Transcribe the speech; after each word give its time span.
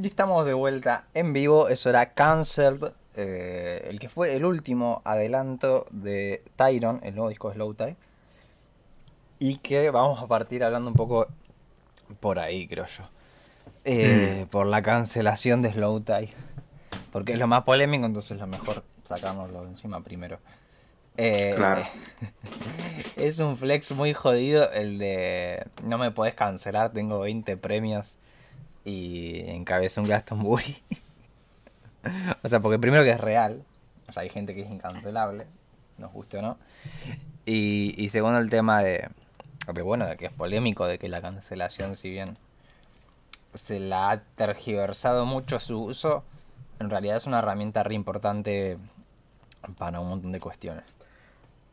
Y 0.00 0.06
estamos 0.06 0.44
de 0.46 0.54
vuelta 0.54 1.04
en 1.14 1.32
vivo. 1.32 1.68
Eso 1.68 1.88
era 1.90 2.10
Cancelled. 2.10 2.92
eh, 3.16 3.86
el 3.88 4.00
que 4.00 4.08
fue 4.08 4.34
el 4.34 4.44
último 4.44 5.00
adelanto 5.04 5.86
de 5.90 6.42
Tyron, 6.56 7.00
el 7.04 7.14
nuevo 7.14 7.28
disco 7.28 7.48
de 7.48 7.54
Slow 7.54 7.74
Tie. 7.74 7.96
Y 9.38 9.58
que 9.58 9.90
vamos 9.90 10.20
a 10.20 10.26
partir 10.26 10.64
hablando 10.64 10.88
un 10.90 10.96
poco 10.96 11.26
por 12.20 12.38
ahí, 12.38 12.66
creo 12.66 12.86
yo. 12.86 13.04
Eh, 13.84 14.46
Por 14.50 14.66
la 14.66 14.82
cancelación 14.82 15.62
de 15.62 15.72
Slow 15.72 16.00
Tie. 16.00 16.32
Porque 17.12 17.32
es 17.34 17.38
lo 17.38 17.46
más 17.46 17.62
polémico, 17.62 18.06
entonces 18.06 18.32
es 18.32 18.38
lo 18.40 18.46
mejor 18.46 18.82
sacárnoslo 19.04 19.62
de 19.62 19.68
encima 19.70 20.02
primero. 20.02 20.38
Eh, 21.16 21.52
Claro. 21.56 21.86
Es 23.16 23.38
un 23.38 23.56
flex 23.56 23.92
muy 23.92 24.12
jodido 24.12 24.70
el 24.72 24.98
de 24.98 25.64
no 25.84 25.98
me 25.98 26.10
podés 26.10 26.34
cancelar, 26.34 26.92
tengo 26.92 27.20
20 27.20 27.56
premios 27.56 28.16
y 28.84 29.40
encabezó 29.50 30.00
un 30.00 30.06
Glastonbury. 30.06 30.82
o 32.42 32.48
sea, 32.48 32.60
porque 32.60 32.78
primero 32.78 33.02
que 33.02 33.10
es 33.10 33.20
real, 33.20 33.64
o 34.08 34.12
sea, 34.12 34.22
hay 34.22 34.28
gente 34.28 34.54
que 34.54 34.62
es 34.62 34.70
incancelable, 34.70 35.46
nos 35.98 36.12
guste 36.12 36.38
o 36.38 36.42
no. 36.42 36.58
Y, 37.46 37.94
y 37.96 38.08
segundo 38.10 38.38
el 38.38 38.50
tema 38.50 38.82
de, 38.82 39.08
de, 39.72 39.82
bueno, 39.82 40.06
de 40.06 40.16
que 40.16 40.26
es 40.26 40.32
polémico, 40.32 40.86
de 40.86 40.98
que 40.98 41.08
la 41.08 41.20
cancelación, 41.20 41.96
si 41.96 42.10
bien 42.10 42.36
se 43.54 43.80
la 43.80 44.10
ha 44.10 44.20
tergiversado 44.20 45.26
mucho 45.26 45.60
su 45.60 45.82
uso, 45.82 46.24
en 46.80 46.90
realidad 46.90 47.16
es 47.16 47.26
una 47.26 47.38
herramienta 47.38 47.82
re 47.82 47.94
importante 47.94 48.78
para 49.78 50.00
un 50.00 50.08
montón 50.08 50.32
de 50.32 50.40
cuestiones. 50.40 50.84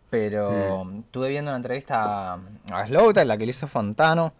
Pero 0.10 0.90
estuve 1.00 1.30
viendo 1.30 1.52
una 1.52 1.58
entrevista 1.58 2.34
a, 2.34 2.40
a 2.72 2.86
Slowta, 2.86 3.22
en 3.22 3.30
la 3.30 3.38
que 3.38 3.46
le 3.46 3.52
hizo 3.52 3.68
Fontano, 3.68 4.34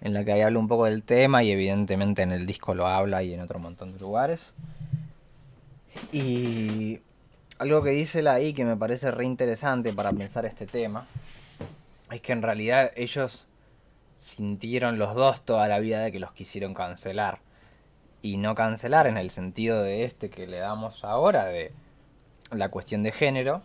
en 0.00 0.14
la 0.14 0.24
que 0.24 0.32
ahí 0.32 0.40
habla 0.40 0.58
un 0.58 0.68
poco 0.68 0.84
del 0.84 1.02
tema 1.02 1.42
y 1.42 1.50
evidentemente 1.50 2.22
en 2.22 2.32
el 2.32 2.46
disco 2.46 2.74
lo 2.74 2.86
habla 2.86 3.22
y 3.22 3.34
en 3.34 3.40
otro 3.40 3.58
montón 3.58 3.92
de 3.92 3.98
lugares. 3.98 4.52
Y 6.12 7.00
algo 7.58 7.82
que 7.82 7.90
dice 7.90 8.20
él 8.20 8.28
ahí 8.28 8.52
que 8.52 8.64
me 8.64 8.76
parece 8.76 9.10
re 9.10 9.24
interesante 9.24 9.92
para 9.92 10.12
pensar 10.12 10.46
este 10.46 10.66
tema, 10.66 11.06
es 12.10 12.20
que 12.20 12.32
en 12.32 12.42
realidad 12.42 12.92
ellos 12.96 13.46
sintieron 14.16 14.98
los 14.98 15.14
dos 15.14 15.44
toda 15.44 15.68
la 15.68 15.78
vida 15.78 16.00
de 16.00 16.12
que 16.12 16.20
los 16.20 16.32
quisieron 16.32 16.74
cancelar. 16.74 17.40
Y 18.20 18.36
no 18.36 18.54
cancelar 18.54 19.06
en 19.06 19.16
el 19.16 19.30
sentido 19.30 19.82
de 19.82 20.04
este 20.04 20.28
que 20.28 20.46
le 20.46 20.58
damos 20.58 21.04
ahora, 21.04 21.46
de 21.46 21.72
la 22.50 22.68
cuestión 22.68 23.02
de 23.02 23.12
género, 23.12 23.62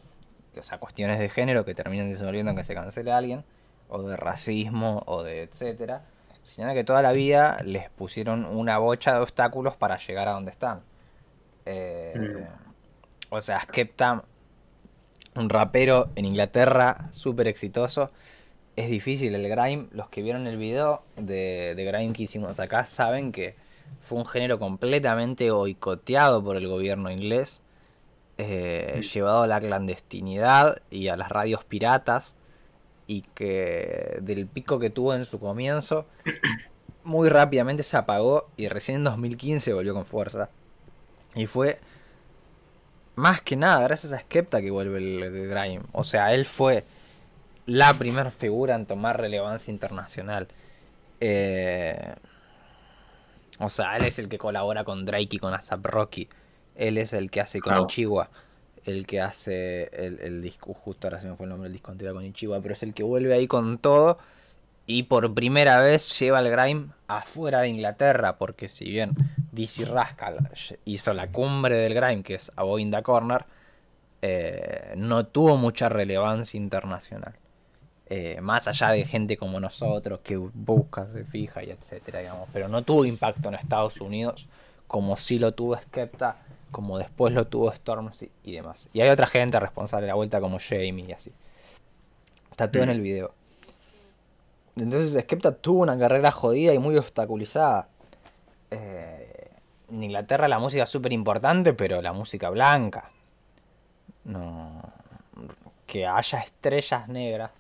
o 0.58 0.64
sea, 0.64 0.78
cuestiones 0.78 1.20
de 1.20 1.30
género 1.30 1.66
que 1.66 1.74
terminan 1.74 2.10
desenvolviendo 2.10 2.52
en 2.52 2.58
que 2.58 2.64
se 2.64 2.76
cancele 2.76 3.12
a 3.12 3.18
alguien, 3.18 3.44
o 3.90 4.04
de 4.04 4.16
racismo, 4.16 5.02
o 5.08 5.24
de 5.24 5.42
etcétera, 5.42 6.04
sino 6.44 6.74
que 6.74 6.84
toda 6.84 7.02
la 7.02 7.12
vida 7.14 7.60
les 7.64 7.90
pusieron 7.90 8.46
una 8.46 8.78
bocha 8.78 9.14
de 9.14 9.20
obstáculos 9.20 9.76
para 9.76 9.98
llegar 9.98 10.28
a 10.28 10.32
donde 10.32 10.52
están. 10.52 10.82
Eh, 11.66 12.46
O 13.30 13.42
sea, 13.42 13.62
Skepta, 13.62 14.24
un 15.36 15.50
rapero 15.50 16.10
en 16.16 16.26
Inglaterra 16.26 17.10
súper 17.12 17.48
exitoso, 17.48 18.12
es 18.76 18.90
difícil 18.90 19.34
el 19.34 19.48
grime. 19.50 19.88
Los 19.92 20.10
que 20.10 20.22
vieron 20.22 20.46
el 20.46 20.58
video 20.58 21.02
de, 21.16 21.74
de 21.76 21.86
grime 21.86 22.14
que 22.14 22.24
hicimos 22.24 22.60
acá 22.60 22.86
saben 22.86 23.32
que 23.32 23.56
fue 24.04 24.20
un 24.20 24.26
género 24.26 24.60
completamente 24.60 25.50
boicoteado 25.52 26.44
por 26.44 26.58
el 26.58 26.68
gobierno 26.68 27.10
inglés, 27.10 27.60
eh, 28.38 29.02
llevado 29.14 29.44
a 29.44 29.48
la 29.48 29.60
clandestinidad 29.60 30.82
y 30.92 31.08
a 31.08 31.16
las 31.16 31.30
radios 31.30 31.64
piratas, 31.64 32.34
y 33.08 33.22
que 33.22 34.18
del 34.22 34.48
pico 34.48 34.80
que 34.80 34.90
tuvo 34.90 35.14
en 35.14 35.26
su 35.26 35.40
comienzo, 35.40 36.06
muy 37.04 37.30
rápidamente 37.30 37.84
se 37.84 37.98
apagó 37.98 38.46
y 38.58 38.68
recién 38.68 38.98
en 38.98 39.04
2015 39.06 39.74
volvió 39.74 39.94
con 39.94 40.06
fuerza. 40.06 40.50
Y 41.36 41.48
fue 41.48 41.80
más 43.16 43.42
que 43.42 43.56
nada 43.56 43.82
gracias 43.84 44.14
a 44.14 44.20
Skepta 44.20 44.62
que 44.62 44.72
vuelve 44.72 44.98
el, 44.98 45.50
grime. 45.50 45.82
O 45.92 46.04
sea, 46.04 46.34
él 46.34 46.46
fue 46.46 46.86
la 47.66 47.94
primera 47.94 48.32
figura 48.32 48.76
en 48.76 48.86
tomar 48.86 49.20
relevancia 49.20 49.72
internacional. 49.72 50.48
Eh, 51.20 52.16
o 53.60 53.70
sea, 53.70 53.98
él 53.98 54.06
es 54.06 54.20
el 54.20 54.30
que 54.30 54.38
colabora 54.38 54.84
con 54.84 55.06
Drake 55.06 55.30
y 55.32 55.38
con 55.38 55.54
ASAP 55.54 55.86
Rocky. 55.86 56.30
Él 56.76 56.98
es 56.98 57.14
el 57.14 57.30
que 57.30 57.42
hace 57.42 57.60
con 57.60 57.74
Claro. 57.74 58.30
El 58.86 59.06
que 59.06 59.22
hace 59.22 59.84
el, 59.94 60.20
el 60.20 60.42
disco, 60.42 60.74
justo 60.74 61.08
ahora 61.08 61.22
se 61.22 61.28
me 61.28 61.36
fue 61.36 61.46
el 61.46 61.52
nombre 61.52 61.68
del 61.70 61.74
disco 61.74 61.92
anterior 61.92 62.16
con 62.16 62.26
Ichiwa, 62.26 62.60
pero 62.62 62.74
es 62.74 62.84
el 62.84 62.94
que 62.94 63.04
vuelve 63.04 63.34
ahí 63.34 63.48
con 63.48 63.78
todo. 63.78 64.18
Y 64.86 65.04
por 65.04 65.34
primera 65.34 65.82
vez 65.82 66.20
lleva 66.20 66.40
el 66.40 66.50
grime 66.50 66.88
afuera 67.08 67.62
de 67.62 67.70
Inglaterra, 67.70 68.38
porque 68.38 68.68
si 68.68 68.86
bien 68.86 69.14
DC 69.54 69.86
Rascal 69.86 70.50
hizo 70.84 71.14
la 71.14 71.28
cumbre 71.32 71.78
del 71.78 71.94
grime, 71.94 72.24
que 72.24 72.36
es 72.36 72.52
A 72.58 72.64
Boy 72.64 72.82
in 72.82 72.92
Corner, 73.02 73.46
eh, 74.22 74.94
no 74.98 75.26
tuvo 75.26 75.56
mucha 75.58 75.88
relevancia 75.88 76.58
internacional. 76.58 77.34
Eh, 78.08 78.40
más 78.42 78.68
allá 78.68 78.90
de 78.90 79.06
gente 79.06 79.38
como 79.38 79.60
nosotros 79.62 80.20
que 80.22 80.36
busca, 80.36 81.08
se 81.14 81.24
fija 81.24 81.64
y 81.64 81.72
etcétera, 81.72 82.20
digamos. 82.20 82.50
Pero 82.52 82.68
no 82.68 82.84
tuvo 82.84 83.06
impacto 83.06 83.48
en 83.48 83.56
Estados 83.56 84.02
Unidos 84.02 84.46
como 84.88 85.18
sí 85.18 85.40
lo 85.40 85.54
tuvo 85.54 85.76
Skepta, 85.76 86.36
como 86.74 86.98
después 86.98 87.32
lo 87.32 87.46
tuvo 87.46 87.72
Stormzy 87.72 88.30
y 88.44 88.52
demás. 88.52 88.90
Y 88.92 89.00
hay 89.00 89.10
otra 89.10 89.28
gente 89.28 89.58
responsable 89.60 90.06
de 90.06 90.08
la 90.10 90.16
vuelta 90.16 90.42
como 90.42 90.58
Jamie 90.60 91.06
y 91.08 91.14
así. 91.14 91.32
Todo 92.58 92.84
en 92.84 92.90
el 92.90 93.00
video. 93.00 93.32
Entonces 94.76 95.22
Skepta 95.24 95.54
tuvo 95.54 95.84
una 95.84 95.98
carrera 95.98 96.32
jodida 96.32 96.74
y 96.74 96.80
muy 96.80 96.98
obstaculizada. 96.98 97.88
Eh, 98.72 99.52
en 99.90 100.04
Inglaterra 100.04 100.48
la 100.48 100.60
música 100.60 100.84
es 100.84 100.90
súper 100.90 101.14
importante, 101.14 101.74
pero 101.74 102.02
la 102.02 102.12
música 102.12 102.50
blanca. 102.50 103.10
No. 104.24 104.82
Que 105.86 106.08
haya 106.08 106.40
estrellas 106.40 107.08
negras 107.08 107.52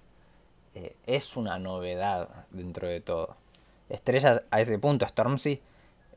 eh, 0.74 0.96
es 1.06 1.38
una 1.38 1.60
novedad 1.60 2.28
dentro 2.50 2.88
de 2.88 3.00
todo. 3.00 3.36
Estrellas 3.90 4.42
a 4.50 4.60
ese 4.60 4.80
punto, 4.80 5.08
Stormzy 5.08 5.62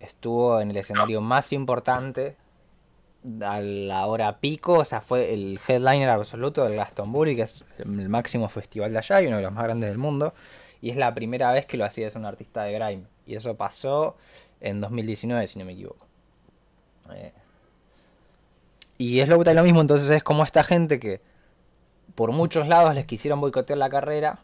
estuvo 0.01 0.61
en 0.61 0.71
el 0.71 0.79
escenario 0.79 1.21
más 1.21 1.53
importante 1.53 2.37
a 3.43 3.61
la 3.61 4.07
hora 4.07 4.39
pico, 4.41 4.75
o 4.75 4.85
sea, 4.85 5.01
fue 5.01 5.35
el 5.35 5.59
headliner 5.67 6.11
absoluto 6.11 6.65
del 6.65 6.75
Glastonbury, 6.75 7.37
que 7.37 7.43
es 7.43 7.65
el 7.79 8.09
máximo 8.09 8.49
festival 8.49 8.93
de 8.93 8.99
allá 8.99 9.23
y 9.23 9.27
uno 9.27 9.37
de 9.37 9.43
los 9.43 9.53
más 9.53 9.65
grandes 9.65 9.91
del 9.91 9.99
mundo. 9.99 10.35
Y 10.81 10.91
es 10.91 10.97
la 10.97 11.15
primera 11.15 11.53
vez 11.53 11.67
que 11.67 11.77
lo 11.77 11.85
hacía 11.85 12.07
es 12.09 12.15
un 12.17 12.25
artista 12.27 12.63
de 12.65 12.73
grime. 12.73 13.05
Y 13.27 13.35
eso 13.37 13.57
pasó 13.57 14.17
en 14.61 14.81
2019, 14.81 15.47
si 15.49 15.59
no 15.59 15.65
me 15.65 15.73
equivoco. 15.73 16.07
Eh, 17.13 17.33
y 18.99 19.21
es 19.21 19.29
lo 19.29 19.43
lo 19.43 19.63
mismo, 19.63 19.81
entonces 19.81 20.09
es 20.11 20.23
como 20.23 20.45
esta 20.45 20.65
gente 20.65 20.99
que 21.01 21.21
por 22.15 22.33
muchos 22.33 22.69
lados 22.69 22.95
les 22.95 23.07
quisieron 23.07 23.41
boicotear 23.41 23.79
la 23.79 23.91
carrera. 23.91 24.41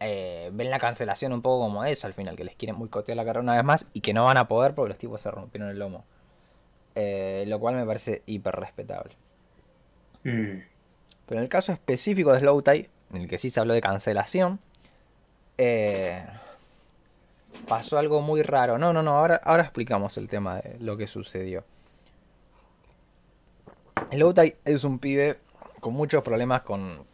eh, 0.00 0.50
ven 0.52 0.70
la 0.70 0.78
cancelación 0.78 1.32
un 1.32 1.42
poco 1.42 1.64
como 1.64 1.84
eso 1.84 2.06
al 2.06 2.14
final, 2.14 2.36
que 2.36 2.44
les 2.44 2.56
quieren 2.56 2.78
boicotear 2.78 3.16
la 3.16 3.24
carrera 3.24 3.42
una 3.42 3.54
vez 3.56 3.64
más 3.64 3.86
y 3.94 4.00
que 4.02 4.12
no 4.14 4.24
van 4.24 4.36
a 4.36 4.48
poder 4.48 4.74
porque 4.74 4.90
los 4.90 4.98
tipos 4.98 5.20
se 5.20 5.30
rompieron 5.30 5.70
el 5.70 5.78
lomo. 5.78 6.04
Eh, 6.94 7.44
lo 7.48 7.58
cual 7.58 7.74
me 7.74 7.84
parece 7.84 8.22
hiper 8.26 8.54
respetable. 8.54 9.14
Mm. 10.22 10.58
Pero 11.26 11.38
en 11.38 11.42
el 11.42 11.48
caso 11.48 11.72
específico 11.72 12.32
de 12.32 12.40
Slow 12.40 12.62
Tie, 12.62 12.88
en 13.12 13.22
el 13.22 13.28
que 13.28 13.38
sí 13.38 13.50
se 13.50 13.60
habló 13.60 13.74
de 13.74 13.80
cancelación, 13.80 14.60
eh, 15.58 16.24
pasó 17.66 17.98
algo 17.98 18.20
muy 18.20 18.42
raro. 18.42 18.78
No, 18.78 18.92
no, 18.92 19.02
no, 19.02 19.18
ahora, 19.18 19.40
ahora 19.44 19.64
explicamos 19.64 20.16
el 20.18 20.28
tema 20.28 20.56
de 20.56 20.78
lo 20.80 20.96
que 20.96 21.06
sucedió. 21.06 21.64
Slow 24.12 24.34
Tie 24.34 24.56
es 24.64 24.84
un 24.84 24.98
pibe 24.98 25.38
con 25.80 25.94
muchos 25.94 26.22
problemas 26.22 26.62
con 26.62 27.04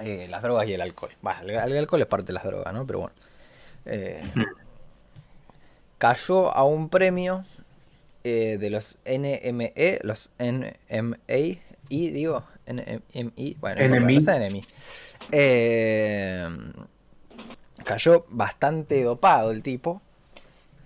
eh, 0.00 0.26
las 0.28 0.42
drogas 0.42 0.66
y 0.66 0.74
el 0.74 0.80
alcohol. 0.80 1.12
Bah, 1.22 1.40
el, 1.42 1.50
el 1.50 1.78
alcohol 1.78 2.02
es 2.02 2.08
parte 2.08 2.28
de 2.28 2.32
las 2.32 2.44
drogas, 2.44 2.72
¿no? 2.74 2.86
Pero 2.86 3.00
bueno. 3.00 3.14
Eh, 3.86 4.22
cayó 5.98 6.54
a 6.54 6.64
un 6.64 6.88
premio 6.88 7.44
eh, 8.24 8.58
de 8.60 8.70
los 8.70 8.98
NME, 9.04 10.00
los 10.02 10.30
NMA, 10.38 11.58
y 11.88 12.10
digo, 12.10 12.44
NMI, 12.66 13.56
bueno, 13.60 13.98
NMI. 13.98 14.64
Eh, 15.32 16.48
cayó 17.84 18.24
bastante 18.28 19.02
dopado 19.02 19.50
el 19.50 19.62
tipo. 19.62 20.00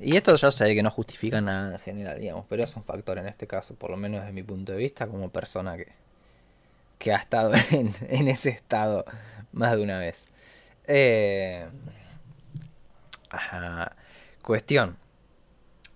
Y 0.01 0.17
esto 0.17 0.35
yo 0.37 0.51
sé 0.51 0.75
que 0.75 0.83
no 0.83 0.91
justifica 0.91 1.41
nada 1.41 1.75
en 1.75 1.79
general, 1.79 2.21
digamos, 2.21 2.47
pero 2.49 2.65
es 2.65 2.75
un 2.77 2.85
factor 2.85 3.19
en 3.19 3.29
este 3.29 3.47
caso, 3.47 3.75
por 3.75 3.91
lo 3.91 3.97
menos 3.97 4.21
desde 4.21 4.33
mi 4.33 4.43
punto 4.43 4.73
de 4.73 4.79
vista, 4.79 5.07
como 5.07 5.31
persona 5.31 5.77
que, 5.77 5.89
que 6.99 7.13
ha 7.13 7.17
estado 7.17 7.53
en, 7.71 7.95
en 8.09 8.29
ese 8.29 8.51
estado 8.51 9.05
más 9.53 9.77
de 9.77 9.83
una 9.83 9.99
vez. 9.99 10.27
Eh, 10.87 11.67
ajá, 13.31 13.93
cuestión. 14.43 14.97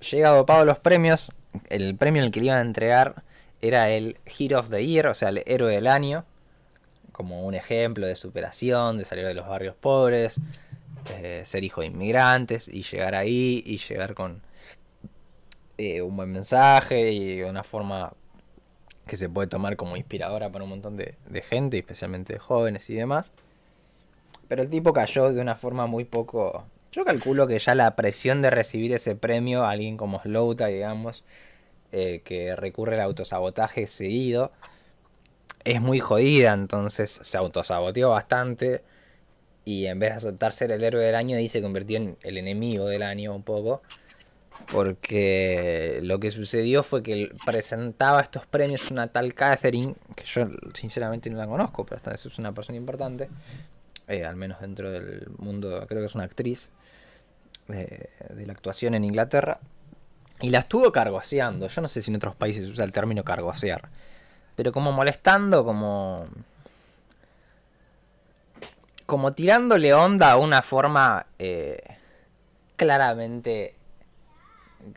Llega 0.01 0.31
dopado 0.31 0.65
los 0.65 0.79
premios. 0.79 1.33
El 1.69 1.97
premio 1.97 2.23
el 2.23 2.31
que 2.31 2.41
le 2.41 2.47
iban 2.47 2.59
a 2.59 2.63
entregar 2.63 3.23
era 3.61 3.91
el 3.91 4.17
Hero 4.27 4.61
of 4.61 4.71
the 4.71 4.87
Year, 4.87 5.09
o 5.09 5.15
sea, 5.15 5.31
el 5.31 5.43
héroe 5.47 5.75
del 5.75 5.87
año. 5.87 6.25
Como 7.13 7.45
un 7.45 7.55
ejemplo 7.55 8.07
de 8.07 8.15
superación, 8.15 8.99
de 8.99 9.05
salir 9.05 9.27
de 9.27 9.35
los 9.35 9.49
barrios 9.49 9.75
pobres, 9.75 10.37
eh, 11.11 11.43
ser 11.45 11.65
hijo 11.65 11.81
de 11.81 11.89
inmigrantes 11.89 12.69
y 12.69 12.83
llegar 12.83 13.15
ahí 13.15 13.63
y 13.67 13.79
llegar 13.79 14.15
con 14.15 14.41
eh, 15.79 16.03
un 16.03 16.17
buen 16.17 16.33
mensaje 16.33 17.13
y 17.13 17.43
una 17.43 17.65
forma 17.65 18.13
que 19.07 19.17
se 19.17 19.29
puede 19.29 19.49
tomar 19.49 19.77
como 19.77 19.97
inspiradora 19.97 20.51
para 20.51 20.65
un 20.65 20.71
montón 20.71 20.97
de, 20.97 21.15
de 21.27 21.43
gente, 21.43 21.79
especialmente 21.79 22.35
de 22.35 22.39
jóvenes 22.39 22.89
y 22.91 22.95
demás. 22.95 23.33
Pero 24.49 24.63
el 24.63 24.71
tipo 24.71 24.93
cayó 24.93 25.33
de 25.33 25.41
una 25.41 25.57
forma 25.57 25.87
muy 25.87 26.05
poco... 26.05 26.65
Yo 26.93 27.05
calculo 27.05 27.47
que 27.47 27.59
ya 27.59 27.75
la 27.75 27.95
presión 27.97 28.41
de 28.41 28.51
recibir 28.51 28.93
ese 28.93 29.15
premio, 29.15 29.65
alguien 29.65 29.97
como 29.97 30.21
Slowta, 30.21 30.67
digamos, 30.67 31.23
eh, 31.93 32.23
que 32.25 32.57
recurre 32.57 32.95
al 32.95 33.03
autosabotaje 33.03 33.87
seguido, 33.87 34.51
es 35.65 35.83
muy 35.83 36.01
jodida, 36.01 36.55
entonces 36.55 37.21
se 37.23 37.37
autosaboteó 37.37 38.11
bastante 38.11 38.83
y 39.67 39.87
en 39.87 39.99
vez 39.99 40.13
de 40.13 40.17
aceptar 40.17 40.53
ser 40.55 40.73
el 40.73 40.83
héroe 40.83 41.05
del 41.05 41.15
año, 41.15 41.37
ahí 41.37 41.49
se 41.51 41.61
convirtió 41.61 41.99
en 41.99 42.17
el 42.23 42.39
enemigo 42.39 42.87
del 42.87 43.03
año 43.03 43.35
un 43.35 43.43
poco. 43.43 43.83
Porque 44.73 46.01
lo 46.03 46.19
que 46.21 46.31
sucedió 46.31 46.83
fue 46.83 47.03
que 47.03 47.31
presentaba 47.47 48.21
estos 48.21 48.45
premios 48.47 48.91
una 48.91 49.09
tal 49.09 49.35
Catherine, 49.35 49.95
que 50.17 50.25
yo 50.25 50.47
sinceramente 50.75 51.31
no 51.31 51.39
la 51.39 51.47
conozco, 51.47 51.85
pero 51.85 51.97
esta 51.97 52.11
vez 52.11 52.25
es 52.27 52.39
una 52.39 52.53
persona 52.53 52.77
importante, 52.77 53.29
eh, 54.09 54.25
al 54.25 54.37
menos 54.37 54.61
dentro 54.61 54.91
del 54.91 55.29
mundo, 55.39 55.85
creo 55.87 56.01
que 56.01 56.07
es 56.07 56.15
una 56.15 56.25
actriz 56.25 56.71
de, 57.69 58.11
la 58.45 58.53
actuación 58.53 58.95
en 58.95 59.05
Inglaterra, 59.05 59.61
y 60.41 60.51
la 60.51 60.61
estuvo 60.61 60.91
cargoseando. 60.93 61.69
Yo 61.69 61.81
no 61.81 61.89
sé 61.89 62.03
si 62.03 62.11
en 62.11 62.17
otros 62.17 62.35
países 62.35 62.65
se 62.65 62.71
usa 62.71 62.85
el 62.85 62.93
término 62.93 63.25
cargosear, 63.25 63.89
pero 64.57 64.73
como 64.73 64.93
molestando, 64.93 65.65
como 65.65 66.27
como 69.07 69.33
tirándole 69.33 69.95
onda 69.95 70.33
a 70.33 70.37
una 70.37 70.61
forma 70.61 71.25
eh, 71.39 71.83
claramente 72.77 73.75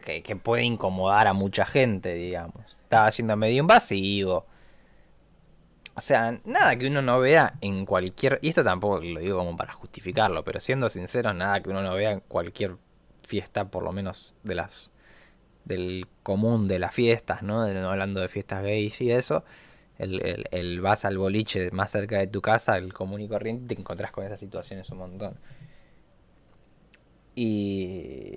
que, 0.04 0.22
que, 0.22 0.36
puede 0.36 0.64
incomodar 0.64 1.28
a 1.28 1.34
mucha 1.34 1.66
gente, 1.66 2.14
digamos. 2.14 2.66
Estaba 2.84 3.10
siendo 3.12 3.38
medio 3.38 3.62
invasivo. 3.62 4.46
O 5.96 6.02
sea, 6.02 6.40
nada 6.46 6.76
que 6.78 6.88
uno 6.88 7.02
no 7.02 7.20
vea 7.20 7.54
en 7.62 7.86
cualquier... 7.86 8.40
Y 8.42 8.50
esto 8.50 8.64
tampoco 8.64 9.02
lo 9.02 9.20
digo 9.20 9.38
como 9.38 9.58
para 9.58 9.74
justificarlo, 9.74 10.44
pero 10.44 10.60
siendo 10.60 10.90
sincero, 10.90 11.34
nada 11.34 11.62
que 11.62 11.70
uno 11.70 11.82
no 11.82 11.94
vea 11.96 12.12
en 12.12 12.22
cualquier 12.22 12.78
fiesta, 13.24 13.66
por 13.66 13.84
lo 13.84 13.92
menos 13.92 14.34
de 14.44 14.56
las 14.56 14.90
del 15.66 16.08
común 16.24 16.68
de 16.68 16.80
las 16.80 16.94
fiestas, 16.94 17.44
¿no? 17.44 17.68
no 17.68 17.92
hablando 17.92 18.20
de 18.20 18.28
fiestas 18.28 18.64
gays 18.64 19.00
y 19.00 19.12
eso 19.12 19.44
el, 20.02 20.48
el, 20.52 20.82
vas 20.82 21.06
al 21.06 21.18
boliche 21.18 21.70
más 21.72 21.92
cerca 21.92 22.18
de 22.18 22.28
tu 22.28 22.42
casa, 22.42 22.78
el 22.78 22.94
común 22.94 23.22
y 23.22 23.28
corriente, 23.28 23.76
te 23.76 23.80
encontrás 23.80 24.12
con 24.12 24.26
esas 24.26 24.40
situaciones 24.40 24.90
un 24.90 24.98
montón. 24.98 25.36
Y, 27.36 28.36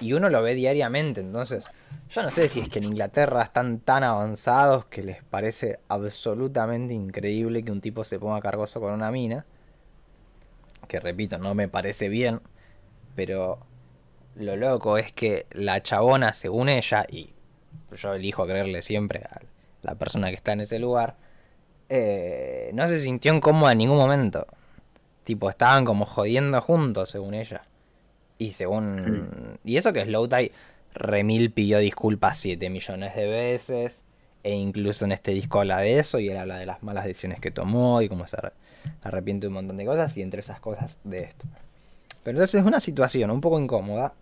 y 0.00 0.12
uno 0.12 0.30
lo 0.30 0.42
ve 0.42 0.54
diariamente, 0.54 1.20
entonces 1.20 1.64
yo 2.10 2.22
no 2.22 2.30
sé 2.30 2.48
si 2.48 2.60
es 2.60 2.70
que 2.70 2.78
en 2.78 2.86
Inglaterra 2.86 3.42
están 3.42 3.80
tan 3.80 4.02
avanzados 4.02 4.86
que 4.86 5.02
les 5.02 5.22
parece 5.24 5.80
absolutamente 5.88 6.94
increíble 6.94 7.62
que 7.62 7.70
un 7.70 7.82
tipo 7.82 8.02
se 8.02 8.18
ponga 8.18 8.40
cargoso 8.40 8.80
con 8.80 8.94
una 8.94 9.10
mina. 9.10 9.44
Que 10.86 11.00
repito, 11.00 11.36
no 11.38 11.54
me 11.54 11.68
parece 11.68 12.08
bien, 12.08 12.40
pero 13.14 13.58
lo 14.36 14.56
loco 14.56 14.96
es 14.96 15.12
que 15.12 15.46
la 15.50 15.82
chabona, 15.82 16.32
según 16.32 16.70
ella, 16.70 17.04
y 17.06 17.34
yo 17.94 18.14
elijo 18.14 18.46
creerle 18.46 18.80
siempre 18.80 19.20
al, 19.30 19.46
la 19.82 19.94
persona 19.96 20.30
que 20.30 20.36
está 20.36 20.52
en 20.52 20.62
ese 20.62 20.78
lugar, 20.78 21.16
eh, 21.90 22.70
no 22.72 22.88
se 22.88 23.00
sintió 23.00 23.34
incómoda 23.34 23.72
en 23.72 23.78
ningún 23.78 23.98
momento. 23.98 24.46
Tipo, 25.24 25.50
estaban 25.50 25.84
como 25.84 26.06
jodiendo 26.06 26.58
juntos, 26.62 27.10
según 27.10 27.34
ella. 27.34 27.62
Y 28.38 28.50
según... 28.50 29.58
Y 29.64 29.76
eso 29.76 29.92
que 29.92 30.04
Slowtie 30.04 30.52
remil 30.94 31.50
pidió 31.50 31.78
disculpas 31.78 32.38
7 32.38 32.70
millones 32.70 33.14
de 33.14 33.26
veces. 33.26 34.02
E 34.44 34.54
incluso 34.54 35.04
en 35.04 35.12
este 35.12 35.32
disco 35.32 35.60
habla 35.60 35.78
de 35.78 35.98
eso. 35.98 36.18
Y 36.18 36.28
él 36.28 36.36
habla 36.36 36.58
de 36.58 36.66
las 36.66 36.82
malas 36.82 37.04
decisiones 37.04 37.40
que 37.40 37.50
tomó. 37.50 38.00
Y 38.00 38.08
cómo 38.08 38.26
se 38.26 38.36
arrepiente 39.02 39.44
de 39.44 39.48
un 39.48 39.54
montón 39.54 39.76
de 39.76 39.84
cosas. 39.84 40.16
Y 40.16 40.22
entre 40.22 40.40
esas 40.40 40.60
cosas 40.60 40.98
de 41.04 41.22
esto. 41.22 41.46
Pero 42.22 42.36
entonces 42.38 42.60
es 42.60 42.66
una 42.66 42.80
situación 42.80 43.30
un 43.30 43.40
poco 43.40 43.58
incómoda. 43.60 44.14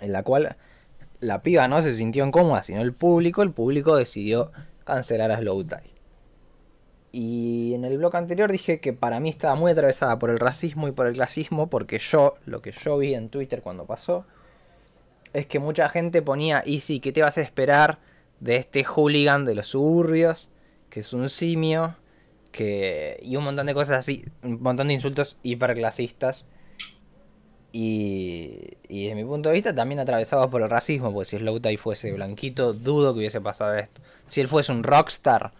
En 0.00 0.12
la 0.12 0.22
cual 0.22 0.56
la 1.20 1.42
piba 1.42 1.68
no 1.68 1.80
se 1.82 1.92
sintió 1.92 2.26
incómoda, 2.26 2.62
sino 2.62 2.82
el 2.82 2.92
público. 2.92 3.42
El 3.42 3.52
público 3.52 3.96
decidió 3.96 4.52
cancelar 4.84 5.30
a 5.30 5.40
Slow 5.40 5.64
Tie. 5.64 5.92
Y 7.12 7.74
en 7.74 7.84
el 7.84 7.98
blog 7.98 8.16
anterior 8.16 8.50
dije 8.50 8.80
que 8.80 8.94
para 8.94 9.20
mí 9.20 9.28
estaba 9.28 9.54
muy 9.54 9.70
atravesada 9.72 10.18
por 10.18 10.30
el 10.30 10.38
racismo 10.38 10.88
y 10.88 10.92
por 10.92 11.06
el 11.06 11.12
clasismo, 11.12 11.68
porque 11.68 11.98
yo, 11.98 12.36
lo 12.46 12.62
que 12.62 12.72
yo 12.72 12.96
vi 12.96 13.14
en 13.14 13.28
Twitter 13.28 13.60
cuando 13.60 13.84
pasó, 13.84 14.24
es 15.34 15.46
que 15.46 15.58
mucha 15.58 15.90
gente 15.90 16.22
ponía, 16.22 16.62
y 16.64 16.80
sí, 16.80 17.00
¿qué 17.00 17.12
te 17.12 17.20
vas 17.20 17.36
a 17.36 17.42
esperar 17.42 17.98
de 18.40 18.56
este 18.56 18.82
hooligan 18.84 19.44
de 19.44 19.54
los 19.54 19.68
suburbios? 19.68 20.48
Que 20.88 21.00
es 21.00 21.12
un 21.12 21.28
simio, 21.28 21.96
que... 22.50 23.18
y 23.22 23.36
un 23.36 23.44
montón 23.44 23.66
de 23.66 23.74
cosas 23.74 23.98
así, 23.98 24.24
un 24.42 24.62
montón 24.62 24.88
de 24.88 24.94
insultos 24.94 25.36
hiperclasistas 25.42 26.46
y, 27.72 28.74
y 28.88 29.04
desde 29.04 29.16
mi 29.16 29.24
punto 29.24 29.50
de 29.50 29.54
vista 29.54 29.74
también 29.74 30.00
atravesado 30.00 30.48
por 30.48 30.62
el 30.62 30.70
racismo, 30.70 31.12
porque 31.12 31.30
si 31.30 31.38
Slowtie 31.38 31.76
fuese 31.76 32.12
blanquito, 32.12 32.72
dudo 32.72 33.12
que 33.12 33.20
hubiese 33.20 33.40
pasado 33.40 33.74
esto. 33.74 34.00
Si 34.28 34.40
él 34.40 34.48
fuese 34.48 34.72
un 34.72 34.82
rockstar, 34.82 35.52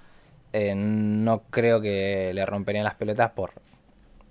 eh, 0.53 0.75
no 0.75 1.43
creo 1.51 1.81
que 1.81 2.33
le 2.35 2.45
romperían 2.45 2.85
las 2.85 2.95
pelotas 2.95 3.31
por 3.31 3.53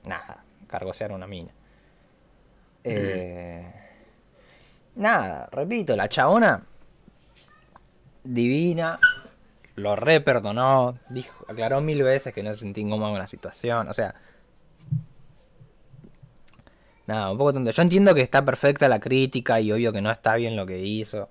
nada, 0.03 0.43
cargosear 0.67 1.11
una 1.11 1.27
mina. 1.27 1.51
Eh, 2.83 3.65
nada, 4.95 5.49
repito, 5.51 5.95
la 5.95 6.09
chabona 6.09 6.63
divina, 8.23 8.99
lo 9.75 9.95
re 9.95 10.21
perdonó, 10.21 10.97
dijo, 11.09 11.45
aclaró 11.47 11.81
mil 11.81 12.03
veces 12.03 12.33
que 12.33 12.43
no 12.43 12.53
se 12.53 12.59
sentía 12.59 12.83
incómodo 12.83 13.11
con 13.11 13.19
la 13.19 13.27
situación, 13.27 13.87
o 13.89 13.93
sea, 13.93 14.15
Nada, 17.07 17.31
un 17.31 17.37
poco 17.37 17.51
tonto. 17.51 17.71
Yo 17.71 17.81
entiendo 17.81 18.13
que 18.15 18.21
está 18.21 18.45
perfecta 18.45 18.87
la 18.87 18.99
crítica 18.99 19.59
y 19.59 19.71
obvio 19.71 19.91
que 19.91 20.01
no 20.01 20.09
está 20.11 20.35
bien 20.35 20.55
lo 20.55 20.65
que 20.65 20.79
hizo. 20.79 21.27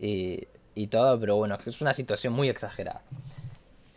Y, 0.00 0.48
y 0.74 0.86
todo, 0.88 1.18
pero 1.20 1.36
bueno, 1.36 1.58
es 1.64 1.80
una 1.80 1.94
situación 1.94 2.32
muy 2.32 2.48
exagerada. 2.48 3.02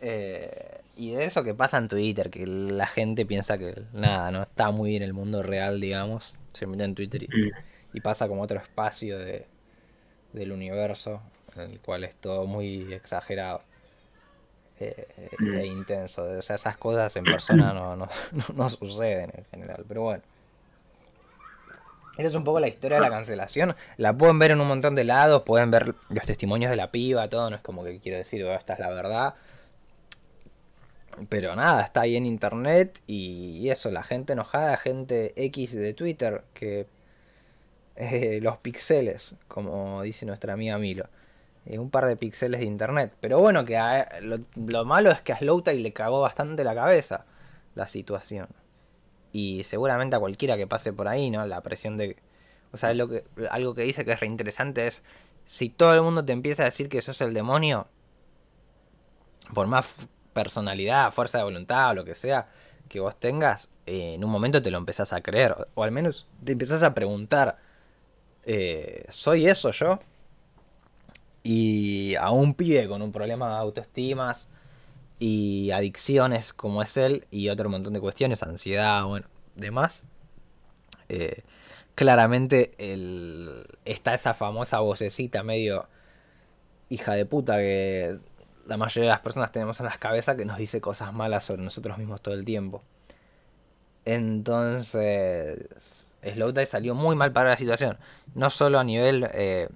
Eh, 0.02 0.80
y 0.96 1.12
de 1.12 1.24
eso 1.24 1.42
que 1.42 1.54
pasa 1.54 1.78
en 1.78 1.88
Twitter, 1.88 2.28
que 2.28 2.46
la 2.46 2.86
gente 2.86 3.24
piensa 3.24 3.56
que 3.56 3.82
nada, 3.92 4.30
no 4.30 4.42
está 4.42 4.70
muy 4.70 4.90
bien 4.90 5.02
el 5.02 5.14
mundo 5.14 5.42
real, 5.42 5.80
digamos. 5.80 6.34
Se 6.52 6.66
mete 6.66 6.84
en 6.84 6.94
Twitter 6.94 7.22
y, 7.22 7.28
y 7.94 8.00
pasa 8.00 8.28
como 8.28 8.42
otro 8.42 8.58
espacio 8.58 9.18
de, 9.18 9.46
del 10.32 10.52
universo, 10.52 11.22
en 11.54 11.70
el 11.70 11.80
cual 11.80 12.04
es 12.04 12.14
todo 12.16 12.46
muy 12.46 12.92
exagerado. 12.92 13.62
Eh, 14.80 15.06
e 15.38 15.66
intenso. 15.66 16.24
O 16.24 16.42
sea, 16.42 16.56
esas 16.56 16.76
cosas 16.76 17.14
en 17.16 17.24
persona 17.24 17.72
no, 17.72 17.94
no, 17.94 18.08
no 18.54 18.70
suceden 18.70 19.30
en 19.36 19.44
general. 19.50 19.84
Pero 19.86 20.02
bueno. 20.02 20.22
Esa 22.18 22.28
es 22.28 22.34
un 22.34 22.44
poco 22.44 22.60
la 22.60 22.68
historia 22.68 22.98
de 22.98 23.02
la 23.02 23.10
cancelación. 23.10 23.74
La 23.96 24.12
pueden 24.12 24.38
ver 24.38 24.50
en 24.50 24.60
un 24.60 24.68
montón 24.68 24.94
de 24.94 25.04
lados, 25.04 25.42
pueden 25.44 25.70
ver 25.70 25.94
los 26.10 26.26
testimonios 26.26 26.70
de 26.70 26.76
la 26.76 26.90
piba, 26.90 27.28
todo. 27.28 27.48
No 27.48 27.56
es 27.56 27.62
como 27.62 27.84
que 27.84 28.00
quiero 28.00 28.18
decir, 28.18 28.44
oh, 28.44 28.52
esta 28.52 28.74
es 28.74 28.80
la 28.80 28.90
verdad. 28.90 29.34
Pero 31.28 31.54
nada, 31.54 31.82
está 31.82 32.02
ahí 32.02 32.16
en 32.16 32.26
internet 32.26 33.00
y 33.06 33.68
eso, 33.68 33.90
la 33.90 34.02
gente 34.02 34.32
enojada, 34.32 34.76
gente 34.76 35.32
X 35.36 35.74
de 35.74 35.94
Twitter, 35.94 36.44
que 36.54 36.86
eh, 37.96 38.40
los 38.42 38.56
pixeles, 38.58 39.34
como 39.48 40.02
dice 40.02 40.26
nuestra 40.26 40.54
amiga 40.54 40.78
Milo. 40.78 41.06
Eh, 41.66 41.78
un 41.78 41.90
par 41.90 42.06
de 42.06 42.16
pixeles 42.16 42.60
de 42.60 42.66
internet. 42.66 43.12
Pero 43.20 43.40
bueno, 43.40 43.64
que 43.64 43.78
lo, 44.22 44.38
lo, 44.56 44.84
malo 44.84 45.10
es 45.10 45.20
que 45.20 45.32
a 45.32 45.38
Slowtie 45.38 45.74
le 45.74 45.92
cagó 45.92 46.20
bastante 46.20 46.64
la 46.64 46.74
cabeza 46.74 47.26
la 47.74 47.88
situación 47.88 48.48
y 49.32 49.62
seguramente 49.64 50.16
a 50.16 50.20
cualquiera 50.20 50.56
que 50.56 50.66
pase 50.66 50.92
por 50.92 51.08
ahí, 51.08 51.30
¿no? 51.30 51.46
La 51.46 51.60
presión 51.62 51.96
de... 51.96 52.16
O 52.72 52.76
sea, 52.76 52.94
lo 52.94 53.08
que, 53.08 53.24
algo 53.50 53.74
que 53.74 53.82
dice 53.82 54.04
que 54.04 54.12
es 54.12 54.20
reinteresante 54.20 54.86
es, 54.86 55.02
si 55.44 55.68
todo 55.68 55.94
el 55.94 56.02
mundo 56.02 56.24
te 56.24 56.32
empieza 56.32 56.62
a 56.62 56.66
decir 56.66 56.88
que 56.88 57.02
sos 57.02 57.20
el 57.20 57.34
demonio, 57.34 57.86
por 59.54 59.66
más 59.66 60.08
personalidad, 60.32 61.12
fuerza 61.12 61.38
de 61.38 61.44
voluntad 61.44 61.90
o 61.90 61.94
lo 61.94 62.04
que 62.04 62.14
sea 62.14 62.46
que 62.88 63.00
vos 63.00 63.18
tengas, 63.18 63.70
eh, 63.86 64.14
en 64.14 64.24
un 64.24 64.30
momento 64.30 64.60
te 64.60 64.70
lo 64.70 64.78
empezás 64.78 65.12
a 65.12 65.22
creer, 65.22 65.56
o, 65.74 65.82
al 65.82 65.92
menos 65.92 66.26
te 66.44 66.52
empezás 66.52 66.82
a 66.82 66.94
preguntar, 66.94 67.56
eh, 68.44 69.06
¿soy 69.08 69.46
eso 69.46 69.70
yo? 69.70 69.98
Y 71.42 72.14
a 72.16 72.30
un 72.30 72.54
pibe 72.54 72.86
con 72.88 73.00
un 73.02 73.10
problema 73.12 73.48
de 73.48 73.56
autoestimas, 73.56 74.48
y 75.22 75.70
adicciones 75.70 76.52
como 76.52 76.82
es 76.82 76.96
él 76.96 77.26
y 77.30 77.48
otro 77.48 77.70
montón 77.70 77.92
de 77.92 78.00
cuestiones, 78.00 78.42
ansiedad, 78.42 79.04
bueno, 79.04 79.28
demás. 79.54 80.02
Eh, 81.08 81.44
claramente 81.94 82.72
está 83.84 84.14
esa 84.14 84.34
famosa 84.34 84.80
vocecita 84.80 85.44
medio 85.44 85.84
hija 86.88 87.14
de 87.14 87.24
puta 87.24 87.58
que 87.58 88.18
la 88.66 88.76
mayoría 88.76 89.10
de 89.10 89.14
las 89.14 89.20
personas 89.20 89.52
tenemos 89.52 89.80
en 89.80 89.86
las 89.86 89.98
cabezas 89.98 90.36
que 90.36 90.44
nos 90.44 90.58
dice 90.58 90.80
cosas 90.80 91.12
malas 91.12 91.44
sobre 91.44 91.62
nosotros 91.62 91.98
mismos 91.98 92.20
todo 92.20 92.34
el 92.34 92.44
tiempo. 92.44 92.82
Entonces, 94.04 95.68
Slow 96.22 96.52
Tie 96.52 96.66
salió 96.66 96.94
muy 96.94 97.16
mal 97.16 97.32
para 97.32 97.50
la 97.50 97.56
situación. 97.56 97.96
No 98.34 98.50
solo 98.50 98.78
a 98.78 98.84
nivel 98.84 99.28
eh, 99.32 99.68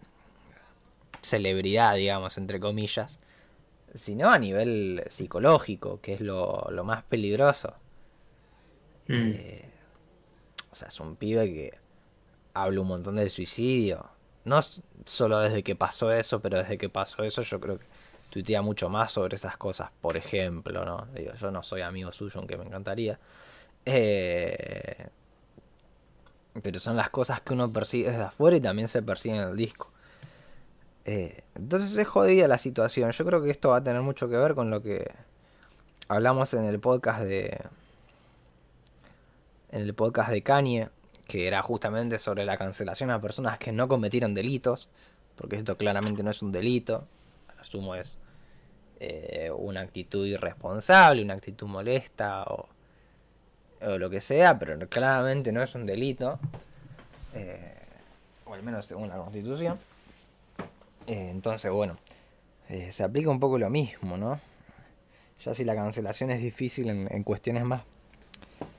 celebridad, 1.22 1.94
digamos, 1.94 2.38
entre 2.38 2.60
comillas, 2.60 3.18
sino 3.94 4.30
a 4.30 4.38
nivel 4.38 5.04
psicológico, 5.08 5.98
que 6.00 6.14
es 6.14 6.20
lo, 6.20 6.68
lo 6.70 6.84
más 6.84 7.02
peligroso. 7.04 7.74
Mm. 9.08 9.30
Eh, 9.34 9.70
o 10.70 10.74
sea, 10.74 10.88
es 10.88 11.00
un 11.00 11.16
pibe 11.16 11.46
que 11.46 11.78
habla 12.54 12.80
un 12.80 12.88
montón 12.88 13.16
del 13.16 13.30
suicidio. 13.30 14.10
No 14.44 14.60
solo 15.04 15.40
desde 15.40 15.62
que 15.62 15.74
pasó 15.74 16.12
eso, 16.12 16.40
pero 16.40 16.58
desde 16.58 16.78
que 16.78 16.88
pasó 16.88 17.24
eso 17.24 17.42
yo 17.42 17.60
creo 17.60 17.78
que 17.78 17.95
tuitea 18.36 18.60
mucho 18.60 18.90
más 18.90 19.12
sobre 19.12 19.36
esas 19.36 19.56
cosas. 19.56 19.90
Por 20.02 20.18
ejemplo, 20.18 20.84
¿no? 20.84 21.08
Yo 21.40 21.50
no 21.50 21.62
soy 21.62 21.80
amigo 21.80 22.12
suyo, 22.12 22.38
aunque 22.38 22.58
me 22.58 22.66
encantaría. 22.66 23.18
Eh, 23.86 25.08
pero 26.62 26.78
son 26.78 26.96
las 26.96 27.08
cosas 27.08 27.40
que 27.40 27.54
uno 27.54 27.72
percibe 27.72 28.10
desde 28.10 28.24
afuera 28.24 28.54
y 28.58 28.60
también 28.60 28.88
se 28.88 29.00
percibe 29.00 29.36
en 29.36 29.48
el 29.48 29.56
disco. 29.56 29.90
Eh, 31.06 31.44
entonces 31.54 31.96
es 31.96 32.06
jodida 32.06 32.46
la 32.46 32.58
situación. 32.58 33.10
Yo 33.10 33.24
creo 33.24 33.42
que 33.42 33.50
esto 33.50 33.70
va 33.70 33.78
a 33.78 33.84
tener 33.84 34.02
mucho 34.02 34.28
que 34.28 34.36
ver 34.36 34.54
con 34.54 34.70
lo 34.70 34.82
que 34.82 35.10
hablamos 36.08 36.52
en 36.52 36.66
el 36.66 36.78
podcast 36.78 37.20
de. 37.22 37.58
En 39.70 39.80
el 39.80 39.94
podcast 39.94 40.28
de 40.28 40.42
Kanye, 40.42 40.88
que 41.26 41.46
era 41.46 41.62
justamente 41.62 42.18
sobre 42.18 42.44
la 42.44 42.58
cancelación 42.58 43.10
a 43.10 43.18
personas 43.22 43.58
que 43.58 43.72
no 43.72 43.88
cometieron 43.88 44.34
delitos, 44.34 44.88
porque 45.36 45.56
esto 45.56 45.78
claramente 45.78 46.22
no 46.22 46.30
es 46.30 46.42
un 46.42 46.52
delito, 46.52 47.06
asumo 47.58 47.94
es 47.94 48.18
eh, 48.98 49.50
una 49.54 49.82
actitud 49.82 50.26
irresponsable, 50.26 51.22
una 51.22 51.34
actitud 51.34 51.66
molesta 51.66 52.44
o, 52.44 52.66
lo 53.98 54.08
que 54.08 54.22
sea, 54.22 54.58
pero 54.58 54.78
claramente 54.88 55.52
no 55.52 55.62
es 55.62 55.74
un 55.74 55.84
delito, 55.84 56.38
eh, 57.34 57.74
o 58.46 58.54
al 58.54 58.62
menos 58.62 58.86
según 58.86 59.08
la 59.08 59.16
constitución. 59.16 59.78
Eh, 61.06 61.28
entonces, 61.30 61.70
bueno, 61.70 61.98
se 62.88 63.04
aplica 63.04 63.28
un 63.28 63.38
poco 63.38 63.58
lo 63.58 63.68
mismo, 63.68 64.16
¿no? 64.16 64.40
Ya 65.44 65.54
si 65.54 65.64
la 65.64 65.74
cancelación 65.74 66.30
es 66.30 66.40
difícil 66.40 66.88
en, 66.88 67.22
cuestiones 67.22 67.64
más 67.64 67.82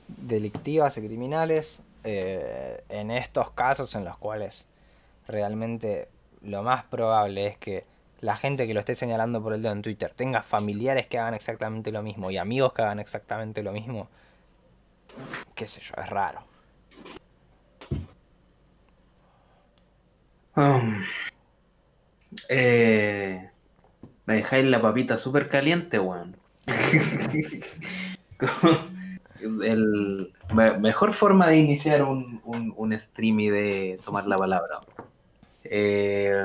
delictivas 0.08 0.98
y 0.98 1.02
criminales, 1.02 1.80
en 2.04 3.12
estos 3.12 3.52
casos 3.52 3.94
en 3.96 4.04
los 4.04 4.18
cuales 4.18 4.66
realmente 5.28 6.08
lo 6.42 6.64
más 6.64 6.84
probable 6.86 7.48
es 7.48 7.58
que 7.58 7.86
la 8.22 8.36
gente 8.38 8.68
que 8.68 8.74
lo 8.74 8.80
esté 8.82 8.96
señalando 8.96 9.42
por 9.44 9.54
el 9.54 9.62
dedo 9.64 9.74
en 9.74 9.82
Twitter 9.82 10.14
tenga 10.16 10.44
familiares 10.44 11.08
que 11.08 11.20
hagan 11.20 11.34
exactamente 11.36 11.92
lo 11.92 12.02
mismo 12.04 12.32
y 12.32 12.38
amigos 12.38 12.74
que 12.74 12.82
hagan 12.84 13.00
exactamente 13.00 13.64
lo 13.64 13.72
mismo, 13.74 14.10
qué 15.56 15.68
sé 15.68 15.82
yo, 15.82 15.94
es 16.02 16.10
raro. 16.10 16.42
Um, 20.58 21.04
eh, 22.50 23.50
me 24.26 24.36
dejáis 24.36 24.66
la 24.66 24.82
papita 24.82 25.18
súper 25.18 25.50
caliente, 25.50 26.00
weón. 26.00 26.36
El 29.40 30.34
me- 30.54 30.78
mejor 30.80 31.14
forma 31.14 31.48
de 31.48 31.58
iniciar 31.58 32.04
un, 32.04 32.42
un, 32.44 32.74
un 32.76 33.00
stream 33.00 33.40
y 33.42 33.50
de 33.50 34.00
tomar 34.04 34.26
la 34.28 34.38
palabra. 34.38 34.80
Eh, 35.64 36.44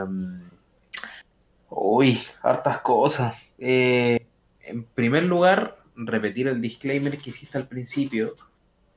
uy, 1.74 2.20
hartas 2.42 2.78
cosas. 2.78 3.34
Eh, 3.58 4.26
en 4.64 4.84
primer 4.84 5.24
lugar, 5.24 5.76
repetir 5.96 6.48
el 6.48 6.60
disclaimer 6.60 7.18
que 7.18 7.30
hiciste 7.30 7.58
al 7.58 7.66
principio, 7.66 8.34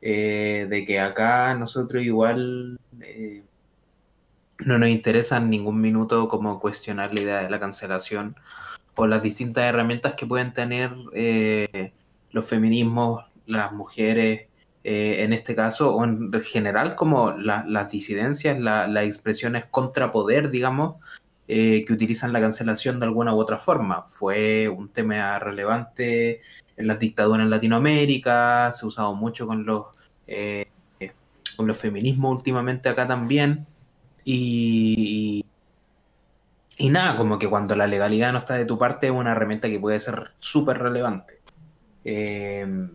eh, 0.01 0.67
de 0.69 0.85
que 0.85 0.99
acá 0.99 1.53
nosotros 1.55 2.03
igual 2.03 2.77
eh, 3.01 3.43
no 4.59 4.77
nos 4.77 4.89
interesa 4.89 5.37
en 5.37 5.49
ningún 5.49 5.81
minuto 5.81 6.27
como 6.27 6.59
cuestionar 6.59 7.13
la 7.13 7.21
idea 7.21 7.43
de 7.43 7.49
la 7.49 7.59
cancelación 7.59 8.35
o 8.95 9.07
las 9.07 9.21
distintas 9.21 9.65
herramientas 9.65 10.15
que 10.15 10.25
pueden 10.25 10.53
tener 10.53 10.91
eh, 11.13 11.91
los 12.31 12.45
feminismos, 12.45 13.25
las 13.45 13.71
mujeres, 13.71 14.47
en 14.87 15.33
este 15.33 15.55
caso, 15.55 15.95
o 15.95 16.03
en 16.03 16.31
general 16.43 16.95
como 16.95 17.31
la- 17.31 17.65
las 17.67 17.89
disidencias, 17.89 18.59
la- 18.59 18.87
las 18.87 19.05
expresiones 19.05 19.65
contrapoder, 19.65 20.51
digamos, 20.51 20.97
eh, 21.47 21.85
que 21.85 21.93
utilizan 21.93 22.33
la 22.33 22.41
cancelación 22.41 22.99
de 22.99 23.05
alguna 23.05 23.33
u 23.33 23.39
otra 23.39 23.57
forma. 23.57 24.03
Fue 24.03 24.67
un 24.67 24.89
tema 24.89 25.37
relevante 25.39 26.41
en 26.77 26.87
las 26.87 26.99
dictaduras 26.99 27.45
en 27.45 27.49
Latinoamérica, 27.49 28.71
se 28.71 28.85
ha 28.85 28.87
usado 28.87 29.15
mucho 29.15 29.47
con 29.47 29.65
los, 29.65 29.85
eh, 30.27 30.67
con 31.55 31.67
los 31.67 31.77
feminismos 31.77 32.35
últimamente 32.35 32.89
acá 32.89 33.07
también. 33.07 33.65
Y, 34.23 35.45
y 36.77 36.89
nada, 36.89 37.17
como 37.17 37.39
que 37.39 37.49
cuando 37.49 37.75
la 37.75 37.87
legalidad 37.87 38.33
no 38.33 38.39
está 38.39 38.55
de 38.55 38.65
tu 38.65 38.77
parte 38.77 39.07
es 39.07 39.13
una 39.13 39.31
herramienta 39.31 39.69
que 39.69 39.79
puede 39.79 39.99
ser 39.99 40.31
súper 40.39 40.79
relevante. 40.79 41.39
Eh, 42.03 42.87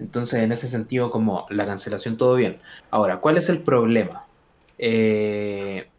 entonces, 0.00 0.40
en 0.40 0.52
ese 0.52 0.68
sentido, 0.68 1.10
como 1.10 1.46
la 1.50 1.66
cancelación, 1.66 2.16
todo 2.16 2.34
bien. 2.34 2.58
Ahora, 2.90 3.18
¿cuál 3.18 3.36
es 3.36 3.48
el 3.50 3.60
problema? 3.60 4.24
Eh, 4.78 5.89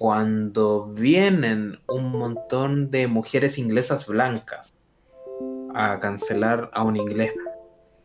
cuando 0.00 0.86
vienen 0.86 1.78
un 1.86 2.10
montón 2.10 2.90
de 2.90 3.06
mujeres 3.06 3.58
inglesas 3.58 4.06
blancas 4.06 4.72
a 5.74 6.00
cancelar 6.00 6.70
a 6.72 6.84
un 6.84 6.96
inglés, 6.96 7.34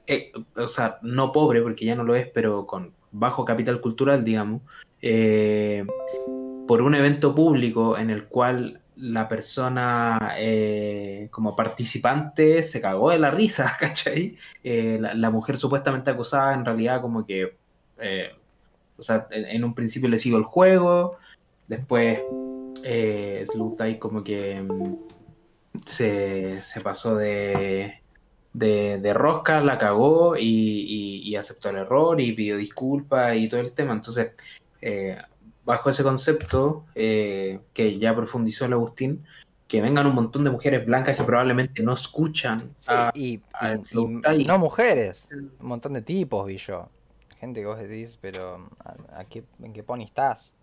eh, 0.06 0.34
o 0.58 0.68
sea, 0.68 0.98
no 1.04 1.32
pobre, 1.32 1.62
porque 1.62 1.86
ya 1.86 1.96
no 1.96 2.04
lo 2.04 2.14
es, 2.14 2.28
pero 2.28 2.68
con 2.68 2.92
bajo 3.14 3.46
capital 3.46 3.80
cultural, 3.80 4.26
digamos, 4.26 4.62
eh, 5.02 5.86
por 6.68 6.82
un 6.82 6.96
evento 6.96 7.34
público 7.34 7.98
en 7.98 8.10
el 8.10 8.26
cual 8.26 8.82
la 8.98 9.30
persona 9.30 10.34
eh, 10.38 11.30
como 11.32 11.56
participante 11.56 12.64
se 12.64 12.82
cagó 12.82 13.12
de 13.12 13.20
la 13.20 13.32
risa, 13.32 13.74
¿cachai? 13.80 14.36
La, 14.66 15.30
mujer 15.30 15.56
supuestamente 15.56 16.12
acusada 16.12 16.56
en 16.56 16.66
realidad 16.66 17.00
como 17.00 17.26
que, 17.26 17.56
o 18.98 19.02
sea, 19.02 19.28
en, 19.32 19.46
en 19.46 19.64
un 19.64 19.74
principio 19.74 20.10
le 20.10 20.20
siguió 20.20 20.38
el 20.38 20.44
juego, 20.44 21.20
después 21.68 22.20
eh, 22.84 23.46
Slutai 23.48 23.98
como 24.00 24.24
que 24.24 24.62
mm, 24.62 24.96
se, 25.86 26.62
se 26.64 26.82
pasó 26.82 27.16
de, 27.16 28.02
de, 28.54 29.00
de 29.00 29.14
rosca, 29.14 29.62
la 29.62 29.78
cagó 29.78 30.36
y, 30.38 30.44
y- 30.44 31.22
y 31.30 31.36
aceptó 31.36 31.70
el 31.70 31.78
error 31.78 32.20
y 32.22 32.34
pidió 32.34 32.58
disculpas 32.58 33.36
y 33.36 33.48
todo 33.50 33.60
el 33.60 33.72
tema. 33.74 33.94
Entonces, 33.94 34.32
eh, 34.82 35.18
bajo 35.64 35.90
ese 35.90 36.04
concepto 36.04 36.84
eh, 36.96 37.60
que 37.74 37.98
ya 37.98 38.16
profundizó 38.16 38.66
el 38.66 38.74
Agustín, 38.74 39.26
que 39.68 39.82
vengan 39.82 40.06
un 40.06 40.14
montón 40.16 40.44
de 40.44 40.52
mujeres 40.52 40.86
blancas 40.86 41.18
que 41.18 41.24
probablemente 41.24 41.82
no 41.82 41.94
escuchan 41.94 42.70
Sí, 42.78 42.92
a- 42.94 43.12
y, 43.16 43.42
a 43.54 43.76
no 44.46 44.60
mujeres, 44.60 45.28
un 45.32 45.68
montón 45.68 45.94
de 45.94 46.02
tipos 46.04 46.46
vi 46.46 46.58
yo. 46.58 46.88
Gente 47.40 47.62
que 47.62 47.66
vos 47.66 47.80
decís, 47.80 48.18
pero 48.22 48.70
¿a, 48.84 49.20
a 49.20 49.26
qué, 49.26 49.44
¿en 49.62 49.74
qué 49.74 49.84
pony 49.84 50.04
estás? 50.04 50.55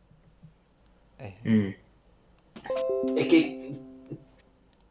Mm. 1.44 1.68
Es 3.16 3.28
que, 3.28 3.74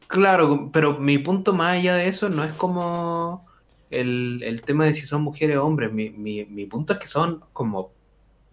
claro, 0.07 0.69
pero 0.71 0.97
mi 0.99 1.17
punto 1.17 1.53
más 1.53 1.77
allá 1.77 1.95
de 1.95 2.07
eso 2.07 2.29
no 2.29 2.43
es 2.43 2.53
como 2.53 3.45
el, 3.89 4.41
el 4.43 4.61
tema 4.61 4.85
de 4.85 4.93
si 4.93 5.01
son 5.05 5.23
mujeres 5.23 5.57
o 5.57 5.65
hombres. 5.65 5.91
Mi, 5.91 6.09
mi- 6.09 6.45
mi 6.45 6.65
punto 6.65 6.93
es 6.93 6.99
que 6.99 7.07
son 7.07 7.43
como 7.53 7.91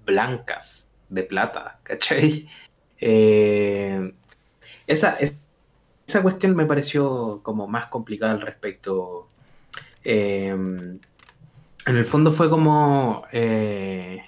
blancas, 0.05 0.89
de 1.09 1.23
plata, 1.25 1.81
¿cachai? 1.83 2.49
Eh, 3.01 4.13
esa, 4.89 5.13
es- 5.21 5.35
esa 6.09 6.21
cuestión 6.21 6.57
me 6.57 6.67
pareció 6.67 7.39
como 7.45 7.69
más 7.69 7.87
complicada 7.87 8.33
al 8.33 8.41
respecto. 8.41 9.29
Eh, 10.03 10.49
en 10.49 11.01
el 11.87 12.05
fondo 12.05 12.33
fue 12.33 12.51
como... 12.51 13.23
eh, 13.33 14.21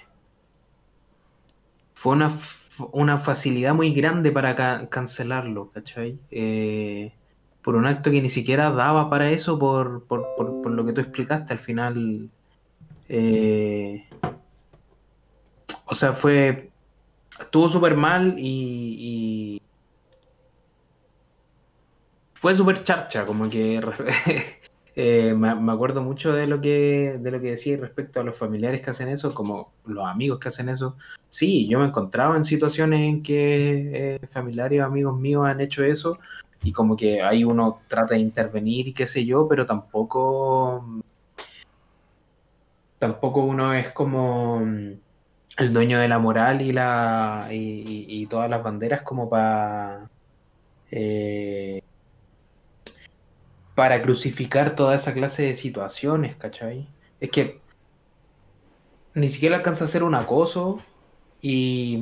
fue 1.95 2.13
una, 2.13 2.29
una 2.93 3.17
facilidad 3.17 3.73
muy 3.73 3.93
grande 3.93 4.31
para 4.31 4.55
ca- 4.55 4.87
cancelarlo, 4.89 5.69
¿cachai? 5.69 6.19
Eh, 6.31 7.11
por 7.61 7.75
un 7.75 7.85
acto 7.85 8.09
que 8.11 8.21
ni 8.21 8.29
siquiera 8.29 8.71
daba 8.71 9.09
para 9.09 9.29
eso, 9.31 9.57
por, 9.59 10.03
por, 10.05 10.25
por- 10.37 10.61
por 10.61 10.71
lo 10.71 10.85
que 10.85 10.93
tú 10.93 11.01
explicaste 11.01 11.53
al 11.53 11.59
final. 11.59 12.29
eh, 13.09 14.05
o 15.85 15.95
sea, 15.95 16.13
fue. 16.13 16.69
Estuvo 17.39 17.69
súper 17.69 17.95
mal 17.95 18.35
y, 18.37 18.95
y 18.99 19.61
fue 22.33 22.55
súper 22.55 22.83
charcha, 22.83 23.25
como 23.25 23.49
que 23.49 23.81
eh, 24.95 25.33
me, 25.33 25.71
acuerdo 25.71 26.01
mucho 26.01 26.33
de 26.33 26.47
lo 26.47 26.59
que 26.59 27.17
de 27.19 27.31
lo 27.31 27.39
que 27.39 27.51
decía 27.51 27.77
respecto 27.77 28.19
a 28.19 28.23
los 28.23 28.37
familiares 28.37 28.81
que 28.81 28.89
hacen 28.89 29.07
eso, 29.07 29.33
como 29.33 29.71
los 29.85 30.05
amigos 30.05 30.39
que 30.39 30.49
hacen 30.49 30.69
eso. 30.69 30.97
Sí, 31.29 31.67
yo 31.67 31.79
me 31.79 31.85
encontraba 31.85 32.35
en 32.35 32.43
situaciones 32.43 33.01
en 33.01 33.23
que 33.23 34.15
eh, 34.17 34.27
familiares 34.27 34.81
o 34.81 34.85
amigos 34.85 35.17
míos 35.19 35.45
han 35.45 35.61
hecho 35.61 35.83
eso 35.83 36.19
y 36.63 36.71
como 36.73 36.95
que 36.97 37.21
ahí 37.21 37.43
uno 37.43 37.79
trata 37.87 38.15
de 38.15 38.19
intervenir 38.21 38.87
y 38.89 38.93
qué 38.93 39.07
sé 39.07 39.25
yo, 39.25 39.47
pero 39.47 39.65
tampoco 39.65 40.83
tampoco 42.99 43.41
uno 43.43 43.73
es 43.73 43.91
como 43.93 44.61
el 45.57 45.73
dueño 45.73 45.99
de 45.99 46.07
la 46.07 46.19
moral 46.19 46.61
y, 46.61 46.71
la, 46.71 47.47
y, 47.51 48.25
todas 48.27 48.49
las 48.49 48.63
banderas 48.63 49.01
como 49.03 49.29
para... 49.29 50.09
Eh, 50.91 51.81
para 53.75 54.01
crucificar 54.01 54.75
toda 54.75 54.95
esa 54.95 55.13
clase 55.13 55.43
de 55.43 55.55
situaciones, 55.55 56.35
¿cachai? 56.35 56.87
Es 57.19 57.29
que 57.29 57.59
ni 59.13 59.29
siquiera 59.29 59.57
alcanza 59.57 59.85
a 59.85 59.87
ser 59.87 60.03
un 60.03 60.15
acoso 60.15 60.79
y... 61.41 61.99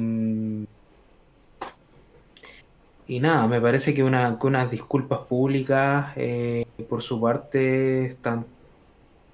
Y 3.08 3.20
nada, 3.20 3.48
me 3.48 3.60
parece 3.60 3.96
que, 3.96 4.04
una, 4.04 4.38
unas 4.40 4.70
disculpas 4.70 5.22
públicas 5.22 6.14
eh, 6.16 6.66
por 6.88 7.02
su 7.02 7.20
parte 7.20 8.06
están... 8.06 8.46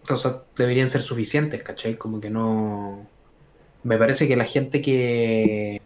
O 0.09 0.15
sea, 0.15 0.43
deberían 0.55 0.87
ser 0.87 1.01
suficientes, 1.01 1.61
¿cachai? 1.61 1.97
Como 1.97 2.21
que 2.21 2.29
no... 2.29 3.05
Me 3.83 3.97
parece 3.97 4.27
que 4.29 4.37
la 4.37 4.45
gente 4.45 4.81
que, 4.81 5.81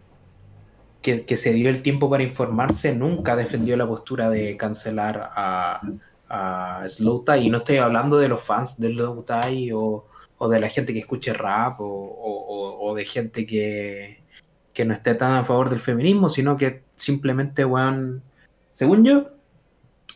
que, 1.02 1.24
que 1.24 1.36
se 1.36 1.52
dio 1.52 1.68
el 1.68 1.82
tiempo 1.82 2.08
para 2.08 2.22
informarse 2.22 2.94
nunca 2.94 3.34
defendió 3.34 3.76
la 3.76 3.86
postura 3.86 4.30
de 4.30 4.56
cancelar 4.56 5.30
a, 5.34 5.80
a 6.30 6.84
Slow 6.88 7.24
Tie. 7.24 7.42
Y 7.42 7.50
no 7.50 7.58
estoy 7.58 7.76
hablando 7.78 8.16
de 8.16 8.28
los 8.28 8.40
fans 8.40 8.78
de 8.78 8.92
Slow 8.92 9.24
Tie 9.24 9.72
o, 9.74 10.06
o 10.38 10.48
de 10.48 10.60
la 10.60 10.68
gente 10.68 10.92
que 10.94 11.00
escuche 11.00 11.34
rap 11.34 11.80
o, 11.80 12.78
o, 12.80 12.94
de 12.94 13.04
gente 13.04 13.44
que, 13.44 14.20
que, 14.72 14.84
no 14.84 14.94
esté 14.94 15.14
tan 15.14 15.32
a 15.32 15.44
favor 15.44 15.68
del 15.68 15.80
feminismo, 15.80 16.28
sino 16.28 16.56
que 16.56 16.82
simplemente, 16.96 17.64
weón, 17.64 18.22
según 18.70 19.04
yo, 19.04 19.28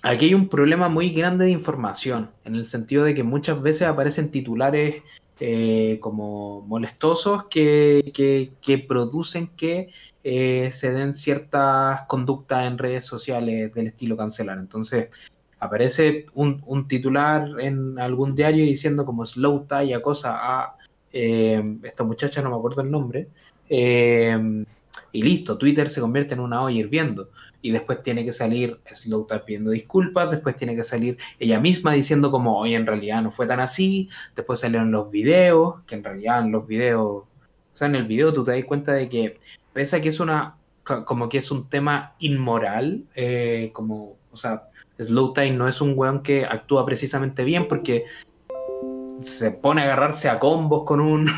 aquí 0.02 0.26
hay 0.26 0.34
un 0.34 0.48
problema 0.48 0.88
muy 0.88 1.10
grande 1.10 1.44
de 1.44 1.50
información, 1.50 2.30
en 2.44 2.54
el 2.56 2.66
sentido 2.66 3.04
de 3.04 3.14
que 3.14 3.22
muchas 3.22 3.60
veces 3.60 3.82
aparecen 3.82 4.30
titulares 4.30 5.02
eh, 5.40 5.98
como 6.00 6.62
molestosos 6.62 7.44
que, 7.44 8.10
que, 8.14 8.52
que 8.62 8.78
producen 8.78 9.48
que 9.48 9.90
eh, 10.22 10.70
se 10.72 10.90
den 10.90 11.12
ciertas 11.12 12.06
conductas 12.06 12.66
en 12.66 12.78
redes 12.78 13.04
sociales 13.04 13.74
del 13.74 13.88
estilo 13.88 14.16
cancelar. 14.16 14.58
Entonces, 14.58 15.08
aparece 15.64 16.26
un, 16.34 16.86
titular 16.88 17.60
en 17.60 17.98
algún 17.98 18.34
diario 18.34 18.64
diciendo 18.64 19.04
como 19.04 19.24
slow 19.24 19.66
tie 19.66 20.00
cosa 20.02 20.36
a 20.36 20.76
eh, 21.12 21.62
esta 21.82 22.04
muchacha, 22.04 22.42
no 22.42 22.50
me 22.50 22.56
acuerdo 22.56 22.82
el 22.82 22.90
nombre, 22.90 23.28
eh, 23.68 24.64
y 25.12 25.22
listo, 25.22 25.56
Twitter 25.56 25.88
se 25.88 26.00
convierte 26.00 26.34
en 26.34 26.40
una 26.40 26.62
olla 26.62 26.76
hirviendo. 26.76 27.30
Y 27.62 27.70
después 27.70 28.02
tiene 28.02 28.24
que 28.24 28.32
salir 28.32 28.78
Slow 28.92 29.26
tie 29.26 29.38
pidiendo 29.38 29.70
disculpas, 29.70 30.30
después 30.30 30.56
tiene 30.56 30.76
que 30.76 30.82
salir 30.82 31.16
ella 31.38 31.58
misma 31.60 31.92
diciendo 31.92 32.30
como, 32.30 32.58
hoy 32.58 32.74
en 32.74 32.86
realidad 32.86 33.22
no 33.22 33.30
fue 33.30 33.46
tan 33.46 33.60
así, 33.60 34.10
después 34.36 34.60
salieron 34.60 34.92
los 34.92 35.10
videos, 35.10 35.82
que 35.86 35.94
en 35.94 36.04
realidad 36.04 36.40
en 36.40 36.52
los 36.52 36.66
videos, 36.66 37.00
o 37.02 37.26
sea, 37.72 37.88
en 37.88 37.94
el 37.94 38.06
video 38.06 38.32
tú 38.34 38.44
te 38.44 38.52
das 38.52 38.64
cuenta 38.64 38.92
de 38.92 39.08
que, 39.08 39.38
pese 39.72 39.96
a 39.96 40.00
que 40.02 40.10
es 40.10 40.20
una, 40.20 40.56
como 40.82 41.28
que 41.28 41.38
es 41.38 41.50
un 41.50 41.70
tema 41.70 42.14
inmoral, 42.18 43.04
eh, 43.14 43.70
como, 43.72 44.16
o 44.30 44.36
sea, 44.36 44.64
Slow 44.98 45.32
Time 45.32 45.52
no 45.52 45.68
es 45.68 45.80
un 45.80 45.94
weón 45.96 46.22
que 46.22 46.44
actúa 46.44 46.86
precisamente 46.86 47.44
bien 47.44 47.66
porque 47.68 48.04
se 49.22 49.50
pone 49.50 49.82
a 49.82 49.84
agarrarse 49.84 50.28
a 50.28 50.38
combos 50.38 50.84
con 50.84 51.00
un 51.00 51.30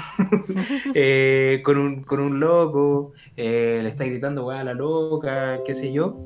eh, 0.94 1.60
con 1.64 1.78
un 1.78 2.02
con 2.02 2.20
un 2.20 2.40
loco, 2.40 3.12
eh, 3.36 3.80
le 3.82 3.88
está 3.88 4.04
gritando 4.04 4.46
weón 4.46 4.60
a 4.60 4.64
la 4.64 4.74
loca, 4.74 5.60
qué 5.64 5.74
sé 5.74 5.92
yo. 5.92 6.16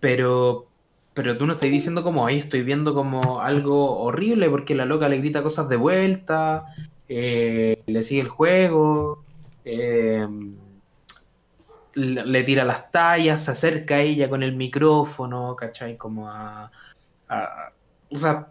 Pero 0.00 0.66
pero 1.14 1.36
tú 1.36 1.46
no 1.46 1.54
estás 1.54 1.70
diciendo 1.70 2.02
como 2.02 2.26
ahí 2.26 2.38
estoy 2.38 2.62
viendo 2.62 2.94
como 2.94 3.40
algo 3.40 3.98
horrible 4.00 4.48
porque 4.48 4.74
la 4.74 4.86
loca 4.86 5.08
le 5.08 5.18
grita 5.18 5.42
cosas 5.42 5.68
de 5.68 5.76
vuelta, 5.76 6.64
eh, 7.08 7.82
le 7.86 8.04
sigue 8.04 8.22
el 8.22 8.28
juego 8.28 9.22
le 11.94 12.42
tira 12.44 12.64
las 12.64 12.90
tallas, 12.90 13.44
se 13.44 13.50
acerca 13.50 13.96
a 13.96 14.00
ella 14.00 14.28
con 14.28 14.42
el 14.42 14.54
micrófono, 14.54 15.56
¿cachai? 15.56 15.96
Como 15.96 16.28
a... 16.28 16.70
o 18.10 18.18
sea, 18.18 18.48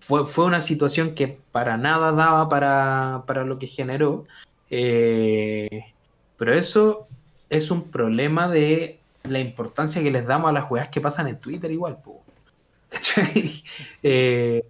fue, 0.00 0.26
fue, 0.26 0.44
una 0.44 0.60
situación 0.60 1.14
que 1.14 1.28
para 1.52 1.76
nada 1.76 2.12
daba 2.12 2.48
para, 2.48 3.24
para 3.26 3.44
lo 3.44 3.58
que 3.58 3.66
generó. 3.66 4.24
Eh, 4.70 5.94
pero 6.36 6.54
eso 6.54 7.08
es 7.48 7.70
un 7.70 7.90
problema 7.90 8.48
de 8.48 9.00
la 9.24 9.40
importancia 9.40 10.02
que 10.02 10.10
les 10.10 10.26
damos 10.26 10.48
a 10.48 10.52
las 10.52 10.70
weas 10.70 10.88
que 10.88 11.00
pasan 11.00 11.28
en 11.28 11.38
Twitter 11.38 11.70
igual, 11.70 11.98
¿cachai? 12.88 13.62
Eh, 14.02 14.64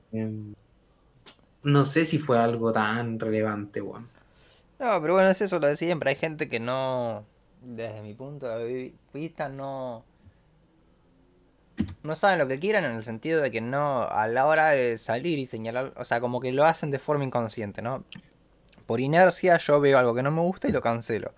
no 1.63 1.85
sé 1.85 2.07
si 2.07 2.19
fue 2.19 2.39
algo 2.39 2.73
tan 2.73 3.19
relevante, 3.21 3.81
weón. 3.81 4.09
No, 4.79 5.01
pero 5.01 5.13
bueno, 5.15 5.29
es 5.29 5.41
eso 5.43 5.59
lo 5.59 5.67
de 5.67 5.77
siempre. 5.77 6.11
Hay 6.11 6.17
gente 6.17 6.49
que 6.49 6.59
no 6.59 7.25
desde 7.63 8.03
mi 8.03 8.15
punto 8.15 8.49
de 8.49 8.93
vista, 9.13 9.49
no. 9.49 10.05
No 12.03 12.15
saben 12.15 12.39
lo 12.39 12.47
que 12.47 12.59
quieran 12.59 12.85
en 12.85 12.93
el 12.93 13.03
sentido 13.03 13.41
de 13.41 13.51
que 13.51 13.61
no, 13.61 14.03
a 14.03 14.27
la 14.29 14.47
hora 14.47 14.71
de 14.71 14.99
salir 14.99 15.39
y 15.39 15.47
señalar, 15.47 15.93
o 15.97 16.05
sea, 16.05 16.21
como 16.21 16.41
que 16.41 16.53
lo 16.53 16.67
hacen 16.67 16.91
de 16.91 16.99
forma 16.99 17.25
inconsciente, 17.25 17.81
¿no? 17.81 18.05
Por 18.87 19.01
inercia 19.01 19.57
yo 19.59 19.81
veo 19.81 19.99
algo 19.99 20.15
que 20.15 20.23
no 20.23 20.31
me 20.31 20.43
gusta 20.43 20.69
y 20.69 20.73
lo 20.73 20.83
cancelo. 20.83 21.33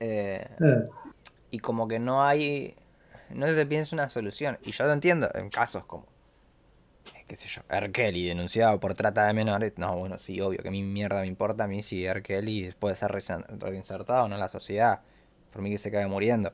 Eh, 0.00 0.44
eh. 0.60 0.88
Y 1.52 1.58
como 1.60 1.86
que 1.86 2.00
no 2.00 2.24
hay, 2.24 2.74
no 3.30 3.46
se 3.46 3.66
piensa 3.66 3.94
una 3.94 4.08
solución. 4.08 4.58
Y 4.64 4.72
yo 4.72 4.86
lo 4.86 4.92
entiendo 4.92 5.30
en 5.34 5.50
casos 5.50 5.84
como, 5.84 6.06
qué 7.28 7.36
sé 7.36 7.46
yo, 7.46 7.62
R. 7.68 7.92
Kelly 7.92 8.26
denunciado 8.26 8.80
por 8.80 8.94
trata 8.94 9.26
de 9.26 9.34
menores. 9.34 9.74
No, 9.76 9.96
bueno, 9.96 10.18
sí, 10.18 10.40
obvio 10.40 10.62
que 10.64 10.70
mi 10.70 10.82
mierda 10.82 11.20
me 11.20 11.28
importa 11.28 11.64
a 11.64 11.68
mí 11.68 11.82
si 11.82 12.04
R. 12.04 12.22
Kelly 12.22 12.74
puede 12.80 12.96
ser 12.96 13.12
reinsertado 13.12 14.24
o 14.24 14.28
no 14.28 14.34
en 14.34 14.40
la 14.40 14.48
sociedad 14.48 15.02
por 15.54 15.62
mí 15.62 15.70
que 15.70 15.78
se 15.78 15.90
cae 15.90 16.06
muriendo. 16.06 16.52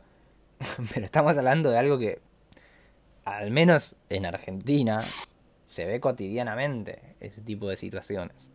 Pero 0.94 1.06
estamos 1.06 1.36
hablando 1.36 1.70
de 1.70 1.78
algo 1.78 1.98
que, 1.98 2.20
al 3.24 3.50
menos 3.50 3.96
en 4.10 4.26
Argentina, 4.26 5.02
se 5.64 5.86
ve 5.86 6.00
cotidianamente, 6.00 7.16
ese 7.18 7.40
tipo 7.40 7.68
de 7.68 7.76
situaciones. 7.76 8.50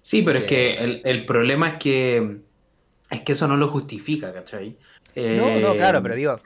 Sí, 0.00 0.22
pero 0.22 0.38
es 0.38 0.44
que 0.46 1.02
el, 1.04 1.26
problema 1.26 1.68
es 1.68 1.78
que 1.78 2.38
es 3.10 3.20
que 3.20 3.32
eso 3.32 3.46
no 3.46 3.58
lo 3.58 3.68
justifica, 3.68 4.32
¿cachai? 4.32 4.78
No, 5.14 5.60
no, 5.60 5.76
claro, 5.76 6.02
pero 6.02 6.14
digo, 6.14 6.36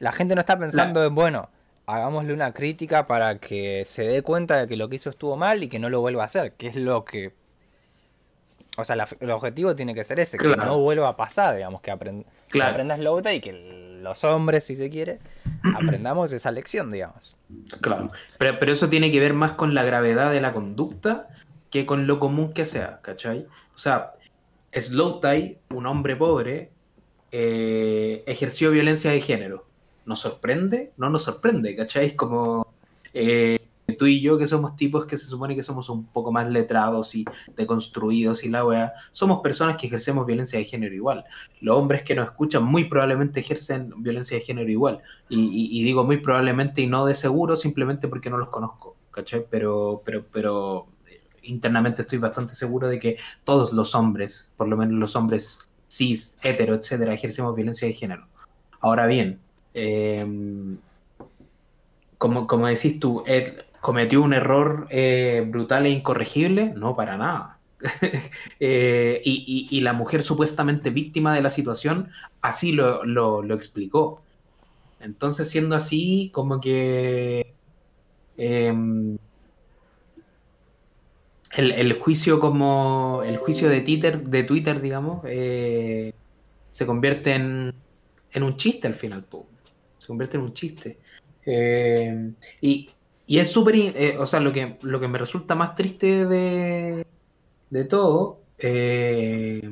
la 0.00 0.12
gente 0.12 0.34
no 0.34 0.42
está 0.42 0.58
pensando 0.58 1.02
en, 1.02 1.14
bueno, 1.14 1.48
hagámosle 1.86 2.34
una 2.34 2.52
crítica 2.52 3.06
para 3.06 3.38
que 3.38 3.84
se 3.86 4.02
dé 4.02 4.20
cuenta 4.22 4.58
de 4.58 4.68
que 4.68 4.76
lo 4.76 4.90
que 4.90 4.96
hizo 4.96 5.08
estuvo 5.08 5.36
mal 5.36 5.62
y 5.62 5.68
que 5.68 5.78
no 5.78 5.88
lo 5.88 6.02
vuelva 6.02 6.24
a 6.24 6.26
hacer, 6.26 6.52
que 6.52 6.66
es 6.66 6.76
lo 6.76 7.06
que 7.06 7.32
o 8.78 8.84
sea, 8.84 8.96
el 9.18 9.30
objetivo 9.32 9.74
tiene 9.74 9.92
que 9.92 10.04
ser 10.04 10.20
ese, 10.20 10.38
que 10.38 10.56
no 10.56 10.78
vuelva 10.78 11.08
a 11.08 11.16
pasar, 11.16 11.56
digamos, 11.56 11.80
que, 11.80 11.90
aprendas 11.90 13.00
Lota 13.00 13.34
y 13.34 13.40
que 13.40 13.98
los 14.00 14.22
hombres, 14.22 14.64
si 14.64 14.76
se 14.76 14.88
quiere, 14.88 15.18
aprendamos 15.76 16.32
esa 16.32 16.52
lección, 16.52 16.92
digamos. 16.92 17.34
Claro, 17.80 18.12
pero, 18.38 18.72
eso 18.72 18.88
tiene 18.88 19.10
que 19.10 19.18
ver 19.18 19.34
más 19.34 19.52
con 19.52 19.74
la 19.74 19.82
gravedad 19.82 20.30
de 20.30 20.40
la 20.40 20.52
conducta 20.52 21.26
que 21.70 21.86
con 21.86 22.06
lo 22.06 22.20
común 22.20 22.52
que 22.52 22.66
sea, 22.66 23.00
¿cachai? 23.02 23.46
O 23.74 23.78
sea, 23.78 24.12
Slow 24.72 25.20
Tie, 25.20 25.58
un 25.70 25.86
hombre 25.86 26.14
pobre, 26.14 26.70
eh, 27.32 28.22
ejerció 28.28 28.70
violencia 28.70 29.10
de 29.10 29.20
género. 29.20 29.64
¿Nos 30.06 30.20
sorprende? 30.20 30.92
No 30.98 31.10
nos 31.10 31.24
sorprende, 31.24 31.74
¿cachai? 31.74 32.06
Es 32.06 32.12
como... 32.12 32.72
Eh, 33.12 33.58
tú 33.98 34.06
y 34.06 34.20
yo, 34.20 34.38
que 34.38 34.46
somos 34.46 34.76
tipos 34.76 35.04
que 35.04 35.18
se 35.18 35.26
supone 35.26 35.54
que 35.54 35.62
somos 35.62 35.90
un 35.90 36.06
poco 36.06 36.32
más 36.32 36.48
letrados 36.48 37.14
y 37.14 37.24
deconstruidos 37.56 38.44
y 38.44 38.48
la 38.48 38.64
weá, 38.64 38.92
somos 39.12 39.40
personas 39.42 39.76
que 39.76 39.88
ejercemos 39.88 40.26
violencia 40.26 40.58
de 40.58 40.64
género 40.64 40.94
igual. 40.94 41.24
Los 41.60 41.76
hombres 41.76 42.02
que 42.02 42.14
nos 42.14 42.26
escuchan 42.26 42.64
muy 42.64 42.84
probablemente 42.84 43.40
ejercen 43.40 43.92
violencia 43.98 44.38
de 44.38 44.44
género 44.44 44.70
igual. 44.70 45.00
Y, 45.28 45.82
digo 45.82 46.04
muy 46.04 46.18
probablemente 46.18 46.80
y 46.80 46.86
no 46.86 47.04
de 47.04 47.14
seguro 47.14 47.56
simplemente 47.56 48.08
porque 48.08 48.30
no 48.30 48.38
los 48.38 48.48
conozco, 48.48 48.96
¿cachai? 49.10 49.44
Pero, 49.50 50.00
pero, 50.04 50.24
pero 50.32 50.86
eh, 51.06 51.20
internamente 51.42 52.02
estoy 52.02 52.18
bastante 52.18 52.54
seguro 52.54 52.88
de 52.88 52.98
que 52.98 53.16
todos 53.44 53.72
los 53.72 53.94
hombres, 53.94 54.52
por 54.56 54.68
lo 54.68 54.76
menos 54.76 54.98
los 54.98 55.16
hombres 55.16 55.68
cis, 55.88 56.38
hetero, 56.42 56.74
etcétera, 56.74 57.12
ejercemos 57.12 57.54
violencia 57.54 57.88
de 57.88 57.94
género. 57.94 58.26
Ahora 58.80 59.06
bien, 59.06 59.40
em, 59.74 60.78
como, 62.18 62.46
como 62.46 62.66
decís 62.66 62.98
tú, 63.00 63.22
cometió 63.88 64.20
un 64.20 64.34
error 64.34 64.86
eh, 64.90 65.46
brutal 65.48 65.86
e 65.86 65.88
incorregible, 65.88 66.74
no 66.76 66.94
para 66.94 67.16
nada. 67.16 67.58
Eh, 68.60 69.22
y, 69.24 69.80
la 69.80 69.92
mujer 69.94 70.22
supuestamente 70.22 70.90
víctima 70.90 71.32
de 71.34 71.40
la 71.40 71.48
situación 71.48 72.10
así 72.42 72.72
lo, 72.72 73.54
explicó. 73.54 74.20
Entonces, 75.00 75.48
siendo 75.48 75.74
así, 75.74 76.30
como 76.34 76.60
que 76.60 77.54
em, 78.36 79.16
el, 81.56 81.92
juicio 81.94 82.40
como 82.40 83.22
el 83.24 83.38
juicio 83.38 83.70
de 83.70 83.80
Twitter, 83.80 84.22
de 84.22 84.42
Twitter 84.42 84.80
digamos, 84.82 85.22
eh, 85.24 86.12
se 86.70 86.84
convierte 86.84 87.32
en, 87.34 87.74
en, 88.32 88.42
un 88.42 88.56
chiste 88.58 88.86
al 88.86 88.94
final. 88.94 89.24
Se 89.98 90.06
convierte 90.06 90.36
en 90.36 90.42
un 90.42 90.52
chiste. 90.52 90.98
y, 92.60 92.90
y 93.28 93.38
es 93.40 93.52
súper, 93.52 93.76
eh, 93.76 94.18
o 94.18 94.26
sea, 94.26 94.40
lo 94.40 94.52
que, 94.52 94.78
lo 94.82 95.00
que 95.00 95.08
me 95.08 95.18
resulta 95.18 95.54
más 95.54 95.76
triste 95.76 96.26
de, 96.26 97.06
de 97.70 97.84
todo 97.84 98.40
Eh, 98.58 99.62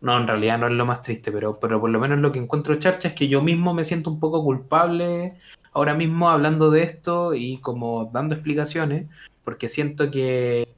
no, 0.00 0.16
en 0.18 0.26
realidad 0.26 0.58
no 0.58 0.66
es 0.66 0.72
lo 0.72 0.86
más 0.86 1.02
triste, 1.02 1.32
pero, 1.32 1.58
pero 1.60 1.80
por 1.80 1.90
lo 1.90 1.98
menos 2.00 2.18
lo 2.20 2.30
que 2.32 2.38
encuentro 2.38 2.76
charcha 2.76 3.08
es 3.08 3.14
que 3.14 3.28
yo 3.28 3.42
mismo 3.42 3.74
me 3.74 3.84
siento 3.84 4.10
un 4.10 4.20
poco 4.20 4.42
culpable 4.44 5.38
ahora 5.72 5.94
mismo 5.94 6.28
hablando 6.30 6.70
de 6.70 6.82
esto 6.84 7.34
y 7.34 7.58
como 7.58 8.06
dando 8.12 8.34
explicaciones, 8.34 9.08
porque 9.44 9.68
siento 9.68 10.10
que, 10.10 10.68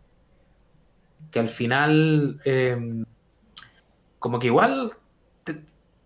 que 1.31 1.41
al 1.41 1.49
final, 1.49 2.41
em, 2.45 3.05
como 4.19 4.39
que 4.39 4.49
igual, 4.49 4.93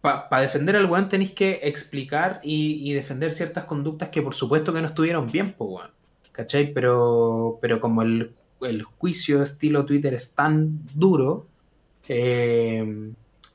para 0.04 0.42
defender 0.42 0.76
al 0.76 0.84
weón 0.84 1.08
tenéis 1.08 1.32
que 1.32 1.60
explicar 1.62 2.40
y, 2.42 2.92
defender 2.92 3.32
ciertas 3.32 3.64
conductas 3.64 4.10
que 4.10 4.20
por 4.20 4.34
supuesto 4.34 4.72
que 4.72 4.82
no 4.82 4.88
estuvieron 4.88 5.30
bien, 5.30 5.52
pues 5.52 5.70
weón. 5.70 5.90
¿Cachai? 6.32 6.72
Pero, 6.74 7.58
pero 7.62 7.80
como 7.80 8.02
el, 8.02 8.34
el 8.60 8.82
juicio 8.82 9.42
estilo 9.42 9.86
Twitter 9.86 10.12
es 10.12 10.34
tan 10.34 10.84
duro, 10.94 11.46
eh, 12.08 13.12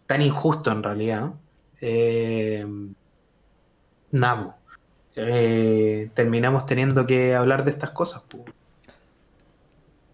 tan 0.07 0.21
injusto 0.21 0.71
en 0.71 0.81
realidad. 0.81 1.33
Eh, 1.81 2.65
nada, 4.11 4.57
eh, 5.15 6.09
terminamos 6.15 6.65
teniendo 6.65 7.05
que 7.05 7.35
hablar 7.35 7.63
de 7.63 7.71
estas 7.71 7.91
cosas. 7.91 8.23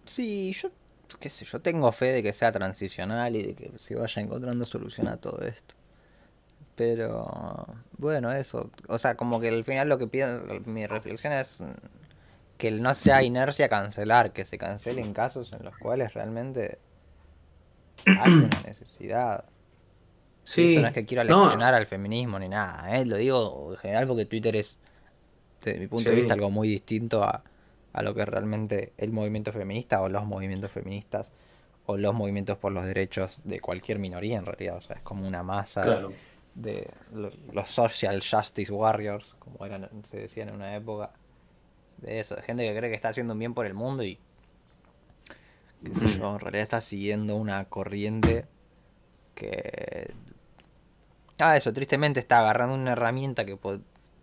Sí, 0.04 0.52
yo 0.52 0.68
qué 1.18 1.30
sé, 1.30 1.46
yo 1.46 1.60
tengo 1.60 1.90
fe 1.92 2.12
de 2.12 2.22
que 2.22 2.32
sea 2.34 2.52
transicional 2.52 3.36
y 3.36 3.42
de 3.42 3.54
que 3.54 3.72
se 3.78 3.94
vaya 3.94 4.20
encontrando 4.20 4.66
solución 4.66 5.08
a 5.08 5.16
todo 5.16 5.40
esto. 5.46 5.74
Pero 6.76 7.66
bueno, 7.96 8.30
eso, 8.32 8.70
o 8.88 8.98
sea, 8.98 9.16
como 9.16 9.40
que 9.40 9.48
al 9.48 9.64
final 9.64 9.88
lo 9.88 9.98
que 9.98 10.06
pido, 10.06 10.42
mi 10.66 10.86
reflexión 10.86 11.32
es 11.32 11.58
que 12.58 12.70
no 12.70 12.94
sea 12.94 13.22
inercia 13.22 13.68
cancelar, 13.68 14.32
que 14.32 14.44
se 14.44 14.58
cancelen 14.58 15.14
casos 15.14 15.52
en 15.52 15.64
los 15.64 15.76
cuales 15.78 16.12
realmente 16.14 16.78
hay 18.04 18.32
una 18.32 18.60
necesidad. 18.60 19.44
Sí, 20.42 20.74
Esto 20.74 20.82
no 20.82 20.88
es 20.88 20.94
que 20.94 21.06
quiero 21.06 21.24
leccionar 21.24 21.74
al 21.74 21.86
feminismo 21.86 22.38
ni 22.38 22.48
nada, 22.48 22.96
¿eh? 22.96 23.04
lo 23.04 23.16
digo 23.16 23.72
en 23.72 23.78
general 23.78 24.06
porque 24.06 24.26
Twitter 24.26 24.54
es, 24.54 24.78
desde 25.62 25.80
mi 25.80 25.86
punto 25.88 26.10
de 26.10 26.16
vista, 26.16 26.34
algo 26.34 26.50
muy 26.50 26.68
distinto 26.68 27.24
a, 27.24 27.42
a 27.92 28.02
lo 28.02 28.14
que 28.14 28.24
realmente 28.26 28.92
el 28.98 29.10
movimiento 29.12 29.52
feminista 29.52 30.02
o 30.02 30.08
los 30.08 30.24
movimientos 30.26 30.70
feministas 30.70 31.30
o 31.86 31.96
los 31.96 32.14
movimientos 32.14 32.58
por 32.58 32.72
los 32.72 32.84
derechos 32.84 33.38
de 33.44 33.60
cualquier 33.60 33.98
minoría 33.98 34.36
en 34.36 34.44
realidad. 34.44 34.76
O 34.76 34.80
sea, 34.82 34.96
es 34.96 35.02
como 35.02 35.26
una 35.26 35.42
masa 35.42 35.84
de, 35.84 36.14
los 36.62 37.70
social 37.70 38.22
justice 38.22 38.72
warriors, 38.72 39.34
como 39.38 39.64
eran, 39.64 39.88
se 40.10 40.18
decían 40.18 40.48
en 40.48 40.56
una 40.56 40.74
época. 40.74 41.10
De 41.98 42.20
eso, 42.20 42.36
de 42.36 42.42
gente 42.42 42.66
que 42.66 42.76
cree 42.76 42.90
que 42.90 42.96
está 42.96 43.08
haciendo 43.08 43.32
un 43.32 43.38
bien 43.38 43.54
por 43.54 43.64
el 43.64 43.72
mundo 43.72 44.04
y 44.04 44.18
en 45.82 46.40
realidad 46.40 46.62
está 46.62 46.80
siguiendo 46.80 47.36
una 47.36 47.64
corriente 47.66 48.44
que... 49.34 50.12
Ah, 51.38 51.56
eso, 51.56 51.72
tristemente 51.72 52.20
está 52.20 52.38
agarrando 52.38 52.74
una 52.74 52.92
herramienta 52.92 53.44
que 53.44 53.58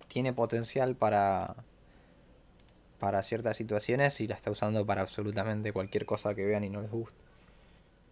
tiene 0.07 0.33
potencial 0.33 0.95
para 0.95 1.55
para 3.03 3.21
ciertas 3.21 3.57
situaciones 3.57 4.21
y 4.21 4.27
la 4.27 4.35
está 4.35 4.49
usando 4.49 4.85
para 4.85 5.01
absolutamente 5.01 5.73
cualquier 5.73 6.05
cosa 6.05 6.33
que 6.33 6.45
vean 6.45 6.63
y 6.63 6.69
no 6.69 6.81
les 6.81 6.89
guste. 6.89 7.22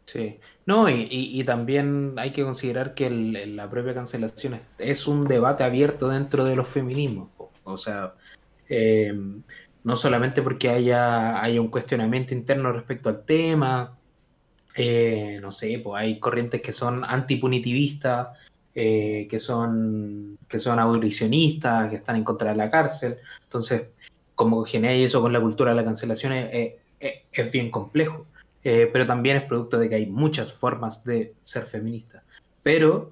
Sí, 0.05 0.39
no, 0.65 0.89
y, 0.89 1.43
también 1.45 2.15
hay 2.17 2.31
que 2.31 2.43
considerar 2.43 2.93
que 2.93 3.09
la 3.09 3.69
propia 3.69 3.93
cancelación 3.93 4.59
es, 4.77 5.07
un 5.07 5.23
debate 5.23 5.63
abierto 5.63 6.09
dentro 6.09 6.43
de 6.43 6.55
los 6.55 6.67
feminismos. 6.67 7.29
O 7.63 7.77
sea, 7.77 8.13
eh, 8.69 9.13
no 9.83 9.95
solamente 9.95 10.41
porque 10.41 10.69
haya, 10.69 11.41
haya 11.41 11.61
un 11.61 11.69
cuestionamiento 11.69 12.33
interno 12.33 12.71
respecto 12.71 13.09
al 13.09 13.23
tema, 13.25 13.97
eh, 14.75 15.39
no 15.41 15.51
sé, 15.51 15.79
pues 15.83 16.01
hay 16.01 16.19
corrientes 16.19 16.61
que 16.61 16.73
son 16.73 17.03
antipunitivistas, 17.03 18.29
eh, 18.73 19.27
que, 19.29 19.39
son, 19.39 20.37
que 20.47 20.59
son 20.59 20.79
abolicionistas, 20.79 21.89
que 21.89 21.97
están 21.97 22.15
en 22.17 22.23
contra 22.23 22.51
de 22.51 22.57
la 22.57 22.69
cárcel. 22.71 23.17
Entonces, 23.43 23.87
como 24.35 24.63
genera 24.63 24.93
eso 24.93 25.21
con 25.21 25.33
la 25.33 25.41
cultura 25.41 25.71
de 25.71 25.77
la 25.77 25.85
cancelación 25.85 26.33
es, 26.33 26.75
bien 27.51 27.71
complejo. 27.71 28.27
Eh, 28.63 28.89
pero 28.91 29.07
también 29.07 29.37
es 29.37 29.43
producto 29.43 29.79
de 29.79 29.89
que 29.89 29.95
hay 29.95 30.05
muchas 30.05 30.53
formas 30.53 31.03
de 31.03 31.33
ser 31.41 31.65
feminista. 31.65 32.23
Pero 32.61 33.11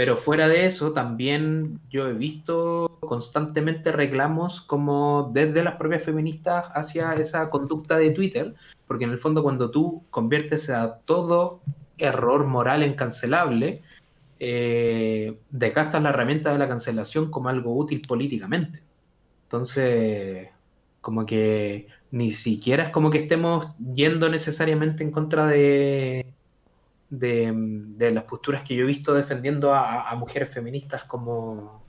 pero 0.00 0.16
fuera 0.16 0.48
de 0.48 0.64
eso, 0.64 0.92
también 0.92 1.78
yo 1.90 2.08
he 2.08 2.14
visto 2.14 2.96
constantemente 3.00 3.92
reclamos 3.92 4.62
como 4.62 5.30
desde 5.34 5.62
las 5.62 5.76
propias 5.76 6.02
feministas 6.04 6.68
hacia 6.74 7.12
esa 7.16 7.50
conducta 7.50 7.98
de 7.98 8.10
Twitter, 8.10 8.54
porque 8.86 9.04
en 9.04 9.10
el 9.10 9.18
fondo 9.18 9.42
cuando 9.42 9.70
tú 9.70 10.02
conviertes 10.08 10.70
a 10.70 11.00
todo 11.04 11.60
error 11.98 12.46
moral 12.46 12.82
en 12.82 12.94
cancelable, 12.94 13.82
eh, 14.38 15.36
decastas 15.50 16.02
la 16.02 16.08
herramienta 16.08 16.50
de 16.50 16.58
la 16.58 16.68
cancelación 16.68 17.30
como 17.30 17.50
algo 17.50 17.76
útil 17.76 18.00
políticamente. 18.00 18.82
Entonces, 19.42 20.48
como 21.02 21.26
que 21.26 21.88
ni 22.10 22.32
siquiera 22.32 22.84
es 22.84 22.90
como 22.90 23.10
que 23.10 23.18
estemos 23.18 23.68
yendo 23.78 24.28
necesariamente 24.28 25.02
en 25.04 25.10
contra 25.10 25.46
de, 25.46 26.26
de, 27.08 28.10
las 28.12 28.24
posturas 28.24 28.62
que 28.64 28.74
yo 28.74 28.84
he 28.84 28.86
visto 28.86 29.14
defendiendo 29.14 29.74
a, 29.74 30.14
mujeres 30.16 30.50
feministas 30.50 31.04
como 31.04 31.82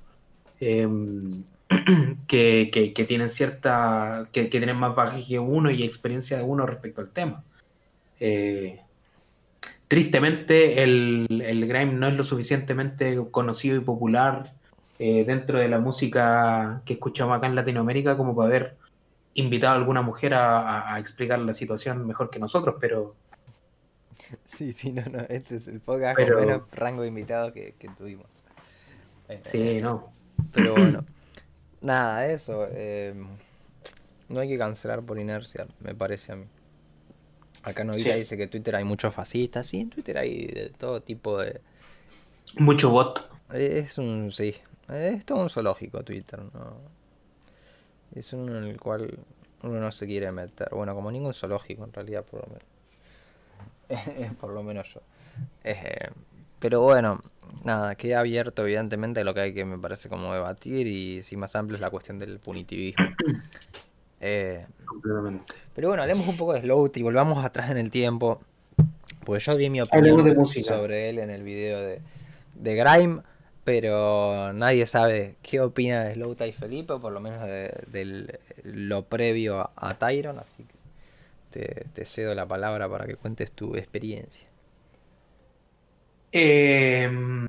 em, 0.59 1.43
que, 2.27 3.05
tienen 3.07 3.29
cierta 3.29 4.27
que, 4.31 4.45
tienen 4.45 4.75
más 4.77 4.95
bagaje 4.95 5.25
que 5.25 5.39
uno 5.39 5.71
y 5.71 5.83
experiencia 5.83 6.37
de 6.37 6.43
uno 6.43 6.65
respecto 6.65 7.01
al 7.01 7.09
tema. 7.11 7.43
Eh, 8.19 8.79
tristemente 9.87 10.83
el, 10.83 11.41
el, 11.43 11.67
grime 11.67 11.93
no 11.93 12.07
es 12.07 12.15
lo 12.15 12.23
suficientemente 12.23 13.19
conocido 13.31 13.75
y 13.77 13.79
popular 13.81 14.53
eh, 14.99 15.25
dentro 15.25 15.57
de 15.57 15.67
la 15.67 15.79
música 15.79 16.83
que 16.85 16.93
escuchamos 16.93 17.35
acá 17.35 17.47
en 17.47 17.55
Latinoamérica 17.55 18.15
como 18.15 18.35
para 18.35 18.49
haber 18.49 18.75
invitado 19.33 19.73
a 19.73 19.77
alguna 19.77 20.01
mujer 20.01 20.33
a 20.33 20.97
explicar 20.99 21.39
la 21.39 21.53
situación 21.53 22.05
mejor 22.05 22.29
que 22.29 22.39
nosotros, 22.39 22.75
pero 22.79 23.15
Sí, 24.47 24.73
sí, 24.73 24.91
no, 24.91 25.03
no, 25.11 25.19
este 25.29 25.57
es 25.57 25.67
el 25.67 25.79
podcast 25.79 26.17
con 26.17 26.45
menos 26.45 26.63
rango 26.71 27.01
de 27.01 27.07
invitados 27.07 27.53
que, 27.53 27.73
tuvimos. 27.97 28.27
Eh, 29.29 29.41
sí, 29.49 29.81
no. 29.81 30.11
Pero 30.53 30.73
bueno, 30.73 31.05
nada, 31.81 32.27
eso. 32.27 32.67
Eh, 32.71 33.13
no 34.29 34.39
hay 34.39 34.49
que 34.49 34.57
cancelar 34.57 35.01
por 35.01 35.19
inercia, 35.19 35.65
me 35.81 35.93
parece 35.95 36.33
a 36.33 36.35
mí. 36.35 36.45
Acá 37.63 37.83
Novita 37.83 38.15
dice 38.15 38.37
que 38.37 38.43
en 38.43 38.49
Twitter 38.49 38.75
hay 38.75 38.83
muchos 38.83 39.13
fascistas. 39.13 39.67
Sí, 39.67 39.81
en 39.81 39.89
Twitter 39.89 40.17
hay 40.17 40.47
de 40.47 40.69
todo 40.69 41.01
tipo 41.01 41.39
de. 41.39 41.61
Mucho 42.57 42.89
bot. 42.89 43.29
Es 43.53 43.97
un. 43.97 44.31
Sí. 44.31 44.55
Es 44.89 45.25
todo 45.25 45.39
un 45.39 45.49
zoológico 45.49 46.03
Twitter, 46.03 46.39
¿no? 46.53 46.77
Es 48.15 48.33
uno 48.33 48.57
en 48.57 48.65
el 48.65 48.79
cual 48.79 49.17
uno 49.63 49.79
no 49.79 49.91
se 49.91 50.05
quiere 50.05 50.31
meter. 50.31 50.69
Bueno, 50.71 50.93
como 50.95 51.11
ningún 51.11 51.33
zoológico 51.33 51.83
en 51.83 51.93
realidad, 51.93 52.25
por 52.29 52.41
lo 52.41 52.47
menos. 52.47 54.37
por 54.39 54.53
lo 54.53 54.63
menos 54.63 54.93
yo. 54.93 55.01
Eh, 55.63 56.09
pero 56.59 56.81
bueno, 56.81 57.21
nada, 57.63 57.95
queda 57.95 58.19
abierto 58.19 58.63
evidentemente 58.63 59.23
lo 59.23 59.33
que 59.33 59.41
hay 59.41 59.53
que 59.53 59.65
me 59.65 59.77
parece 59.77 60.09
como 60.09 60.33
debatir 60.33 60.87
y 60.87 61.23
si 61.23 61.35
más 61.37 61.55
amplio 61.55 61.75
es 61.75 61.81
la 61.81 61.89
cuestión 61.89 62.19
del 62.19 62.39
punitivismo. 62.39 63.05
Eh, 64.23 64.63
pero 65.73 65.87
bueno, 65.87 66.03
hablemos 66.03 66.27
un 66.27 66.37
poco 66.37 66.53
de 66.53 66.61
Sloat 66.61 66.95
y 66.95 67.01
volvamos 67.01 67.43
atrás 67.43 67.71
en 67.71 67.77
el 67.77 67.89
tiempo. 67.89 68.39
Pues 69.25 69.43
yo 69.43 69.55
di 69.55 69.67
mi 69.67 69.81
opinión 69.81 70.45
sobre 70.45 71.09
él 71.09 71.17
en 71.17 71.31
el 71.31 71.41
video 71.41 71.81
de, 71.81 72.01
de 72.53 72.75
Grime, 72.75 73.23
pero 73.63 74.53
nadie 74.53 74.85
sabe 74.85 75.35
qué 75.43 75.61
opina 75.61 76.03
de 76.03 76.15
Slow 76.15 76.35
y 76.47 76.51
Felipe, 76.51 76.95
por 76.99 77.11
lo 77.11 77.19
menos 77.19 77.43
de, 77.43 78.39
lo 78.63 79.03
previo 79.03 79.59
a, 79.59 79.71
a 79.75 79.97
Tyron, 79.97 80.39
así 80.39 80.63
que 80.63 80.81
te, 81.93 82.05
cedo 82.05 82.33
la 82.33 82.47
palabra 82.47 82.89
para 82.89 83.05
que 83.05 83.15
cuentes 83.15 83.51
tu 83.51 83.75
experiencia. 83.75 84.47
Em, 86.31 87.47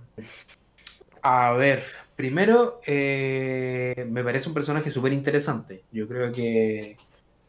a 1.22 1.53
ver, 1.53 1.85
primero, 2.16 2.81
eh, 2.87 4.07
me 4.11 4.25
parece 4.25 4.48
un 4.48 4.55
personaje 4.55 4.90
súper 4.90 5.12
interesante. 5.12 5.85
Yo 5.92 6.09
creo 6.09 6.33
que 6.33 6.96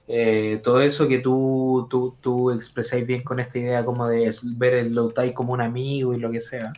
eh, 0.08 0.60
todo 0.64 0.82
eso 0.82 1.08
que 1.08 1.20
tú, 1.20 1.88
tú, 2.22 2.52
expresáis 2.52 3.06
bien 3.06 3.24
con 3.24 3.40
esta 3.40 3.58
idea 3.58 3.84
como 3.84 4.08
de 4.08 4.34
ver 4.58 4.76
el 4.76 4.94
Lowtai 4.94 5.34
como 5.34 5.54
un 5.54 5.62
amigo 5.62 6.14
y 6.14 6.20
lo 6.20 6.32
que 6.32 6.40
sea. 6.40 6.72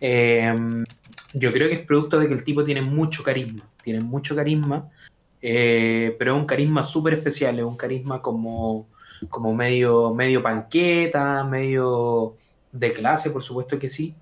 Em, 0.00 0.84
yo 1.34 1.52
creo 1.52 1.68
que 1.68 1.74
es 1.76 1.86
producto 1.86 2.18
de 2.18 2.28
que 2.28 2.34
el 2.34 2.44
tipo 2.44 2.64
tiene 2.64 2.82
mucho 2.82 3.22
carisma. 3.22 3.68
Tiene 3.82 4.00
mucho 4.00 4.36
carisma, 4.36 4.90
eh, 5.40 6.14
pero 6.18 6.34
es 6.34 6.40
un 6.40 6.46
carisma 6.46 6.82
súper 6.82 7.14
especial, 7.14 7.58
es 7.58 7.64
un 7.64 7.76
carisma 7.76 8.22
como 8.22 8.86
como 9.28 9.54
medio, 9.54 10.14
medio 10.14 10.42
panqueta, 10.42 11.44
medio 11.44 12.36
de 12.72 12.92
clase, 12.92 13.30
por 13.30 13.42
supuesto 13.42 13.78
que 13.78 13.88
sí, 13.88 14.14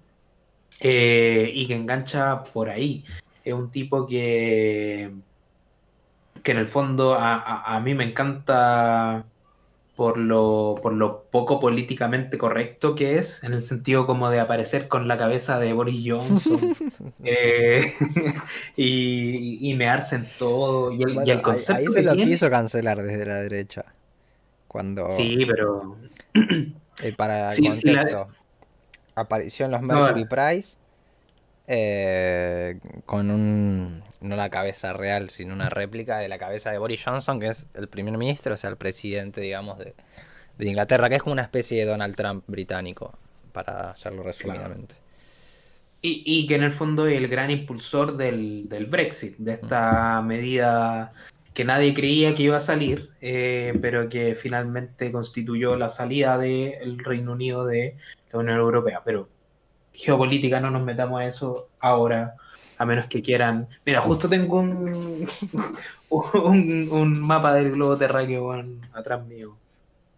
eh, 0.81 1.51
y 1.55 1.67
que 1.67 1.75
engancha 1.75 2.45
por 2.45 2.69
ahí. 2.69 3.05
Es 3.45 3.55
un 3.55 3.71
tipo 3.71 4.07
que, 4.07 5.11
que 6.43 6.53
en 6.53 6.59
el 6.59 6.67
fondo 6.67 7.15
a, 7.19 7.81
mí 7.85 7.95
me 7.95 8.05
encanta 8.05 9.25
por 9.97 10.17
lo, 10.17 10.77
por 10.83 10.95
lo 10.95 11.25
poco 11.25 11.61
políticamente 11.61 12.39
correcto 12.39 12.95
que 12.95 13.19
es, 13.19 13.45
en 13.45 13.53
el 13.53 13.61
sentido 13.61 14.07
como 14.07 14.31
de 14.31 14.41
aparecer 14.41 14.89
con 14.89 15.09
la 15.09 15.19
cabeza 15.19 15.59
de 15.59 15.73
Boris 15.73 16.03
Johnson 16.07 16.75
eh, 17.25 17.93
y, 18.77 19.71
y, 19.71 19.75
mearse 19.75 20.17
en 20.17 20.27
todo. 20.39 20.93
Y 20.93 21.03
el, 21.03 21.27
y 21.27 21.31
el 21.31 21.43
concepto 21.43 21.81
ahí, 21.81 21.87
se 21.89 22.03
lo 22.03 22.15
quiso 22.17 22.49
cancelar 22.49 23.03
desde 23.03 23.27
la 23.27 23.43
derecha. 23.43 23.85
Cuando... 24.69 25.11
Sí, 25.11 25.45
pero... 25.47 25.97
Eh, 27.03 27.15
para 27.17 27.49
el 27.49 27.65
contexto, 27.65 28.29
apareció 29.15 29.65
en 29.65 29.73
los 29.73 29.81
Mercury 29.81 30.27
Prize 30.27 30.77
eh, 31.67 32.79
con 33.07 33.31
un... 33.31 34.03
no 34.21 34.37
la 34.37 34.51
cabeza 34.51 34.93
real, 34.93 35.31
sino 35.31 35.55
una 35.55 35.69
réplica 35.69 36.19
de 36.19 36.29
la 36.29 36.39
cabeza 36.39 36.71
de 36.71 36.79
Boris 36.79 37.05
Johnson, 37.05 37.41
que 37.41 37.49
es 37.49 37.67
el 37.75 37.89
primer 37.89 38.17
ministro, 38.19 38.55
o 38.55 38.57
sea, 38.57 38.71
el 38.71 38.77
presidente, 38.77 39.41
digamos, 39.41 39.79
de, 39.79 39.95
Inglaterra, 40.59 41.09
que 41.09 41.15
es 41.15 41.23
como 41.23 41.33
una 41.33 41.43
especie 41.43 41.81
de 41.81 41.91
Donald 41.91 42.15
Trump 42.15 42.45
británico, 42.47 43.19
para 43.53 43.91
hacerlo 43.91 44.23
resumidamente. 44.23 44.95
Y, 46.03 46.23
y, 46.27 46.47
que 46.47 46.55
en 46.55 46.63
el 46.63 46.73
fondo 46.73 47.07
es 47.07 47.17
el 47.17 47.29
gran 47.29 47.51
impulsor 47.51 48.17
del, 48.17 48.69
del 48.69 48.87
Brexit, 48.87 49.37
de 49.39 49.55
esta 49.55 50.21
medida 50.23 51.13
que 51.55 51.65
nadie 51.65 51.95
creía 51.95 52.35
que 52.35 52.45
iba 52.45 52.57
a 52.57 52.61
salir, 52.61 53.11
eh, 53.21 53.77
pero 53.83 54.09
que 54.09 54.35
finalmente 54.35 55.11
constituyó 55.11 55.77
la 55.77 55.89
salida 55.89 56.39
del 56.39 56.99
Reino 56.99 57.33
Unido 57.33 57.67
de 57.67 57.97
la 58.33 58.39
Unión 58.39 58.59
Europea. 58.59 59.03
Pero 59.05 59.29
geopolítica 59.93 60.61
no 60.61 60.71
nos 60.71 60.83
metamos 60.83 61.21
a 61.21 61.27
eso 61.27 61.69
ahora, 61.81 62.35
a 62.81 62.87
menos 62.87 63.07
que 63.07 63.21
quieran. 63.21 63.69
Mira, 63.85 64.01
justo 64.01 64.27
tengo 64.27 64.59
un, 64.59 65.29
un, 66.91 67.21
mapa 67.21 67.53
del 67.53 67.73
globo 67.73 67.99
terráqueo 67.99 68.55
atrás 68.95 69.27
mío, 69.27 69.55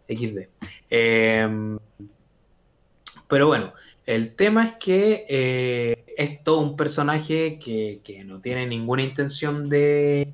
XD. 0.09 0.48
Em, 0.88 1.77
pero 3.27 3.48
bueno, 3.48 3.72
el 4.07 4.37
tema 4.37 4.64
es 4.64 4.75
que 4.77 5.27
eh, 5.29 6.05
es 6.16 6.44
todo 6.44 6.61
un 6.61 6.77
personaje 6.77 7.59
que, 7.59 8.01
que 8.05 8.22
no 8.22 8.38
tiene 8.38 8.64
ninguna 8.64 9.03
intención 9.03 9.68
de 9.68 10.33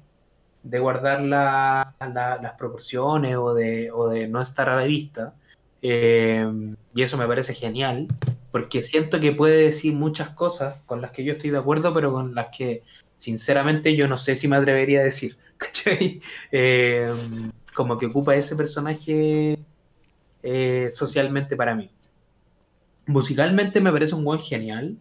de 0.63 0.79
guardar 0.81 1.23
las 1.23 2.53
proporciones 2.59 3.37
o 3.37 3.55
de, 3.55 3.91
o 3.91 4.09
de, 4.09 4.29
no 4.29 4.43
estar 4.43 4.69
a 4.69 4.77
la 4.77 4.85
vista. 4.85 5.33
Eh, 5.81 6.47
y 6.95 7.03
eso 7.03 7.17
me 7.17 7.27
parece 7.27 7.55
genial, 7.55 8.07
porque 8.59 8.83
siento 8.83 9.21
que 9.21 9.33
puede 9.33 9.63
decir 9.65 9.93
muchas 9.95 10.31
cosas 10.31 10.77
con 10.87 11.01
las 11.01 11.11
que 11.11 11.25
yo 11.25 11.33
estoy 11.33 11.51
de 11.51 11.59
acuerdo, 11.59 11.95
pero 11.95 12.13
con 12.13 12.35
las 12.35 12.49
que 12.57 12.83
sinceramente 13.17 13.95
yo 13.95 14.09
no 14.09 14.19
sé 14.19 14.37
si 14.37 14.49
me 14.49 14.57
atrevería 14.57 15.01
a 15.01 15.05
decir. 15.05 15.37
Eh, 16.53 17.11
como 17.75 17.97
que 17.97 18.07
ocupa 18.07 18.37
ese 18.37 18.55
personaje 18.55 19.59
eh, 20.43 20.91
socialmente 20.93 21.57
para 21.57 21.75
mí. 21.75 21.91
Musicalmente 23.07 23.81
me 23.81 23.91
parece 23.91 24.15
un 24.15 24.25
buen 24.25 24.41
genial 24.41 24.99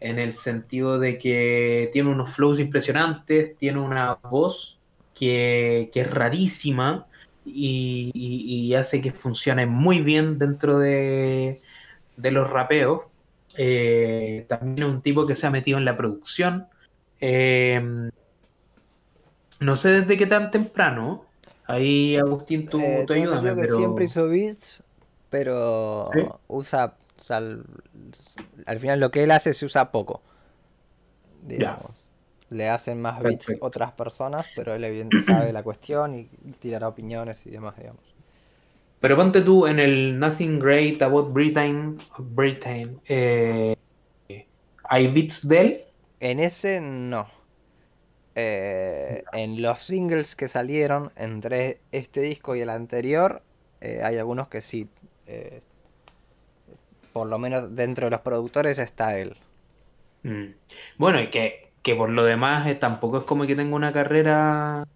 en 0.00 0.18
el 0.18 0.34
sentido 0.34 0.98
de 0.98 1.18
que 1.18 1.90
tiene 1.92 2.10
unos 2.10 2.30
flows 2.30 2.60
impresionantes, 2.60 3.56
tiene 3.56 3.80
una 3.80 4.14
voz 4.14 4.78
que, 5.14 5.90
es 5.92 6.10
rarísima 6.10 7.06
y, 7.44 8.74
hace 8.74 9.00
que 9.00 9.12
funcione 9.12 9.66
muy 9.66 10.00
bien 10.00 10.38
dentro 10.38 10.78
de, 10.78 11.60
los 12.30 12.50
rapeos. 12.50 13.02
Eh, 13.56 14.44
también 14.48 14.88
es 14.88 14.94
un 14.94 15.00
tipo 15.00 15.26
que 15.26 15.34
se 15.34 15.46
ha 15.46 15.50
metido 15.50 15.78
en 15.78 15.84
la 15.84 15.96
producción. 15.96 16.66
Eh, 17.20 18.10
no 19.60 19.76
sé 19.76 19.88
desde 20.00 20.16
qué 20.16 20.26
tan 20.26 20.50
temprano. 20.50 21.24
Ahí, 21.66 22.16
Agustín, 22.16 22.66
tú, 22.66 22.80
eh, 22.80 23.04
tú 23.06 23.14
ayúdame. 23.14 23.54
Pero... 23.54 23.76
siempre 23.76 24.04
hizo 24.04 24.26
beats, 24.28 24.82
pero 25.30 26.10
usa 26.46 26.94
al 28.66 28.78
final 28.78 29.00
lo 29.00 29.10
que 29.10 29.24
él 29.24 29.30
hace 29.30 29.54
se 29.54 29.66
usa 29.66 29.90
poco. 29.90 30.20
Le 32.50 32.68
hacen 32.68 33.00
más 33.00 33.22
bits 33.22 33.56
otras 33.60 33.92
personas, 33.92 34.46
pero 34.56 34.74
él 34.74 34.84
evidentemente 34.84 35.30
sabe 35.30 35.52
la 35.52 35.62
cuestión 35.62 36.14
y 36.14 36.24
tirará 36.58 36.88
opiniones 36.88 37.44
y 37.46 37.50
demás, 37.50 37.76
digamos. 37.76 38.07
Pero 39.00 39.16
ponte 39.16 39.42
tú 39.42 39.66
en 39.66 39.78
el 39.78 40.18
Nothing 40.18 40.58
Great 40.58 41.02
About 41.02 41.32
Britain, 41.32 41.98
Britain 42.18 43.00
eh, 43.06 43.76
¿hay 44.84 45.06
bits 45.08 45.46
de 45.46 45.60
él? 45.60 45.80
En 46.20 46.40
ese 46.40 46.80
no. 46.80 47.28
Eh, 48.34 49.24
en 49.32 49.62
los 49.62 49.82
singles 49.82 50.34
que 50.34 50.48
salieron 50.48 51.10
entre 51.16 51.80
este 51.92 52.20
disco 52.20 52.54
y 52.56 52.60
el 52.60 52.70
anterior, 52.70 53.42
eh, 53.80 54.00
hay 54.02 54.16
algunos 54.16 54.48
que 54.48 54.60
sí 54.60 54.88
por 57.18 57.28
lo 57.28 57.38
menos 57.38 57.74
dentro 57.74 58.06
de 58.06 58.10
los 58.12 58.20
productores 58.20 58.78
está 58.78 59.18
él. 59.18 59.34
Mm. 60.22 60.52
Bueno, 60.98 61.20
y 61.20 61.28
que, 61.28 61.70
por 61.96 62.10
lo 62.10 62.22
demás 62.22 62.68
eh, 62.68 62.76
tampoco 62.76 63.18
es 63.18 63.24
como 63.24 63.44
que 63.44 63.56
tenga 63.56 63.74
una 63.74 63.92
carrera 63.92 64.86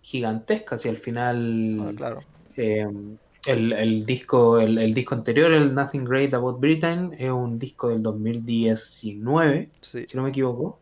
gigantesca, 0.00 0.78
si 0.78 0.88
al 0.88 0.98
final 0.98 1.80
ah, 1.80 1.92
claro. 1.96 2.22
Eh, 2.56 2.86
el, 3.46 4.06
disco, 4.06 4.58
el, 4.58 4.94
disco 4.94 5.14
anterior, 5.14 5.52
el 5.52 5.74
Nothing 5.74 6.04
Great 6.04 6.34
About 6.34 6.60
Britain, 6.60 7.14
es 7.18 7.30
un 7.30 7.58
disco 7.58 7.88
del 7.88 8.02
2019, 8.02 9.70
si 9.80 10.06
no 10.14 10.22
me 10.22 10.30
equivoco. 10.30 10.78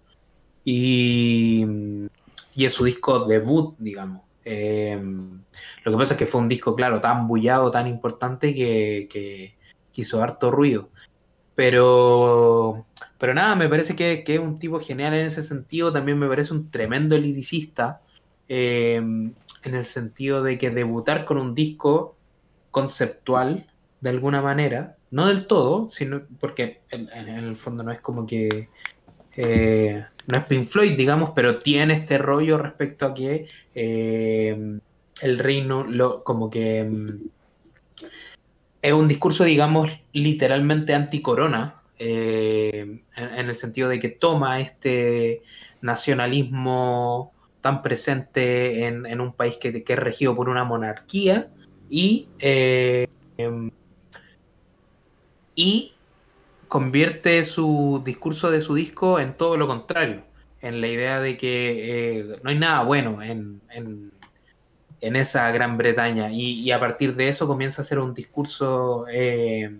Y, 0.64 1.64
y 2.54 2.64
es 2.64 2.72
su 2.72 2.84
disco 2.84 3.26
debut, 3.26 3.74
digamos. 3.78 4.22
Eh, 4.44 5.00
lo 5.84 5.92
que 5.92 5.98
pasa 5.98 6.14
es 6.14 6.18
que 6.18 6.26
fue 6.26 6.40
un 6.40 6.48
disco, 6.48 6.74
claro, 6.74 7.00
tan 7.00 7.26
bullado, 7.26 7.70
tan 7.70 7.86
importante 7.86 8.54
que 8.54 9.54
hizo 9.94 10.22
harto 10.22 10.50
ruido. 10.50 10.88
Pero, 11.54 12.86
pero 13.18 13.34
nada, 13.34 13.54
me 13.54 13.68
parece 13.68 13.94
que, 13.94 14.24
es 14.26 14.38
un 14.38 14.58
tipo 14.58 14.80
genial 14.80 15.14
en 15.14 15.26
ese 15.26 15.42
sentido. 15.42 15.92
También 15.92 16.18
me 16.18 16.28
parece 16.28 16.54
un 16.54 16.70
tremendo 16.70 17.18
liricista. 17.18 18.00
Eh, 18.48 18.96
en 18.96 19.74
el 19.74 19.84
sentido 19.84 20.42
de 20.42 20.56
que 20.56 20.70
debutar 20.70 21.26
con 21.26 21.36
un 21.36 21.54
disco 21.54 22.16
conceptual, 22.70 23.64
de 24.00 24.10
alguna 24.10 24.40
manera, 24.40 24.96
no 25.10 25.26
del 25.26 25.46
todo, 25.46 25.90
sino 25.90 26.22
porque 26.38 26.80
en, 26.90 27.08
el 27.10 27.56
fondo 27.56 27.82
no 27.82 27.92
es 27.92 28.00
como 28.00 28.26
que. 28.26 28.68
Eh, 29.36 30.04
no 30.26 30.38
es 30.38 30.44
Pink 30.44 30.66
Floyd, 30.66 30.96
digamos, 30.96 31.30
pero 31.34 31.58
tiene 31.58 31.94
este 31.94 32.18
rollo 32.18 32.58
respecto 32.58 33.06
a 33.06 33.14
que 33.14 33.46
eh, 33.74 34.78
el 35.22 35.38
reino, 35.38 35.84
lo, 35.84 36.22
como 36.24 36.50
que 36.50 36.84
mm, 36.84 37.08
es 38.82 38.92
un 38.92 39.08
discurso, 39.08 39.44
digamos, 39.44 39.90
literalmente 40.12 40.94
anticorona, 40.94 41.76
eh, 41.98 43.02
en, 43.16 43.48
el 43.48 43.56
sentido 43.56 43.88
de 43.88 44.00
que 44.00 44.08
toma 44.08 44.60
este 44.60 45.42
nacionalismo 45.82 47.32
tan 47.60 47.82
presente 47.82 48.86
en, 48.86 49.20
un 49.20 49.34
país 49.34 49.58
que, 49.58 49.84
es 49.86 49.98
regido 49.98 50.34
por 50.34 50.48
una 50.48 50.64
monarquía 50.64 51.48
y, 51.90 52.28
eh, 52.38 53.06
y 55.54 55.92
convierte 56.68 57.44
su 57.44 58.00
discurso 58.04 58.50
de 58.50 58.60
su 58.60 58.74
disco 58.74 59.18
en 59.18 59.34
todo 59.34 59.56
lo 59.56 59.66
contrario, 59.66 60.22
en 60.62 60.80
la 60.80 60.86
idea 60.86 61.20
de 61.20 61.36
que 61.36 62.20
eh, 62.20 62.38
no 62.42 62.50
hay 62.50 62.58
nada 62.58 62.84
bueno 62.84 63.22
en 63.22 63.60
en 65.00 65.16
esa 65.16 65.50
Gran 65.50 65.76
Bretaña. 65.76 66.30
Y, 66.32 66.70
a 66.72 66.80
partir 66.80 67.14
de 67.16 67.28
eso 67.28 67.46
comienza 67.46 67.82
a 67.82 67.84
ser 67.84 67.98
un 67.98 68.14
discurso 68.14 69.06
eh, 69.10 69.76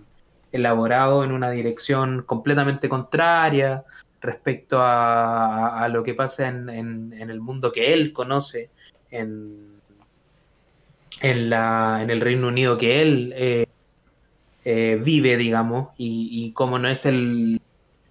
elaborado 0.52 1.24
en 1.24 1.32
una 1.32 1.50
dirección 1.50 2.22
completamente 2.22 2.88
contraria 2.88 3.84
respecto 4.20 4.78
a, 4.80 5.88
lo 5.90 6.02
que 6.02 6.14
pasa 6.14 6.48
en, 6.48 7.12
el 7.12 7.40
mundo 7.40 7.72
que 7.72 7.92
él 7.94 8.12
conoce, 8.12 8.70
en, 9.10 9.69
en, 11.20 11.50
la, 11.50 12.00
en 12.02 12.10
el 12.10 12.20
Reino 12.20 12.48
Unido 12.48 12.78
que 12.78 13.02
él 13.02 13.32
eh, 13.36 13.66
eh, 14.64 15.00
vive, 15.02 15.36
digamos, 15.36 15.88
y, 15.96 16.52
como 16.52 16.78
no 16.78 16.88
es 16.88 17.06
el, 17.06 17.60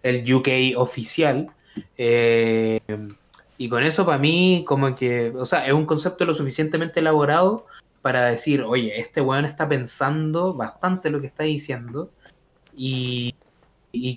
el 0.03 0.33
UK 0.33 0.77
oficial, 0.77 1.47
y 3.59 3.67
con 3.67 3.83
eso 3.83 4.05
para 4.05 4.17
mí, 4.17 4.63
como 4.65 4.95
que, 4.95 5.31
o 5.35 5.45
sea, 5.45 5.67
es 5.67 5.73
un 5.73 5.85
concepto 5.85 6.23
lo 6.23 6.33
suficientemente 6.33 7.01
elaborado 7.01 7.65
para 8.01 8.27
decir, 8.27 8.61
oye, 8.61 8.97
este 8.99 9.19
weón 9.19 9.43
está 9.43 9.67
pensando 9.67 10.53
bastante 10.53 11.09
lo 11.09 11.19
que 11.19 11.27
está 11.27 11.43
diciendo 11.43 12.09
y, 12.73 13.35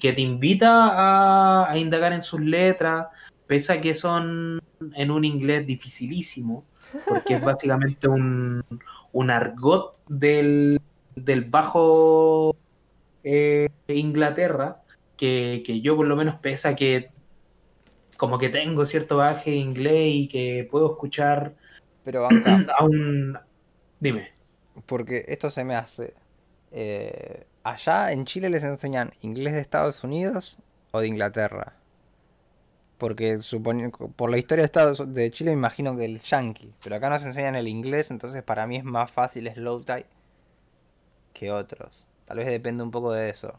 que 0.00 0.12
te 0.12 0.20
invita 0.20 1.70
a, 1.70 1.76
indagar 1.76 2.12
en 2.12 2.22
sus 2.22 2.40
letras, 2.40 3.08
pese 3.48 3.72
a 3.72 3.80
que 3.80 3.96
son 3.96 4.60
en 4.94 5.10
un 5.10 5.24
inglés 5.24 5.66
dificilísimo, 5.66 6.64
porque 7.06 7.34
es 7.34 7.40
básicamente 7.40 8.08
un, 8.08 8.64
un 9.12 9.30
argot 9.30 9.98
del, 10.08 10.80
del 11.14 11.44
bajo 11.44 12.56
eh, 13.24 13.68
Inglaterra, 13.88 14.82
que, 15.16 15.62
que, 15.64 15.80
yo 15.80 15.96
por 15.96 16.06
lo 16.06 16.16
menos 16.16 16.36
pese 16.40 16.68
a 16.68 16.76
que 16.76 17.10
como 18.16 18.38
que 18.38 18.48
tengo 18.48 18.86
cierto 18.86 19.16
baje 19.16 19.50
de 19.50 19.56
inglés 19.56 20.14
y 20.14 20.28
que 20.28 20.68
puedo 20.70 20.92
escuchar 20.92 21.54
Pero 22.04 22.28
a 22.78 22.84
un... 22.84 23.38
Dime. 24.00 24.32
Porque 24.86 25.24
esto 25.28 25.50
se 25.50 25.64
me 25.64 25.74
hace. 25.74 26.14
eh, 26.70 27.46
allá 27.64 28.12
en 28.12 28.24
Chile 28.24 28.50
les 28.50 28.64
enseñan 28.64 29.12
inglés 29.20 29.54
de 29.54 29.60
Estados 29.60 30.04
Unidos 30.04 30.58
o 30.92 31.00
de 31.00 31.08
Inglaterra. 31.08 31.74
Porque 33.02 33.40
supone- 33.40 33.90
por 33.90 34.30
la 34.30 34.38
historia 34.38 34.62
de 34.62 34.66
Estados 34.66 35.12
de 35.12 35.28
Chile 35.32 35.50
imagino 35.50 35.96
que 35.96 36.04
el 36.04 36.20
yankee. 36.20 36.72
Pero 36.84 36.94
acá 36.94 37.10
nos 37.10 37.24
enseñan 37.24 37.56
el 37.56 37.66
inglés, 37.66 38.12
entonces 38.12 38.44
para 38.44 38.64
mí 38.68 38.76
es 38.76 38.84
más 38.84 39.10
fácil 39.10 39.50
slow 39.52 39.82
tie 39.82 40.06
que 41.34 41.50
otros. 41.50 42.06
Tal 42.26 42.36
vez 42.36 42.46
depende 42.46 42.84
un 42.84 42.92
poco 42.92 43.10
de 43.12 43.28
eso. 43.28 43.58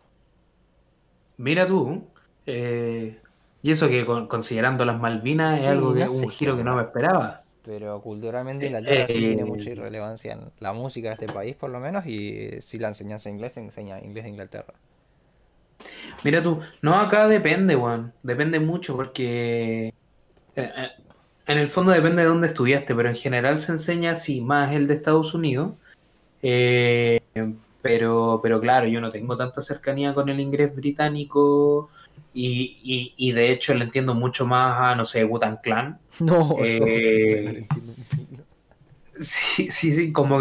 Mira 1.36 1.68
tú. 1.68 2.06
eh, 2.46 3.20
y 3.62 3.72
eso 3.72 3.90
que 3.90 4.06
con- 4.06 4.28
considerando 4.28 4.86
las 4.86 4.98
Malvinas 4.98 5.58
Sí, 5.60 5.66
es 5.66 5.72
algo 5.72 5.94
que 5.94 6.06
no 6.06 6.12
un 6.14 6.30
giro 6.30 6.56
que 6.56 6.64
no 6.64 6.78
me 6.78 6.84
esperaba. 6.84 7.44
Pero 7.66 8.02
culturalmente 8.02 8.68
Inglaterra 8.68 9.08
sí 9.08 9.14
tiene 9.14 9.42
Eh, 9.42 9.46
mucha 9.46 9.70
irrelevancia 9.70 10.34
en 10.34 10.52
la 10.62 10.72
música 10.72 11.10
de 11.10 11.14
este 11.16 11.28
país, 11.28 11.56
por 11.58 11.70
lo 11.70 11.82
menos, 11.82 12.06
y 12.06 12.62
sí 12.62 12.80
la 12.80 12.88
enseñanza 12.88 13.30
inglés 13.30 13.54
se 13.54 13.60
enseña 13.60 14.00
inglés 14.00 14.24
de 14.24 14.30
Inglaterra. 14.30 14.74
Mira 16.24 16.42
tú, 16.42 16.60
no, 16.82 16.96
acá 17.00 17.28
depende, 17.28 17.76
weón. 17.76 18.14
Depende 18.24 18.60
mucho 18.60 18.96
porque 18.96 19.88
eh, 19.88 19.94
eh, 20.56 20.90
en 21.48 21.58
el 21.58 21.68
fondo 21.68 21.92
depende 21.92 22.22
de 22.22 22.28
dónde 22.30 22.48
estudiaste, 22.48 22.96
pero 22.96 23.10
en 23.10 23.16
general 23.16 23.60
se 23.60 23.74
enseña 23.74 24.16
sí 24.16 24.40
más 24.42 24.72
el 24.72 24.88
de 24.88 24.94
Estados 24.94 25.34
Unidos. 25.34 25.74
Eh, 26.42 27.20
pero, 27.82 28.40
pero 28.42 28.62
claro, 28.62 28.88
yo 28.88 29.02
no 29.02 29.12
tengo 29.12 29.36
tanta 29.36 29.62
cercanía 29.62 30.14
con 30.14 30.30
el 30.30 30.40
inglés 30.40 30.74
británico 30.76 31.90
y, 32.34 32.78
y- 32.84 33.14
y 33.18 33.32
de 33.34 33.52
hecho 33.52 33.74
le 33.74 33.84
entiendo 33.84 34.14
mucho 34.16 34.46
más 34.46 34.80
a, 34.80 34.96
no 34.96 35.04
sé, 35.06 35.26
Wu-Tang 35.26 35.58
Clan. 35.62 35.98
No, 36.20 36.56
Eh, 36.60 37.66
no. 37.76 38.23
Sí, 39.20 39.70
sí, 39.70 39.94
sí, 39.94 40.12
como, 40.12 40.38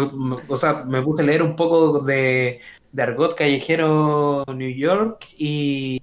o 0.47 0.57
sea, 0.57 0.83
me 0.83 1.01
puse 1.03 1.21
a 1.23 1.25
leer 1.25 1.43
un 1.43 1.55
poco 1.55 1.99
de, 1.99 2.59
de 2.91 3.03
argot 3.03 3.35
callejero 3.35 4.43
New 4.47 4.69
York 4.69 5.27
y, 5.37 6.01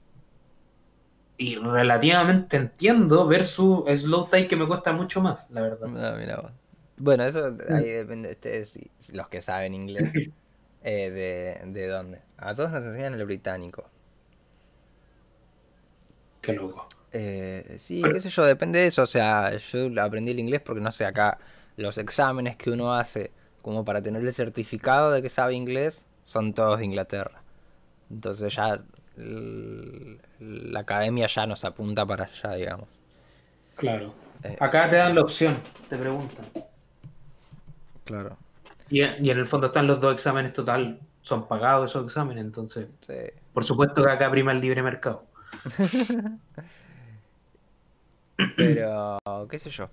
y 1.37 1.57
relativamente 1.57 2.57
entiendo 2.57 3.27
versus 3.27 3.85
Slow 4.01 4.29
Tie 4.31 4.47
que 4.47 4.57
me 4.57 4.67
cuesta 4.67 4.93
mucho 4.93 5.21
más, 5.21 5.51
la 5.51 5.63
verdad. 5.63 5.89
No, 5.89 6.17
mira 6.17 6.37
vos. 6.41 6.53
Bueno, 6.97 7.25
eso 7.25 7.47
ahí 7.71 7.89
depende 7.91 8.29
de 8.29 8.35
ustedes, 8.35 8.79
los 9.13 9.29
que 9.29 9.41
saben 9.41 9.75
inglés, 9.75 10.13
eh, 10.83 11.11
de, 11.65 11.73
de 11.73 11.87
dónde. 11.89 12.23
A 12.37 12.55
todos 12.55 12.71
nos 12.73 12.85
enseñan 12.85 13.15
el 13.15 13.25
británico. 13.25 13.91
Qué 16.41 16.53
loco. 16.53 16.89
Eh, 17.13 17.77
sí, 17.81 18.11
qué 18.13 18.21
sé 18.21 18.31
yo, 18.31 18.45
depende 18.45 18.79
de 18.79 18.87
eso. 18.87 19.03
O 19.03 19.07
sea, 19.07 19.57
yo 19.57 19.89
aprendí 20.03 20.33
el 20.33 20.39
inglés 20.39 20.63
porque 20.63 20.81
no 20.81 20.93
sé, 20.93 21.05
acá 21.07 21.39
los 21.77 21.99
exámenes 21.99 22.57
que 22.57 22.71
uno 22.71 22.95
hace 22.95 23.31
como 23.63 23.85
para 23.85 24.01
tener 24.03 24.23
el 24.23 24.35
certificado 24.35 25.11
de 25.11 25.23
que 25.23 25.29
sabe 25.29 25.55
inglés 25.55 26.05
son 26.25 26.53
todos 26.55 26.79
de 26.79 26.85
Inglaterra. 26.87 27.43
Entonces 28.11 28.55
ya 28.55 28.81
la 29.17 30.81
academia 30.81 31.27
ya 31.27 31.47
nos 31.47 31.65
apunta 31.65 32.07
para 32.07 32.25
allá, 32.25 32.55
digamos. 32.55 32.89
Claro. 33.77 34.15
Eh. 34.43 34.57
Acá 34.61 34.89
te 34.89 34.97
dan 34.97 35.15
la 35.15 35.23
opción, 35.23 35.61
te 35.89 35.97
preguntan. 35.99 36.47
Claro. 38.05 38.37
Y, 38.89 39.03
y 39.03 39.31
en 39.31 39.39
el 39.39 39.47
fondo 39.47 39.67
están 39.69 39.87
los 39.87 40.01
dos 40.01 40.15
exámenes 40.15 40.53
total, 40.53 40.99
son 41.23 41.47
pagados 41.47 41.91
esos 41.91 42.07
exámenes, 42.07 42.45
entonces, 42.45 42.89
Sí. 43.03 43.15
por 43.53 43.65
supuesto 43.65 44.03
que 44.03 44.11
acá 44.11 44.31
prima 44.31 44.53
el 44.53 44.61
libre 44.61 44.83
mercado. 44.83 45.25
Pero, 48.57 49.19
qué 49.51 49.59
sé 49.59 49.71
yo. 49.71 49.87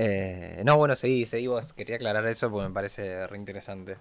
Eh, 0.00 0.62
no, 0.64 0.78
bueno, 0.78 0.94
seguí, 0.94 1.26
seguí 1.26 1.48
vos. 1.48 1.72
Quería 1.72 1.96
aclarar 1.96 2.24
eso 2.28 2.50
porque 2.50 2.68
me 2.68 2.74
parece 2.74 3.26
re 3.26 3.36
interesante. 3.36 3.96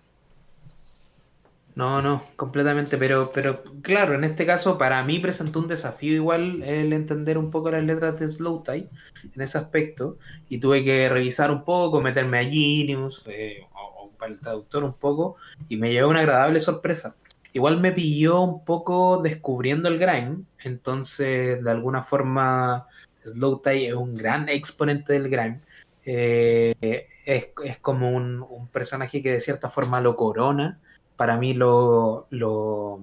No, 1.74 2.02
no, 2.02 2.24
completamente, 2.36 2.98
pero, 2.98 3.32
pero 3.32 3.64
claro, 3.84 4.16
en 4.16 4.24
este 4.24 4.48
caso 4.48 4.80
para 4.80 5.04
mí 5.04 5.20
presentó 5.20 5.60
un 5.60 5.68
desafío 5.68 6.14
igual 6.14 6.64
el 6.64 6.92
entender 6.92 7.38
un 7.38 7.52
poco 7.52 7.70
las 7.70 7.84
letras 7.84 8.20
de 8.20 8.28
Slow 8.28 8.64
Tie 8.64 8.90
en 9.36 9.42
ese 9.42 9.60
aspecto 9.60 10.18
y 10.50 10.58
tuve 10.60 10.84
que 10.84 11.08
revisar 11.08 11.52
un 11.52 11.64
poco, 11.64 12.02
meterme 12.02 12.40
a 12.40 12.44
Genius 12.44 13.24
eh, 13.28 13.60
o 13.76 14.10
para 14.18 14.32
el 14.32 14.40
traductor 14.40 14.84
un 14.84 14.94
poco 14.94 15.36
y 15.70 15.78
me 15.78 15.92
llevó 15.92 16.10
una 16.10 16.22
agradable 16.22 16.60
sorpresa. 16.60 17.16
Igual 17.54 17.80
me 17.80 17.92
pilló 17.92 18.42
un 18.42 18.66
poco 18.66 19.22
descubriendo 19.22 19.88
el 19.88 20.00
grime, 20.00 20.38
entonces 20.64 21.64
de 21.64 21.72
alguna 21.72 22.02
forma 22.02 22.88
Slow 23.24 23.62
Tie 23.62 23.90
es 23.90 23.94
un 23.94 24.16
gran 24.16 24.50
exponente 24.50 25.14
del 25.14 25.30
grime. 25.30 25.62
Eh, 26.10 27.08
es, 27.26 27.50
es 27.65 27.78
como 27.80 28.10
un, 28.12 28.41
un 28.41 28.67
personaje 28.70 29.22
que 29.22 29.34
de 29.34 29.41
cierta 29.41 29.70
forma 29.70 30.00
lo 30.00 30.15
corona 30.15 30.80
para 31.17 31.36
mí 31.36 31.54
lo, 31.54 32.28
lo, 32.30 33.02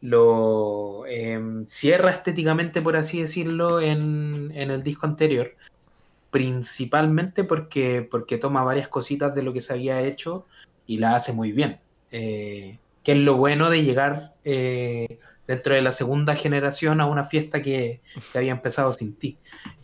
lo 0.00 1.06
em, 1.06 1.66
cierra 1.66 2.10
estéticamente, 2.10 2.82
por 2.82 2.96
así 2.96 3.20
decirlo, 3.20 3.80
en, 3.80 4.50
en 4.54 4.70
el 4.70 4.82
disco 4.82 5.06
anterior. 5.06 5.54
Principalmente 6.30 7.44
porque, 7.44 8.06
porque 8.10 8.38
toma 8.38 8.64
varias 8.64 8.88
cositas 8.88 9.34
de 9.34 9.42
lo 9.42 9.52
que 9.52 9.60
se 9.60 9.74
había 9.74 10.00
hecho 10.00 10.46
y 10.86 10.98
la 10.98 11.14
hace 11.14 11.32
muy 11.32 11.52
bien. 11.52 11.78
Eh, 12.10 12.78
que 13.04 13.12
es 13.12 13.18
lo 13.18 13.36
bueno 13.36 13.70
de 13.70 13.84
llegar 13.84 14.32
eh, 14.44 15.18
dentro 15.46 15.74
de 15.74 15.82
la 15.82 15.92
segunda 15.92 16.34
generación 16.34 17.00
a 17.00 17.06
una 17.06 17.24
fiesta 17.24 17.62
que, 17.62 18.00
que 18.32 18.38
había 18.38 18.52
empezado 18.52 18.92
sin 18.92 19.14
ti. 19.14 19.36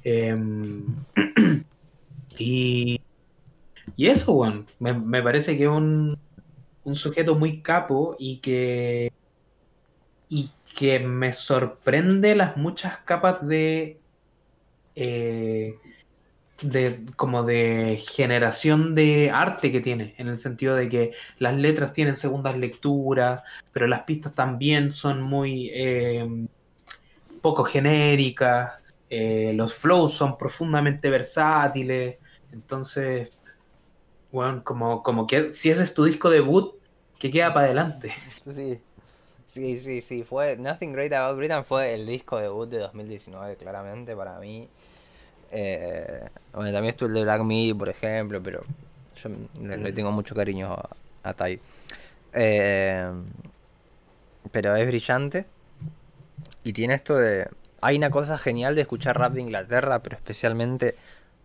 Em, 0.02 0.84
y, 2.42 3.00
y 3.96 4.06
eso, 4.08 4.34
Juan, 4.34 4.66
me, 4.78 4.92
me 4.92 5.22
parece 5.22 5.56
que 5.56 5.64
es 5.64 5.68
un, 5.68 6.18
un 6.84 6.96
sujeto 6.96 7.34
muy 7.34 7.62
capo 7.62 8.16
y 8.18 8.38
que 8.38 9.12
y 10.28 10.50
que 10.76 10.98
me 11.00 11.32
sorprende 11.32 12.34
las 12.34 12.56
muchas 12.56 12.98
capas 12.98 13.46
de 13.46 14.00
eh, 14.96 15.76
de 16.62 17.04
como 17.16 17.42
de 17.42 18.02
generación 18.08 18.94
de 18.94 19.30
arte 19.30 19.72
que 19.72 19.80
tiene 19.80 20.14
en 20.18 20.28
el 20.28 20.38
sentido 20.38 20.76
de 20.76 20.88
que 20.88 21.12
las 21.38 21.56
letras 21.56 21.92
tienen 21.92 22.16
segundas 22.16 22.56
lecturas 22.56 23.42
pero 23.72 23.86
las 23.86 24.02
pistas 24.02 24.34
también 24.34 24.92
son 24.92 25.22
muy 25.22 25.70
eh, 25.74 26.26
poco 27.40 27.64
genéricas 27.64 28.74
eh, 29.10 29.52
los 29.54 29.74
flows 29.74 30.14
son 30.14 30.38
profundamente 30.38 31.10
versátiles 31.10 32.16
entonces 32.52 33.30
bueno, 34.32 34.64
como, 34.64 35.02
como 35.02 35.26
que 35.26 35.52
si 35.52 35.70
ese 35.70 35.84
es 35.84 35.92
tu 35.92 36.04
disco 36.04 36.30
debut, 36.30 36.74
que 37.18 37.30
queda 37.30 37.52
para 37.52 37.66
adelante. 37.66 38.12
Sí, 38.44 38.80
sí, 39.52 39.76
sí, 39.76 40.00
sí. 40.00 40.24
Fue 40.24 40.56
Nothing 40.56 40.92
Great 40.94 41.12
About 41.12 41.36
Britain 41.36 41.64
fue 41.64 41.94
el 41.94 42.06
disco 42.06 42.38
debut 42.38 42.68
de 42.68 42.78
2019, 42.78 43.56
claramente, 43.56 44.16
para 44.16 44.38
mí. 44.40 44.68
Eh, 45.52 46.24
bueno, 46.54 46.72
también 46.72 46.90
estuvo 46.90 47.08
el 47.08 47.14
de 47.14 47.22
Black 47.24 47.42
Midi, 47.42 47.74
por 47.74 47.90
ejemplo, 47.90 48.42
pero 48.42 48.64
yo 49.22 49.30
le, 49.60 49.76
le 49.76 49.92
tengo 49.92 50.10
mucho 50.10 50.34
cariño 50.34 50.72
a, 50.72 50.88
a 51.22 51.34
Tai. 51.34 51.60
Eh, 52.32 53.12
pero 54.50 54.74
es 54.74 54.86
brillante. 54.86 55.44
Y 56.64 56.72
tiene 56.72 56.94
esto 56.94 57.16
de... 57.16 57.48
Hay 57.82 57.96
una 57.96 58.10
cosa 58.10 58.38
genial 58.38 58.74
de 58.74 58.82
escuchar 58.82 59.18
rap 59.18 59.32
de 59.34 59.42
Inglaterra, 59.42 59.98
pero 59.98 60.16
especialmente 60.16 60.94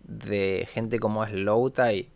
de 0.07 0.67
gente 0.71 0.99
como 0.99 1.23
es 1.23 1.31
Lowtie 1.33 2.09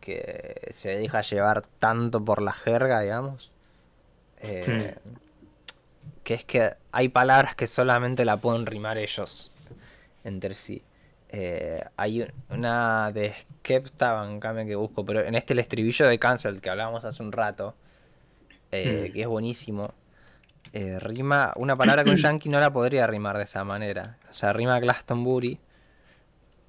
que 0.00 0.68
se 0.70 0.96
deja 0.98 1.20
llevar 1.22 1.62
tanto 1.78 2.22
por 2.24 2.42
la 2.42 2.52
jerga, 2.52 3.00
digamos. 3.00 3.52
Eh, 4.40 4.94
Que 6.22 6.34
es 6.34 6.44
que 6.44 6.72
hay 6.92 7.08
palabras 7.10 7.54
que 7.54 7.66
solamente 7.66 8.24
la 8.24 8.38
pueden 8.38 8.64
rimar 8.66 8.96
ellos 8.98 9.50
entre 10.24 10.54
sí. 10.54 10.82
Eh, 11.28 11.82
hay 11.96 12.22
un- 12.22 12.28
una 12.50 13.10
de 13.12 13.34
Skepta, 13.60 14.12
bancame 14.12 14.64
que 14.66 14.74
busco, 14.74 15.04
pero 15.04 15.20
en 15.20 15.34
este 15.34 15.52
el 15.52 15.58
estribillo 15.58 16.06
de 16.06 16.18
Cancel 16.18 16.60
que 16.62 16.70
hablábamos 16.70 17.04
hace 17.04 17.22
un 17.22 17.32
rato, 17.32 17.74
eh, 18.72 19.08
Mm. 19.08 19.12
que 19.12 19.20
es 19.20 19.26
buenísimo, 19.26 19.92
eh, 20.72 20.98
rima, 20.98 21.52
una 21.56 21.76
palabra 21.76 22.04
con 22.04 22.16
Yankee 22.16 22.48
no 22.48 22.58
la 22.60 22.72
podría 22.72 23.06
rimar 23.06 23.36
de 23.36 23.44
esa 23.44 23.62
manera. 23.64 24.16
O 24.30 24.34
sea, 24.34 24.52
rima 24.54 24.80
Glastonbury. 24.80 25.58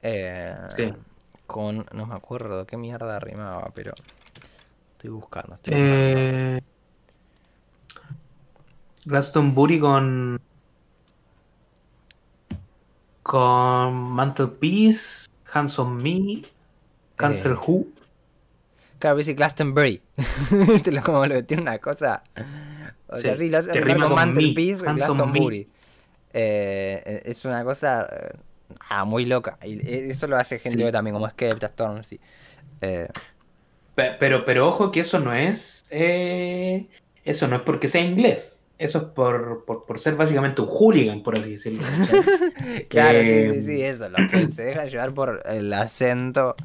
Eh, 0.08 0.56
Sí. 0.76 0.94
Con, 1.48 1.86
no 1.94 2.06
me 2.08 2.16
acuerdo 2.16 2.66
qué 2.66 2.76
mierda 2.78 3.20
rimaba, 3.20 3.72
pero 3.74 3.94
estoy 4.94 5.10
buscando. 5.12 5.56
Estoy. 5.56 5.74
Eh, 5.76 6.62
Glastonbury 9.06 9.80
con. 9.80 10.42
Con 13.24 14.20
Hands 15.54 15.80
on 15.80 15.98
Me, 16.02 16.42
Cancer 17.16 17.52
Eh. 17.54 17.58
Who. 17.68 17.88
Claro, 19.00 19.18
dice 19.18 19.34
Glastonbury. 19.34 20.02
Viste 20.52 20.92
lo- 20.92 21.02
como 21.04 21.26
lo 21.26 21.44
tiene 21.44 21.62
una 21.64 21.80
cosa. 21.80 22.22
O 23.08 23.18
sea, 23.18 23.34
Sí, 23.34 23.46
sí, 23.46 23.50
lo 23.50 23.60
hace 23.60 23.72
con 24.82 24.96
Glastonbury. 24.96 25.68
Eh, 26.34 27.22
es 27.26 27.46
una 27.46 27.64
cosa 27.64 28.08
ah, 28.90 29.06
muy 29.06 29.26
loca. 29.26 29.58
Y 29.64 29.74
eh, 29.88 30.08
eso 30.10 30.28
lo 30.28 30.38
hace 30.38 30.60
gente 30.60 30.86
Sí. 30.86 30.92
también, 30.92 31.14
como 31.14 31.30
Skepta, 31.30 31.68
Stormzy. 31.70 32.20
Eh, 32.82 33.08
Pero, 33.96 34.44
pero 34.46 34.68
ojo 34.68 34.92
que 34.92 35.00
eso 35.02 35.20
no 35.20 35.34
es. 35.34 35.86
Eh, 35.90 36.88
eso 37.24 37.48
no 37.48 37.56
es 37.58 37.62
porque 37.62 37.88
sea 37.88 38.02
inglés. 38.02 38.52
Eso 38.78 38.98
es 38.98 39.04
por, 39.06 39.64
por, 39.64 40.00
ser 40.00 40.16
básicamente 40.16 40.62
un 40.62 40.68
hooligan, 40.68 41.24
por 41.24 41.40
así 41.40 41.52
decirlo. 41.52 41.82
claro, 42.90 43.22
sí, 43.22 43.50
sí, 43.54 43.62
sí, 43.62 43.82
eh, 43.82 43.88
eso. 43.88 44.10
Lo 44.10 44.18
que 44.30 44.52
se 44.52 44.66
deja 44.66 44.86
llevar 44.86 45.14
por 45.14 45.42
el 45.46 45.72
acento 45.74 46.56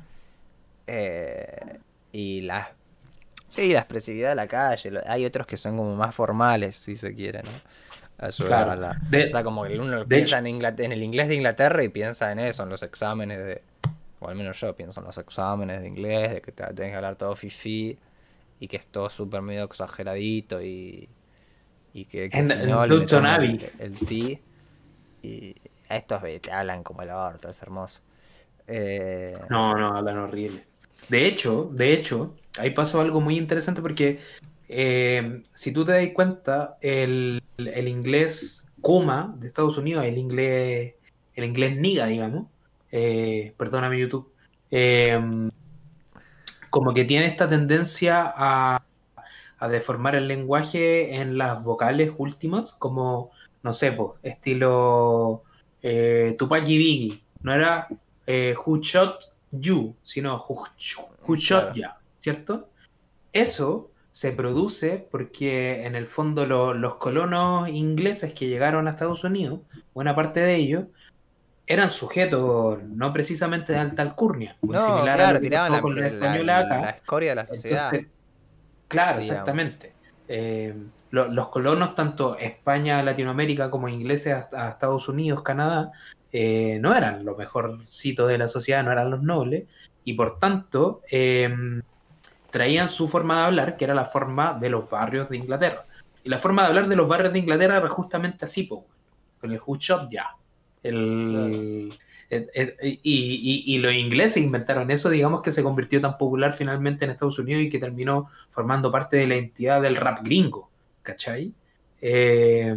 eh, 0.89 1.79
y 2.12 2.41
la. 2.43 2.73
Sí, 3.47 3.73
la 3.73 3.81
expresividad 3.81 4.31
de 4.31 4.35
la 4.35 4.49
calle. 4.49 4.91
Hay 5.07 5.25
otros 5.25 5.47
que 5.47 5.57
son 5.57 5.77
como 5.77 5.95
más 5.95 6.12
formales, 6.14 6.77
si 6.77 6.97
se 6.97 7.14
quiere, 7.14 7.43
¿no? 7.45 7.51
O 8.23 8.31
sea, 8.31 9.45
como 9.45 9.64
que 9.64 9.79
uno 9.79 10.07
piensa 10.07 10.39
en, 10.39 10.47
en 10.47 10.93
el 10.93 11.03
inglés 11.03 11.29
de 11.29 11.35
Inglaterra 11.37 11.83
y 11.83 11.89
piensa 11.89 12.31
en 12.33 12.39
eso, 12.39 12.62
en 12.62 12.68
los 12.68 12.83
exámenes 12.83 13.39
de 13.39 13.62
o 14.21 14.29
al 14.29 14.37
menos 14.37 14.61
yo 14.61 14.77
pienso 14.77 15.01
en 15.01 15.07
los 15.07 15.18
exámenes 15.18 15.81
de 15.81 15.89
inglés, 15.89 16.31
de 16.35 16.43
que 16.43 16.53
te, 16.53 16.62
tenés 16.75 16.93
que 16.93 16.97
hablar 16.97 17.16
todo 17.16 17.35
fifi 17.35 17.99
y 18.61 18.68
que 18.68 18.77
es 18.77 18.87
todo 18.87 19.09
súper 19.09 19.41
medio 19.41 19.64
exageradito 19.64 20.62
y, 20.62 21.09
y 21.95 22.05
que, 22.05 22.27
en, 22.33 22.51
el, 22.51 22.71
el, 22.71 23.99
ti 24.07 24.39
y 25.23 25.55
estos 25.89 26.23
te 26.43 26.53
hablan 26.53 26.83
como 26.83 27.03
el 27.03 27.11
orto, 27.11 27.49
es 27.49 27.62
hermoso. 27.62 28.01
Eh, 28.66 29.37
no, 29.49 29.77
no, 29.77 29.97
hablan 29.97 30.18
horrible. 30.18 30.62
De 31.09 31.27
hecho, 31.27 31.71
de 31.73 31.95
hecho, 31.95 32.37
ahí 32.59 32.71
pasó 32.71 33.01
algo 33.01 33.21
muy 33.23 33.39
interesante 33.39 33.81
porque 33.81 34.21
eh, 34.68 35.43
si 35.55 35.73
tú 35.73 35.85
te 35.85 35.93
das 35.93 36.07
cuenta, 36.14 36.77
el, 36.83 37.39
el 37.69 37.89
inglés 37.89 38.67
Kuma 38.81 39.35
de 39.39 39.47
Estados 39.47 39.77
Unidos, 39.77 40.05
el 40.05 40.19
inglés, 40.19 40.95
el 41.35 41.45
inglés 41.45 41.77
niga, 41.77 42.07
digamos, 42.07 42.47
eh, 42.91 43.55
perdóname 43.57 43.99
YouTube, 43.99 44.33
em, 44.71 45.51
como 46.71 46.95
que 46.95 47.05
tiene 47.05 47.27
esta 47.27 47.49
tendencia 47.49 48.33
a, 48.37 48.83
deformar 49.71 50.15
el 50.15 50.27
lenguaje 50.27 51.17
en 51.17 51.37
las 51.37 51.63
vocales 51.63 52.13
últimas, 52.17 52.73
como, 52.73 53.31
no 53.63 53.75
sé, 53.75 53.93
pues, 53.93 54.13
estilo 54.23 55.43
eh, 55.83 56.35
Tupac 56.39 56.67
y 56.67 56.79
Biggie. 56.79 57.21
No 57.43 57.53
era 57.53 57.87
eh, 58.27 58.55
Who 58.57 58.79
Shot 58.79 59.31
You, 59.51 59.95
sino 60.03 60.47
Who, 60.49 61.37
Shot 61.37 61.75
Ya, 61.75 61.99
¿cierto? 62.21 62.71
Eso 63.35 63.91
se 64.13 64.33
produce 64.33 65.07
porque 65.11 65.87
en 65.87 65.95
el 65.95 66.07
fondo 66.07 66.47
los 66.47 66.95
colonos 66.97 67.69
ingleses 67.69 68.33
que 68.33 68.49
llegaron 68.49 68.87
a 68.87 68.91
Estados 68.91 69.25
Unidos, 69.25 69.61
buena 69.95 70.15
parte 70.15 70.41
de 70.41 70.57
ellos, 70.57 70.85
eran 71.67 71.89
sujetos 71.91 72.83
no 72.83 73.13
precisamente 73.13 73.73
de 73.73 73.79
alta 73.79 74.03
alcurnia, 74.03 74.57
muy 74.61 74.77
similar 74.77 75.17
claro, 75.17 75.39
a 75.39 75.41
tiraban 75.41 75.73
la, 76.45 76.65
la, 76.65 76.91
escoria 76.91 77.31
de 77.31 77.37
la 77.37 77.47
sociedad. 77.47 77.93
claro, 78.89 79.21
exactamente. 79.21 79.93
Eh, 80.27 80.75
los 81.11 81.49
colonos, 81.49 81.95
tanto 81.95 82.37
España, 82.37 83.03
Latinoamérica, 83.03 83.71
como 83.71 83.89
ingleses 83.89 84.47
a, 84.53 84.71
Estados 84.71 85.09
Unidos, 85.09 85.43
Canadá, 85.43 85.93
eh, 86.33 86.79
no 86.81 86.95
eran 86.95 87.25
los 87.25 87.37
mejorcitos 87.37 88.29
de 88.29 88.39
la 88.39 88.49
sociedad, 88.49 88.85
no 88.85 88.93
eran 88.93 89.11
los 89.11 89.23
nobles, 89.23 89.65
y 90.05 90.15
por 90.15 90.39
tanto 90.39 91.03
em, 91.11 91.83
traían 92.51 92.88
su 92.88 93.09
forma 93.09 93.38
de 93.38 93.46
hablar, 93.46 93.76
que 93.76 93.84
era 93.84 93.94
la 93.94 94.05
forma 94.05 94.57
de 94.61 94.70
los 94.70 94.90
barrios 94.90 95.28
de 95.28 95.36
Inglaterra. 95.36 95.84
Y 96.22 96.28
la 96.28 96.38
forma 96.38 96.62
de 96.62 96.68
hablar 96.68 96.88
de 96.88 96.96
los 96.96 97.09
barrios 97.09 97.32
de 97.32 97.38
Inglaterra 97.38 97.78
era 97.78 97.88
justamente 97.88 98.44
así, 98.44 98.68
con 98.68 99.53
el 99.53 99.61
shot 99.61 100.11
ya. 100.11 100.28
El, 100.82 101.92
y, 103.03 103.78
los 103.78 103.92
ingleses 103.92 104.42
inventaron 104.42 104.90
eso, 104.90 105.11
digamos 105.11 105.42
que 105.42 105.53
se 105.53 105.62
convirtió 105.62 106.01
tan 106.01 106.16
popular 106.16 106.53
finalmente 106.53 107.05
en 107.05 107.11
Estados 107.11 107.38
Unidos 107.38 107.62
y 107.62 107.68
que 107.68 107.78
terminó 107.78 108.28
formando 108.51 108.92
parte 108.92 109.16
de 109.16 109.26
la 109.26 109.34
entidad 109.36 109.82
del 109.82 109.96
rap 109.96 110.24
gringo, 110.24 110.70
¿cachai? 111.03 111.53
Eh, 112.01 112.74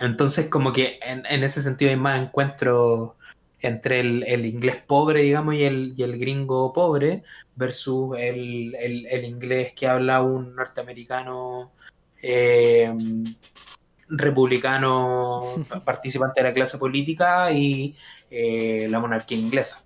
entonces, 0.00 0.48
como 0.48 0.72
que 0.72 0.98
en, 1.02 1.44
ese 1.44 1.62
sentido 1.62 1.90
hay 1.90 1.98
más 1.98 2.20
encuentros 2.20 3.12
entre 3.60 4.00
el, 4.00 4.46
inglés 4.46 4.76
pobre, 4.86 5.20
digamos, 5.20 5.54
y 5.54 5.64
el, 5.64 5.92
y 5.96 6.02
el 6.02 6.18
gringo 6.18 6.72
pobre, 6.72 7.22
versus 7.60 8.16
el, 8.18 9.24
inglés 9.24 9.74
que 9.74 9.86
habla 9.86 10.22
un 10.22 10.56
norteamericano 10.56 11.72
eh, 12.22 12.92
republicano 14.08 15.54
participante 15.84 16.40
de 16.40 16.48
la 16.48 16.54
clase 16.54 16.78
política 16.78 17.52
y 17.52 17.94
eh, 18.30 18.88
la 18.90 18.98
monarquía 18.98 19.38
inglesa. 19.38 19.82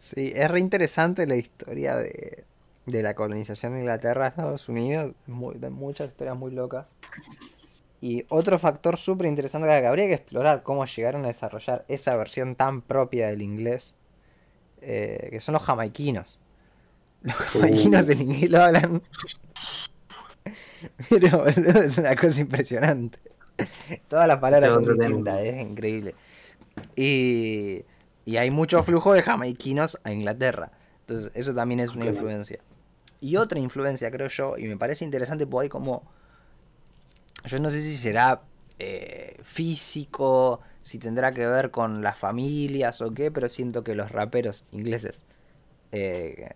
Sí, 0.00 0.32
es 0.34 0.50
re 0.50 0.60
interesante 0.60 1.26
la 1.26 1.36
historia 1.36 1.96
de, 1.96 2.44
la 2.86 3.14
colonización 3.14 3.74
de 3.74 3.80
Inglaterra 3.80 4.24
a 4.24 4.28
Estados 4.28 4.68
Unidos, 4.68 5.14
muy, 5.26 5.56
de 5.56 5.68
muchas 5.68 6.08
historias 6.08 6.36
muy 6.36 6.52
locas. 6.52 6.86
Y 8.00 8.24
otro 8.28 8.58
factor 8.58 8.96
súper 8.96 9.26
interesante 9.26 9.68
que 9.68 9.86
habría 9.86 10.06
que 10.06 10.14
explorar 10.14 10.62
cómo 10.62 10.86
llegaron 10.86 11.24
a 11.24 11.28
desarrollar 11.28 11.84
esa 11.88 12.16
versión 12.16 12.54
tan 12.54 12.80
propia 12.80 13.28
del 13.28 13.42
inglés, 13.42 13.94
eh, 14.80 15.28
que 15.30 15.40
son 15.40 15.54
los 15.54 15.62
jamaiquinos. 15.62 16.38
Los 17.22 17.34
jamaiquinos 17.34 18.08
en 18.08 18.20
inglés 18.22 18.50
lo 18.50 18.62
hablan 18.62 19.02
Pero, 21.10 21.46
es 21.46 21.98
una 21.98 22.14
cosa 22.14 22.40
impresionante. 22.40 23.18
Todas 24.08 24.28
las 24.28 24.38
palabras 24.38 24.72
son 24.72 24.84
distintas, 24.84 25.40
es 25.40 25.60
increíble. 25.60 26.14
Y, 26.94 27.82
y 28.24 28.36
hay 28.36 28.50
mucho 28.50 28.82
flujo 28.82 29.12
de 29.12 29.22
jamaiquinos 29.22 29.98
a 30.04 30.12
Inglaterra. 30.12 30.70
Entonces, 31.00 31.32
eso 31.34 31.54
también 31.54 31.80
es 31.80 31.94
una 31.94 32.06
influencia. 32.06 32.60
Y 33.20 33.36
otra 33.36 33.58
influencia, 33.58 34.10
creo 34.10 34.28
yo, 34.28 34.58
y 34.58 34.64
me 34.64 34.76
parece 34.76 35.04
interesante, 35.04 35.46
porque 35.46 35.64
hay 35.64 35.68
como. 35.68 36.02
Yo 37.44 37.58
no 37.60 37.70
sé 37.70 37.80
si 37.80 37.96
será 37.96 38.42
eh, 38.78 39.38
físico, 39.42 40.60
si 40.82 40.98
tendrá 40.98 41.32
que 41.32 41.46
ver 41.46 41.70
con 41.70 42.02
las 42.02 42.18
familias 42.18 43.00
o 43.00 43.14
qué, 43.14 43.30
pero 43.30 43.48
siento 43.48 43.84
que 43.84 43.94
los 43.94 44.10
raperos 44.10 44.66
ingleses, 44.72 45.24
eh, 45.92 46.50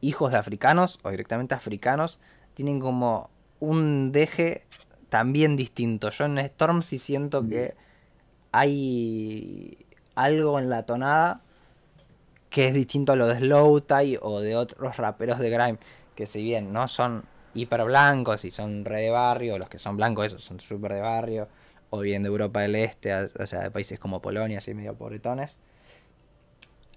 hijos 0.00 0.32
de 0.32 0.38
africanos 0.38 0.98
o 1.02 1.10
directamente 1.10 1.54
africanos, 1.54 2.18
tienen 2.54 2.80
como 2.80 3.30
un 3.60 4.12
deje 4.12 4.64
también 5.08 5.56
distinto. 5.56 6.10
Yo 6.10 6.24
en 6.24 6.38
Storm 6.38 6.82
sí 6.82 6.98
siento 6.98 7.46
que 7.48 7.74
hay 8.52 9.78
algo 10.14 10.58
en 10.58 10.68
la 10.68 10.82
tonada 10.84 11.40
que 12.50 12.68
es 12.68 12.74
distinto 12.74 13.12
a 13.12 13.16
lo 13.16 13.26
de 13.26 13.38
Slow 13.38 13.80
Tie 13.82 14.18
o 14.22 14.40
de 14.40 14.56
otros 14.56 14.96
raperos 14.96 15.38
de 15.38 15.50
Grime, 15.50 15.78
que 16.14 16.26
si 16.26 16.42
bien 16.42 16.72
no 16.72 16.88
son 16.88 17.24
hiper 17.54 17.84
blancos 17.84 18.44
y 18.44 18.50
son 18.50 18.84
re 18.84 19.02
de 19.02 19.10
barrio, 19.10 19.58
los 19.58 19.68
que 19.68 19.78
son 19.78 19.96
blancos 19.96 20.26
esos 20.26 20.44
son 20.44 20.60
súper 20.60 20.94
de 20.94 21.00
barrio, 21.00 21.48
o 21.90 22.00
bien 22.00 22.22
de 22.22 22.28
Europa 22.28 22.60
del 22.60 22.74
Este, 22.76 23.14
o 23.14 23.46
sea, 23.46 23.62
de 23.62 23.70
países 23.70 23.98
como 23.98 24.20
Polonia, 24.20 24.58
así 24.58 24.74
medio 24.74 24.94
pobretones. 24.94 25.58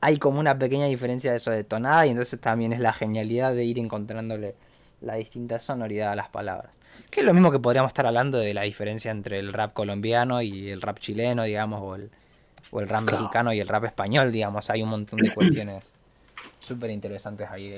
Hay 0.02 0.18
como 0.18 0.40
una 0.40 0.58
pequeña 0.58 0.88
diferencia 0.88 1.32
de 1.32 1.38
eso 1.38 1.52
de 1.52 1.64
tonada 1.64 2.06
y 2.08 2.10
entonces 2.10 2.40
también 2.40 2.74
es 2.74 2.80
la 2.80 2.92
genialidad 2.92 3.54
de 3.54 3.64
ir 3.64 3.80
encontrándole 3.80 4.56
la 5.02 5.16
distinta 5.16 5.60
sonoridad 5.60 6.12
a 6.12 6.16
las 6.16 6.30
palabras. 6.30 6.76
Que 7.10 7.20
es 7.20 7.26
lo 7.26 7.34
mismo 7.34 7.52
que 7.52 7.60
podríamos 7.60 7.90
estar 7.90 8.06
hablando 8.06 8.38
de 8.38 8.54
la 8.54 8.62
diferencia 8.64 9.12
entre 9.12 9.40
el 9.40 9.54
rap 9.54 9.74
colombiano 9.74 10.42
y 10.42 10.70
el 10.70 10.82
rap 10.82 11.00
chileno, 11.00 11.44
digamos, 11.44 11.82
o 11.82 11.96
el, 11.96 12.10
o 12.72 12.80
el 12.80 12.88
rap 12.88 13.04
mexicano 13.04 13.54
y 13.54 13.60
el 13.60 13.68
rap 13.68 13.86
español, 13.86 14.32
digamos. 14.32 14.70
Hay 14.70 14.82
un 14.82 14.90
montón 14.90 15.20
de 15.20 15.34
cuestiones 15.34 15.94
súper 16.60 16.90
interesantes 16.90 17.50
ahí 17.50 17.70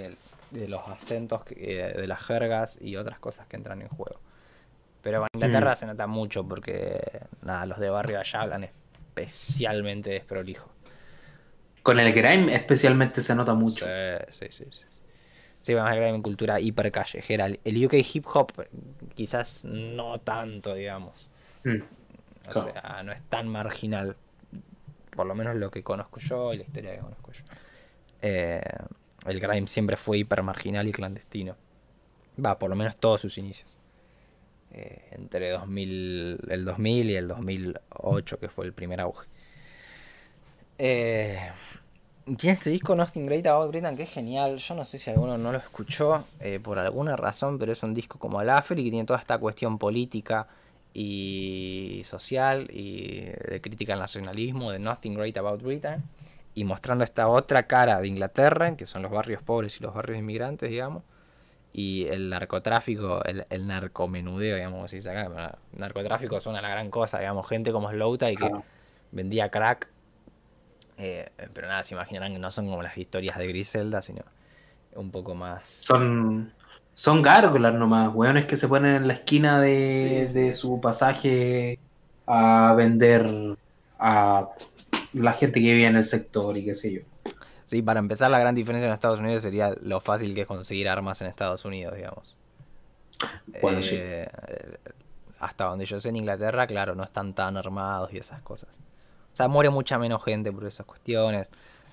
de, 0.51 0.67
los 0.67 0.87
acentos, 0.87 1.41
eh, 1.55 1.93
de 1.95 2.07
las 2.07 2.21
jergas 2.21 2.77
y 2.81 2.95
otras 2.95 3.19
cosas 3.19 3.47
que 3.47 3.55
entran 3.55 3.81
en 3.81 3.87
juego. 3.87 4.19
Pero 5.01 5.21
en 5.21 5.27
Inglaterra 5.33 5.73
mm. 5.73 5.75
se 5.75 5.85
nota 5.87 6.07
mucho 6.07 6.43
porque, 6.43 7.01
nada, 7.41 7.65
los 7.65 7.79
de 7.79 7.89
barrio 7.89 8.19
allá 8.19 8.41
hablan 8.41 8.63
especialmente 8.63 10.11
desprolijo. 10.11 10.72
Con 11.83 11.99
el 11.99 12.11
grime 12.13 12.55
especialmente 12.55 13.21
se 13.21 13.35
nota 13.35 13.53
mucho. 13.53 13.85
sí, 14.31 14.47
sí. 14.49 14.65
sí. 14.71 14.81
Sí, 15.63 15.73
vamos 15.73 15.93
a 15.93 16.07
en 16.09 16.21
cultura 16.21 16.59
hiper 16.59 16.91
callejera. 16.91 17.47
El 17.47 17.85
UK 17.85 17.93
hip 18.13 18.25
hop 18.33 18.51
quizás 19.15 19.63
no 19.63 20.19
tanto, 20.19 20.75
digamos. 20.75 21.29
Mm, 21.63 21.77
o 22.49 22.63
sea, 22.63 23.01
no 23.03 23.13
es 23.13 23.21
tan 23.23 23.47
marginal. 23.47 24.17
Por 25.15 25.25
lo 25.25 25.33
menos 25.35 25.55
lo 25.55 25.71
que 25.71 25.81
conozco 25.81 26.19
yo 26.19 26.53
y 26.53 26.57
la 26.57 26.63
historia 26.63 26.95
que 26.95 26.99
conozco 26.99 27.31
yo. 27.31 27.43
Eh, 28.21 28.61
el 29.25 29.39
grime 29.39 29.67
siempre 29.67 29.95
fue 29.95 30.17
hiper 30.17 30.43
marginal 30.43 30.85
y 30.85 30.91
clandestino. 30.91 31.55
Va, 32.45 32.59
por 32.59 32.69
lo 32.69 32.75
menos 32.75 32.97
todos 32.97 33.21
sus 33.21 33.37
inicios. 33.37 33.73
Eh, 34.71 35.07
entre 35.11 35.49
2000, 35.51 36.39
el 36.49 36.65
2000 36.65 37.09
y 37.09 37.15
el 37.15 37.29
2008, 37.29 38.37
que 38.37 38.49
fue 38.49 38.65
el 38.65 38.73
primer 38.73 38.99
auge. 38.99 39.27
Eh, 40.77 41.39
tiene 42.37 42.53
este 42.53 42.69
disco 42.69 42.95
Nothing 42.95 43.25
Great 43.25 43.45
About 43.47 43.69
Britain 43.69 43.95
que 43.95 44.03
es 44.03 44.09
genial. 44.09 44.57
Yo 44.57 44.75
no 44.75 44.85
sé 44.85 44.99
si 44.99 45.09
alguno 45.09 45.37
no 45.37 45.51
lo 45.51 45.57
escuchó 45.57 46.23
eh, 46.39 46.59
por 46.61 46.79
alguna 46.79 47.15
razón, 47.15 47.59
pero 47.59 47.71
es 47.71 47.83
un 47.83 47.93
disco 47.93 48.17
como 48.19 48.41
el 48.41 48.49
Afri 48.49 48.83
que 48.83 48.89
tiene 48.89 49.05
toda 49.05 49.19
esta 49.19 49.37
cuestión 49.37 49.77
política 49.77 50.47
y 50.93 52.01
social 52.05 52.69
y 52.71 53.21
de 53.21 53.59
crítica 53.61 53.93
al 53.93 53.99
nacionalismo 53.99 54.71
de 54.71 54.79
Nothing 54.79 55.15
Great 55.15 55.37
About 55.37 55.61
Britain. 55.61 56.03
y 56.55 56.63
mostrando 56.65 57.03
esta 57.03 57.27
otra 57.27 57.63
cara 57.63 57.99
de 57.99 58.07
Inglaterra, 58.07 58.75
que 58.75 58.85
son 58.85 59.01
los 59.01 59.11
barrios 59.11 59.41
pobres 59.41 59.79
y 59.79 59.83
los 59.83 59.93
barrios 59.93 60.19
inmigrantes, 60.19 60.69
digamos, 60.69 61.03
y 61.73 62.05
el 62.05 62.29
narcotráfico, 62.29 63.23
el, 63.25 63.45
el 63.49 63.65
narcomenudeo, 63.67 64.55
digamos, 64.57 64.91
si 64.91 64.99
acá, 64.99 65.57
narcotráfico 65.71 66.39
suena 66.39 66.61
la 66.61 66.69
gran 66.69 66.91
cosa, 66.91 67.19
digamos, 67.19 67.47
gente 67.47 67.71
como 67.71 67.89
Slowta 67.89 68.31
y 68.31 68.35
que 68.35 68.51
vendía 69.11 69.49
crack, 69.49 69.87
eh, 70.97 71.29
pero 71.53 71.67
nada, 71.67 71.83
se 71.83 71.93
imaginarán 71.93 72.33
que 72.33 72.39
no 72.39 72.51
son 72.51 72.67
como 72.67 72.81
las 72.81 72.97
historias 72.97 73.37
de 73.37 73.47
Griselda, 73.47 74.01
sino 74.01 74.23
un 74.95 75.11
poco 75.11 75.35
más... 75.35 75.63
Son, 75.79 76.51
son 76.93 77.21
gárgolas 77.21 77.73
nomás, 77.73 78.13
weones 78.13 78.45
que 78.45 78.57
se 78.57 78.67
ponen 78.67 78.95
en 78.95 79.07
la 79.07 79.13
esquina 79.13 79.59
de, 79.59 80.29
de 80.33 80.53
su 80.53 80.79
pasaje 80.79 81.79
a 82.27 82.73
vender 82.75 83.27
a 83.99 84.49
la 85.13 85.33
gente 85.33 85.59
que 85.59 85.73
vive 85.73 85.85
en 85.85 85.95
el 85.95 86.03
sector 86.03 86.57
y 86.57 86.65
qué 86.65 86.75
sé 86.75 86.93
yo. 86.93 87.01
Sí, 87.65 87.81
para 87.81 87.99
empezar, 87.99 88.29
la 88.29 88.39
gran 88.39 88.53
diferencia 88.53 88.87
en 88.87 88.93
Estados 88.93 89.19
Unidos 89.19 89.41
sería 89.41 89.71
lo 89.81 89.99
fácil 89.99 90.35
que 90.35 90.41
es 90.41 90.47
conseguir 90.47 90.89
armas 90.89 91.21
en 91.21 91.27
Estados 91.27 91.65
Unidos, 91.65 91.95
digamos. 91.95 92.35
Bueno, 93.61 93.81
sí. 93.81 93.95
Eh, 93.97 94.27
hasta 95.39 95.65
donde 95.65 95.85
yo 95.85 95.99
sé 95.99 96.09
en 96.09 96.17
Inglaterra, 96.17 96.67
claro, 96.67 96.95
no 96.95 97.03
están 97.03 97.33
tan 97.33 97.57
armados 97.57 98.13
y 98.13 98.17
esas 98.17 98.41
cosas. 98.41 98.69
O 99.33 99.35
sea, 99.35 99.47
muere 99.47 99.69
mucha 99.69 99.97
menos 99.97 100.23
gente 100.23 100.51
por 100.51 100.65
esas 100.65 100.85
cuestiones. 100.85 101.49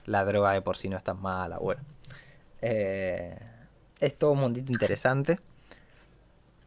La 0.07 0.25
droga 0.25 0.53
de 0.53 0.63
por 0.63 0.77
sí 0.77 0.89
no 0.89 0.97
es 0.97 1.05
tan 1.05 1.21
mala, 1.21 1.59
bueno. 1.59 1.83
Eh, 2.63 3.39
es 4.01 4.19
todo 4.19 4.33
un 4.33 4.41
mundito 4.41 4.73
interesante. 4.73 5.41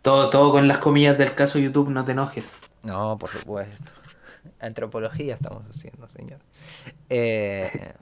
Todo, 0.01 0.29
todo 0.29 0.51
con 0.51 0.67
las 0.67 0.79
comillas 0.79 1.17
del 1.17 1.33
caso 1.35 1.59
YouTube, 1.59 1.89
no 1.89 2.03
te 2.03 2.11
enojes. 2.11 2.57
No, 2.83 3.17
por 3.17 3.29
supuesto. 3.29 3.91
Antropología 4.59 5.35
estamos 5.35 5.63
haciendo, 5.69 6.07
señor. 6.09 6.39
Eh, 7.09 7.93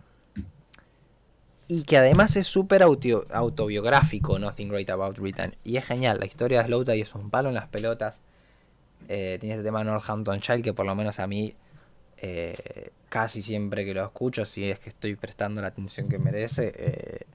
y 1.68 1.84
que 1.84 1.98
además 1.98 2.36
es 2.36 2.48
súper 2.48 2.84
auto, 2.84 3.26
autobiográfico, 3.32 4.40
Nothing 4.40 4.70
Great 4.70 4.90
About 4.90 5.18
Britain. 5.20 5.56
Y 5.64 5.78
es 5.78 5.86
genial, 5.86 6.20
la 6.20 6.26
historia 6.26 6.64
de 6.64 6.98
y 6.98 7.02
es 7.02 7.16
un 7.16 7.30
palo 7.30 7.50
en 7.50 7.56
las 7.56 7.68
pelotas. 7.68 8.20
Eh, 9.08 9.38
tiene 9.40 9.56
este 9.56 9.64
tema 9.64 9.84
Northampton 9.84 10.40
Child 10.40 10.64
que 10.64 10.74
por 10.74 10.86
lo 10.86 10.96
menos 10.96 11.20
a 11.20 11.28
mí 11.28 11.56
eh, 12.24 12.92
casi 13.10 13.42
siempre 13.42 13.84
que 13.84 13.94
lo 13.94 14.06
escucho, 14.06 14.46
si 14.46 14.70
es 14.70 14.80
que 14.80 14.90
estoy 14.90 15.16
prestando 15.16 15.60
la 15.62 15.68
atención 15.70 16.08
que 16.08 16.20
merece, 16.20 16.72
eh, 16.78 17.26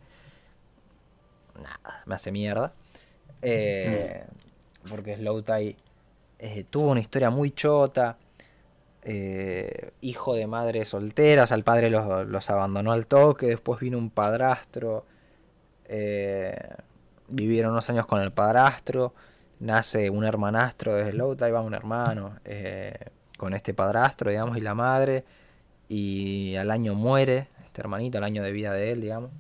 nada, 1.57 2.03
me 2.07 2.15
hace 2.15 2.31
mierda. 2.31 2.73
Eh, 3.43 4.25
mm. 4.25 4.89
Porque 4.89 5.17
Slowtie 5.17 5.77
eh, 6.39 6.65
tuvo 6.71 6.93
una 6.93 7.01
historia 7.01 7.31
muy 7.31 7.51
chota. 7.51 8.17
Hijo 10.01 10.35
de 10.35 10.47
madre 10.49 10.85
soltera, 10.85 11.45
o 11.45 11.47
sea, 11.47 11.57
el 11.57 11.63
padre 11.63 11.91
los, 11.91 12.51
abandonó 12.51 12.91
al 12.91 13.07
toque, 13.07 13.47
después 13.47 13.79
vino 13.79 13.99
un 13.99 14.11
padrastro, 14.11 15.05
vivieron 17.29 17.71
unos 17.71 17.89
años 17.89 18.07
con 18.07 18.21
el 18.21 18.33
padrastro, 18.33 19.15
nace 19.61 20.11
un 20.11 20.25
hermanastro 20.25 20.95
de 20.95 21.13
Slowta, 21.13 21.49
va 21.51 21.61
un 21.61 21.75
hermano 21.75 22.39
con 23.37 23.55
este 23.55 23.75
padrastro, 23.75 24.31
digamos, 24.31 24.57
y 24.57 24.61
la 24.61 24.75
madre, 24.75 25.25
y 25.89 26.57
al 26.57 26.71
año 26.71 26.95
muere 26.95 27.49
este 27.65 27.81
hermanito, 27.81 28.19
al 28.19 28.25
año 28.25 28.43
de 28.43 28.53
vida 28.53 28.73
de 28.73 28.93
él, 28.93 29.01
digamos, 29.01 29.31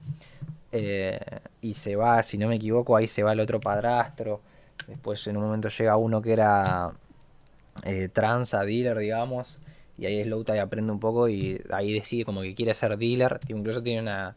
y 1.63 1.75
se 1.75 1.97
va, 1.97 2.23
si 2.23 2.37
no 2.39 2.49
me 2.49 2.57
equivoco, 2.57 2.97
ahí 2.97 3.07
se 3.07 3.23
va 3.23 3.33
el 3.33 3.41
otro 3.41 3.61
padrastro, 3.61 4.41
después 4.87 5.27
en 5.27 5.37
un 5.37 5.45
momento 5.45 5.69
llega 5.69 5.97
uno 5.97 6.21
que 6.21 6.33
era 6.33 6.93
eh, 7.85 8.09
tranza, 8.09 8.65
dealer, 8.65 8.99
digamos. 8.99 9.59
Y 9.99 10.07
ahí 10.07 10.23
Slowtie 10.25 10.61
aprende 10.61 10.93
un 10.93 11.01
poco 11.01 11.29
y 11.29 11.61
ahí 11.71 11.93
decide 11.93 12.25
como 12.25 12.43
que 12.43 12.55
quiere 12.55 12.75
ser 12.75 12.97
dealer. 12.99 13.41
Incluso 13.49 13.83
tiene 13.83 14.03
una, 14.03 14.37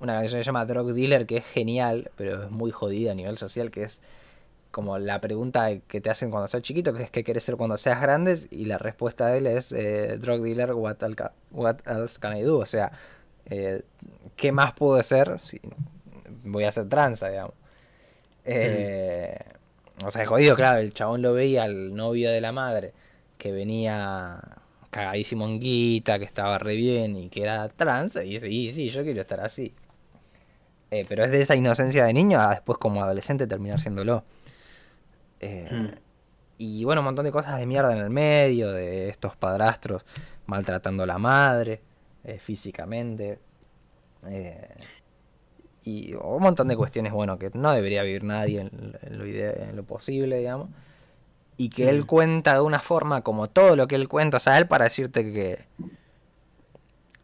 una 0.00 0.14
canción 0.14 0.40
que 0.40 0.44
se 0.44 0.48
llama 0.48 0.66
Drug 0.66 0.92
Dealer 0.92 1.26
que 1.26 1.38
es 1.38 1.46
genial, 1.46 2.10
pero 2.16 2.44
es 2.44 2.50
muy 2.50 2.70
jodida 2.70 3.12
a 3.12 3.14
nivel 3.14 3.38
social, 3.38 3.70
que 3.70 3.84
es 3.84 4.00
como 4.70 4.98
la 4.98 5.20
pregunta 5.20 5.70
que 5.88 6.00
te 6.00 6.10
hacen 6.10 6.30
cuando 6.30 6.48
seas 6.48 6.62
chiquito, 6.62 6.92
que 6.92 7.04
es 7.04 7.10
qué 7.10 7.24
quieres 7.24 7.44
ser 7.44 7.56
cuando 7.56 7.76
seas 7.76 8.00
grande, 8.00 8.38
y 8.50 8.66
la 8.66 8.78
respuesta 8.78 9.26
de 9.28 9.38
él 9.38 9.46
es 9.46 9.72
eh, 9.72 10.16
Drug 10.18 10.42
Dealer, 10.42 10.72
what, 10.72 10.96
else 11.86 12.18
can 12.20 12.36
I 12.36 12.42
do? 12.42 12.58
O 12.58 12.66
sea, 12.66 12.92
eh, 13.46 13.82
¿qué 14.36 14.52
más 14.52 14.74
puedo 14.74 14.98
hacer 14.98 15.38
si 15.38 15.60
voy 16.44 16.64
a 16.64 16.72
ser 16.72 16.88
tranza, 16.88 17.28
digamos? 17.28 17.54
Eh, 18.44 19.38
o 20.04 20.10
sea, 20.10 20.22
es 20.22 20.28
jodido, 20.28 20.54
claro, 20.54 20.78
el 20.78 20.92
chabón 20.94 21.22
lo 21.22 21.32
veía 21.32 21.64
al 21.64 21.94
novio 21.94 22.30
de 22.30 22.40
la 22.40 22.52
madre, 22.52 22.92
que 23.36 23.52
venía 23.52 24.40
cagadísimo 24.90 25.46
en 25.46 25.60
guita, 25.60 26.18
que 26.18 26.24
estaba 26.24 26.58
re 26.58 26.74
bien 26.74 27.16
y 27.16 27.28
que 27.28 27.42
era 27.42 27.68
trans, 27.68 28.16
y 28.16 28.30
dice, 28.30 28.48
sí, 28.48 28.72
sí, 28.72 28.88
yo 28.88 29.02
quiero 29.02 29.20
estar 29.20 29.40
así. 29.40 29.72
Eh, 30.90 31.04
pero 31.08 31.24
es 31.24 31.30
de 31.30 31.42
esa 31.42 31.54
inocencia 31.54 32.04
de 32.04 32.12
niño 32.14 32.40
a 32.40 32.50
después 32.50 32.78
como 32.78 33.02
adolescente 33.02 33.46
terminar 33.46 33.78
siéndolo. 33.78 34.24
Eh, 35.40 35.68
hmm. 35.70 35.98
Y 36.58 36.84
bueno, 36.84 37.02
un 37.02 37.06
montón 37.06 37.24
de 37.24 37.32
cosas 37.32 37.58
de 37.58 37.66
mierda 37.66 37.92
en 37.92 37.98
el 37.98 38.10
medio, 38.10 38.72
de 38.72 39.08
estos 39.08 39.36
padrastros 39.36 40.04
maltratando 40.46 41.04
a 41.04 41.06
la 41.06 41.18
madre 41.18 41.80
eh, 42.24 42.38
físicamente 42.38 43.38
y 45.88 46.14
un 46.14 46.42
montón 46.42 46.68
de 46.68 46.76
cuestiones, 46.76 47.12
bueno, 47.12 47.38
que 47.38 47.50
no 47.54 47.72
debería 47.72 48.02
vivir 48.02 48.22
nadie 48.22 48.60
en, 48.60 49.76
lo, 49.76 49.82
posible, 49.84 50.36
digamos. 50.36 50.68
Y 51.56 51.70
que 51.70 51.88
él 51.88 52.04
cuenta 52.04 52.54
de 52.54 52.60
una 52.60 52.80
forma 52.80 53.22
como 53.22 53.48
todo 53.48 53.74
lo 53.74 53.88
que 53.88 53.94
él 53.94 54.06
cuenta, 54.06 54.36
o 54.36 54.40
sea, 54.40 54.58
él 54.58 54.68
para 54.68 54.84
decirte 54.84 55.32
que, 55.32 55.64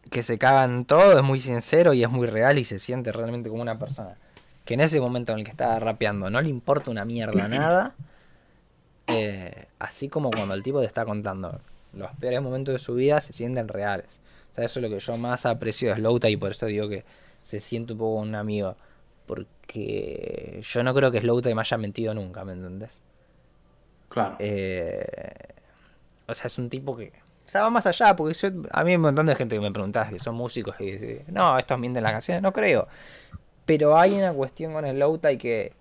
que 0.09 0.23
se 0.23 0.39
cagan 0.39 0.85
todo, 0.85 1.17
es 1.17 1.23
muy 1.23 1.37
sincero 1.39 1.93
y 1.93 2.03
es 2.03 2.09
muy 2.09 2.25
real 2.25 2.57
y 2.57 2.65
se 2.65 2.79
siente 2.79 3.11
realmente 3.11 3.49
como 3.49 3.61
una 3.61 3.77
persona 3.77 4.17
que 4.65 4.73
en 4.73 4.81
ese 4.81 4.99
momento 4.99 5.31
en 5.31 5.39
el 5.39 5.45
que 5.45 5.51
estaba 5.51 5.79
rapeando 5.79 6.29
no 6.29 6.41
le 6.41 6.49
importa 6.49 6.91
una 6.91 7.05
mierda 7.05 7.47
nada. 7.47 7.95
Eh, 9.07 9.67
así 9.77 10.09
como 10.09 10.31
cuando 10.31 10.55
el 10.55 10.63
tipo 10.63 10.79
te 10.79 10.87
está 10.87 11.05
contando 11.05 11.59
los 11.95 12.11
peores 12.19 12.41
momentos 12.41 12.73
de 12.73 12.79
su 12.79 12.95
vida 12.95 13.21
se 13.21 13.33
sienten 13.33 13.67
reales. 13.67 14.07
O 14.51 14.55
sea, 14.55 14.65
eso 14.65 14.79
es 14.79 14.83
lo 14.83 14.89
que 14.89 14.99
yo 14.99 15.17
más 15.17 15.45
aprecio 15.45 15.89
de 15.89 15.95
Slowta 15.95 16.29
y 16.29 16.37
por 16.37 16.51
eso 16.51 16.65
digo 16.65 16.89
que 16.89 17.03
se 17.43 17.59
siente 17.59 17.93
un 17.93 17.99
poco 17.99 18.15
un 18.15 18.35
amigo. 18.35 18.75
Porque 19.25 20.61
yo 20.61 20.83
no 20.83 20.93
creo 20.93 21.11
que 21.11 21.21
Slowtime 21.21 21.55
me 21.55 21.61
haya 21.61 21.77
mentido 21.77 22.13
nunca, 22.13 22.45
¿me 22.45 22.53
entendés? 22.53 22.91
Claro. 24.09 24.35
Eh, 24.39 25.05
o 26.27 26.33
sea, 26.33 26.47
es 26.47 26.57
un 26.57 26.69
tipo 26.69 26.95
que. 26.95 27.11
O 27.47 27.49
sea, 27.49 27.61
va 27.61 27.69
más 27.69 27.85
allá, 27.85 28.15
porque 28.15 28.33
yo, 28.33 28.49
a 28.71 28.83
mí 28.83 28.91
hay 28.91 28.95
un 28.95 29.03
montón 29.03 29.25
de 29.27 29.35
gente 29.35 29.55
que 29.55 29.61
me 29.61 29.71
preguntaba 29.71 30.09
que 30.09 30.19
son 30.19 30.35
músicos 30.35 30.75
y 30.79 30.91
dice, 30.91 31.25
no, 31.27 31.57
estos 31.59 31.77
mienten 31.77 32.01
las 32.01 32.11
canciones, 32.11 32.41
no 32.41 32.51
creo. 32.51 32.87
Pero 33.65 33.97
hay 33.97 34.13
una 34.13 34.33
cuestión 34.33 34.73
con 34.73 34.85
el 34.85 35.03
y 35.31 35.37
que, 35.37 35.73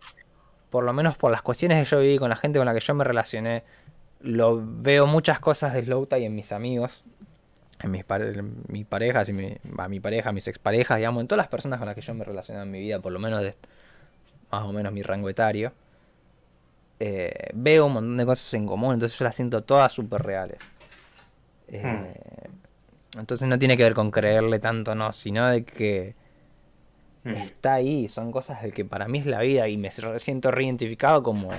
por 0.71 0.85
lo 0.85 0.93
menos 0.93 1.17
por 1.17 1.31
las 1.31 1.43
cuestiones 1.43 1.79
que 1.85 1.91
yo 1.91 2.01
viví 2.01 2.19
con 2.19 2.31
la 2.31 2.37
gente 2.37 2.59
con 2.59 2.67
la 2.67 2.75
que 2.75 2.81
yo 2.81 2.95
me 2.95 3.05
relacioné, 3.05 3.63
lo 4.21 4.63
veo 4.65 5.07
muchas 5.07 5.39
cosas 5.39 5.75
de 5.75 5.83
y 5.83 6.25
en 6.25 6.35
mis 6.35 6.51
amigos, 6.53 7.05
en 7.83 7.91
mis, 7.91 8.05
mis 8.69 8.87
parejas, 8.87 9.29
y 9.29 9.33
mi, 9.35 9.57
a 9.77 9.89
mi 9.89 10.01
pareja, 10.01 10.33
mis 10.33 10.49
exparejas, 10.49 10.97
digamos, 10.97 11.21
en 11.21 11.29
todas 11.29 11.45
las 11.45 11.49
personas 11.49 11.79
con 11.79 11.87
las 11.87 11.95
que 11.95 12.01
yo 12.01 12.15
me 12.15 12.25
relaciono 12.25 12.63
en 12.63 12.71
mi 12.71 12.81
vida, 12.81 13.01
por 13.01 13.13
lo 13.13 13.19
menos 13.19 13.43
de 13.43 13.55
más 14.51 14.63
o 14.63 14.73
menos 14.73 14.93
mi 14.93 15.03
rango 15.03 15.29
etario, 15.29 15.73
eh, 17.01 17.51
veo 17.53 17.87
un 17.87 17.93
montón 17.93 18.17
de 18.17 18.25
cosas 18.25 18.55
en 18.55 18.67
común, 18.67 18.95
entonces 18.95 19.19
yo 19.19 19.25
las 19.25 19.35
siento 19.35 19.63
todas 19.63 19.93
súper 19.93 20.23
reales. 20.23 20.59
Eh, 21.69 21.83
hmm. 21.85 23.19
Entonces 23.19 23.47
no 23.47 23.59
tiene 23.59 23.77
que 23.77 23.83
ver 23.83 23.95
con 23.95 24.11
creerle 24.11 24.59
tanto, 24.59 24.95
no, 24.95 25.13
sino 25.13 25.49
de 25.49 25.65
que 25.65 26.15
está 27.25 27.75
ahí, 27.75 28.09
son 28.09 28.33
cosas 28.33 28.63
de 28.63 28.73
que 28.73 28.85
para 28.85 29.09
mí 29.09 29.19
es 29.19 29.27
la 29.27 29.41
vida 29.41 29.69
y 29.69 29.77
me 29.77 29.91
siento 29.91 30.51
reidentificado 30.51 31.23
como 31.23 31.51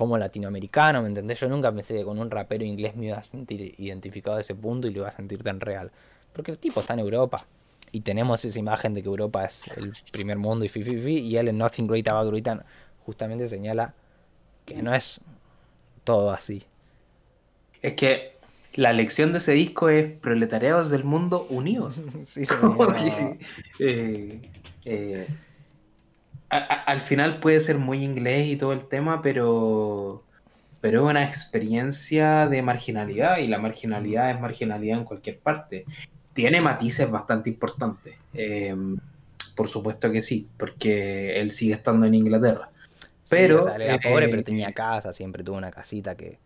como 0.00 0.16
latinoamericano, 0.16 1.02
¿me 1.02 1.08
entendés? 1.08 1.40
Yo 1.40 1.48
nunca 1.50 1.70
pensé 1.70 1.94
que 1.94 2.04
con 2.04 2.18
un 2.18 2.30
rapero 2.30 2.64
inglés 2.64 2.96
me 2.96 3.08
iba 3.08 3.18
a 3.18 3.22
sentir 3.22 3.74
identificado 3.76 4.38
a 4.38 4.40
ese 4.40 4.54
punto 4.54 4.88
y 4.88 4.92
lo 4.92 5.00
iba 5.00 5.08
a 5.08 5.12
sentir 5.12 5.42
tan 5.42 5.60
real. 5.60 5.90
Porque 6.32 6.52
el 6.52 6.58
tipo 6.58 6.80
está 6.80 6.94
en 6.94 7.00
Europa. 7.00 7.44
Y 7.92 8.00
tenemos 8.00 8.42
esa 8.42 8.58
imagen 8.58 8.94
de 8.94 9.02
que 9.02 9.08
Europa 9.08 9.44
es 9.44 9.68
el 9.76 9.92
primer 10.10 10.38
mundo 10.38 10.64
y 10.64 10.70
fi, 10.70 10.80
y 10.80 11.36
él 11.36 11.48
en 11.48 11.58
Nothing 11.58 11.86
Great 11.86 12.08
About 12.08 12.30
Britain 12.30 12.62
justamente 13.04 13.46
señala 13.46 13.92
que 14.64 14.82
no 14.82 14.94
es 14.94 15.20
todo 16.04 16.30
así. 16.30 16.64
Es 17.82 17.92
que 17.92 18.36
la 18.74 18.94
lección 18.94 19.32
de 19.32 19.38
ese 19.38 19.52
disco 19.52 19.90
es 19.90 20.10
proletariados 20.10 20.88
del 20.88 21.04
mundo 21.04 21.46
unidos. 21.50 22.00
sí, 22.24 22.42
eh, 23.80 24.40
eh, 24.90 25.26
al 26.50 27.00
final 27.00 27.38
puede 27.38 27.60
ser 27.60 27.78
muy 27.78 28.02
inglés 28.02 28.48
y 28.48 28.56
todo 28.56 28.72
el 28.72 28.88
tema, 28.88 29.22
pero, 29.22 30.24
pero 30.80 31.04
es 31.04 31.10
una 31.10 31.24
experiencia 31.24 32.48
de 32.48 32.60
marginalidad 32.62 33.38
y 33.38 33.46
la 33.46 33.58
marginalidad 33.58 34.30
es 34.30 34.40
marginalidad 34.40 34.98
en 34.98 35.04
cualquier 35.04 35.38
parte. 35.38 35.84
Tiene 36.34 36.60
matices 36.60 37.08
bastante 37.08 37.50
importantes. 37.50 38.16
Eh, 38.34 38.74
por 39.54 39.68
supuesto 39.68 40.10
que 40.10 40.22
sí, 40.22 40.48
porque 40.56 41.40
él 41.40 41.52
sigue 41.52 41.74
estando 41.74 42.06
en 42.06 42.14
Inglaterra. 42.14 42.70
Pero. 43.28 43.72
era 43.76 43.98
pobre, 43.98 44.26
pero 44.26 44.40
eh, 44.40 44.44
tenía 44.44 44.72
casa, 44.72 45.12
siempre 45.12 45.44
tuvo 45.44 45.56
una 45.56 45.70
casita 45.70 46.16
que 46.16 46.38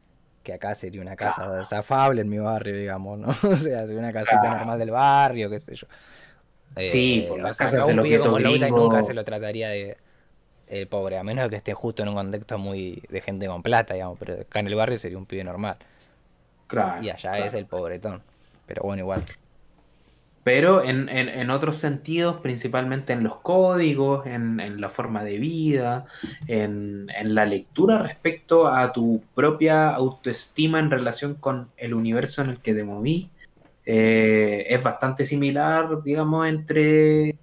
que 0.45 0.53
acá 0.53 0.74
sería 0.74 1.01
una 1.01 1.16
casa 1.16 1.51
desafable 1.51 2.20
en 2.20 2.28
mi 2.28 2.38
barrio, 2.38 2.76
digamos, 2.76 3.18
¿no? 3.18 3.28
o 3.51 3.57
sea, 3.57 3.80
sería 3.80 3.99
una 3.99 4.12
casita 4.12 4.42
normal 4.42 4.78
del 4.78 4.90
barrio, 4.90 5.51
qué 5.51 5.59
sé 5.59 5.74
yo. 5.74 5.86
Sí, 6.77 7.22
eh, 7.25 7.29
por 7.29 7.41
las 7.41 7.57
casas 7.57 7.87
de 7.87 7.95
un 7.95 8.18
como 8.68 8.79
nunca 8.79 9.03
se 9.03 9.14
lo 9.14 9.25
trataría 9.25 9.68
de 9.68 9.97
eh, 10.68 10.87
pobre, 10.87 11.18
a 11.18 11.25
menos 11.25 11.49
que 11.49 11.57
esté 11.57 11.75
justo 11.75 12.03
en 12.03 12.09
un 12.09 12.14
contexto 12.14 12.59
muy 12.59 13.03
de 13.09 13.20
gente 13.20 13.47
con 13.47 13.62
plata, 13.62 13.95
digamos, 13.95 14.18
pero 14.18 14.41
acá 14.41 14.61
en 14.61 14.66
el 14.66 14.75
barrio 14.75 14.97
sería 14.97 15.18
un 15.18 15.27
pibe 15.27 15.45
normal. 15.45 15.77
Claro. 16.66 17.03
Y 17.03 17.11
allá 17.11 17.39
es 17.39 17.55
el 17.55 17.66
pobretón. 17.66 18.22
Pero 18.66 18.83
bueno, 18.83 19.03
igual 19.03 19.25
pero 20.45 20.85
en, 20.85 21.09
en, 21.09 21.49
otros 21.49 21.77
sentidos, 21.77 22.37
principalmente 22.43 23.14
en 23.14 23.22
los 23.22 23.37
códigos, 23.37 24.27
en, 24.27 24.79
la 24.79 24.91
forma 24.91 25.25
de 25.25 25.39
vida, 25.39 26.05
en, 26.47 27.07
la 27.22 27.47
lectura 27.47 28.03
respecto 28.03 28.68
a 28.68 28.93
tu 28.93 29.22
propia 29.35 29.89
autoestima 29.89 30.79
en 30.79 30.91
relación 30.91 31.35
con 31.35 31.70
el 31.79 31.95
universo 31.95 32.43
en 32.43 32.51
el 32.51 32.59
que 32.59 32.75
te 32.75 32.85
moví, 32.85 33.31
eh, 33.87 34.66
es 34.68 34.82
bastante 34.82 35.26
similar, 35.26 36.03
digamos, 36.03 36.47
entre, 36.47 37.37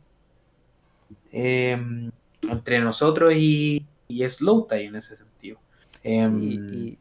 em, 1.31 2.11
entre 2.49 2.79
nosotros 2.79 3.33
y, 3.35 3.85
y 4.07 4.29
Slow 4.29 4.67
en 4.71 4.95
ese 4.95 5.15
sentido. 5.15 5.59
Em, 6.03 6.95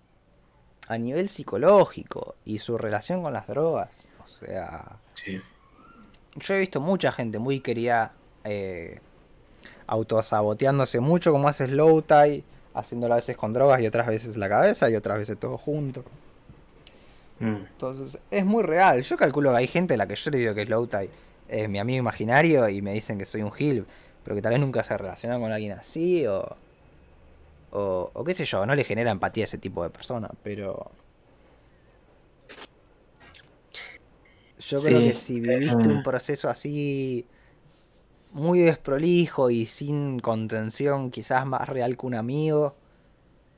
a 0.89 0.99
nivel 0.99 1.29
psicológico 1.29 2.35
y 2.45 2.59
su 2.59 2.77
relación 2.77 3.23
con 3.23 3.33
las 3.33 3.47
drogas, 3.47 3.91
o 4.25 4.29
sea... 4.29 4.99
Sí 5.15 5.41
yo 6.37 6.55
he 6.55 6.59
visto 6.61 6.81
mucha 6.81 7.13
gente 7.13 7.39
muy 7.39 7.61
querida 7.61 8.13
eh, 8.45 9.01
autosaboteándose 9.87 11.01
mucho, 11.01 11.33
como 11.33 11.49
hace 11.49 11.67
Slow 11.67 12.03
Tie, 12.03 12.45
haciéndolo 12.75 13.15
a 13.15 13.17
veces 13.17 13.37
con 13.37 13.53
drogas 13.53 13.81
y 13.81 13.87
otras 13.87 14.07
veces 14.07 14.37
la 14.37 14.49
cabeza 14.49 14.89
y 14.91 14.95
otras 14.95 15.19
veces 15.19 15.39
todo 15.39 15.59
junto. 15.59 16.05
Mm. 17.41 17.67
Entonces, 17.73 18.21
es 18.31 18.45
muy 18.45 18.63
real. 18.63 19.03
Yo 19.03 19.17
calculo 19.17 19.51
que 19.51 19.59
hay 19.59 19.67
gente 19.67 19.95
a 19.95 19.97
la 19.97 20.07
que 20.07 20.17
yo 20.17 20.31
le 20.31 20.39
digo 20.39 20.55
que 20.55 20.65
Slow 20.67 20.87
Tie 20.87 21.11
es 21.49 21.69
mi 21.69 21.79
amigo 21.79 21.99
imaginario 21.99 22.69
y 22.69 22.83
me 22.83 22.93
dicen 22.93 23.19
que 23.19 23.25
soy 23.25 23.43
un 23.43 23.53
gil, 23.53 23.87
pero 24.25 24.37
que 24.37 24.43
tal 24.43 24.53
vez 24.53 24.61
nunca 24.61 24.85
se 24.85 24.97
relaciona 24.97 25.39
con 25.39 25.51
alguien 25.53 25.73
así 25.73 26.27
o, 26.27 26.57
o, 27.73 28.11
o 28.13 28.25
qué 28.25 28.35
sé 28.35 28.45
yo, 28.45 28.65
no 28.67 28.75
le 28.75 28.85
genera 28.85 29.11
empatía 29.11 29.45
a 29.45 29.47
ese 29.47 29.59
tipo 29.59 29.83
de 29.83 29.91
persona, 29.91 30.31
pero 30.43 30.93
Yo 34.61 34.77
creo 34.79 35.01
que 35.01 35.15
si 35.15 35.41
viviste 35.41 35.89
un 35.89 36.03
proceso 36.03 36.49
así 36.49 37.27
muy 38.33 38.61
desprolijo 38.61 39.51
y 39.51 39.67
sin 39.67 40.21
contención, 40.21 41.11
quizás 41.11 41.47
más 41.47 41.69
real 41.69 41.97
que 41.97 42.07
un 42.07 42.15
amigo 42.15 42.77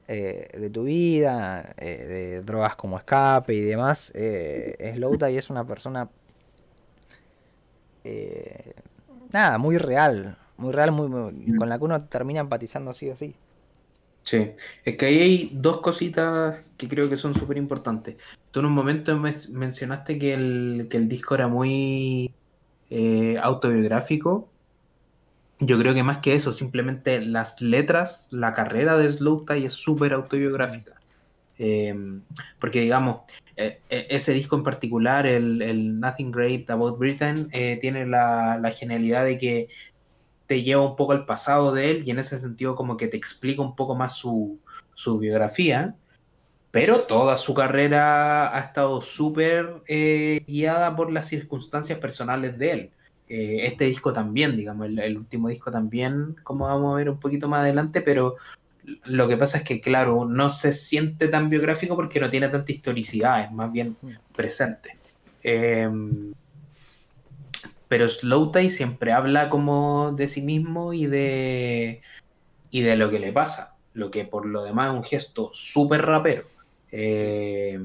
eh, 0.08 0.48
de 0.58 0.70
tu 0.70 0.84
vida, 0.84 1.74
eh, 1.78 2.04
de 2.06 2.42
drogas 2.42 2.76
como 2.76 2.98
escape 2.98 3.54
y 3.54 3.60
demás, 3.60 4.10
eh, 4.14 4.94
y 5.30 5.36
es 5.36 5.48
una 5.48 5.64
persona 5.64 6.08
eh, 8.04 8.74
nada, 9.32 9.58
muy 9.58 9.78
real, 9.78 10.36
muy 10.56 10.72
real, 10.72 10.92
muy, 10.92 11.56
con 11.56 11.68
la 11.68 11.78
que 11.78 11.84
uno 11.84 12.04
termina 12.06 12.40
empatizando 12.40 12.90
así 12.90 13.08
o 13.08 13.12
así. 13.12 13.34
Sí, 14.22 14.52
es 14.84 14.96
que 14.96 15.06
ahí 15.06 15.20
hay 15.20 15.50
dos 15.52 15.80
cositas 15.80 16.60
que 16.76 16.88
creo 16.88 17.08
que 17.08 17.16
son 17.16 17.34
súper 17.34 17.56
importantes. 17.56 18.16
Tú 18.50 18.60
en 18.60 18.66
un 18.66 18.72
momento 18.72 19.16
mencionaste 19.16 20.18
que 20.18 20.34
el, 20.34 20.88
disco 21.08 21.34
era 21.34 21.48
muy 21.48 22.32
autobiográfico. 23.40 24.51
Yo 25.64 25.78
creo 25.78 25.94
que 25.94 26.02
más 26.02 26.18
que 26.18 26.34
eso, 26.34 26.52
simplemente 26.52 27.20
las 27.20 27.60
letras, 27.60 28.26
la 28.32 28.52
carrera 28.52 28.98
de 28.98 29.08
Slow 29.08 29.44
Tie 29.46 29.66
es 29.66 29.72
súper 29.72 30.12
autobiográfica. 30.12 30.94
Em, 31.56 32.22
porque 32.58 32.80
digamos, 32.80 33.20
e, 33.56 33.80
e, 33.88 34.06
ese 34.10 34.32
disco 34.32 34.56
en 34.56 34.64
particular, 34.64 35.24
el, 35.24 36.00
Nothing 36.00 36.32
Great 36.32 36.68
About 36.68 36.98
Britain, 36.98 37.48
eh, 37.52 37.78
tiene 37.80 38.06
la, 38.06 38.58
la, 38.60 38.70
genialidad 38.72 39.24
de 39.24 39.38
que 39.38 39.68
te 40.48 40.62
lleva 40.64 40.82
un 40.82 40.96
poco 40.96 41.12
al 41.12 41.26
pasado 41.26 41.72
de 41.72 41.90
él 41.90 42.02
y 42.04 42.10
en 42.10 42.18
ese 42.18 42.40
sentido 42.40 42.74
como 42.74 42.96
que 42.96 43.06
te 43.06 43.16
explica 43.16 43.62
un 43.62 43.76
poco 43.76 43.94
más 43.94 44.16
su, 44.16 44.58
su 44.94 45.18
biografía, 45.18 45.94
pero 46.72 47.06
toda 47.06 47.36
su 47.36 47.54
carrera 47.54 48.56
ha 48.56 48.60
estado 48.60 49.00
súper 49.00 49.82
eh, 49.86 50.42
guiada 50.46 50.96
por 50.96 51.12
las 51.12 51.28
circunstancias 51.28 51.98
personales 52.00 52.58
de 52.58 52.70
él. 52.72 52.90
Eh, 53.34 53.66
este 53.66 53.86
disco 53.86 54.12
también, 54.12 54.58
digamos, 54.58 54.88
el, 54.88 55.16
último 55.16 55.48
disco 55.48 55.70
también, 55.70 56.36
como 56.42 56.66
vamos 56.66 56.92
a 56.92 56.96
ver 56.98 57.08
un 57.08 57.18
poquito 57.18 57.48
más 57.48 57.60
adelante, 57.60 58.02
pero 58.02 58.36
lo 59.04 59.26
que 59.26 59.38
pasa 59.38 59.56
es 59.56 59.64
que, 59.64 59.80
claro, 59.80 60.26
no 60.26 60.50
se 60.50 60.74
siente 60.74 61.28
tan 61.28 61.48
biográfico 61.48 61.96
porque 61.96 62.20
no 62.20 62.28
tiene 62.28 62.50
tanta 62.50 62.70
historicidad, 62.70 63.44
es 63.44 63.50
más 63.50 63.72
bien 63.72 63.96
mm. 64.02 64.10
presente. 64.36 64.98
Eh, 65.42 65.90
pero 67.88 68.06
Slowtie 68.06 68.68
siempre 68.68 69.12
habla 69.12 69.48
como 69.48 70.12
de 70.12 70.28
sí 70.28 70.42
mismo 70.42 70.92
y 70.92 71.06
de, 71.06 72.02
y 72.70 72.82
de 72.82 72.96
lo 72.96 73.08
que 73.08 73.18
le 73.18 73.32
pasa, 73.32 73.76
lo 73.94 74.10
que 74.10 74.26
por 74.26 74.44
lo 74.44 74.62
demás 74.62 74.90
es 74.90 74.94
un 74.94 75.04
gesto 75.04 75.48
súper 75.54 76.02
rapero. 76.02 76.44
Eh, 76.90 77.80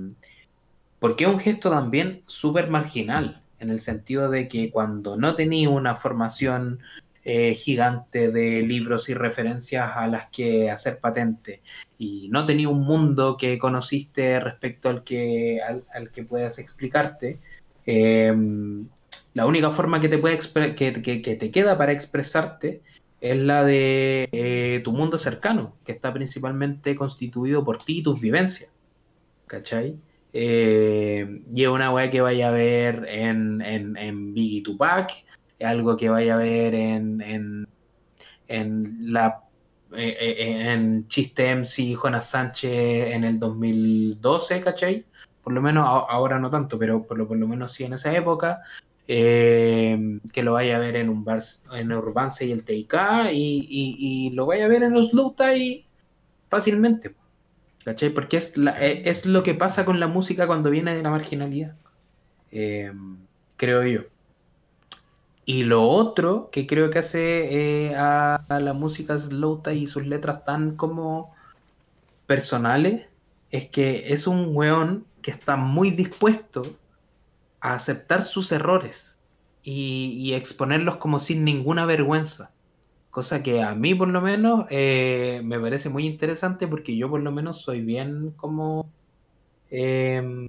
porque 0.99 1.23
es 1.23 1.29
un 1.29 1.39
gesto 1.39 1.69
también 1.69 2.23
súper 2.25 2.69
marginal, 2.69 3.41
en 3.59 3.69
el 3.69 3.79
sentido 3.79 4.29
de 4.29 4.47
que 4.47 4.71
cuando 4.71 5.17
no 5.17 5.35
tenías 5.35 5.71
una 5.71 5.95
formación 5.95 6.79
eh, 7.23 7.55
gigante 7.55 8.31
de 8.31 8.61
libros 8.61 9.09
y 9.09 9.13
referencias 9.13 9.91
a 9.95 10.07
las 10.07 10.29
que 10.29 10.71
hacer 10.71 10.99
patente 10.99 11.61
y 11.97 12.29
no 12.29 12.45
tenías 12.45 12.71
un 12.71 12.85
mundo 12.85 13.35
que 13.37 13.59
conociste 13.59 14.39
respecto 14.39 14.87
al 14.87 15.03
que, 15.03 15.59
al, 15.61 16.11
que 16.11 16.23
puedas 16.23 16.57
explicarte, 16.59 17.39
eh, 17.85 18.33
la 19.33 19.45
única 19.45 19.71
forma 19.71 19.99
que 19.99 20.09
te, 20.09 20.17
puede 20.17 20.39
que, 20.75 21.37
te 21.39 21.51
queda 21.51 21.77
para 21.77 21.91
expresarte 21.91 22.81
es 23.21 23.37
la 23.37 23.63
de 23.63 24.29
eh, 24.31 24.81
tu 24.83 24.93
mundo 24.93 25.17
cercano, 25.17 25.75
que 25.85 25.91
está 25.91 26.13
principalmente 26.13 26.95
constituido 26.95 27.63
por 27.63 27.77
ti 27.77 27.99
y 27.99 28.03
tus 28.03 28.19
vivencias. 28.19 28.71
¿Cachai? 29.47 29.97
Eh, 30.33 31.41
y 31.53 31.63
es 31.63 31.69
una 31.69 31.91
weá 31.91 32.09
que 32.09 32.21
vaya 32.21 32.49
a 32.49 32.51
ver 32.51 33.05
en, 33.07 33.61
en, 33.61 33.97
en 33.97 34.33
Biggie 34.33 34.61
Tupac, 34.61 35.11
algo 35.63 35.97
que 35.97 36.09
vaya 36.09 36.35
a 36.35 36.37
ver 36.37 36.75
en, 36.75 37.21
en, 37.21 37.67
en 38.47 39.13
la 39.13 39.43
eh, 39.95 40.71
en 40.71 41.07
Chiste 41.07 41.55
MC 41.55 41.95
Jonas 41.95 42.29
Sánchez 42.29 43.13
en 43.13 43.23
el 43.23 43.39
2012, 43.39 44.61
¿cachai? 44.61 45.05
Por 45.41 45.53
lo 45.53 45.61
menos 45.61 45.87
ahora 45.87 46.39
no 46.39 46.49
tanto, 46.49 46.77
pero 46.77 47.05
por 47.05 47.17
lo, 47.17 47.27
por 47.27 47.37
lo 47.37 47.47
menos 47.47 47.71
sí 47.71 47.85
en 47.85 47.93
esa 47.93 48.15
época. 48.15 48.61
Eh, 49.09 50.19
que 50.33 50.43
lo 50.43 50.53
vaya 50.53 50.75
a 50.75 50.79
ver 50.79 50.97
en 50.97 51.07
un 51.07 51.23
bar, 51.23 51.41
en 51.71 51.93
Urbance 51.93 52.45
y 52.45 52.51
el 52.51 52.65
TIK 52.65 52.93
y, 53.31 54.31
lo 54.33 54.45
vaya 54.45 54.65
a 54.65 54.67
ver 54.67 54.83
en 54.83 54.93
los 54.93 55.11
y 55.55 55.85
fácilmente. 56.49 57.15
¿Cachai? 57.87 58.09
Porque 58.09 58.35
es, 58.35 58.53
e, 58.57 59.03
es 59.05 59.25
lo 59.25 59.43
que 59.43 59.53
pasa 59.53 59.85
con 59.85 60.01
la 60.01 60.07
música 60.07 60.45
cuando 60.45 60.69
viene 60.69 60.93
de 60.93 61.01
la 61.01 61.09
marginalidad. 61.09 61.73
Eh, 62.51 62.91
creo 63.55 63.81
yo. 63.85 64.01
Y 65.45 65.63
lo 65.63 65.87
otro 65.87 66.49
que 66.51 66.67
creo 66.67 66.89
que 66.89 66.99
hace 66.99 67.85
eh, 67.87 67.95
a, 67.95 68.43
la 68.49 68.73
música 68.73 69.17
Slow 69.17 69.63
y 69.73 69.87
sus 69.87 70.05
letras 70.05 70.43
tan 70.43 70.75
como 70.75 71.33
personales 72.25 73.05
es 73.51 73.69
que 73.69 74.11
es 74.11 74.27
un 74.27 74.53
weón 74.53 75.05
que 75.21 75.31
está 75.31 75.55
muy 75.55 75.91
dispuesto 75.91 76.63
a 77.61 77.73
aceptar 77.75 78.21
sus 78.23 78.51
errores 78.51 79.17
y, 79.63 80.33
exponerlos 80.33 80.97
como 80.97 81.21
sin 81.21 81.45
ninguna 81.45 81.85
vergüenza. 81.85 82.51
Cosa 83.17 83.41
que 83.41 83.63
a 83.63 83.73
mí 83.73 83.95
por 83.95 84.09
lo 84.09 84.21
menos 84.21 84.67
eh, 84.69 85.41
me 85.43 85.59
parece 85.59 85.89
muy 85.89 86.05
interesante 86.05 86.67
porque 86.67 86.95
yo 86.95 87.09
por 87.09 87.19
lo 87.19 87.31
menos 87.31 87.59
soy 87.63 87.81
bien 87.81 88.29
como... 88.37 88.91
Em, 89.71 90.47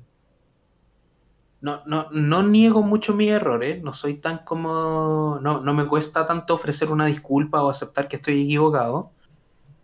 no, 1.62 1.82
no, 1.86 2.10
no, 2.10 2.42
niego 2.42 2.82
mucho 2.82 3.14
mis 3.14 3.30
errores, 3.30 3.82
no 3.82 3.94
soy 3.94 4.18
tan 4.18 4.44
como... 4.44 5.38
No, 5.40 5.62
no 5.62 5.72
me 5.72 5.86
cuesta 5.86 6.26
tanto 6.26 6.52
ofrecer 6.52 6.90
una 6.90 7.06
disculpa 7.06 7.62
o 7.62 7.70
aceptar 7.70 8.06
que 8.06 8.16
estoy 8.16 8.42
equivocado, 8.42 9.12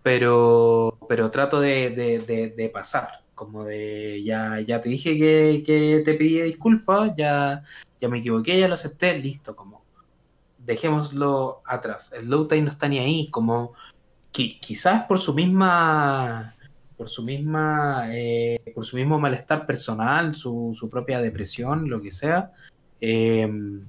pero, 0.02 0.98
pero 1.08 1.30
trato 1.30 1.60
de, 1.60 2.52
de 2.54 2.68
pasar 2.68 3.24
como 3.34 3.64
de 3.64 4.22
ya, 4.24 4.60
ya 4.60 4.80
te 4.80 4.88
dije 4.88 5.18
que, 5.18 6.02
te 6.04 6.14
pedí 6.14 6.40
disculpas, 6.42 7.12
ya, 7.16 7.62
ya 7.98 8.08
me 8.08 8.18
equivoqué, 8.18 8.58
ya 8.58 8.68
lo 8.68 8.74
acepté, 8.74 9.18
listo, 9.18 9.54
como 9.56 9.73
dejémoslo 10.64 11.62
atrás. 11.66 12.12
El 12.12 12.28
low 12.28 12.48
no 12.50 12.68
está 12.68 12.88
ni 12.88 12.98
ahí, 12.98 13.28
como 13.30 13.74
quizás 14.30 15.04
por 15.06 15.18
su 15.18 15.32
misma 15.32 16.54
por 16.96 17.08
su 17.08 17.22
misma 17.22 18.08
eh, 18.12 18.60
por 18.74 18.84
su 18.84 18.96
mismo 18.96 19.18
malestar 19.18 19.66
personal, 19.66 20.34
su, 20.34 20.76
su 20.78 20.88
propia 20.88 21.20
depresión, 21.20 21.88
lo 21.88 22.00
que 22.00 22.10
sea. 22.10 22.52
Em, 23.00 23.84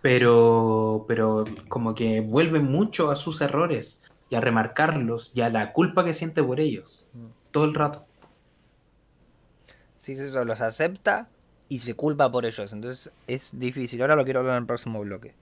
pero, 0.00 1.04
pero 1.06 1.44
como 1.68 1.94
que 1.94 2.20
vuelve 2.20 2.60
mucho 2.60 3.10
a 3.10 3.16
sus 3.16 3.40
errores 3.40 4.02
y 4.28 4.34
a 4.34 4.40
remarcarlos 4.40 5.30
y 5.34 5.42
a 5.42 5.50
la 5.50 5.72
culpa 5.72 6.04
que 6.04 6.12
siente 6.12 6.42
por 6.42 6.58
ellos 6.58 7.06
mm. 7.12 7.26
todo 7.52 7.64
el 7.64 7.74
rato. 7.74 8.04
si 9.96 10.12
eso 10.12 10.44
los 10.44 10.60
acepta 10.60 11.28
y 11.68 11.80
se 11.80 11.94
culpa 11.94 12.30
por 12.30 12.46
ellos. 12.46 12.72
Entonces 12.72 13.12
es 13.26 13.58
difícil. 13.58 14.00
Ahora 14.00 14.16
lo 14.16 14.24
quiero 14.24 14.40
hablar 14.40 14.56
en 14.56 14.62
el 14.62 14.66
próximo 14.66 15.00
bloque. 15.00 15.34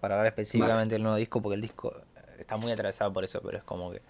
Para 0.00 0.14
hablar 0.14 0.28
específicamente 0.28 0.94
del 0.94 1.02
nuevo 1.02 1.16
disco, 1.16 1.42
porque 1.42 1.56
el 1.56 1.60
disco 1.60 1.94
está 2.38 2.56
muy 2.56 2.72
atravesado 2.72 3.12
por 3.12 3.24
eso, 3.24 3.40
pero 3.42 3.58
es 3.58 3.64
como 3.64 3.90
que 3.90 4.00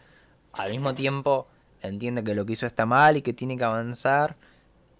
al 0.53 0.70
mismo 0.70 0.95
tiempo 0.95 1.47
entiende 1.82 2.24
que 2.24 2.34
lo 2.34 2.45
que 2.45 2.55
hizo 2.55 2.66
está 2.66 2.86
mal 2.86 3.16
y 3.16 3.22
que 3.22 3.32
tiene 3.32 3.57
que 3.57 3.64
avanzar 3.64 4.36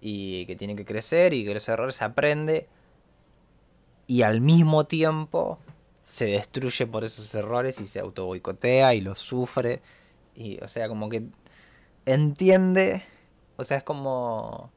y 0.01 0.45
que 0.45 0.55
tiene 0.55 0.75
que 0.75 0.85
crecer 0.85 1.33
y 1.33 1.45
que 1.45 1.53
los 1.53 1.67
errores 1.67 1.95
se 1.95 2.05
aprende 2.05 2.67
y 4.07 4.21
al 4.23 4.41
mismo 4.41 4.85
tiempo 4.85 5.59
se 6.01 6.25
destruye 6.25 6.87
por 6.87 7.03
esos 7.03 7.33
errores 7.35 7.79
y 7.79 7.87
se 7.87 7.99
auto 7.99 8.25
boicotea 8.25 8.93
y 8.93 9.01
los 9.01 9.19
sufre 9.19 9.81
y 10.35 10.59
o 10.63 10.67
sea 10.67 10.87
como 10.87 11.09
que 11.09 11.23
entiende 12.05 13.03
o 13.57 13.63
sea 13.63 13.77
es 13.77 13.83
como 13.83 14.71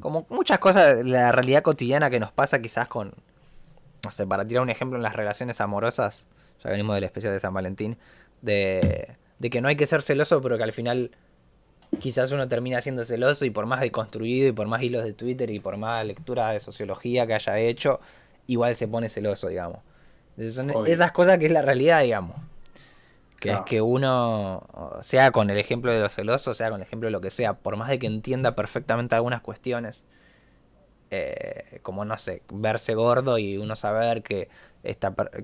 como 0.00 0.26
muchas 0.28 0.58
cosas 0.58 1.06
la 1.06 1.32
realidad 1.32 1.62
cotidiana 1.62 2.10
que 2.10 2.20
nos 2.20 2.32
pasa 2.32 2.60
quizás 2.60 2.88
con 2.88 3.14
no 4.06 4.10
sé 4.10 4.26
para 4.26 4.46
tirar 4.46 4.62
un 4.62 4.70
ejemplo 4.70 4.96
en 4.96 5.02
las 5.02 5.14
relaciones 5.14 5.60
amorosas 5.60 6.26
ya 6.64 6.70
venimos 6.70 6.94
del 6.94 7.04
especial 7.04 7.32
de 7.32 7.40
San 7.40 7.52
Valentín 7.52 7.98
de 8.40 9.16
de 9.38 9.50
que 9.50 9.60
no 9.60 9.68
hay 9.68 9.76
que 9.76 9.86
ser 9.86 10.02
celoso 10.02 10.40
pero 10.40 10.56
que 10.56 10.64
al 10.64 10.72
final 10.72 11.10
quizás 11.98 12.32
uno 12.32 12.48
termina 12.48 12.80
siendo 12.80 13.04
celoso 13.04 13.44
y 13.44 13.50
por 13.50 13.66
más 13.66 13.80
deconstruido 13.80 14.48
y 14.48 14.52
por 14.52 14.66
más 14.66 14.82
hilos 14.82 15.04
de 15.04 15.12
Twitter 15.12 15.50
y 15.50 15.60
por 15.60 15.76
más 15.76 16.04
lectura 16.04 16.50
de 16.50 16.60
sociología 16.60 17.26
que 17.26 17.34
haya 17.34 17.58
hecho, 17.58 18.00
igual 18.46 18.74
se 18.76 18.88
pone 18.88 19.08
celoso, 19.08 19.48
digamos. 19.48 19.78
son 20.50 20.86
esas 20.86 21.12
cosas 21.12 21.38
que 21.38 21.46
es 21.46 21.52
la 21.52 21.62
realidad, 21.62 22.02
digamos. 22.02 22.36
Que 23.40 23.52
es 23.52 23.60
que 23.62 23.82
uno, 23.82 24.66
sea 25.02 25.30
con 25.30 25.50
el 25.50 25.58
ejemplo 25.58 25.92
de 25.92 26.00
los 26.00 26.14
celosos, 26.14 26.56
sea 26.56 26.70
con 26.70 26.80
el 26.80 26.86
ejemplo 26.86 27.06
de 27.06 27.12
lo 27.12 27.20
que 27.20 27.30
sea, 27.30 27.52
por 27.52 27.76
más 27.76 27.88
de 27.88 27.98
que 27.98 28.06
entienda 28.06 28.54
perfectamente 28.54 29.14
algunas 29.14 29.42
cuestiones, 29.42 30.04
eh, 31.10 31.80
como 31.82 32.04
no 32.04 32.16
sé, 32.18 32.42
verse 32.52 32.94
gordo 32.94 33.38
y 33.38 33.56
uno 33.58 33.76
saber 33.76 34.22
que 34.22 34.48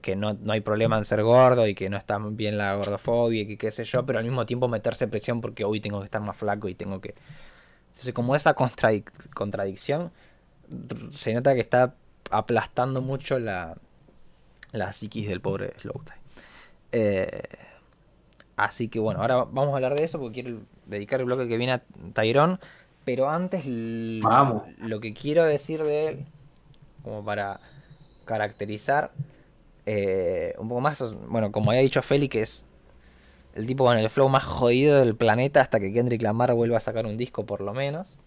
que 0.03 0.15
no, 0.15 0.35
no, 0.35 0.53
hay 0.53 0.61
problema 0.61 0.97
en 0.97 1.05
ser 1.05 1.23
gordo 1.23 1.67
y 1.67 1.75
que 1.75 1.91
no 1.91 1.97
está 1.97 2.19
bien 2.19 2.57
la 2.57 2.77
gordofobia 2.77 3.43
y 3.43 3.47
que 3.47 3.59
qué 3.59 3.71
sé 3.73 3.83
yo, 3.85 4.07
pero 4.07 4.21
al 4.21 4.25
mismo 4.25 4.47
tiempo 4.47 4.69
meterse 4.69 5.09
presión 5.09 5.41
porque 5.41 5.65
hoy 5.65 5.81
tengo 5.81 5.99
que 5.99 6.05
estar 6.05 6.21
más 6.21 6.37
flaco 6.37 6.69
y 6.69 6.75
tengo 6.75 7.01
que... 7.01 7.15
Entonces 7.89 8.15
como 8.15 8.37
esa 8.37 8.55
contradicción 8.55 10.13
se 11.11 11.35
nota 11.35 11.55
que 11.55 11.61
está 11.61 11.95
aplastando 12.31 13.03
mucho 13.03 13.39
la, 13.39 13.77
la 14.73 14.93
psiquis 14.93 15.29
del 15.29 15.41
pobre 15.41 15.75
Slowtime. 15.81 16.19
Eh, 16.93 17.43
así 18.57 18.89
que 18.89 18.99
bueno, 18.99 19.21
ahora 19.21 19.45
vamos 19.45 19.73
a 19.73 19.77
hablar 19.77 19.95
de 19.95 20.05
eso 20.05 20.19
porque 20.19 20.43
quiero 20.43 20.61
dedicar 20.87 21.21
el 21.21 21.27
bloque 21.27 21.49
que 21.49 21.57
viene 21.57 21.73
a 21.73 21.83
Tyrone. 22.15 22.59
Pero 23.05 23.29
antes 23.29 23.65
lo 23.67 25.01
que 25.01 25.13
quiero 25.13 25.45
decir 25.45 25.83
de 25.83 26.09
él, 26.09 26.27
como 27.03 27.25
para 27.25 27.61
caracterizar 28.25 29.11
eh, 29.87 30.55
un 30.59 30.69
poco 30.69 30.81
más, 30.81 31.03
bueno, 31.29 31.51
como 31.51 31.71
había 31.71 31.83
dicho 31.83 32.03
Feli, 32.03 32.29
que 32.29 32.43
es 32.43 32.65
el 33.55 33.67
tipo 33.67 33.85
con 33.85 33.99
el 33.99 34.09
flow 34.09 34.29
más 34.29 34.45
jodido 34.45 34.99
del 34.99 35.17
planeta 35.17 35.61
hasta 35.61 35.81
que 35.81 35.93
Kendrick 35.93 36.23
Lamar 36.23 36.55
vuelva 36.55 36.77
a 36.79 36.81
sacar 36.81 37.07
un 37.07 37.17
disco 37.17 37.45
por 37.45 37.61
lo 37.61 37.75
menos. 37.75 38.19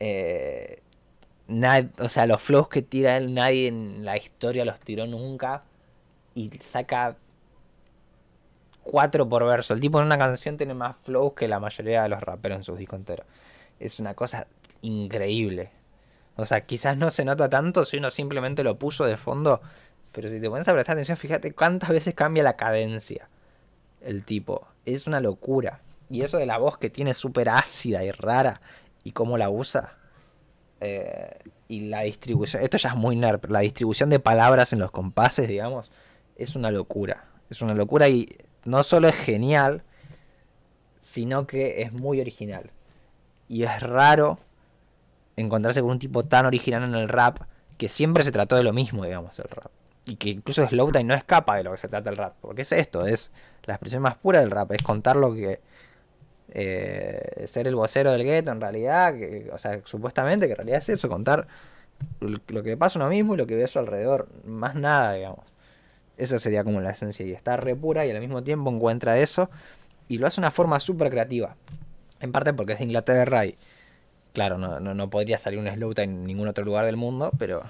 Eh, 0.00 0.80
o 1.98 2.08
sea, 2.08 2.26
los 2.26 2.42
flows 2.42 2.68
que 2.68 2.82
tira 2.82 3.16
él, 3.16 3.34
nadie 3.34 3.68
en 3.68 4.04
la 4.04 4.16
historia 4.16 4.64
los 4.64 4.80
tiró 4.80 5.06
nunca. 5.06 5.62
Y 6.34 6.50
saca 6.60 7.16
cuatro 8.82 9.28
por 9.28 9.44
verso. 9.44 9.74
El 9.74 9.80
tipo 9.80 10.00
en 10.00 10.06
una 10.06 10.18
canción 10.18 10.56
tiene 10.56 10.74
más 10.74 10.96
flows 10.96 11.34
que 11.34 11.48
la 11.48 11.60
mayoría 11.60 12.02
de 12.02 12.08
los 12.08 12.20
raperos 12.20 12.58
en 12.58 12.64
sus 12.64 12.78
discos 12.78 12.98
enteros. 12.98 13.26
Es 13.80 14.00
una 14.00 14.14
cosa 14.14 14.46
increíble. 14.82 15.70
O 16.36 16.44
sea, 16.44 16.62
quizás 16.66 16.96
no 16.96 17.10
se 17.10 17.24
nota 17.24 17.48
tanto 17.48 17.84
si 17.84 17.96
uno 17.96 18.10
simplemente 18.10 18.62
lo 18.62 18.78
puso 18.78 19.04
de 19.04 19.16
fondo 19.16 19.60
pero 20.16 20.30
si 20.30 20.40
te 20.40 20.48
pones 20.48 20.66
a 20.66 20.72
prestar 20.72 20.94
atención, 20.94 21.18
fíjate 21.18 21.52
cuántas 21.52 21.90
veces 21.90 22.14
cambia 22.14 22.42
la 22.42 22.56
cadencia 22.56 23.28
el 24.00 24.24
tipo. 24.24 24.66
Es 24.86 25.06
una 25.06 25.20
locura. 25.20 25.82
Y 26.08 26.22
eso 26.22 26.38
de 26.38 26.46
la 26.46 26.56
voz 26.56 26.78
que 26.78 26.88
tiene 26.88 27.12
súper 27.12 27.50
ácida 27.50 28.02
y 28.02 28.10
rara 28.12 28.62
y 29.04 29.12
cómo 29.12 29.36
la 29.36 29.50
usa. 29.50 29.98
Eh, 30.80 31.38
y 31.68 31.88
la 31.88 32.00
distribución, 32.00 32.62
esto 32.62 32.78
ya 32.78 32.88
es 32.88 32.96
muy 32.96 33.14
nerd, 33.14 33.44
la 33.50 33.60
distribución 33.60 34.08
de 34.08 34.18
palabras 34.18 34.72
en 34.72 34.78
los 34.78 34.90
compases, 34.90 35.48
digamos, 35.48 35.90
es 36.36 36.56
una 36.56 36.70
locura. 36.70 37.26
Es 37.50 37.60
una 37.60 37.74
locura 37.74 38.08
y 38.08 38.26
no 38.64 38.82
solo 38.84 39.08
es 39.08 39.16
genial, 39.16 39.82
sino 41.02 41.46
que 41.46 41.82
es 41.82 41.92
muy 41.92 42.22
original. 42.22 42.70
Y 43.48 43.62
es 43.64 43.82
raro 43.82 44.38
encontrarse 45.36 45.80
con 45.80 45.90
un 45.90 45.98
tipo 45.98 46.24
tan 46.24 46.46
original 46.46 46.82
en 46.84 46.94
el 46.94 47.08
rap 47.08 47.38
que 47.78 47.88
siempre 47.88 48.24
se 48.24 48.32
trató 48.32 48.56
de 48.56 48.62
lo 48.62 48.72
mismo, 48.72 49.04
digamos, 49.04 49.38
el 49.38 49.48
rap 49.48 49.70
y 50.06 50.16
que 50.16 50.30
incluso 50.30 50.66
Slowtime 50.66 51.04
no 51.04 51.14
escapa 51.14 51.56
de 51.56 51.64
lo 51.64 51.72
que 51.72 51.78
se 51.78 51.88
trata 51.88 52.10
el 52.10 52.16
rap, 52.16 52.34
porque 52.40 52.62
es 52.62 52.72
esto, 52.72 53.06
es 53.06 53.32
la 53.64 53.74
expresión 53.74 54.02
más 54.02 54.16
pura 54.16 54.38
del 54.38 54.52
rap, 54.52 54.70
es 54.72 54.82
contar 54.82 55.16
lo 55.16 55.34
que 55.34 55.60
eh, 56.50 57.44
ser 57.48 57.66
el 57.66 57.74
vocero 57.74 58.12
del 58.12 58.22
gueto 58.22 58.52
en 58.52 58.60
realidad, 58.60 59.14
o 59.52 59.58
sea, 59.58 59.80
supuestamente 59.84 60.46
que 60.46 60.52
en 60.52 60.58
realidad 60.58 60.78
es 60.78 60.88
eso, 60.90 61.08
contar 61.08 61.48
lo 62.20 62.62
que 62.62 62.70
le 62.70 62.76
pasa 62.76 62.98
uno 63.00 63.08
mismo 63.08 63.34
y 63.34 63.36
lo 63.36 63.46
que 63.46 63.56
ve 63.56 63.64
a 63.64 63.68
su 63.68 63.80
alrededor, 63.80 64.28
más 64.44 64.74
nada, 64.74 65.14
digamos. 65.14 65.44
Eso 66.16 66.38
sería 66.38 66.62
como 66.62 66.80
la 66.80 66.90
esencia 66.90 67.26
y 67.26 67.32
está 67.32 67.56
re 67.56 67.74
pura 67.74 68.06
y 68.06 68.10
al 68.10 68.20
mismo 68.20 68.42
tiempo 68.42 68.70
encuentra 68.70 69.18
eso 69.18 69.50
y 70.08 70.18
lo 70.18 70.26
hace 70.26 70.36
de 70.36 70.42
una 70.42 70.50
forma 70.50 70.78
súper 70.78 71.10
creativa. 71.10 71.56
En 72.20 72.32
parte 72.32 72.52
porque 72.52 72.74
es 72.74 72.78
de 72.78 72.84
Inglaterra 72.84 73.46
y 73.46 73.56
claro, 74.32 74.58
no, 74.58 74.80
no, 74.80 75.10
podría 75.10 75.38
salir 75.38 75.58
un 75.58 75.66
Slowtime 75.66 76.04
en 76.04 76.24
ningún 76.24 76.48
otro 76.48 76.64
lugar 76.64 76.84
del 76.84 76.96
mundo, 76.96 77.30
pero, 77.38 77.62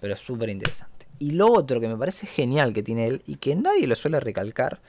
pero 0.00 0.14
es 0.14 0.20
súper 0.20 0.48
interesante. 0.48 1.06
Y 1.18 1.32
lo 1.32 1.52
otro 1.52 1.80
que 1.80 1.88
me 1.88 1.96
parece 1.96 2.26
genial 2.26 2.72
que 2.72 2.82
tiene 2.82 3.06
él 3.06 3.22
y 3.26 3.36
que 3.36 3.54
nadie 3.54 3.86
lo 3.86 3.94
suele 3.94 4.20
recalcar 4.20 4.80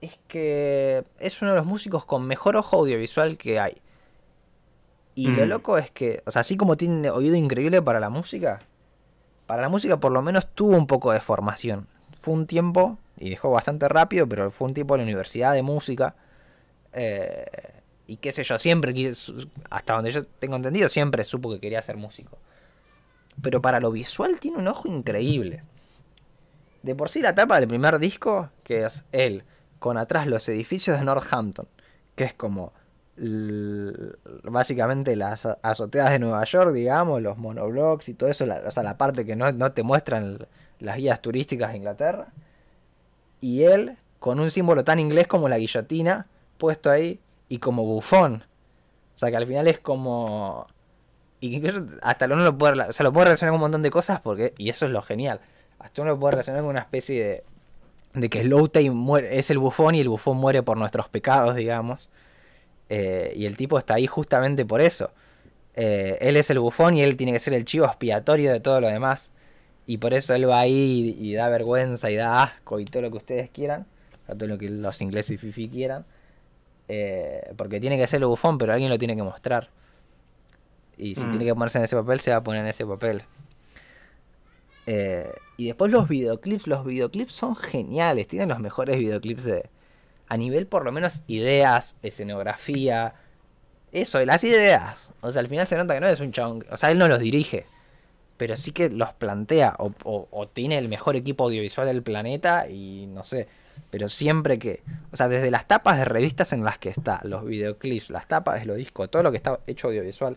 es 0.00 0.18
que 0.28 1.04
es 1.18 1.42
uno 1.42 1.52
de 1.52 1.56
los 1.58 1.66
músicos 1.66 2.04
con 2.04 2.26
mejor 2.26 2.56
ojo 2.56 2.78
audiovisual 2.78 3.38
que 3.38 3.60
hay. 3.60 3.74
Y 5.14 5.28
lo 5.28 5.44
mm. 5.44 5.48
loco 5.48 5.78
es 5.78 5.90
que, 5.90 6.22
o 6.26 6.30
sea, 6.30 6.40
así 6.40 6.56
como 6.56 6.76
tiene 6.76 7.10
oído 7.10 7.36
increíble 7.36 7.82
para 7.82 8.00
la 8.00 8.10
música, 8.10 8.60
para 9.46 9.62
la 9.62 9.68
música 9.68 9.98
por 9.98 10.12
lo 10.12 10.22
menos 10.22 10.46
tuvo 10.54 10.76
un 10.76 10.86
poco 10.86 11.12
de 11.12 11.20
formación. 11.20 11.86
Fue 12.20 12.34
un 12.34 12.46
tiempo, 12.46 12.98
y 13.20 13.30
dejó 13.30 13.50
bastante 13.50 13.88
rápido, 13.88 14.26
pero 14.26 14.50
fue 14.50 14.68
un 14.68 14.74
tiempo 14.74 14.94
en 14.94 15.00
la 15.00 15.04
universidad 15.04 15.52
de 15.52 15.62
música. 15.62 16.14
Eh, 16.92 17.46
y 18.06 18.16
qué 18.16 18.32
sé 18.32 18.42
yo, 18.42 18.58
siempre, 18.58 18.94
hasta 19.70 19.94
donde 19.94 20.10
yo 20.10 20.26
tengo 20.26 20.56
entendido, 20.56 20.88
siempre 20.88 21.22
supo 21.24 21.50
que 21.52 21.60
quería 21.60 21.80
ser 21.80 21.96
músico 21.96 22.38
pero 23.40 23.62
para 23.62 23.80
lo 23.80 23.90
visual 23.90 24.38
tiene 24.40 24.58
un 24.58 24.68
ojo 24.68 24.88
increíble. 24.88 25.62
De 26.82 26.94
por 26.94 27.10
sí 27.10 27.20
la 27.20 27.34
tapa 27.34 27.58
del 27.58 27.68
primer 27.68 27.98
disco, 27.98 28.50
que 28.64 28.84
es 28.84 29.04
él, 29.12 29.44
con 29.78 29.96
atrás 29.98 30.26
los 30.26 30.48
edificios 30.48 30.98
de 30.98 31.04
Northampton, 31.04 31.66
que 32.14 32.24
es 32.24 32.34
como 32.34 32.72
básicamente 34.44 35.14
las 35.14 35.46
azoteas 35.62 36.10
de 36.10 36.18
Nueva 36.18 36.42
York, 36.44 36.72
digamos, 36.72 37.20
los 37.20 37.36
monoblocks 37.36 38.08
y 38.08 38.14
todo 38.14 38.30
eso, 38.30 38.46
o 38.66 38.70
sea, 38.70 38.82
la 38.82 38.96
parte 38.96 39.26
que 39.26 39.36
no, 39.36 39.52
no 39.52 39.72
te 39.72 39.82
muestran 39.82 40.46
las 40.78 40.96
guías 40.96 41.20
turísticas 41.20 41.72
de 41.72 41.76
Inglaterra. 41.76 42.28
Y 43.42 43.64
él, 43.64 43.98
con 44.18 44.40
un 44.40 44.50
símbolo 44.50 44.84
tan 44.84 44.98
inglés 44.98 45.26
como 45.26 45.50
la 45.50 45.58
guillotina, 45.58 46.28
puesto 46.60 46.90
ahí, 46.92 47.18
y 47.48 47.58
como 47.58 47.84
bufón. 47.84 48.44
O 49.16 49.18
sea, 49.18 49.30
que 49.30 49.36
al 49.36 49.46
final 49.48 49.66
es 49.66 49.80
como 49.80 50.68
y 51.40 51.56
incluso 51.56 51.86
hasta 52.02 52.26
uno 52.26 52.36
lo 52.36 52.56
puede, 52.56 52.80
o 52.82 52.92
sea, 52.92 53.04
lo 53.04 53.12
puede 53.12 53.26
relacionar 53.26 53.52
con 53.52 53.56
un 53.56 53.62
montón 53.62 53.82
de 53.82 53.90
cosas 53.90 54.20
porque, 54.20 54.52
y 54.58 54.68
eso 54.68 54.86
es 54.86 54.92
lo 54.92 55.02
genial, 55.02 55.40
hasta 55.78 56.02
uno 56.02 56.12
lo 56.12 56.20
puede 56.20 56.32
relacionar 56.32 56.62
con 56.62 56.70
una 56.70 56.80
especie 56.80 57.24
de, 57.24 58.20
de 58.20 58.28
que 58.28 58.42
Slowtime 58.42 58.90
muere, 58.90 59.38
es 59.38 59.50
el 59.50 59.58
bufón 59.58 59.94
y 59.94 60.00
el 60.00 60.08
bufón 60.08 60.36
muere 60.36 60.62
por 60.62 60.76
nuestros 60.76 61.08
pecados, 61.08 61.56
digamos. 61.56 62.10
Eh, 62.88 63.32
y 63.36 63.46
el 63.46 63.56
tipo 63.56 63.78
está 63.78 63.94
ahí 63.94 64.06
justamente 64.06 64.66
por 64.66 64.80
eso. 64.80 65.12
Eh, 65.74 66.18
él 66.20 66.36
es 66.36 66.50
el 66.50 66.58
bufón 66.58 66.96
y 66.96 67.02
él 67.02 67.16
tiene 67.16 67.32
que 67.32 67.38
ser 67.38 67.54
el 67.54 67.64
chivo 67.64 67.86
expiatorio 67.86 68.52
de 68.52 68.60
todo 68.60 68.80
lo 68.80 68.88
demás. 68.88 69.30
Y 69.86 69.98
por 69.98 70.12
eso 70.12 70.34
él 70.34 70.48
va 70.48 70.60
ahí 70.60 71.16
y, 71.18 71.34
da 71.34 71.48
vergüenza 71.48 72.10
y 72.10 72.16
da 72.16 72.42
asco 72.42 72.80
y 72.80 72.84
todo 72.84 73.02
lo 73.02 73.10
que 73.10 73.16
ustedes 73.18 73.50
quieran. 73.50 73.86
todo 74.26 74.46
lo 74.46 74.58
que 74.58 74.68
los 74.68 75.00
ingleses 75.00 75.30
y 75.32 75.38
Fifi 75.38 75.68
quieran. 75.68 76.04
Eh, 76.92 77.52
porque 77.56 77.78
tiene 77.78 77.96
que 77.96 78.08
ser 78.08 78.20
el 78.20 78.26
bufón, 78.26 78.58
pero 78.58 78.72
alguien 78.72 78.90
lo 78.90 78.98
tiene 78.98 79.14
que 79.14 79.22
mostrar. 79.22 79.68
Y 80.98 81.14
si 81.14 81.24
mm. 81.24 81.30
tiene 81.30 81.44
que 81.44 81.54
ponerse 81.54 81.78
en 81.78 81.84
ese 81.84 81.94
papel, 81.94 82.18
se 82.18 82.32
va 82.32 82.38
a 82.38 82.42
poner 82.42 82.62
en 82.62 82.66
ese 82.66 82.84
papel. 82.84 83.22
Eh, 84.86 85.32
y 85.56 85.66
después 85.66 85.92
los 85.92 86.08
videoclips, 86.08 86.66
los 86.66 86.84
videoclips 86.84 87.32
son 87.32 87.54
geniales, 87.54 88.26
tienen 88.26 88.48
los 88.48 88.58
mejores 88.58 88.98
videoclips 88.98 89.44
de... 89.44 89.70
A 90.26 90.36
nivel 90.36 90.66
por 90.66 90.84
lo 90.84 90.90
menos 90.90 91.22
ideas, 91.28 91.96
escenografía, 92.02 93.14
eso, 93.92 94.24
las 94.24 94.42
ideas. 94.42 95.12
O 95.20 95.30
sea, 95.30 95.40
al 95.40 95.46
final 95.46 95.68
se 95.68 95.76
nota 95.76 95.94
que 95.94 96.00
no 96.00 96.08
es 96.08 96.18
un 96.18 96.32
chabón, 96.32 96.64
o 96.70 96.76
sea, 96.76 96.90
él 96.90 96.98
no 96.98 97.06
los 97.06 97.20
dirige. 97.20 97.66
pero 98.36 98.56
sí 98.56 98.72
que 98.72 98.90
los 98.90 99.12
plantea 99.12 99.76
o, 99.78 99.92
o, 100.04 100.48
tiene 100.48 100.76
el 100.78 100.88
mejor 100.88 101.14
equipo 101.14 101.44
audiovisual 101.44 101.86
del 101.86 102.02
planeta 102.02 102.68
y 102.68 103.06
no 103.06 103.22
sé, 103.22 103.46
pero 103.90 104.08
siempre 104.08 104.58
que, 104.58 104.82
o 105.12 105.16
sea, 105.16 105.28
desde 105.28 105.50
las 105.50 105.66
tapas 105.66 105.98
de 105.98 106.04
revistas 106.04 106.52
en 106.52 106.64
las 106.64 106.78
que 106.78 106.90
está, 106.90 107.20
los 107.24 107.44
videoclips, 107.44 108.10
las 108.10 108.26
tapas 108.28 108.60
de 108.60 108.66
los 108.66 108.76
discos, 108.76 109.10
todo 109.10 109.22
lo 109.22 109.30
que 109.30 109.36
está 109.36 109.60
hecho 109.66 109.88
audiovisual, 109.88 110.36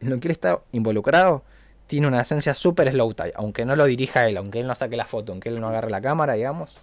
en 0.00 0.10
lo 0.10 0.20
que 0.20 0.28
él 0.28 0.32
está 0.32 0.60
involucrado, 0.72 1.42
tiene 1.86 2.06
una 2.06 2.20
esencia 2.20 2.54
súper 2.54 2.90
slow 2.92 3.14
tie, 3.14 3.32
aunque 3.34 3.64
no 3.64 3.74
lo 3.74 3.84
dirija 3.84 4.28
él, 4.28 4.36
aunque 4.36 4.60
él 4.60 4.66
no 4.66 4.74
saque 4.74 4.96
la 4.96 5.06
foto, 5.06 5.32
aunque 5.32 5.48
él 5.48 5.60
no 5.60 5.68
agarre 5.68 5.90
la 5.90 6.00
cámara, 6.00 6.34
digamos, 6.34 6.78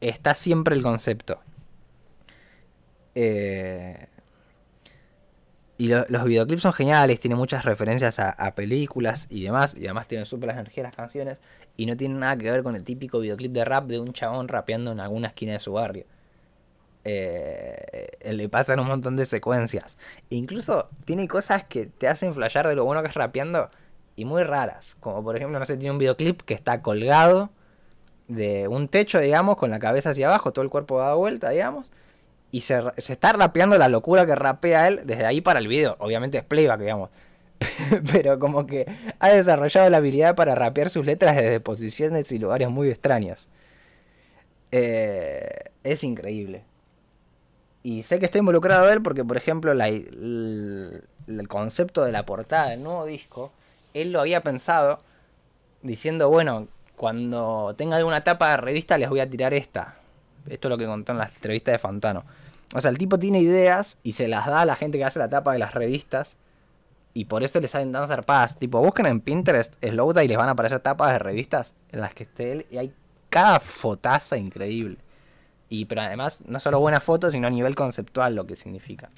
está 0.00 0.34
siempre 0.34 0.74
el 0.74 0.82
concepto. 0.82 1.38
Eh, 3.14 4.06
y 5.76 5.88
los 5.88 6.24
videoclips 6.24 6.62
son 6.62 6.72
geniales, 6.72 7.20
tiene 7.20 7.36
muchas 7.36 7.64
referencias 7.64 8.18
a, 8.18 8.54
películas 8.56 9.28
y 9.30 9.44
demás, 9.44 9.76
y 9.78 9.84
además 9.84 10.08
tienen 10.08 10.26
súper 10.26 10.50
energías 10.50 10.84
las 10.84 10.96
canciones, 10.96 11.38
y 11.78 11.86
no 11.86 11.96
tienen 11.96 12.18
nada 12.20 12.36
que 12.36 12.50
ver 12.50 12.62
con 12.62 12.76
el 12.76 12.84
típico 12.84 13.20
videoclip 13.20 13.52
de 13.52 13.64
rap 13.64 13.86
de 13.86 13.98
un 13.98 14.12
chabón 14.12 14.48
rapeando 14.48 14.92
en 14.92 15.00
alguna 15.00 15.28
esquina 15.28 15.54
de 15.54 15.60
su 15.60 15.72
barrio. 15.72 16.04
Eh, 17.04 18.18
le 18.32 18.48
pasan 18.50 18.80
un 18.80 18.88
montón 18.88 19.16
de 19.16 19.24
secuencias. 19.24 19.96
incluso 20.28 20.90
tiene 21.06 21.26
cosas 21.26 21.64
que 21.64 21.86
te 21.86 22.06
hacen 22.06 22.34
flashear 22.34 22.68
de 22.68 22.76
lo 22.76 22.84
bueno 22.84 23.00
que 23.00 23.08
es 23.08 23.14
rapeando 23.14 23.70
y 24.16 24.26
muy 24.26 24.42
raras. 24.42 24.96
Como 25.00 25.24
por 25.24 25.36
ejemplo, 25.36 25.58
no 25.58 25.64
sé, 25.64 25.78
tiene 25.78 25.92
un 25.92 25.98
videoclip 25.98 26.42
que 26.42 26.52
está 26.52 26.82
colgado 26.82 27.48
de 28.26 28.68
un 28.68 28.88
techo, 28.88 29.20
digamos, 29.20 29.56
con 29.56 29.70
la 29.70 29.78
cabeza 29.78 30.10
hacia 30.10 30.28
abajo, 30.28 30.52
todo 30.52 30.62
el 30.64 30.70
cuerpo 30.70 30.98
dado 30.98 31.16
vuelta, 31.16 31.48
digamos 31.48 31.90
y 32.50 32.60
se, 32.60 32.82
está 32.96 33.32
rapeando 33.32 33.76
la 33.78 33.88
locura 33.88 34.26
que 34.26 34.34
rapea 34.34 34.88
él 34.88 35.02
desde 35.04 35.26
ahí 35.26 35.40
para 35.40 35.58
el 35.58 35.68
video. 35.68 35.96
Obviamente 35.98 36.38
es 36.38 36.44
playback, 36.44 36.80
digamos. 36.80 37.10
Pero 38.12 38.38
como 38.38 38.66
que 38.66 38.86
ha 39.18 39.28
desarrollado 39.28 39.90
la 39.90 39.98
habilidad 39.98 40.34
para 40.34 40.54
rapear 40.54 40.90
sus 40.90 41.06
letras 41.06 41.36
desde 41.36 41.60
posiciones 41.60 42.30
y 42.32 42.38
lugares 42.38 42.70
muy 42.70 42.88
extraños. 42.88 43.48
Eh, 44.70 45.70
es 45.82 46.04
increíble. 46.04 46.64
Y 47.82 48.02
sé 48.02 48.18
que 48.18 48.26
está 48.26 48.38
involucrado 48.38 48.90
él 48.90 49.02
porque, 49.02 49.24
por 49.24 49.36
ejemplo, 49.36 49.72
el, 49.72 51.02
concepto 51.48 52.04
de 52.04 52.12
la 52.12 52.26
portada 52.26 52.70
del 52.70 52.82
nuevo 52.82 53.06
disco, 53.06 53.52
él 53.94 54.12
lo 54.12 54.20
había 54.20 54.42
pensado 54.42 54.98
diciendo, 55.82 56.28
bueno, 56.28 56.68
cuando 56.96 57.74
tenga 57.76 57.96
alguna 57.96 58.24
tapa 58.24 58.50
de 58.50 58.56
revista 58.58 58.98
les 58.98 59.08
voy 59.08 59.20
a 59.20 59.30
tirar 59.30 59.54
esta. 59.54 59.96
Esto 60.48 60.68
es 60.68 60.70
lo 60.70 60.78
que 60.78 60.86
contó 60.86 61.12
en 61.12 61.18
la 61.18 61.26
entrevista 61.26 61.70
de 61.70 61.78
Fantano. 61.78 62.24
O 62.74 62.80
sea, 62.80 62.90
el 62.90 62.98
tipo 62.98 63.18
tiene 63.18 63.40
ideas 63.40 63.98
y 64.02 64.12
se 64.12 64.28
las 64.28 64.46
da 64.46 64.62
a 64.62 64.66
la 64.66 64.76
gente 64.76 64.98
que 64.98 65.04
hace 65.04 65.18
la 65.18 65.28
tapa 65.28 65.52
de 65.52 65.58
las 65.58 65.74
revistas. 65.74 66.36
Y 67.14 67.24
por 67.24 67.42
eso 67.42 67.60
le 67.60 67.68
salen 67.68 67.92
tan 67.92 68.06
zarpadas. 68.06 68.58
Tipo, 68.58 68.80
busquen 68.80 69.06
en 69.06 69.20
Pinterest 69.20 69.74
Slowda 69.82 70.22
y 70.22 70.28
les 70.28 70.36
van 70.36 70.48
a 70.48 70.52
aparecer 70.52 70.80
tapas 70.80 71.12
de 71.12 71.18
revistas 71.18 71.74
en 71.90 72.00
las 72.00 72.14
que 72.14 72.24
esté 72.24 72.52
él. 72.52 72.66
Y 72.70 72.78
hay 72.78 72.92
cada 73.28 73.60
fotaza 73.60 74.36
increíble. 74.36 74.98
Y 75.68 75.84
pero 75.86 76.02
además, 76.02 76.42
no 76.46 76.58
solo 76.60 76.80
buenas 76.80 77.02
fotos, 77.02 77.32
sino 77.32 77.46
a 77.46 77.50
nivel 77.50 77.74
conceptual 77.74 78.34
lo 78.34 78.46
que 78.46 78.56
significa. 78.56 79.10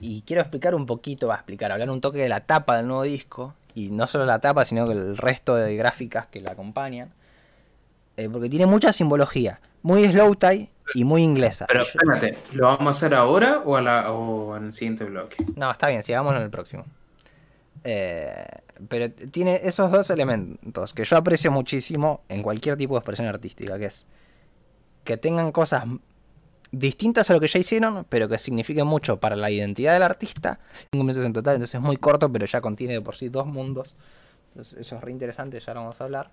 Y 0.00 0.22
quiero 0.22 0.42
explicar 0.42 0.74
un 0.74 0.84
poquito, 0.84 1.28
va 1.28 1.34
a 1.34 1.38
explicar, 1.38 1.72
hablar 1.72 1.90
un 1.90 2.00
toque 2.00 2.18
de 2.18 2.28
la 2.28 2.40
tapa 2.40 2.76
del 2.76 2.88
nuevo 2.88 3.02
disco. 3.02 3.54
Y 3.74 3.90
no 3.90 4.06
solo 4.06 4.24
la 4.24 4.40
tapa, 4.40 4.64
sino 4.64 4.90
el 4.90 5.16
resto 5.16 5.54
de 5.54 5.76
gráficas 5.76 6.26
que 6.26 6.40
la 6.40 6.52
acompañan. 6.52 7.12
Eh, 8.16 8.28
porque 8.30 8.48
tiene 8.48 8.66
mucha 8.66 8.92
simbología. 8.92 9.60
Muy 9.82 10.06
slow 10.06 10.34
tie 10.34 10.70
y 10.94 11.04
muy 11.04 11.22
inglesa. 11.22 11.66
Pero 11.66 11.82
espérate, 11.82 12.38
¿lo 12.52 12.66
vamos 12.66 12.86
a 12.86 12.90
hacer 12.90 13.14
ahora 13.14 13.62
o, 13.64 13.76
a 13.76 13.82
la, 13.82 14.12
o 14.12 14.56
en 14.56 14.66
el 14.66 14.72
siguiente 14.72 15.04
bloque? 15.04 15.36
No, 15.56 15.70
está 15.70 15.88
bien, 15.88 16.02
sigámoslo 16.02 16.38
en 16.38 16.44
el 16.44 16.50
próximo. 16.50 16.84
Eh, 17.84 18.46
pero 18.88 19.10
tiene 19.10 19.60
esos 19.62 19.90
dos 19.90 20.10
elementos 20.10 20.92
que 20.92 21.04
yo 21.04 21.16
aprecio 21.16 21.50
muchísimo 21.50 22.22
en 22.28 22.42
cualquier 22.42 22.76
tipo 22.76 22.94
de 22.94 22.98
expresión 22.98 23.28
artística, 23.28 23.78
que 23.78 23.86
es 23.86 24.06
que 25.04 25.16
tengan 25.16 25.52
cosas 25.52 25.84
distintas 26.72 27.30
a 27.30 27.34
lo 27.34 27.40
que 27.40 27.46
ya 27.46 27.58
hicieron, 27.58 28.04
pero 28.08 28.28
que 28.28 28.38
signifiquen 28.38 28.86
mucho 28.86 29.18
para 29.18 29.36
la 29.36 29.50
identidad 29.50 29.92
del 29.92 30.02
artista. 30.02 30.58
Cinco 30.90 31.04
minutos 31.04 31.24
en 31.24 31.32
total, 31.32 31.54
entonces 31.54 31.76
es 31.76 31.80
muy 31.80 31.96
corto, 31.96 32.30
pero 32.30 32.44
ya 32.44 32.60
contiene 32.60 32.94
de 32.94 33.00
por 33.00 33.16
sí 33.16 33.28
dos 33.28 33.46
mundos. 33.46 33.94
Entonces 34.48 34.78
eso 34.80 34.96
es 34.96 35.02
re 35.02 35.12
interesante, 35.12 35.60
ya 35.60 35.74
lo 35.74 35.80
vamos 35.80 36.00
a 36.00 36.04
hablar. 36.04 36.30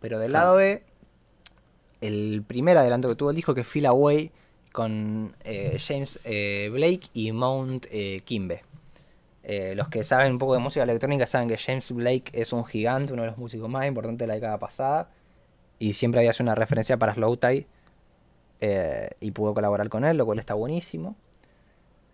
Pero 0.00 0.18
del 0.18 0.32
lado 0.32 0.56
B, 0.56 0.84
el 2.00 2.42
primer 2.46 2.76
adelanto 2.78 3.08
que 3.08 3.14
tuvo 3.14 3.30
el 3.30 3.36
disco, 3.36 3.54
que 3.54 3.64
Feel 3.64 3.86
Away, 3.86 4.30
con 4.72 5.34
eh, 5.44 5.76
James 5.80 6.20
eh, 6.24 6.68
Blake 6.72 7.08
y 7.12 7.32
Mount 7.32 7.86
eh, 7.90 8.20
Kimbe. 8.24 8.62
los 9.74 9.88
que 9.88 10.02
saben 10.02 10.32
un 10.32 10.38
poco 10.38 10.54
de 10.54 10.60
música 10.60 10.82
electrónica 10.82 11.26
saben 11.26 11.48
que 11.48 11.56
James 11.56 11.90
Blake 11.90 12.30
es 12.32 12.52
un 12.52 12.64
gigante, 12.64 13.12
uno 13.12 13.22
de 13.22 13.28
los 13.28 13.38
músicos 13.38 13.68
más 13.68 13.86
importantes 13.86 14.20
de 14.20 14.28
la 14.28 14.34
década 14.34 14.58
pasada. 14.58 15.10
Y 15.78 15.92
siempre 15.94 16.20
había 16.20 16.32
sido 16.32 16.44
una 16.44 16.54
referencia 16.54 16.96
para 16.96 17.14
Slow 17.14 17.36
Tide. 17.36 17.66
y 19.20 19.30
pudo 19.30 19.54
colaborar 19.54 19.88
con 19.88 20.04
él, 20.04 20.16
lo 20.16 20.26
cual 20.26 20.38
está 20.38 20.54
buenísimo. 20.54 21.16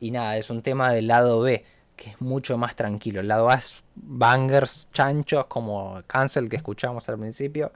Y 0.00 0.10
nada, 0.10 0.36
es 0.36 0.50
un 0.50 0.62
tema 0.62 0.92
del 0.92 1.06
lado 1.06 1.40
B, 1.40 1.64
que 1.96 2.10
es 2.10 2.20
mucho 2.20 2.58
más 2.58 2.76
tranquilo. 2.76 3.20
El 3.20 3.28
lado 3.28 3.50
A 3.50 3.54
es 3.54 3.82
bangers, 3.94 4.88
chanchos, 4.92 5.46
como 5.46 6.02
Cancel 6.06 6.48
que 6.48 6.56
escuchamos 6.56 7.08
al 7.08 7.18
principio. 7.18 7.72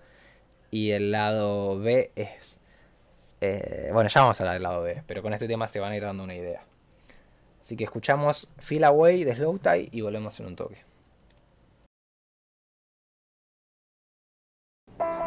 Y 0.71 0.91
el 0.91 1.11
lado 1.11 1.79
B 1.79 2.13
es... 2.15 2.61
Eh, 3.41 3.91
bueno, 3.93 4.09
ya 4.09 4.21
vamos 4.21 4.41
a 4.41 4.43
hablar 4.43 4.55
del 4.55 4.63
lado 4.63 4.83
B, 4.83 5.03
pero 5.07 5.23
con 5.23 5.33
este 5.33 5.47
tema 5.47 5.69
se 5.69 5.81
van 5.81 5.93
a 5.93 5.97
ir 5.97 6.03
dando 6.03 6.25
una 6.25 6.35
idea. 6.35 6.63
Así 7.63 7.77
que 7.77 7.85
escuchamos 7.85 8.49
Feel 8.59 8.85
Away 8.85 9.25
de 9.25 9.35
Slow 9.35 9.59
Tie 9.59 9.89
y 9.93 10.01
volvemos 10.01 10.39
en 10.41 10.47
un 10.47 10.57
toque. 10.57 10.85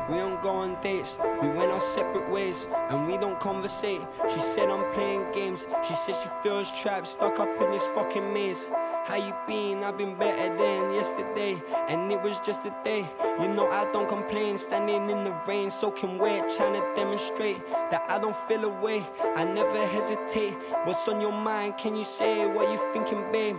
We 0.10 0.18
don't 0.18 0.42
go 0.42 0.50
on 0.50 0.76
dates, 0.82 1.18
we 1.42 1.48
went 1.48 1.72
our 1.72 1.80
separate 1.80 2.30
ways, 2.30 2.68
and 2.89 3.08
we 3.08 3.18
don't 3.18 3.39
conversate. 3.39 4.02
She 4.34 4.39
said 4.39 4.70
I'm 4.70 4.92
playing 4.92 5.32
games, 5.32 5.68
she 5.88 5.94
said 5.94 6.16
she 6.16 6.28
feels 6.44 6.70
trapped, 6.82 7.08
stuck 7.08 7.39
up 7.39 7.48
in 7.62 7.72
this 7.72 7.86
fucking 7.96 8.34
maze. 8.34 8.70
How 9.04 9.16
you 9.16 9.34
been? 9.47 9.84
I've 9.84 9.97
been 9.97 10.16
better 10.16 10.56
than 10.56 10.93
yesterday, 10.93 11.62
and 11.89 12.12
it 12.12 12.22
was 12.22 12.39
just 12.45 12.64
a 12.66 12.76
day. 12.84 13.10
You 13.41 13.47
know 13.47 13.68
I 13.68 13.91
don't 13.91 14.08
complain, 14.08 14.58
standing 14.60 15.10
in 15.10 15.24
the 15.24 15.34
rain, 15.47 15.72
soaking 15.72 16.20
wet, 16.20 16.54
trying 16.56 16.74
to 16.74 16.93
demonstrate 16.95 17.68
that 17.89 18.06
I 18.08 18.20
don't 18.20 18.36
feel 18.47 18.64
away. 18.64 19.06
I 19.36 19.43
never 19.43 19.88
hesitate. 19.88 20.56
What's 20.84 21.08
on 21.08 21.20
your 21.20 21.32
mind? 21.32 21.80
Can 21.80 21.95
you 21.95 22.04
say 22.04 22.45
what 22.45 22.72
you're 22.72 22.93
thinking, 22.93 23.24
babe? 23.32 23.58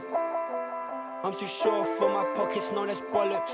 I'm 1.24 1.34
too 1.34 1.48
sure 1.48 1.84
for 1.98 2.08
my 2.08 2.24
pockets, 2.34 2.70
no, 2.72 2.86
that's 2.86 3.00
bollocks. 3.00 3.52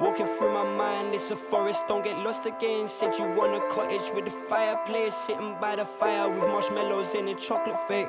Walking 0.00 0.26
through 0.26 0.52
my 0.52 0.64
mind, 0.64 1.14
it's 1.14 1.30
a 1.30 1.36
forest, 1.36 1.82
don't 1.86 2.02
get 2.02 2.18
lost 2.18 2.44
again. 2.44 2.88
Said 2.88 3.16
you 3.18 3.24
want 3.24 3.54
a 3.54 3.60
cottage 3.68 4.10
with 4.14 4.26
a 4.26 4.30
fireplace, 4.48 5.14
sitting 5.14 5.54
by 5.60 5.76
the 5.76 5.84
fire 5.84 6.28
with 6.28 6.42
marshmallows 6.48 7.14
and 7.14 7.28
a 7.28 7.34
chocolate 7.34 7.78
fake. 7.86 8.08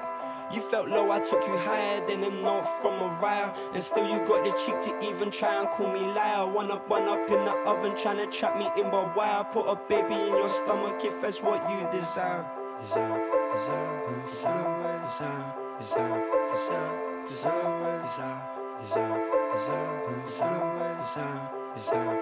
You 0.52 0.62
felt 0.62 0.88
low, 0.90 1.12
I 1.12 1.20
took 1.20 1.46
you 1.48 1.58
higher 1.58 2.06
than 2.08 2.24
a 2.24 2.30
note 2.30 2.68
from 2.82 2.94
a 2.94 3.08
Mariah 3.08 3.54
And 3.74 3.84
still 3.84 4.08
you 4.08 4.20
got 4.28 4.44
the 4.44 4.52
cheek 4.52 4.82
to 4.86 5.10
even 5.10 5.32
try 5.32 5.60
and 5.60 5.70
call 5.70 5.92
me 5.92 6.02
liar 6.02 6.48
One 6.48 6.72
up, 6.72 6.88
one 6.90 7.04
up 7.04 7.30
in 7.30 7.46
the 7.46 7.54
oven, 7.66 7.96
trying 7.96 8.18
to 8.18 8.28
trap 8.28 8.58
me 8.58 8.70
in 8.82 8.90
why 8.92 9.40
I 9.40 9.44
put 9.44 9.68
a 9.68 9.76
baby 9.76 10.16
in 10.16 10.30
your 10.30 10.50
stomach 10.50 11.04
if 11.04 11.22
that's 11.22 11.42
what 11.42 11.70
you 11.70 11.88
desire 11.92 12.46
desire 12.82 13.30
Desire, 13.54 14.26
desire, 14.26 15.02
desire, 15.06 15.54
desire, 15.80 16.24
desire, 16.50 16.84
desire, 17.30 18.02
desire, 18.04 18.54
desire, 18.82 19.14
desire, 19.44 20.04
desire, 20.26 20.98
desire, 20.98 21.52
desire 21.74 21.74
desire, 21.76 22.20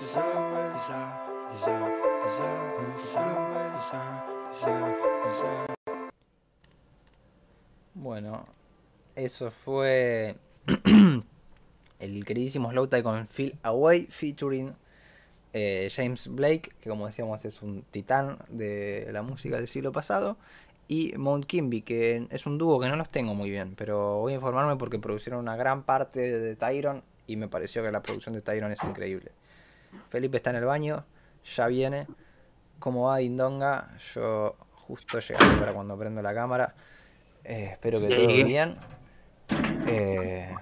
desire, 0.00 0.40
desire, 0.78 1.20
desire, 1.52 1.90
desire, 2.18 2.72
desire, 2.96 3.72
desire, 3.74 4.22
desire, 4.52 4.96
desire. 5.24 5.77
Bueno, 8.00 8.44
eso 9.16 9.50
fue 9.50 10.36
el 11.98 12.24
queridísimo 12.24 12.70
Slow 12.70 12.86
Tie 12.86 13.02
con 13.02 13.26
Feel 13.26 13.58
Away 13.64 14.06
featuring 14.06 14.72
eh, 15.52 15.90
James 15.92 16.28
Blake, 16.28 16.70
que 16.80 16.90
como 16.90 17.06
decíamos 17.06 17.44
es 17.44 17.60
un 17.60 17.82
titán 17.90 18.38
de 18.50 19.08
la 19.10 19.22
música 19.22 19.56
del 19.56 19.66
siglo 19.66 19.90
pasado, 19.90 20.36
y 20.86 21.12
Mount 21.16 21.46
Kimby, 21.46 21.82
que 21.82 22.28
es 22.30 22.46
un 22.46 22.56
dúo 22.56 22.78
que 22.78 22.86
no 22.86 22.94
los 22.94 23.10
tengo 23.10 23.34
muy 23.34 23.50
bien, 23.50 23.74
pero 23.76 24.18
voy 24.18 24.34
a 24.34 24.36
informarme 24.36 24.76
porque 24.76 25.00
producieron 25.00 25.40
una 25.40 25.56
gran 25.56 25.82
parte 25.82 26.38
de 26.38 26.54
Tyron 26.54 27.02
y 27.26 27.34
me 27.34 27.48
pareció 27.48 27.82
que 27.82 27.90
la 27.90 28.00
producción 28.00 28.32
de 28.32 28.42
Tyron 28.42 28.70
es 28.70 28.82
increíble. 28.84 29.32
Felipe 30.06 30.36
está 30.36 30.50
en 30.50 30.56
el 30.56 30.66
baño, 30.66 31.04
ya 31.56 31.66
viene. 31.66 32.06
¿Cómo 32.78 33.08
va 33.08 33.16
Dindonga? 33.16 33.90
Yo 34.14 34.54
justo 34.72 35.18
llegando 35.18 35.58
para 35.58 35.72
cuando 35.72 35.98
prendo 35.98 36.22
la 36.22 36.32
cámara. 36.32 36.76
Eh, 37.48 37.70
espero 37.72 37.98
que 37.98 38.08
todo 38.08 38.26
bien. 38.26 38.76
Eh, 39.86 40.54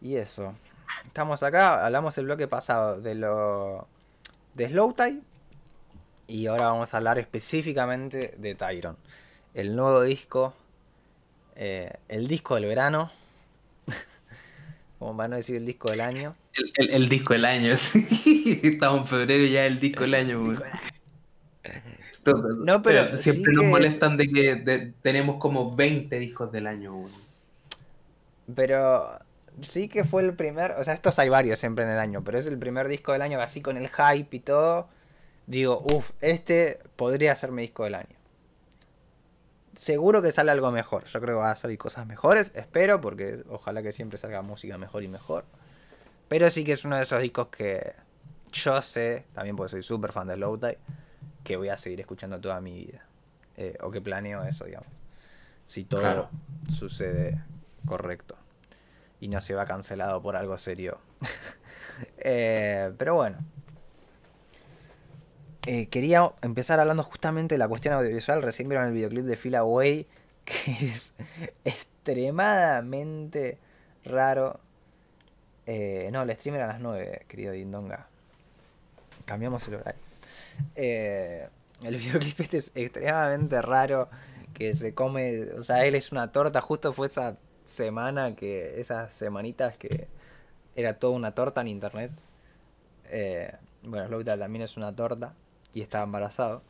y 0.00 0.16
eso. 0.16 0.54
Estamos 1.04 1.42
acá, 1.42 1.84
hablamos 1.84 2.16
el 2.16 2.24
bloque 2.24 2.48
pasado 2.48 2.98
de 3.02 3.14
lo 3.14 3.86
de 4.54 4.68
Slow 4.70 4.94
Tie 4.94 5.20
y 6.28 6.46
ahora 6.46 6.70
vamos 6.70 6.94
a 6.94 6.96
hablar 6.96 7.18
específicamente 7.18 8.36
de 8.38 8.54
Tyron. 8.54 8.96
El 9.52 9.76
nuevo 9.76 10.00
disco, 10.00 10.54
eh, 11.56 11.92
el 12.08 12.26
disco 12.26 12.54
del 12.54 12.64
verano, 12.64 13.12
como 14.98 15.12
van 15.12 15.34
a 15.34 15.36
decir 15.36 15.56
el 15.56 15.66
disco 15.66 15.90
del 15.90 16.00
año. 16.00 16.36
El, 16.54 17.10
disco 17.10 17.34
del 17.34 17.44
año, 17.44 17.72
Estamos 18.62 19.00
en 19.00 19.06
febrero 19.06 19.44
y 19.44 19.50
ya 19.50 19.66
el 19.66 19.78
disco 19.78 20.04
del 20.04 20.14
año, 20.14 20.56
No, 22.34 22.82
pero, 22.82 23.16
siempre 23.16 23.52
nos 23.52 23.64
molestan 23.64 24.16
de 24.16 24.28
que 24.28 24.92
tenemos 25.02 25.36
como 25.38 25.74
20 25.74 26.18
discos 26.18 26.52
del 26.52 26.66
año, 26.66 27.08
Pero 28.54 29.18
sí 29.62 29.88
que 29.88 30.04
fue 30.04 30.22
el 30.22 30.34
primer, 30.34 30.72
o 30.72 30.84
sea, 30.84 30.94
estos 30.94 31.18
hay 31.18 31.28
varios 31.28 31.58
siempre 31.58 31.84
en 31.84 31.90
el 31.90 31.98
año, 31.98 32.22
pero 32.24 32.38
es 32.38 32.46
el 32.46 32.58
primer 32.58 32.88
disco 32.88 33.12
del 33.12 33.22
año 33.22 33.40
así 33.40 33.60
con 33.60 33.76
el 33.76 33.88
hype 33.88 34.36
y 34.36 34.40
todo. 34.40 34.88
Digo, 35.46 35.84
uff, 35.92 36.12
este 36.20 36.78
podría 36.96 37.34
ser 37.34 37.52
mi 37.52 37.62
disco 37.62 37.84
del 37.84 37.94
año. 37.94 38.16
Seguro 39.74 40.20
que 40.20 40.32
sale 40.32 40.50
algo 40.50 40.70
mejor. 40.72 41.04
Yo 41.04 41.20
creo 41.20 41.36
que 41.36 41.40
va 41.40 41.52
a 41.52 41.56
salir 41.56 41.78
cosas 41.78 42.06
mejores, 42.06 42.52
espero, 42.54 43.00
porque 43.00 43.42
ojalá 43.48 43.82
que 43.82 43.92
siempre 43.92 44.18
salga 44.18 44.42
música 44.42 44.76
mejor 44.76 45.04
y 45.04 45.08
mejor. 45.08 45.44
Pero 46.28 46.50
sí 46.50 46.64
que 46.64 46.72
es 46.72 46.84
uno 46.84 46.96
de 46.96 47.04
esos 47.04 47.22
discos 47.22 47.48
que 47.48 47.94
yo 48.52 48.82
sé, 48.82 49.24
también 49.34 49.56
porque 49.56 49.70
soy 49.70 49.82
súper 49.82 50.12
fan 50.12 50.28
de 50.28 50.36
Lowtie, 50.36 50.78
que 51.48 51.56
voy 51.56 51.70
a 51.70 51.78
seguir 51.78 51.98
escuchando 51.98 52.38
toda 52.38 52.60
mi 52.60 52.74
vida. 52.74 53.06
Eh, 53.56 53.78
o 53.80 53.90
que 53.90 54.02
planeo 54.02 54.44
eso, 54.44 54.66
digamos. 54.66 54.92
Si 55.64 55.84
todo 55.84 56.28
sucede 56.70 57.42
correcto 57.86 58.36
y 59.18 59.28
no 59.28 59.40
se 59.40 59.54
va 59.54 59.64
cancelado 59.64 60.20
por 60.20 60.36
algo 60.36 60.58
serio. 60.58 60.98
Eh, 62.18 62.92
pero 62.96 63.16
bueno. 63.16 63.38
Eh, 65.66 65.88
quería 65.88 66.30
empezar 66.42 66.78
hablando 66.78 67.02
justamente 67.02 67.56
de 67.56 67.58
la 67.58 67.66
cuestión 67.66 67.94
audiovisual. 67.94 68.40
Recién 68.40 68.68
vieron 68.68 68.86
el 68.86 68.92
videoclip 68.92 69.24
de 69.24 69.34
Feel 69.34 69.56
Away, 69.56 70.06
que 70.44 70.70
es 70.70 71.12
extremadamente 71.64 73.58
raro. 74.04 74.60
Eh, 75.66 76.08
no, 76.12 76.22
el 76.22 76.36
stream 76.36 76.54
era 76.54 76.66
a 76.66 76.68
las 76.68 76.80
9, 76.80 77.24
querido 77.26 77.52
Dindonga. 77.52 78.06
Cambiamos 79.24 79.66
el 79.66 79.74
horario. 79.74 80.07
El 80.74 81.96
videoclip 81.96 82.40
este 82.40 82.56
es 82.58 82.72
extremadamente 82.74 83.60
raro. 83.62 84.08
Que 84.54 84.74
se 84.74 84.94
come. 84.94 85.52
O 85.58 85.62
sea, 85.62 85.84
él 85.84 85.94
es 85.94 86.10
una 86.12 86.32
torta. 86.32 86.60
Justo 86.60 86.92
fue 86.92 87.06
esa 87.06 87.36
semana 87.64 88.34
que 88.34 88.80
esas 88.80 89.12
semanitas 89.12 89.78
que 89.78 90.08
era 90.74 90.94
toda 90.98 91.14
una 91.14 91.32
torta 91.34 91.60
en 91.60 91.68
internet. 91.68 92.10
Eh, 93.10 93.52
bueno, 93.82 94.06
Slowtal 94.06 94.38
también 94.38 94.62
es 94.62 94.76
una 94.76 94.94
torta 94.94 95.34
y 95.74 95.82
estaba 95.82 96.04
embarazado. 96.04 96.62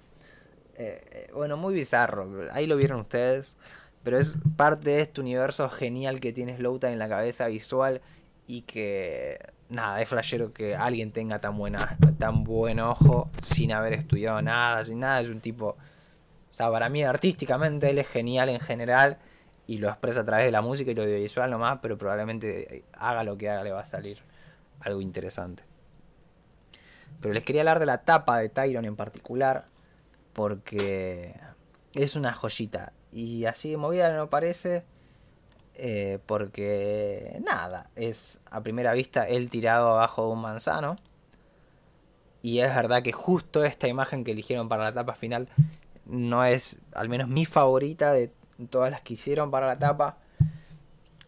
Eh, 0.76 1.02
eh, 1.10 1.30
bueno, 1.34 1.56
muy 1.56 1.74
bizarro. 1.74 2.28
Ahí 2.52 2.66
lo 2.66 2.76
vieron 2.76 3.00
ustedes. 3.00 3.56
Pero 4.02 4.18
es 4.18 4.38
parte 4.56 4.90
de 4.90 5.00
este 5.00 5.20
universo 5.20 5.68
genial 5.68 6.20
que 6.20 6.32
tiene 6.32 6.56
Slowtal 6.56 6.92
en 6.92 6.98
la 6.98 7.08
cabeza 7.08 7.46
visual 7.48 8.00
y 8.46 8.62
que 8.62 9.38
nada, 9.68 10.00
es 10.00 10.08
flashero 10.08 10.52
que 10.52 10.74
alguien 10.74 11.12
tenga 11.12 11.40
tan 11.40 11.56
buena, 11.56 11.96
tan 12.18 12.44
buen 12.44 12.80
ojo 12.80 13.30
sin 13.42 13.72
haber 13.72 13.92
estudiado 13.94 14.40
nada, 14.42 14.84
sin 14.84 15.00
nada, 15.00 15.20
es 15.20 15.28
un 15.28 15.40
tipo, 15.40 15.66
o 15.68 15.76
sea, 16.52 16.70
para 16.70 16.88
mí 16.88 17.02
artísticamente 17.04 17.90
él 17.90 17.98
es 17.98 18.08
genial 18.08 18.48
en 18.48 18.60
general 18.60 19.18
y 19.66 19.78
lo 19.78 19.88
expresa 19.88 20.22
a 20.22 20.24
través 20.24 20.46
de 20.46 20.50
la 20.52 20.62
música 20.62 20.90
y 20.90 20.94
lo 20.94 21.02
audiovisual 21.02 21.50
nomás, 21.50 21.78
pero 21.82 21.98
probablemente 21.98 22.84
haga 22.94 23.22
lo 23.22 23.36
que 23.36 23.50
haga 23.50 23.62
le 23.62 23.72
va 23.72 23.80
a 23.80 23.84
salir 23.84 24.18
algo 24.80 25.00
interesante. 25.00 25.62
Pero 27.20 27.34
les 27.34 27.44
quería 27.44 27.62
hablar 27.62 27.80
de 27.80 27.86
la 27.86 28.02
tapa 28.02 28.38
de 28.38 28.48
Tyron 28.48 28.84
en 28.84 28.96
particular, 28.96 29.66
porque 30.32 31.34
es 31.94 32.16
una 32.16 32.32
joyita. 32.32 32.92
Y 33.12 33.44
así 33.46 33.70
de 33.70 33.76
movida 33.76 34.14
no 34.16 34.30
parece, 34.30 34.84
eh, 35.80 36.18
porque 36.26 37.40
nada, 37.44 37.88
es 37.94 38.38
a 38.50 38.60
primera 38.62 38.92
vista 38.92 39.28
él 39.28 39.48
tirado 39.48 39.90
abajo 39.92 40.26
de 40.26 40.32
un 40.32 40.40
manzano. 40.40 40.96
Y 42.42 42.58
es 42.60 42.74
verdad 42.74 43.02
que 43.02 43.12
justo 43.12 43.64
esta 43.64 43.86
imagen 43.86 44.24
que 44.24 44.32
eligieron 44.32 44.68
para 44.68 44.84
la 44.84 44.92
tapa 44.92 45.14
final 45.14 45.48
no 46.04 46.44
es, 46.44 46.78
al 46.92 47.08
menos 47.08 47.28
mi 47.28 47.44
favorita 47.44 48.12
de 48.12 48.32
todas 48.70 48.90
las 48.90 49.02
que 49.02 49.14
hicieron 49.14 49.50
para 49.52 49.68
la 49.68 49.78
tapa. 49.78 50.18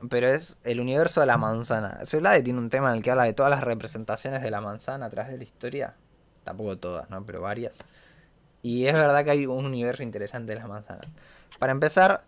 Pero 0.08 0.28
es 0.28 0.56
el 0.64 0.80
universo 0.80 1.20
de 1.20 1.26
la 1.26 1.36
manzana. 1.36 2.04
Seulade 2.04 2.42
tiene 2.42 2.58
un 2.58 2.70
tema 2.70 2.90
en 2.90 2.96
el 2.96 3.02
que 3.02 3.10
habla 3.12 3.24
de 3.24 3.34
todas 3.34 3.50
las 3.50 3.62
representaciones 3.62 4.42
de 4.42 4.50
la 4.50 4.60
manzana 4.60 5.06
a 5.06 5.10
través 5.10 5.30
de 5.30 5.38
la 5.38 5.44
historia. 5.44 5.94
Tampoco 6.42 6.76
todas, 6.78 7.08
¿no? 7.10 7.24
Pero 7.24 7.40
varias. 7.42 7.78
Y 8.62 8.86
es 8.86 8.94
verdad 8.94 9.24
que 9.24 9.30
hay 9.30 9.46
un 9.46 9.64
universo 9.64 10.02
interesante 10.02 10.54
de 10.54 10.58
las 10.58 10.68
manzanas. 10.68 11.06
Para 11.58 11.72
empezar, 11.72 12.24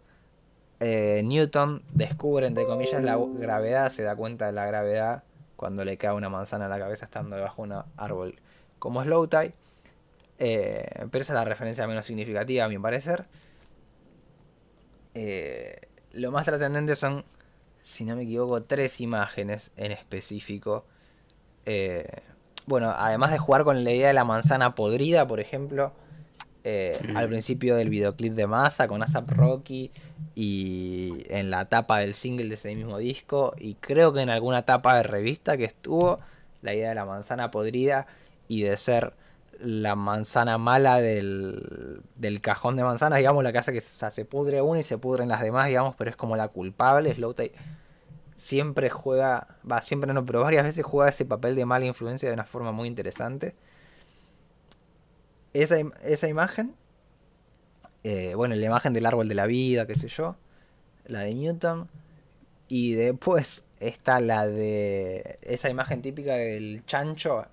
eh, 0.85 1.22
Newton 1.22 1.85
descubre, 1.93 2.49
entre 2.49 2.64
comillas, 2.64 3.05
la 3.05 3.16
gravedad, 3.16 3.89
se 3.89 4.03
da 4.03 4.16
cuenta 4.16 4.47
de 4.47 4.53
la 4.53 4.66
gravedad 4.66 5.22
cuando 5.55 5.85
le 5.85 5.97
cae 5.97 6.12
una 6.12 6.28
manzana 6.28 6.66
a 6.66 6.68
la 6.68 6.76
cabeza 6.76 7.05
estando 7.05 7.37
debajo 7.37 7.62
de 7.62 7.74
un 7.74 7.85
árbol 7.97 8.35
como 8.80 9.01
Slow 9.05 9.28
Tie. 9.28 9.55
Eh, 10.41 11.07
pero 11.09 11.22
esa 11.22 11.35
es 11.35 11.39
la 11.39 11.45
referencia 11.45 11.87
menos 11.87 12.05
significativa, 12.05 12.64
a 12.64 12.68
mi 12.68 12.80
parecer. 12.80 13.26
Eh, 15.14 15.83
lo 16.14 16.33
más 16.33 16.47
trascendente 16.47 16.97
son, 16.97 17.24
si 17.85 18.03
no 18.05 18.16
me 18.16 18.24
equivoco, 18.24 18.64
tres 18.64 19.01
imágenes 19.01 19.70
en 19.76 19.93
específico. 19.93 20.85
Eh, 21.64 22.09
bueno, 22.66 22.91
además 22.91 23.30
de 23.30 23.39
jugar 23.39 23.62
con 23.62 23.85
la 23.85 23.93
idea 23.93 24.09
de 24.09 24.14
la 24.14 24.24
manzana 24.24 24.74
podrida, 24.74 25.28
por 25.28 25.39
ejemplo, 25.39 25.93
eh, 26.64 26.98
al 27.14 27.28
principio 27.28 27.76
del 27.76 27.88
videoclip 27.88 28.34
de 28.34 28.46
Massa 28.46 28.88
con 28.88 29.02
ASAP 29.02 29.30
Rocky 29.30 29.90
y 30.34 31.24
en 31.28 31.50
la 31.50 31.64
tapa 31.66 31.98
del 31.98 32.14
single 32.14 32.48
de 32.48 32.54
ese 32.54 32.74
mismo 32.74 32.98
disco 32.98 33.54
y 33.58 33.74
creo 33.74 34.12
que 34.12 34.20
en 34.20 34.30
alguna 34.30 34.62
tapa 34.62 34.96
de 34.96 35.02
revista 35.02 35.56
que 35.56 35.64
estuvo 35.64 36.20
la 36.62 36.74
idea 36.74 36.90
de 36.90 36.94
la 36.94 37.04
manzana 37.04 37.50
podrida 37.50 38.06
y 38.48 38.62
de 38.62 38.76
ser 38.76 39.14
la 39.60 39.94
manzana 39.94 40.58
mala 40.58 41.00
del, 41.00 42.02
del 42.16 42.40
cajón 42.40 42.76
de 42.76 42.84
manzanas, 42.84 43.18
digamos, 43.18 43.44
la 43.44 43.52
que 43.52 43.58
hace 43.58 43.72
que 43.72 43.80
se 43.80 44.24
pudre 44.24 44.60
una 44.60 44.80
y 44.80 44.82
se 44.82 44.98
pudren 44.98 45.28
las 45.28 45.40
demás, 45.40 45.68
digamos, 45.68 45.94
pero 45.96 46.10
es 46.10 46.16
como 46.16 46.36
la 46.36 46.48
culpable. 46.48 47.14
Slowtie 47.14 47.52
siempre 48.36 48.90
juega, 48.90 49.46
va, 49.70 49.80
siempre 49.82 50.12
no, 50.12 50.24
pero 50.26 50.42
varias 50.42 50.64
veces 50.64 50.84
juega 50.84 51.10
ese 51.10 51.24
papel 51.24 51.54
de 51.54 51.64
mala 51.64 51.84
influencia 51.84 52.28
de 52.28 52.34
una 52.34 52.44
forma 52.44 52.72
muy 52.72 52.88
interesante. 52.88 53.54
Esa, 55.55 55.76
esa 56.05 56.28
imagen, 56.28 56.74
eh, 58.05 58.34
bueno, 58.34 58.55
la 58.55 58.66
imagen 58.66 58.92
del 58.92 59.07
árbol 59.07 59.28
de 59.28 59.34
la 59.34 59.46
vida, 59.46 59.86
qué 59.86 59.94
sé 59.94 60.09
yo, 60.09 60.36
la 61.07 61.20
de 61.20 61.34
Newton, 61.34 61.88
y 62.68 62.94
después 62.94 63.64
está 63.80 64.20
la 64.20 64.46
de 64.46 65.38
esa 65.42 65.68
imagen 65.68 66.00
típica 66.00 66.34
del 66.34 66.84
chancho 66.86 67.44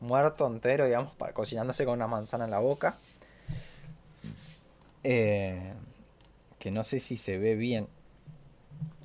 muerto 0.00 0.46
entero, 0.46 0.86
digamos, 0.86 1.14
para, 1.14 1.32
cocinándose 1.32 1.84
con 1.84 1.94
una 1.94 2.06
manzana 2.06 2.46
en 2.46 2.50
la 2.50 2.58
boca. 2.58 2.96
Eh, 5.04 5.72
que 6.58 6.70
no 6.70 6.84
sé 6.84 7.00
si 7.00 7.16
se 7.16 7.38
ve 7.38 7.54
bien. 7.54 7.86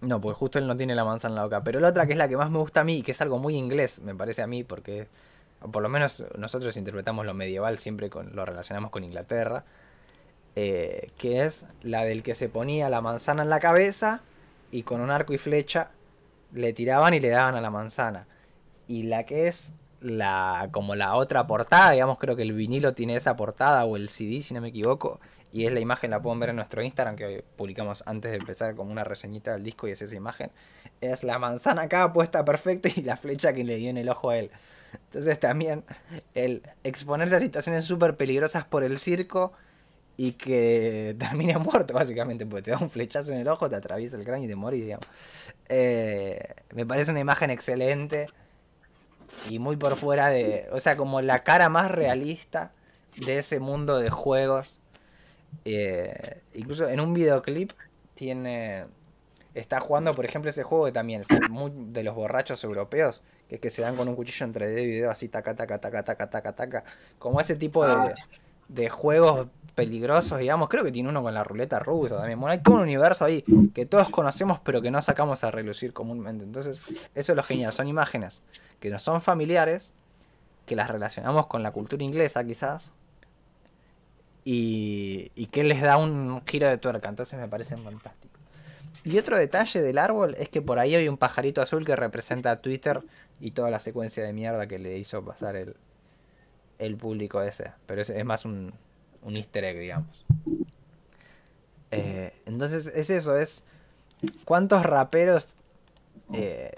No, 0.02 0.20
porque 0.22 0.38
justo 0.38 0.60
él 0.60 0.68
no 0.68 0.76
tiene 0.76 0.96
la 0.96 1.06
manzana 1.06 1.34
en 1.34 1.36
la 1.36 1.44
boca. 1.44 1.64
Pero 1.64 1.80
la 1.80 1.90
otra 1.90 2.06
que 2.06 2.14
es 2.14 2.18
la 2.18 2.28
que 2.28 2.38
más 2.38 2.52
me 2.52 2.60
gusta 2.60 2.82
a 2.82 2.84
mí, 2.84 3.02
que 3.02 3.12
es 3.12 3.22
algo 3.22 3.38
muy 3.38 3.56
inglés, 3.56 4.00
me 4.00 4.16
parece 4.16 4.42
a 4.42 4.48
mí, 4.48 4.64
porque 4.64 5.08
por 5.72 5.84
lo 5.84 5.90
menos 5.90 6.24
nosotros 6.38 6.78
interpretamos 6.78 7.26
lo 7.26 7.34
medieval, 7.34 7.78
siempre 7.78 8.10
con, 8.10 8.36
lo 8.36 8.46
relacionamos 8.46 8.92
con 8.92 9.04
Inglaterra. 9.04 9.64
Eh, 10.58 11.10
que 11.18 11.44
es 11.44 11.66
la 11.82 12.06
del 12.06 12.24
que 12.24 12.34
se 12.34 12.48
ponía 12.48 12.88
la 12.88 13.02
manzana 13.02 13.44
en 13.44 13.50
la 13.50 13.60
cabeza 13.60 14.22
y 14.72 14.84
con 14.84 15.02
un 15.02 15.12
arco 15.12 15.34
y 15.34 15.38
flecha 15.38 15.92
le 16.54 16.72
tiraban 16.72 17.14
y 17.14 17.20
le 17.20 17.30
daban 17.30 17.56
a 17.56 17.62
la 17.62 17.70
manzana. 17.70 18.26
Y 18.88 19.04
la 19.04 19.26
que 19.26 19.48
es 19.48 19.74
la 20.00 20.70
como 20.72 20.96
la 20.96 21.16
otra 21.16 21.48
portada, 21.48 21.92
digamos, 21.92 22.20
creo 22.20 22.36
que 22.36 22.44
el 22.44 22.54
vinilo 22.54 22.94
tiene 22.94 23.16
esa 23.16 23.36
portada 23.36 23.86
o 23.86 23.96
el 23.98 24.10
CD, 24.10 24.42
si 24.42 24.54
no 24.54 24.62
me 24.62 24.70
equivoco, 24.70 25.20
y 25.52 25.66
es 25.66 25.74
la 25.74 25.80
imagen, 25.80 26.12
la 26.12 26.22
pueden 26.22 26.40
ver 26.40 26.50
en 26.50 26.58
nuestro 26.58 26.82
Instagram 26.82 27.16
que 27.16 27.44
publicamos 27.56 28.04
antes 28.06 28.32
de 28.32 28.38
empezar 28.38 28.76
como 28.76 28.92
una 28.92 29.04
reseñita 29.04 29.54
del 29.54 29.64
disco 29.64 29.88
y 29.88 29.92
es 29.92 30.02
esa 30.02 30.16
imagen. 30.16 30.52
Es 31.02 31.24
la 31.24 31.40
manzana 31.40 31.84
acá 31.84 32.12
puesta 32.14 32.46
perfecta 32.46 32.90
y 32.96 33.02
la 33.02 33.18
flecha 33.18 33.54
que 33.54 33.64
le 33.64 33.78
dio 33.78 33.90
en 33.90 33.98
el 33.98 34.10
ojo 34.10 34.30
a 34.30 34.38
él. 34.38 34.52
Entonces 35.06 35.40
también 35.40 35.84
el 36.34 36.64
exponerse 36.84 37.36
a 37.36 37.40
situaciones 37.40 37.86
súper 37.86 38.18
peligrosas 38.18 38.66
por 38.66 38.84
el 38.84 38.98
circo 38.98 39.54
y 40.18 40.34
que 40.34 41.16
termine 41.20 41.58
muerto 41.58 41.94
básicamente, 41.94 42.46
porque 42.46 42.64
te 42.64 42.72
da 42.72 42.78
un 42.78 42.90
flechazo 42.90 43.32
en 43.32 43.40
el 43.40 43.48
ojo, 43.48 43.70
te 43.70 43.76
atraviesa 43.76 44.18
el 44.18 44.24
cráneo 44.24 44.46
y 44.46 44.48
te 44.48 44.56
morís, 44.56 44.84
digamos. 44.84 45.06
Eh, 45.70 46.56
me 46.74 46.86
parece 46.86 47.12
una 47.12 47.20
imagen 47.20 47.50
excelente 47.50 48.28
y 49.50 49.60
muy 49.60 49.76
por 49.76 49.96
fuera 49.96 50.30
de, 50.30 50.68
o 50.72 50.80
sea, 50.80 50.98
como 50.98 51.22
la 51.22 51.44
cara 51.44 51.70
más 51.70 51.92
realista 51.92 52.72
de 53.18 53.38
ese 53.38 53.60
mundo 53.60 54.00
de 54.00 54.10
juegos. 54.10 54.80
Eh, 55.64 56.42
incluso 56.54 56.88
en 56.90 57.00
un 57.00 57.14
videoclip 57.14 57.72
tiene, 58.14 58.86
está 59.54 59.80
jugando, 59.80 60.14
por 60.14 60.26
ejemplo, 60.26 60.50
ese 60.50 60.64
juego 60.64 60.86
que 60.86 60.92
también 60.92 61.22
es 61.22 61.50
muy 61.50 61.72
de 61.74 62.04
los 62.04 62.16
borrachos 62.16 62.64
europeos, 62.64 63.22
que 63.48 63.56
es 63.56 63.62
que 63.62 63.70
se 63.70 63.82
dan 63.82 63.96
con 63.96 64.08
un 64.08 64.16
cuchillo 64.16 64.46
entre 64.46 64.68
dedo 64.68 64.84
y 64.84 64.92
dedo 65.00 65.12
así, 65.12 65.30
taca, 65.30 65.56
taca, 65.56 65.80
taca, 65.80 66.04
taca, 66.04 66.30
taca, 66.30 66.54
taca, 66.54 66.84
como 67.20 67.40
ese 67.40 67.56
tipo 67.56 67.86
de, 67.86 68.14
de 68.68 68.90
juegos 68.90 69.48
peligrosos, 69.76 70.40
digamos. 70.40 70.70
Creo 70.70 70.84
que 70.84 70.92
tiene 70.92 71.10
uno 71.10 71.22
con 71.22 71.34
la 71.34 71.44
ruleta 71.44 71.80
rusa 71.80 72.18
también. 72.18 72.40
Bueno, 72.40 72.54
hay 72.54 72.60
todo 72.60 72.76
un 72.76 72.82
universo 72.82 73.26
ahí 73.26 73.44
que 73.74 73.86
todos 73.86 74.10
conocemos, 74.10 74.60
pero 74.64 74.82
que 74.82 74.90
no 74.90 75.02
sacamos 75.02 75.44
a 75.44 75.52
relucir 75.52 75.94
comúnmente. 75.94 76.44
Entonces, 76.44 76.82
eso 77.14 77.32
es 77.32 77.36
lo 77.36 77.44
genial. 77.44 77.74
Son 77.74 77.88
imágenes 77.88 78.42
que 78.80 78.90
no 78.90 78.98
son 78.98 79.22
familiares, 79.22 79.92
que 80.66 80.76
las 80.76 80.90
relacionamos 80.90 81.48
con 81.48 81.62
la 81.62 81.72
cultura 81.72 82.04
inglesa, 82.04 82.44
quizás. 82.44 82.92
Y, 84.46 85.32
y 85.36 85.48
que 85.48 85.64
les 85.64 85.82
da 85.82 85.98
un 85.98 86.42
giro 86.46 86.68
de 86.68 86.78
tuerca. 86.78 87.10
Entonces, 87.10 87.38
me 87.40 87.48
parecen 87.48 87.84
fantásticos. 87.84 88.35
Y 89.06 89.20
otro 89.20 89.38
detalle 89.38 89.82
del 89.82 90.00
árbol 90.00 90.36
es 90.40 90.50
que 90.50 90.62
por 90.62 90.80
ahí 90.80 90.96
hay 90.96 91.08
un 91.08 91.18
pajarito 91.18 91.62
azul 91.62 91.86
que 91.86 91.96
representa 91.96 92.50
a 92.52 92.62
Twitter 92.62 93.04
y 93.40 93.52
toda 93.52 93.70
la 93.70 93.80
secuencia 93.80 94.24
de 94.24 94.34
mierda 94.34 94.66
que 94.66 94.80
le 94.80 94.98
hizo 94.98 95.24
pasar 95.24 95.56
el, 95.56 95.76
el 96.80 96.98
público 96.98 97.42
ese. 97.42 97.72
Pero 97.86 98.02
es, 98.02 98.10
es 98.10 98.26
más 98.26 98.46
un, 98.46 98.74
un 99.22 99.38
easter 99.38 99.64
egg, 99.64 99.78
digamos. 99.78 100.26
Eh, 101.92 102.34
entonces 102.46 102.92
es 102.94 103.10
eso, 103.12 103.38
es 103.38 103.64
cuántos 104.44 104.84
raperos 104.84 105.50
eh, 106.34 106.72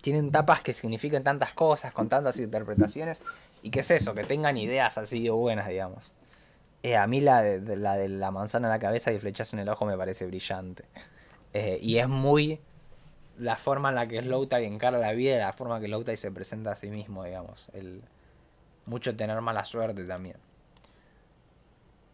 tienen 0.00 0.32
tapas 0.32 0.62
que 0.62 0.74
significan 0.74 1.22
tantas 1.22 1.52
cosas, 1.52 1.94
con 1.94 2.08
tantas 2.08 2.38
interpretaciones, 2.38 3.22
y 3.62 3.70
qué 3.70 3.80
es 3.80 3.90
eso, 3.92 4.14
que 4.14 4.24
tengan 4.24 4.56
ideas 4.56 4.98
así 4.98 5.22
de 5.22 5.30
buenas, 5.30 5.68
digamos. 5.68 6.12
Eh, 6.82 6.96
a 6.96 7.06
mí 7.06 7.20
la 7.20 7.42
de, 7.42 7.76
la 7.76 7.96
de 7.96 8.08
la 8.08 8.30
manzana 8.30 8.68
en 8.68 8.72
la 8.72 8.78
cabeza 8.78 9.12
y 9.12 9.18
flechazo 9.18 9.56
en 9.56 9.60
el 9.60 9.68
ojo 9.68 9.86
me 9.86 9.96
parece 9.96 10.26
brillante. 10.26 10.84
Eh, 11.58 11.78
y 11.80 11.96
es 11.96 12.06
muy 12.06 12.60
la 13.38 13.56
forma 13.56 13.88
en 13.88 13.94
la 13.94 14.06
que 14.06 14.20
Slowthai 14.20 14.66
encara 14.66 14.98
la 14.98 15.12
vida 15.12 15.36
y 15.36 15.38
la 15.38 15.54
forma 15.54 15.80
que 15.80 15.86
Slowthai 15.86 16.18
se 16.18 16.30
presenta 16.30 16.72
a 16.72 16.74
sí 16.74 16.88
mismo, 16.88 17.24
digamos. 17.24 17.70
El, 17.72 18.02
mucho 18.84 19.16
tener 19.16 19.40
mala 19.40 19.64
suerte 19.64 20.04
también. 20.04 20.36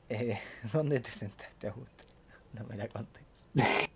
Eh, 0.09 0.39
¿Dónde 0.73 1.01
te 1.01 1.11
sentaste, 1.11 1.67
Augusto? 1.67 2.05
No 2.53 2.63
me 2.67 2.77
la 2.77 2.87
contes. 2.87 3.25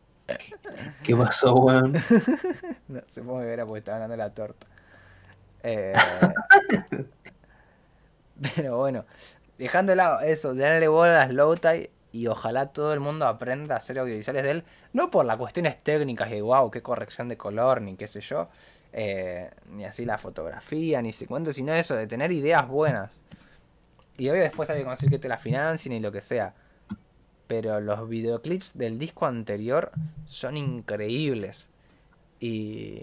¿Qué 1.05 1.15
pasó, 1.15 1.55
weón? 1.55 1.93
no, 2.89 3.01
supongo 3.07 3.43
que 3.43 3.53
era 3.53 3.65
porque 3.65 3.79
estaba 3.79 3.99
hablando 3.99 4.15
de 4.15 4.19
la 4.19 4.35
torta. 4.35 4.67
Eh, 5.63 5.95
pero 8.57 8.79
bueno, 8.79 9.05
dejando 9.59 9.91
de 9.93 9.97
lado 9.97 10.21
eso, 10.23 10.57
darle 10.57 10.89
bola 10.89 11.23
a 11.23 11.29
Slowthai 11.29 11.91
y 12.17 12.27
ojalá 12.29 12.67
todo 12.69 12.95
el 12.95 13.01
mundo 13.01 13.27
aprenda 13.27 13.75
a 13.75 13.79
hacer 13.79 13.99
audiovisuales 13.99 14.43
de 14.43 14.51
él, 14.51 14.65
no 14.95 15.11
por 15.11 15.27
las 15.27 15.37
cuestiones 15.37 15.79
técnicas 15.83 16.31
de 16.31 16.41
wow, 16.41 16.71
qué 16.71 16.81
corrección 16.81 17.29
de 17.29 17.37
color, 17.37 17.83
ni 17.83 17.95
qué 17.95 18.07
sé 18.07 18.21
yo, 18.23 18.49
eh, 18.93 19.51
ni 19.71 19.85
así 19.85 20.07
la 20.07 20.17
fotografía, 20.17 21.03
ni 21.03 21.13
sé 21.13 21.27
cuánto, 21.27 21.53
sino 21.53 21.75
eso, 21.75 21.95
de 21.95 22.07
tener 22.07 22.33
ideas 22.33 22.67
buenas. 22.67 23.21
Y 24.17 24.31
obvio 24.31 24.41
después 24.41 24.71
hay 24.71 24.79
que 24.79 24.85
conseguir 24.85 25.11
que 25.11 25.19
te 25.19 25.29
la 25.29 25.37
financien 25.37 25.93
y 25.95 26.01
lo 26.01 26.11
que 26.11 26.23
sea. 26.23 26.55
Pero 27.47 27.81
los 27.81 28.09
videoclips 28.09 28.77
del 28.77 28.99
disco 28.99 29.27
anterior 29.27 29.93
son 30.25 30.57
increíbles. 30.57 31.69
Y 32.41 33.03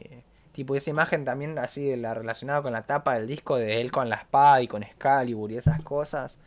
tipo 0.53 0.75
esa 0.75 0.89
imagen 0.89 1.23
también 1.23 1.57
así 1.59 1.87
de 1.87 1.97
la 1.97 2.15
relacionada 2.15 2.63
con 2.63 2.73
la 2.73 2.83
tapa 2.83 3.13
del 3.13 3.27
disco 3.27 3.57
de 3.57 3.79
él 3.79 3.91
con 3.91 4.09
la 4.09 4.15
espada 4.15 4.61
y 4.61 4.67
con 4.67 4.81
Excalibur 4.83 5.51
y 5.51 5.57
esas 5.57 5.81
cosas 5.83 6.39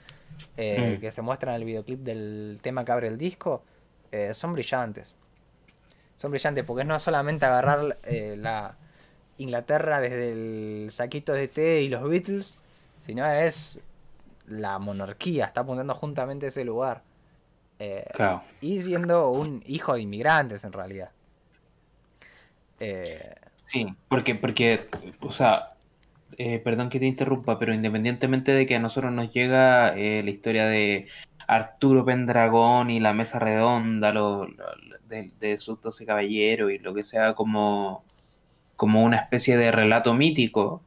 eh, 0.56 0.96
Mm. 0.96 1.00
que 1.00 1.10
se 1.10 1.22
muestran 1.22 1.54
en 1.54 1.60
el 1.60 1.66
videoclip 1.66 2.00
del 2.00 2.58
tema 2.62 2.84
que 2.84 2.92
abre 2.92 3.08
el 3.08 3.18
disco 3.18 3.62
eh, 4.12 4.32
son 4.34 4.52
brillantes. 4.52 5.14
Son 6.16 6.30
brillantes 6.30 6.64
porque 6.64 6.84
no 6.84 6.98
solamente 7.00 7.44
agarrar 7.44 7.98
eh, 8.04 8.36
la 8.38 8.76
Inglaterra 9.38 10.00
desde 10.00 10.32
el 10.32 10.90
saquito 10.90 11.32
de 11.32 11.48
té 11.48 11.82
y 11.82 11.88
los 11.88 12.02
Beatles, 12.08 12.58
sino 13.04 13.26
es 13.30 13.78
la 14.46 14.78
monarquía, 14.78 15.46
está 15.46 15.60
apuntando 15.62 15.94
juntamente 15.94 16.46
a 16.46 16.48
ese 16.48 16.64
lugar. 16.64 17.02
Claro. 18.14 18.42
y 18.62 18.80
siendo 18.80 19.28
un 19.28 19.62
hijo 19.66 19.92
de 19.92 20.00
inmigrantes 20.00 20.64
en 20.64 20.72
realidad. 20.72 21.10
Sí, 22.78 23.86
porque, 24.08 24.34
porque, 24.34 24.88
o 25.20 25.30
sea, 25.30 25.75
eh, 26.38 26.58
perdón 26.58 26.90
que 26.90 27.00
te 27.00 27.06
interrumpa, 27.06 27.58
pero 27.58 27.72
independientemente 27.74 28.52
de 28.52 28.66
que 28.66 28.76
a 28.76 28.80
nosotros 28.80 29.12
nos 29.12 29.32
llega 29.32 29.96
eh, 29.96 30.22
la 30.22 30.30
historia 30.30 30.66
de 30.66 31.06
Arturo 31.46 32.04
Pendragón 32.04 32.90
y 32.90 33.00
la 33.00 33.12
mesa 33.12 33.38
redonda, 33.38 34.12
lo, 34.12 34.46
de, 35.08 35.56
sus 35.58 35.80
doce 35.80 36.04
caballeros 36.06 36.72
y 36.72 36.78
lo 36.78 36.94
que 36.94 37.02
sea 37.02 37.34
como, 37.34 38.04
como 38.76 39.02
una 39.04 39.16
especie 39.18 39.56
de 39.56 39.72
relato 39.72 40.14
mítico, 40.14 40.82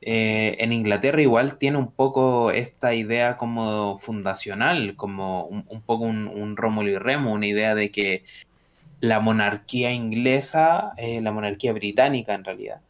eh, 0.00 0.56
en 0.60 0.72
Inglaterra 0.72 1.22
igual 1.22 1.56
tiene 1.58 1.78
un 1.78 1.90
poco 1.90 2.50
esta 2.50 2.94
idea 2.94 3.36
como 3.36 3.98
fundacional, 3.98 4.96
como 4.96 5.46
un, 5.46 5.82
poco 5.82 6.04
un, 6.04 6.28
un 6.28 6.56
Rómulo 6.56 6.90
y 6.90 6.98
Remo, 6.98 7.32
una 7.32 7.46
idea 7.46 7.74
de 7.74 7.90
que 7.90 8.24
la 9.00 9.20
monarquía 9.20 9.92
inglesa, 9.92 10.92
eh, 10.96 11.20
la 11.20 11.32
monarquía 11.32 11.72
británica 11.72 12.34
en 12.34 12.44
realidad, 12.44 12.80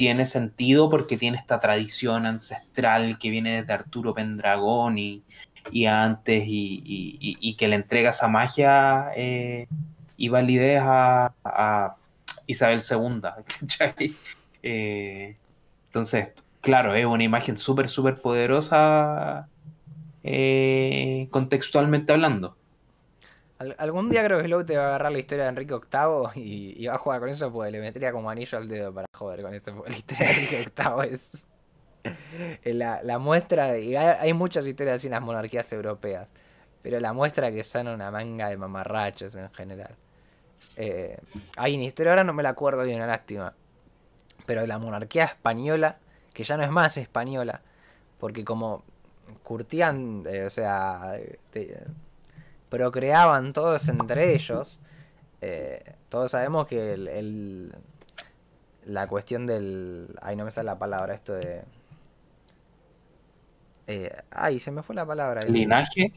tiene 0.00 0.24
sentido 0.24 0.88
porque 0.88 1.18
tiene 1.18 1.36
esta 1.36 1.60
tradición 1.60 2.24
ancestral 2.24 3.18
que 3.18 3.28
viene 3.28 3.60
desde 3.60 3.74
Arturo 3.74 4.14
Pendragón 4.14 4.96
y, 4.96 5.22
y 5.70 5.84
antes 5.84 6.44
y, 6.46 6.80
y- 6.86 7.54
que 7.54 7.68
le 7.68 7.76
entrega 7.76 8.08
esa 8.08 8.26
magia 8.26 9.10
eh, 9.14 9.66
y 10.16 10.30
validez 10.30 10.80
a, 10.82 11.96
Isabel 12.46 12.80
II. 12.80 13.28
Eh, 14.62 15.36
entonces, 15.86 16.30
claro, 16.60 16.94
es 16.94 17.04
una 17.06 17.24
imagen 17.24 17.56
súper, 17.58 17.88
súper 17.90 18.16
poderosa 18.16 19.48
eh, 20.22 21.28
contextualmente 21.30 22.12
hablando. 22.12 22.56
Al- 23.60 23.76
algún 23.78 24.10
día 24.10 24.24
creo 24.24 24.38
que 24.38 24.46
Slow 24.46 24.64
te 24.64 24.76
va 24.76 24.84
a 24.84 24.86
agarrar 24.88 25.12
la 25.12 25.18
historia 25.18 25.44
de 25.44 25.50
Enrique 25.50 25.74
VIII 25.74 26.30
y, 26.42 26.82
y 26.82 26.86
va 26.86 26.94
a 26.94 26.98
jugar 26.98 27.20
con 27.20 27.28
eso 27.28 27.52
porque 27.52 27.70
le 27.70 27.80
metería 27.80 28.10
como 28.10 28.30
anillo 28.30 28.56
al 28.56 28.66
dedo 28.66 28.92
para 28.92 29.06
joder 29.14 29.42
con 29.42 29.54
eso. 29.54 29.84
La 29.86 29.96
historia 29.96 30.28
de 30.28 30.32
Enrique 30.32 30.64
VIII 30.74 31.12
es 32.62 32.74
la, 32.74 33.18
muestra 33.18 33.78
y 33.78 33.94
hay, 33.96 34.32
muchas 34.32 34.66
historias 34.66 34.96
así 34.96 35.08
en 35.08 35.12
las 35.12 35.20
monarquías 35.20 35.70
europeas. 35.74 36.26
Pero 36.82 36.98
la 37.00 37.12
muestra 37.12 37.52
que 37.52 37.62
son 37.62 37.88
una 37.88 38.10
manga 38.10 38.48
de 38.48 38.56
mamarrachos 38.56 39.34
en 39.34 39.52
general. 39.52 39.94
Eh, 40.76 41.18
hay 41.58 41.74
una 41.74 41.84
historia, 41.84 42.12
ahora 42.12 42.24
no 42.24 42.32
me 42.32 42.42
la 42.42 42.50
acuerdo 42.50 42.82
bien, 42.82 42.96
una 42.96 43.08
lástima. 43.08 43.52
Pero 44.46 44.66
la 44.66 44.78
monarquía 44.78 45.24
española, 45.24 45.98
que 46.32 46.44
ya 46.44 46.56
no 46.56 46.62
es 46.62 46.70
más 46.70 46.96
española, 46.96 47.60
porque 48.18 48.42
como 48.42 48.84
curtían, 49.42 50.24
eh, 50.26 50.44
o 50.44 50.50
sea, 50.50 51.18
procreaban 52.70 53.52
todos 53.52 53.88
entre 53.88 54.34
ellos, 54.34 54.80
eh, 55.42 55.94
todos 56.08 56.30
sabemos 56.32 56.66
que 56.66 56.94
el, 56.94 57.08
el- 57.08 57.74
la 58.86 59.06
cuestión 59.08 59.46
del... 59.46 60.16
Ay, 60.22 60.36
no 60.36 60.44
me 60.44 60.50
sale 60.50 60.66
la 60.66 60.78
palabra, 60.78 61.14
esto 61.14 61.34
de... 61.34 61.62
eh, 63.86 64.14
ay, 64.30 64.58
se 64.58 64.70
me 64.70 64.82
fue 64.82 64.94
la 64.94 65.06
palabra. 65.06 65.42
el- 65.42 65.52
Linaje, 65.52 66.12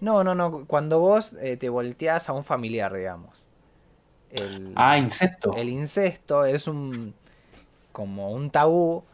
no, 0.00 0.24
no, 0.24 0.34
no. 0.34 0.64
Cuando 0.66 1.00
vos 1.00 1.34
eh, 1.40 1.56
te 1.56 1.68
volteás 1.68 2.28
a 2.28 2.32
un 2.32 2.44
familiar, 2.44 2.92
digamos. 2.92 3.44
El, 4.30 4.72
ah, 4.76 4.98
incesto. 4.98 5.52
el 5.56 5.68
incesto 5.68 6.44
es 6.44 6.66
un. 6.68 7.14
como 7.92 8.30
un 8.30 8.50
tabú. 8.50 9.04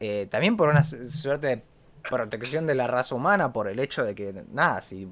eh, 0.00 0.26
también 0.30 0.56
por 0.56 0.68
una 0.68 0.82
su- 0.82 1.04
suerte 1.10 1.46
de 1.48 1.62
protección 2.08 2.66
de 2.66 2.74
la 2.74 2.86
raza 2.86 3.14
humana, 3.14 3.52
por 3.52 3.68
el 3.68 3.78
hecho 3.80 4.04
de 4.04 4.14
que, 4.14 4.44
nada, 4.52 4.82
si 4.82 5.08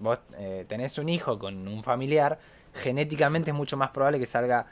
vos 0.00 0.20
eh, 0.38 0.64
tenés 0.68 0.98
un 0.98 1.08
hijo 1.08 1.38
con 1.38 1.68
un 1.68 1.82
familiar, 1.82 2.38
genéticamente 2.74 3.50
es 3.50 3.56
mucho 3.56 3.76
más 3.76 3.90
probable 3.90 4.18
que 4.18 4.26
salga, 4.26 4.66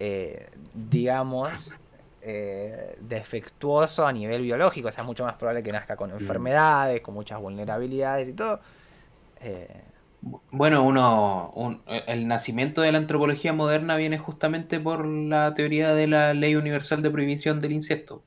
eh, 0.00 0.48
digamos, 0.74 1.78
eh, 2.22 2.96
defectuoso 3.00 4.06
a 4.06 4.12
nivel 4.12 4.42
biológico. 4.42 4.88
O 4.88 4.92
sea, 4.92 5.02
es 5.02 5.06
mucho 5.06 5.24
más 5.24 5.34
probable 5.34 5.62
que 5.62 5.72
nazca 5.72 5.96
con 5.96 6.10
enfermedades, 6.10 7.00
con 7.02 7.14
muchas 7.14 7.40
vulnerabilidades 7.40 8.28
y 8.28 8.32
todo. 8.34 8.60
Eh, 9.40 9.68
Bueno, 10.52 10.84
uno, 10.84 11.50
un- 11.56 11.82
el 11.86 12.28
nacimiento 12.28 12.80
de 12.82 12.92
la 12.92 12.98
antropología 12.98 13.52
moderna 13.52 13.96
viene 13.96 14.18
justamente 14.18 14.78
por 14.80 15.04
la 15.06 15.52
teoría 15.54 15.94
de 15.94 16.06
la 16.06 16.32
ley 16.34 16.54
universal 16.54 17.02
de 17.02 17.10
prohibición 17.10 17.60
del 17.60 17.72
incesto, 17.72 18.22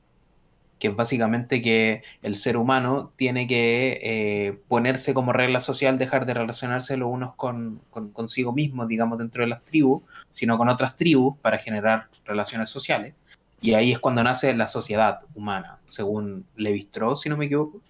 que 0.78 0.88
es 0.88 0.96
básicamente 0.96 1.62
que 1.62 2.02
el 2.22 2.36
ser 2.36 2.56
humano 2.56 3.12
tiene 3.16 3.46
que 3.46 3.98
eh, 4.02 4.58
ponerse 4.68 5.14
como 5.14 5.32
regla 5.32 5.60
social, 5.60 5.96
dejar 5.98 6.26
de 6.26 6.34
relacionarse 6.34 6.96
los 6.98 7.08
unos 7.10 7.34
con, 7.34 7.80
con- 7.90 8.10
consigo 8.10 8.52
mismos, 8.52 8.86
digamos, 8.88 9.18
dentro 9.18 9.42
de 9.42 9.48
las 9.48 9.62
tribus, 9.64 10.02
sino 10.30 10.58
con 10.58 10.68
otras 10.68 10.94
tribus 10.96 11.38
para 11.40 11.56
generar 11.58 12.08
relaciones 12.26 12.68
sociales. 12.68 13.14
Y 13.62 13.72
ahí 13.72 13.90
es 13.92 13.98
cuando 13.98 14.22
nace 14.22 14.52
la 14.54 14.66
sociedad 14.66 15.20
humana, 15.34 15.78
según 15.88 16.44
Levi-Strauss, 16.56 17.22
si 17.22 17.30
no 17.30 17.36
me 17.38 17.46
equivoco. 17.46 17.80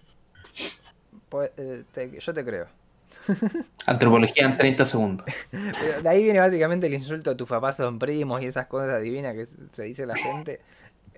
pues, 1.29 1.51
eh, 1.57 1.83
te- 1.93 2.17
yo 2.19 2.33
te 2.33 2.45
creo. 2.45 2.67
Antropología 3.85 4.45
en 4.45 4.57
30 4.57 4.85
segundos. 4.85 5.25
Pero 5.51 6.01
de 6.01 6.09
ahí 6.09 6.23
viene 6.23 6.39
básicamente 6.39 6.87
el 6.87 6.93
insulto 6.93 7.31
a 7.31 7.35
tus 7.37 7.47
papás 7.47 7.77
son 7.77 7.99
primos 7.99 8.41
y 8.41 8.45
esas 8.45 8.67
cosas 8.67 9.01
divinas 9.01 9.33
que 9.35 9.47
se 9.71 9.83
dice 9.83 10.05
la 10.05 10.15
gente. 10.15 10.59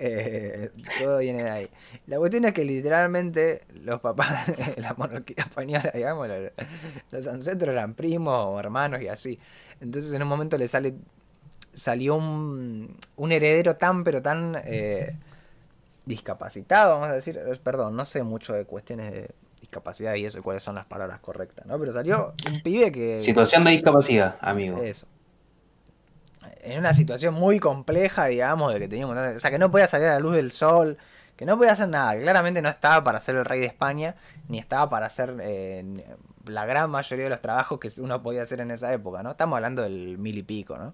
Eh, 0.02 0.72
todo 0.98 1.20
viene 1.20 1.44
de 1.44 1.50
ahí. 1.50 1.70
La 2.08 2.18
cuestión 2.18 2.46
es 2.46 2.54
que 2.54 2.64
literalmente 2.64 3.64
los 3.84 4.00
papás 4.00 4.48
de 4.76 4.82
la 4.82 4.94
monarquía 4.94 5.44
española, 5.44 5.92
digamos, 5.94 6.28
los, 6.28 6.52
los 7.12 7.28
ancestros 7.28 7.74
eran 7.74 7.94
primos 7.94 8.46
o 8.48 8.60
hermanos 8.60 9.02
y 9.02 9.08
así. 9.08 9.38
Entonces 9.82 10.14
en 10.14 10.22
un 10.22 10.28
momento 10.28 10.58
le 10.58 10.68
sale 10.68 10.96
salió 11.74 12.16
un, 12.16 12.98
un 13.16 13.32
heredero 13.32 13.76
tan 13.76 14.04
pero 14.04 14.22
tan 14.22 14.58
eh, 14.66 15.16
discapacitado, 16.06 16.94
vamos 16.96 17.10
a 17.10 17.14
decir, 17.14 17.40
perdón, 17.64 17.96
no 17.96 18.06
sé 18.06 18.24
mucho 18.24 18.54
de 18.54 18.66
cuestiones 18.66 19.12
de 19.12 19.30
discapacidad 19.62 20.16
y 20.16 20.26
eso 20.26 20.40
y 20.40 20.42
cuáles 20.42 20.64
son 20.64 20.76
las 20.76 20.86
palabras 20.86 21.20
correctas, 21.20 21.66
¿no? 21.66 21.80
Pero 21.80 21.94
salió 21.94 22.34
un 22.50 22.62
pibe 22.62 22.92
que... 22.92 23.20
Situación 23.20 23.64
de 23.66 23.72
discapacidad, 23.72 24.38
amigo. 24.42 24.82
Eso. 24.82 25.06
En 26.61 26.80
una 26.80 26.94
situación 26.94 27.34
muy 27.34 27.60
compleja, 27.60 28.26
digamos, 28.26 28.73
de 28.73 28.80
que 28.80 28.88
teníamos... 28.88 29.18
O 29.18 29.40
sea, 29.40 29.52
que 29.52 29.60
no 29.60 29.72
podía 29.72 29.88
salir 29.88 30.07
a 30.07 30.14
la 30.14 30.19
luz 30.19 30.36
del 30.36 30.52
sol, 30.52 30.98
que 31.36 31.45
no 31.45 31.57
podía 31.57 31.72
hacer 31.72 31.88
nada, 31.88 32.15
que 32.15 32.22
claramente 32.22 32.61
no 32.61 32.68
estaba 32.68 33.02
para 33.03 33.19
ser 33.22 33.38
el 33.38 33.45
rey 33.45 33.61
de 33.61 33.68
España, 33.68 34.15
ni 34.49 34.60
estaba 34.60 34.90
para 34.90 35.06
hacer 35.06 35.38
eh, 35.41 36.03
la 36.45 36.65
gran 36.65 36.90
mayoría 36.90 37.26
de 37.26 37.30
los 37.30 37.41
trabajos 37.41 37.80
que 37.80 37.90
uno 38.02 38.22
podía 38.22 38.41
hacer 38.41 38.60
en 38.60 38.72
esa 38.72 38.91
época, 38.91 39.23
¿no? 39.23 39.31
Estamos 39.31 39.56
hablando 39.56 39.81
del 39.81 40.18
mil 40.18 40.38
y 40.38 40.44
pico, 40.44 40.77
¿no? 40.77 40.94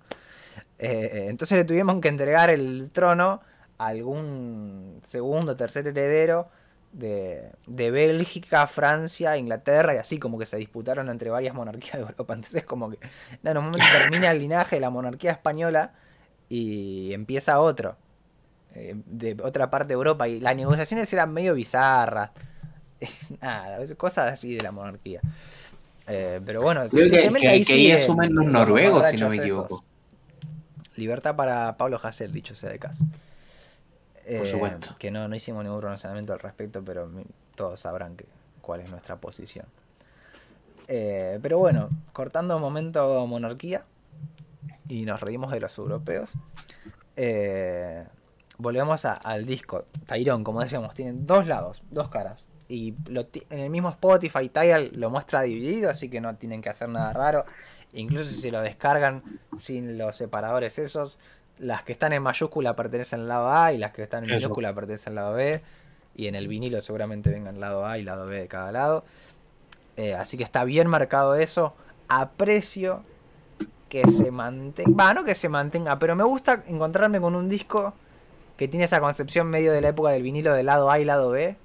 Eh, 0.77 1.25
entonces 1.29 1.57
le 1.57 1.65
tuvimos 1.65 1.99
que 1.99 2.09
entregar 2.09 2.51
el 2.51 2.91
trono 2.91 3.41
a 3.79 3.87
algún 3.87 5.01
segundo 5.03 5.55
tercer 5.55 5.87
heredero 5.87 6.49
de, 6.95 7.51
de, 7.67 7.91
Bélgica, 7.91 8.67
Francia, 8.67 9.37
Inglaterra 9.37 9.95
y 9.95 9.97
así 9.97 10.17
como 10.17 10.39
que 10.39 10.45
se 10.45 10.57
disputaron 10.57 11.09
entre 11.09 11.29
varias 11.29 11.53
monarquías 11.53 11.93
de 11.93 12.01
Europa. 12.01 12.33
Entonces 12.33 12.65
como 12.65 12.89
que 12.89 12.97
en 13.43 13.57
un 13.57 13.65
momento 13.65 13.85
termina 13.99 14.31
el 14.31 14.39
linaje 14.39 14.77
de 14.77 14.79
la 14.81 14.89
monarquía 14.89 15.31
española 15.31 15.93
y 16.49 17.13
empieza 17.13 17.59
otro. 17.59 17.97
Eh, 18.75 18.95
de 19.05 19.37
otra 19.41 19.69
parte 19.69 19.89
de 19.89 19.93
Europa 19.93 20.27
y 20.27 20.39
las 20.39 20.55
negociaciones 20.55 21.11
eran 21.11 21.33
medio 21.33 21.53
bizarras. 21.53 22.31
Nada, 23.41 23.77
cosas 23.95 24.33
así 24.33 24.55
de 24.55 24.63
la 24.63 24.71
monarquía. 24.71 25.21
Eh, 26.07 26.39
pero 26.45 26.61
bueno, 26.61 26.87
creo 26.89 27.09
que, 27.09 27.39
que, 27.39 27.47
ahí, 27.47 27.65
que 27.65 27.73
ahí 27.73 27.91
asumen 27.91 28.33
los 28.33 28.45
noruegos, 28.45 29.07
si 29.07 29.17
no 29.17 29.29
me 29.29 29.37
equivoco. 29.37 29.83
Libertad 30.95 31.35
para 31.35 31.75
Pablo 31.75 31.99
Hassel, 32.01 32.31
dicho 32.31 32.55
sea 32.55 32.69
de 32.69 32.79
caso. 32.79 33.03
Por 34.25 34.33
eh, 34.33 34.45
supuesto. 34.45 34.95
Que 34.97 35.11
no, 35.11 35.27
no 35.27 35.35
hicimos 35.35 35.63
ningún 35.63 35.79
pronunciamiento 35.79 36.33
al 36.33 36.39
respecto, 36.39 36.83
pero 36.83 37.09
todos 37.55 37.79
sabrán 37.79 38.15
que, 38.15 38.25
cuál 38.61 38.81
es 38.81 38.89
nuestra 38.89 39.17
posición. 39.17 39.67
Eh, 40.87 41.39
pero 41.41 41.59
bueno, 41.59 41.89
cortando 42.13 42.55
un 42.55 42.61
momento 42.61 43.25
monarquía 43.27 43.85
y 44.87 45.05
nos 45.05 45.21
reímos 45.21 45.51
de 45.51 45.59
los 45.59 45.77
europeos. 45.77 46.33
Eh, 47.15 48.05
volvemos 48.57 49.05
al 49.05 49.45
disco. 49.45 49.85
Tyrone, 50.07 50.43
como 50.43 50.61
decíamos, 50.61 50.93
tiene 50.95 51.13
dos 51.15 51.45
lados, 51.45 51.83
dos 51.91 52.09
caras. 52.09 52.47
Y 52.67 52.95
en 53.49 53.59
el 53.59 53.69
mismo 53.69 53.89
Spotify, 53.89 54.49
Tidal 54.49 54.91
lo 54.95 55.11
muestra 55.11 55.43
dividido, 55.43 55.91
así 55.91 56.09
que 56.09 56.19
no 56.19 56.35
tienen 56.35 56.61
que 56.61 56.69
hacer 56.69 56.89
nada 56.89 57.13
raro. 57.13 57.45
Incluso 57.93 58.25
si 58.25 58.39
se 58.39 58.51
lo 58.51 58.61
descargan 58.61 59.23
sin 59.59 59.99
los 59.99 60.15
separadores 60.15 60.79
esos, 60.79 61.19
las 61.59 61.83
que 61.83 61.91
están 61.91 62.13
en 62.13 62.21
mayúscula 62.21 62.75
pertenecen 62.75 63.21
al 63.21 63.27
lado 63.27 63.51
A 63.51 63.73
y 63.73 63.77
las 63.77 63.91
que 63.91 64.03
están 64.03 64.23
en 64.23 64.35
minúscula 64.35 64.73
pertenecen 64.73 65.11
al 65.11 65.15
lado 65.15 65.33
B. 65.33 65.61
Y 66.15 66.27
en 66.27 66.35
el 66.35 66.47
vinilo 66.47 66.81
seguramente 66.81 67.29
vengan 67.29 67.59
lado 67.59 67.85
A 67.85 67.97
y 67.97 68.03
lado 68.03 68.25
B 68.25 68.39
de 68.39 68.47
cada 68.47 68.71
lado. 68.71 69.03
Eh, 69.97 70.13
así 70.13 70.37
que 70.37 70.43
está 70.43 70.63
bien 70.63 70.87
marcado 70.87 71.35
eso. 71.35 71.73
Aprecio 72.07 73.03
que 73.89 74.05
se 74.07 74.31
mantenga. 74.31 74.91
Va, 74.91 75.13
no 75.13 75.23
que 75.23 75.35
se 75.35 75.49
mantenga, 75.49 75.99
pero 75.99 76.15
me 76.15 76.23
gusta 76.23 76.63
encontrarme 76.67 77.19
con 77.19 77.35
un 77.35 77.49
disco 77.49 77.93
que 78.57 78.67
tiene 78.67 78.85
esa 78.85 78.99
concepción 78.99 79.47
medio 79.47 79.71
de 79.71 79.81
la 79.81 79.89
época 79.89 80.11
del 80.11 80.23
vinilo 80.23 80.53
de 80.53 80.63
lado 80.63 80.89
A 80.89 80.99
y 80.99 81.05
lado 81.05 81.31
B. 81.31 81.55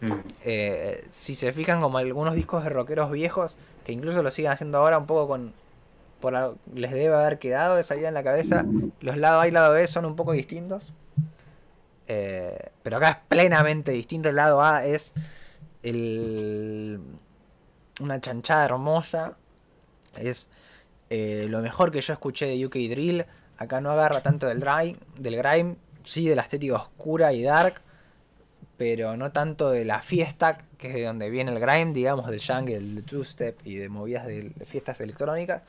Mm. 0.00 0.12
Eh, 0.44 1.06
si 1.10 1.34
se 1.34 1.52
fijan 1.52 1.80
como 1.80 1.98
algunos 1.98 2.34
discos 2.34 2.64
de 2.64 2.70
rockeros 2.70 3.10
viejos, 3.10 3.56
que 3.84 3.92
incluso 3.92 4.22
lo 4.22 4.30
siguen 4.30 4.52
haciendo 4.52 4.78
ahora 4.78 4.98
un 4.98 5.06
poco 5.06 5.28
con... 5.28 5.52
Por 6.20 6.58
les 6.74 6.92
debe 6.92 7.14
haber 7.14 7.38
quedado 7.38 7.78
esa 7.78 7.96
idea 7.96 8.08
en 8.08 8.14
la 8.14 8.22
cabeza. 8.22 8.64
Los 9.00 9.16
lados 9.16 9.42
A 9.42 9.48
y 9.48 9.50
lado 9.50 9.72
B 9.74 9.86
son 9.86 10.04
un 10.04 10.16
poco 10.16 10.32
distintos. 10.32 10.92
Eh, 12.06 12.70
pero 12.82 12.98
acá 12.98 13.10
es 13.10 13.16
plenamente 13.28 13.92
distinto. 13.92 14.28
El 14.28 14.36
lado 14.36 14.62
A 14.62 14.84
es 14.84 15.12
una 18.00 18.20
chanchada 18.20 18.64
hermosa. 18.64 19.36
Es 20.16 20.50
eh, 21.08 21.46
lo 21.48 21.60
mejor 21.60 21.90
que 21.90 22.00
yo 22.00 22.12
escuché 22.12 22.46
de 22.46 22.66
UK 22.66 22.74
Drill. 22.74 23.24
Acá 23.56 23.80
no 23.80 23.90
agarra 23.90 24.20
tanto 24.22 24.46
del, 24.46 24.60
dry, 24.60 24.96
del 25.18 25.36
grime, 25.36 25.76
sí 26.02 26.28
de 26.28 26.36
la 26.36 26.42
estética 26.42 26.76
oscura 26.76 27.32
y 27.32 27.42
dark 27.42 27.82
pero 28.80 29.14
no 29.14 29.30
tanto 29.30 29.70
de 29.70 29.84
la 29.84 30.00
fiesta, 30.00 30.56
que 30.78 30.88
es 30.88 30.94
de 30.94 31.04
donde 31.04 31.28
viene 31.28 31.52
el 31.52 31.60
grime, 31.60 31.92
digamos, 31.92 32.26
del 32.26 32.40
jungle, 32.40 32.76
el 32.76 33.04
two-step 33.04 33.58
y 33.66 33.74
de 33.74 33.90
movidas 33.90 34.26
de 34.26 34.54
fiestas 34.64 34.98
electrónicas, 35.00 35.60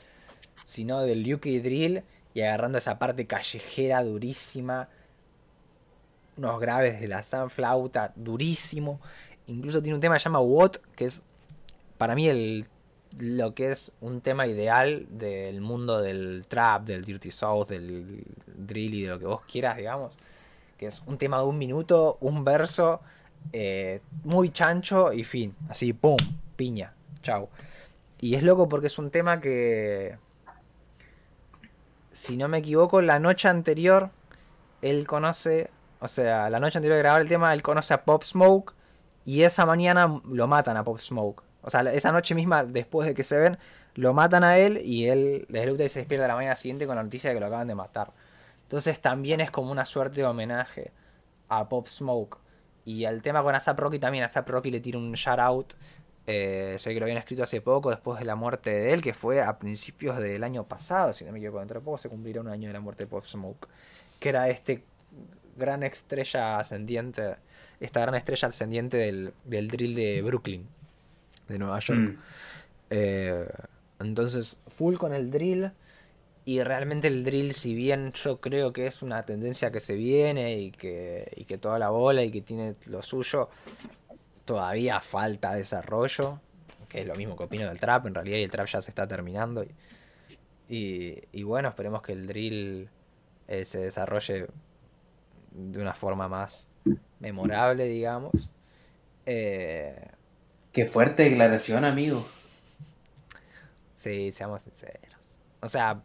sino 0.64 1.02
del 1.02 1.34
UK 1.34 1.46
drill 1.62 2.04
y 2.34 2.42
agarrando 2.42 2.78
esa 2.78 3.00
parte 3.00 3.28
callejera 3.28 4.04
durísima, 4.04 4.90
unos 6.38 6.60
graves 6.60 7.02
de 7.02 7.08
la 7.08 7.24
sunflauta 7.24 8.14
durísimo. 8.16 9.00
Incluso 9.48 9.82
tiene 9.82 9.96
un 9.96 10.02
tema 10.02 10.16
que 10.16 10.20
se 10.20 10.26
llama 10.26 10.40
What, 10.40 10.78
que 10.96 11.06
es 11.06 11.22
para 11.98 12.16
mí 12.16 12.28
el, 12.28 12.68
lo 13.18 13.54
que 13.54 13.72
es 13.72 13.92
un 14.02 14.22
tema 14.22 14.48
ideal 14.48 15.08
del 15.10 15.62
mundo 15.62 16.02
del 16.02 16.46
trap, 16.48 16.86
del 16.86 17.04
dirty 17.04 17.32
south, 17.32 17.68
del 17.68 18.24
drill 18.48 18.94
y 18.94 19.04
de 19.04 19.10
lo 19.10 19.20
que 19.20 19.26
vos 19.26 19.42
quieras, 19.46 19.78
digamos 19.78 20.14
que 20.82 20.88
es 20.88 21.04
un 21.06 21.20
tema 21.20 21.38
de 21.38 21.44
un 21.44 21.60
minuto, 21.60 22.18
un 22.22 22.44
verso, 22.44 23.02
eh, 23.54 24.02
muy 24.24 24.50
chancho 24.50 25.14
y 25.14 25.24
fin. 25.24 25.56
Así, 25.70 25.94
¡pum! 25.94 26.18
Piña. 26.56 26.96
Chau. 27.22 27.50
Y 28.20 28.34
es 28.34 28.42
loco 28.42 28.68
porque 28.68 28.88
es 28.88 28.98
un 28.98 29.12
tema 29.12 29.40
que, 29.40 30.18
si 32.12 32.38
no 32.38 32.48
me 32.48 32.60
equivoco, 32.60 33.02
la 33.02 33.20
noche 33.20 33.48
anterior, 33.48 34.10
él 34.82 35.08
conoce, 35.08 35.70
o 36.00 36.08
sea, 36.08 36.50
la 36.50 36.60
noche 36.60 36.78
anterior 36.78 36.98
de 36.98 37.04
grabar 37.04 37.22
el 37.22 37.28
tema, 37.28 37.54
él 37.54 37.62
conoce 37.62 37.94
a 37.94 38.04
Pop 38.04 38.24
Smoke 38.24 38.74
y 39.26 39.44
esa 39.44 39.66
mañana 39.66 40.22
lo 40.26 40.48
matan 40.48 40.78
a 40.78 40.84
Pop 40.84 41.00
Smoke. 41.00 41.44
O 41.62 41.70
sea, 41.70 41.82
esa 41.94 42.12
noche 42.12 42.36
misma, 42.36 42.64
después 42.64 43.08
de 43.08 43.14
que 43.14 43.24
se 43.24 43.38
ven, 43.38 43.58
lo 43.96 44.14
matan 44.14 44.44
a 44.44 44.58
él 44.58 44.80
y 44.84 45.08
él 45.08 45.46
les 45.50 45.68
y 45.68 45.90
se 45.90 46.00
despierta 46.00 46.28
la 46.28 46.36
mañana 46.36 46.56
siguiente 46.56 46.88
con 46.88 46.96
la 46.96 47.04
noticia 47.04 47.30
de 47.30 47.36
que 47.36 47.40
lo 47.40 47.48
acaban 47.48 47.68
de 47.68 47.76
matar. 47.76 48.12
Entonces 48.64 49.02
también 49.02 49.42
es 49.42 49.52
como 49.52 49.72
una 49.72 49.86
suerte 49.86 50.22
de 50.22 50.26
homenaje 50.26 50.92
a 51.50 51.68
Pop 51.70 51.88
Smoke. 51.88 52.38
Y 52.86 53.06
al 53.06 53.22
tema 53.22 53.44
con 53.44 53.54
ASAP 53.54 53.80
Rocky 53.80 54.00
también, 54.00 54.24
ASAP 54.24 54.50
Rocky 54.50 54.72
le 54.72 54.80
tira 54.80 54.98
un 54.98 55.12
shout 55.12 55.40
out. 55.40 55.74
Eh, 56.28 56.76
sé 56.80 56.94
que 56.94 57.00
lo 57.00 57.06
habían 57.06 57.18
escrito 57.18 57.44
hace 57.44 57.62
poco, 57.62 57.90
después 57.90 58.20
de 58.20 58.26
la 58.26 58.36
muerte 58.36 58.70
de 58.70 58.94
él, 58.94 59.02
que 59.02 59.14
fue 59.14 59.42
a 59.42 59.58
principios 59.58 60.20
del 60.20 60.44
año 60.44 60.64
pasado, 60.66 61.14
si 61.14 61.26
no 61.26 61.32
me 61.32 61.40
equivoco. 61.40 61.60
Dentro 61.60 61.80
de 61.80 61.86
poco 61.86 61.98
se 61.98 62.10
cumplirá 62.10 62.42
un 62.42 62.48
año 62.48 62.68
de 62.68 62.74
la 62.74 62.80
muerte 62.80 63.06
de 63.06 63.08
Pop 63.08 63.26
Smoke. 63.26 63.68
Que 64.20 64.30
era 64.30 64.50
este 64.50 64.84
gran 65.58 65.84
estrella 65.84 66.60
ascendiente, 66.60 67.36
esta 67.80 68.02
gran 68.02 68.16
estrella 68.16 68.48
ascendiente 68.48 68.98
del, 68.98 69.34
drill 69.46 69.96
de 69.96 70.22
Brooklyn, 70.22 70.68
de 71.48 71.58
Nueva 71.58 71.80
York. 71.80 72.00
Mm. 72.00 72.18
Eh, 72.92 73.48
entonces, 74.00 74.60
full 74.68 74.96
con 74.96 75.14
el 75.14 75.32
drill. 75.32 75.72
Y 76.44 76.64
realmente 76.64 77.08
el 77.08 77.24
drill, 77.24 77.54
si 77.54 77.76
bien 77.76 78.14
yo 78.14 78.42
creo 78.42 78.74
que 78.74 78.88
es 78.88 79.04
una 79.04 79.24
tendencia 79.26 79.72
que 79.72 79.80
se 79.80 79.94
viene 79.94 80.58
y 80.58 80.72
que, 80.72 81.32
y 81.36 81.46
que 81.46 81.60
toda 81.60 81.78
la 81.78 81.90
bola 81.90 82.24
y 82.24 82.32
que 82.32 82.42
tiene 82.42 82.74
lo 82.88 83.04
suyo, 83.04 83.50
todavía 84.52 85.00
falta 85.00 85.54
desarrollo, 85.54 86.42
que 86.90 87.00
es 87.00 87.08
lo 87.08 87.16
mismo 87.16 87.38
que 87.38 87.44
opino 87.46 87.66
del 87.70 87.80
trap, 87.80 88.08
en 88.08 88.14
realidad 88.14 88.38
y 88.38 88.44
el 88.44 88.52
trap 88.52 88.68
ya 88.68 88.82
se 88.82 88.92
está 88.92 89.08
terminando. 89.08 89.64
Y, 90.68 91.24
y, 91.32 91.44
bueno, 91.44 91.70
esperemos 91.70 92.02
que 92.02 92.12
el 92.12 92.28
drill 92.28 92.90
eh, 93.48 93.64
se 93.64 93.80
desarrolle 93.80 94.48
de 95.52 95.82
una 95.82 95.94
forma 95.94 96.28
más 96.28 96.68
memorable, 97.20 97.86
digamos. 97.86 98.52
Eh, 99.26 100.10
Qué 100.74 100.86
fuerte 100.86 101.24
declaración, 101.24 101.86
amigo. 101.86 102.28
Sí, 103.96 104.34
seamos 104.34 104.64
sinceros. 104.64 105.40
O 105.62 105.70
sea, 105.70 106.02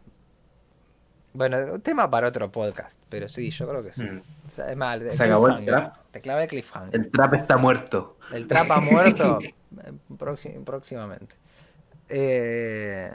bueno, 1.37 1.79
tema 1.81 2.09
para 2.09 2.29
otro 2.29 2.51
podcast, 2.51 2.99
pero 3.09 3.29
sí, 3.29 3.51
yo 3.51 3.67
creo 3.67 3.83
que 3.83 3.93
sí. 3.93 4.03
Mm. 4.03 4.21
es 4.69 4.75
mal, 4.75 5.13
Se 5.13 5.23
acabó 5.23 5.49
el 5.49 5.63
trap. 5.65 5.95
Te 6.11 6.19
clavé 6.19 6.47
cliffhanger. 6.47 6.95
El 6.95 7.11
trap 7.11 7.35
está 7.35 7.57
muerto. 7.57 8.17
El 8.33 8.47
trap 8.47 8.71
ha 8.71 8.81
muerto 8.81 9.37
próximamente. 10.65 11.35
Eh, 12.09 13.11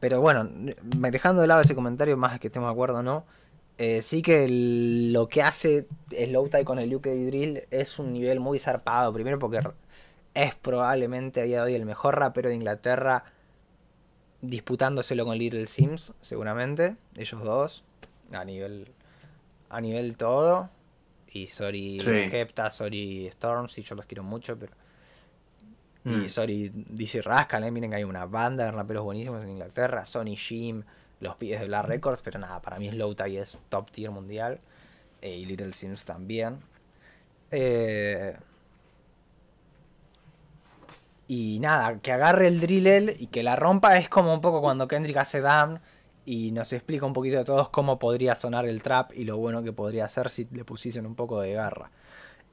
pero 0.00 0.22
bueno, 0.22 0.48
dejando 1.10 1.42
de 1.42 1.48
lado 1.48 1.60
ese 1.60 1.74
comentario, 1.74 2.16
más 2.16 2.40
que 2.40 2.46
estemos 2.46 2.68
de 2.68 2.72
acuerdo 2.72 2.98
o 2.98 3.02
no, 3.02 3.26
eh, 3.76 4.00
sí 4.00 4.22
que 4.22 4.46
lo 4.48 5.28
que 5.28 5.42
hace 5.42 5.86
Slow 6.10 6.48
Tie 6.48 6.64
con 6.64 6.78
el 6.78 6.94
UK 6.94 7.08
Drill 7.08 7.64
es 7.70 7.98
un 7.98 8.14
nivel 8.14 8.40
muy 8.40 8.58
zarpado. 8.58 9.12
Primero 9.12 9.38
porque 9.38 9.60
es 10.32 10.54
probablemente 10.54 11.42
a 11.42 11.44
día 11.44 11.58
de 11.58 11.64
hoy 11.64 11.74
el 11.74 11.84
mejor 11.84 12.18
rapero 12.18 12.48
de 12.48 12.54
Inglaterra 12.54 13.24
disputándoselo 14.40 15.24
con 15.24 15.36
Little 15.36 15.66
Sims, 15.66 16.12
seguramente, 16.20 16.96
ellos 17.16 17.42
dos, 17.42 17.84
a 18.32 18.44
nivel 18.44 18.88
a 19.70 19.80
nivel 19.80 20.16
todo. 20.16 20.70
Y 21.32 21.46
sorry 21.48 22.00
Sí. 22.00 22.30
Kepta, 22.30 22.70
sorry 22.70 23.26
Storm, 23.26 23.68
sí, 23.68 23.82
yo 23.82 23.94
los 23.94 24.06
quiero 24.06 24.22
mucho, 24.22 24.58
pero. 24.58 24.72
Mm. 26.04 26.22
Y 26.24 26.28
sorry 26.28 26.70
DC 26.72 27.20
Rascal, 27.22 27.64
¿eh? 27.64 27.70
miren 27.70 27.90
que 27.90 27.96
hay 27.96 28.04
una 28.04 28.24
banda 28.24 28.64
de 28.64 28.70
raperos 28.72 29.04
buenísimos 29.04 29.42
en 29.42 29.50
Inglaterra. 29.50 30.06
Sony 30.06 30.36
Jim, 30.36 30.82
los 31.20 31.36
pibes 31.36 31.60
de 31.60 31.66
Black 31.66 31.84
Records, 31.86 32.22
pero 32.22 32.38
nada, 32.38 32.62
para 32.62 32.78
mí 32.78 32.88
Slow 32.88 33.14
Tie 33.14 33.38
es 33.40 33.60
top 33.68 33.90
tier 33.90 34.10
mundial. 34.10 34.58
eh, 35.20 35.36
y 35.36 35.44
Little 35.44 35.72
Sims 35.74 36.04
también. 36.04 36.60
Eh, 37.50 38.36
y 41.28 41.58
nada, 41.60 42.00
que 42.00 42.10
agarre 42.10 42.48
el 42.48 42.60
drill 42.60 42.86
él 42.86 43.16
y 43.18 43.28
que 43.28 43.42
la 43.42 43.54
rompa 43.54 43.98
es 43.98 44.08
como 44.08 44.34
un 44.34 44.40
poco 44.40 44.60
cuando 44.60 44.88
Kendrick 44.88 45.18
hace 45.18 45.40
Damn 45.40 45.80
y 46.24 46.50
nos 46.52 46.72
explica 46.72 47.06
un 47.06 47.12
poquito 47.12 47.38
a 47.38 47.44
todos 47.44 47.68
cómo 47.68 47.98
podría 47.98 48.34
sonar 48.34 48.66
el 48.66 48.82
trap 48.82 49.12
y 49.14 49.24
lo 49.24 49.36
bueno 49.36 49.62
que 49.62 49.72
podría 49.72 50.06
hacer 50.06 50.30
si 50.30 50.48
le 50.50 50.64
pusiesen 50.64 51.06
un 51.06 51.14
poco 51.14 51.40
de 51.40 51.52
garra. 51.52 51.90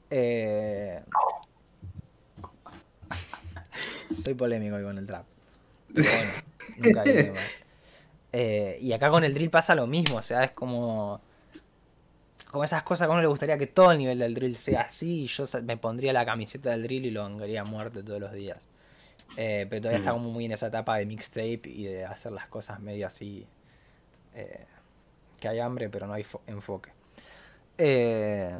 Eh, 0.09 1.01
Estoy 4.17 4.33
polémico 4.33 4.75
hoy 4.75 4.83
con 4.83 4.97
el 4.97 5.05
trap. 5.05 5.25
Pero 5.93 6.09
bueno, 6.11 6.31
nunca. 6.77 7.33
Eh, 8.37 8.77
y 8.81 8.91
acá 8.91 9.09
con 9.09 9.23
el 9.23 9.33
drill 9.33 9.49
pasa 9.49 9.75
lo 9.75 9.87
mismo, 9.87 10.17
o 10.17 10.21
sea, 10.21 10.43
es 10.43 10.51
como. 10.51 11.21
Como 12.55 12.63
esas 12.63 12.83
cosas 12.83 13.05
que 13.07 13.11
a 13.11 13.13
uno 13.15 13.21
le 13.21 13.27
gustaría 13.27 13.57
que 13.57 13.67
todo 13.67 13.91
el 13.91 13.97
nivel 13.97 14.17
del 14.17 14.33
drill 14.33 14.55
sea 14.55 14.83
así. 14.83 15.23
Y 15.23 15.27
yo 15.27 15.43
me 15.65 15.75
pondría 15.75 16.13
la 16.13 16.25
camiseta 16.25 16.69
del 16.69 16.83
drill 16.83 17.05
y 17.07 17.11
lo 17.11 17.25
vengaría 17.25 17.59
a 17.59 17.63
muerte 17.65 18.01
todos 18.01 18.21
los 18.21 18.31
días. 18.31 18.59
Eh, 19.35 19.67
pero 19.69 19.81
todavía 19.81 19.99
está 19.99 20.11
como 20.13 20.29
muy 20.31 20.45
en 20.45 20.53
esa 20.53 20.67
etapa 20.67 20.95
de 20.95 21.05
mixtape 21.05 21.63
y 21.65 21.83
de 21.83 22.05
hacer 22.05 22.31
las 22.31 22.45
cosas 22.47 22.79
medio 22.79 23.07
así. 23.07 23.45
eh, 24.35 24.63
que 25.37 25.49
hay 25.49 25.59
hambre, 25.59 25.89
pero 25.89 26.07
no 26.07 26.13
hay 26.13 26.23
fo- 26.23 26.39
enfoque. 26.47 26.91
Eh, 27.77 28.57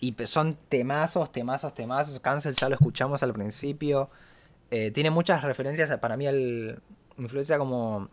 y 0.00 0.14
son 0.24 0.54
temazos, 0.70 1.30
temazos, 1.30 1.74
temazos. 1.74 2.18
Cancel 2.20 2.54
ya 2.54 2.70
lo 2.70 2.76
escuchamos 2.76 3.22
al 3.22 3.34
principio. 3.34 4.08
Tiene 4.70 5.10
muchas 5.10 5.44
referencias, 5.44 5.94
para 5.98 6.16
mí, 6.16 6.26
al, 6.26 6.80
influencia 7.18 7.58
como 7.58 8.08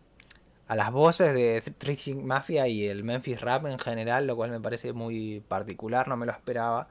a 0.68 0.76
las 0.76 0.92
voces 0.92 1.34
de 1.34 1.62
Six 1.80 2.16
Mafia 2.16 2.68
y 2.68 2.88
el 2.88 3.04
Memphis 3.04 3.42
Rap 3.42 3.66
en 3.66 3.78
general, 3.80 4.28
lo 4.28 4.36
cual 4.36 4.52
me 4.52 4.60
parece 4.60 4.94
muy 4.94 5.42
particular, 5.48 6.08
no 6.08 6.18
me 6.18 6.26
lo 6.26 6.32
esperaba. 6.32 6.88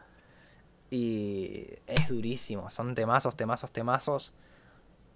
Y 0.91 1.69
es 1.87 2.09
durísimo, 2.09 2.69
son 2.71 2.95
temazos, 2.95 3.35
temazos, 3.35 3.73
temazos. 3.73 4.33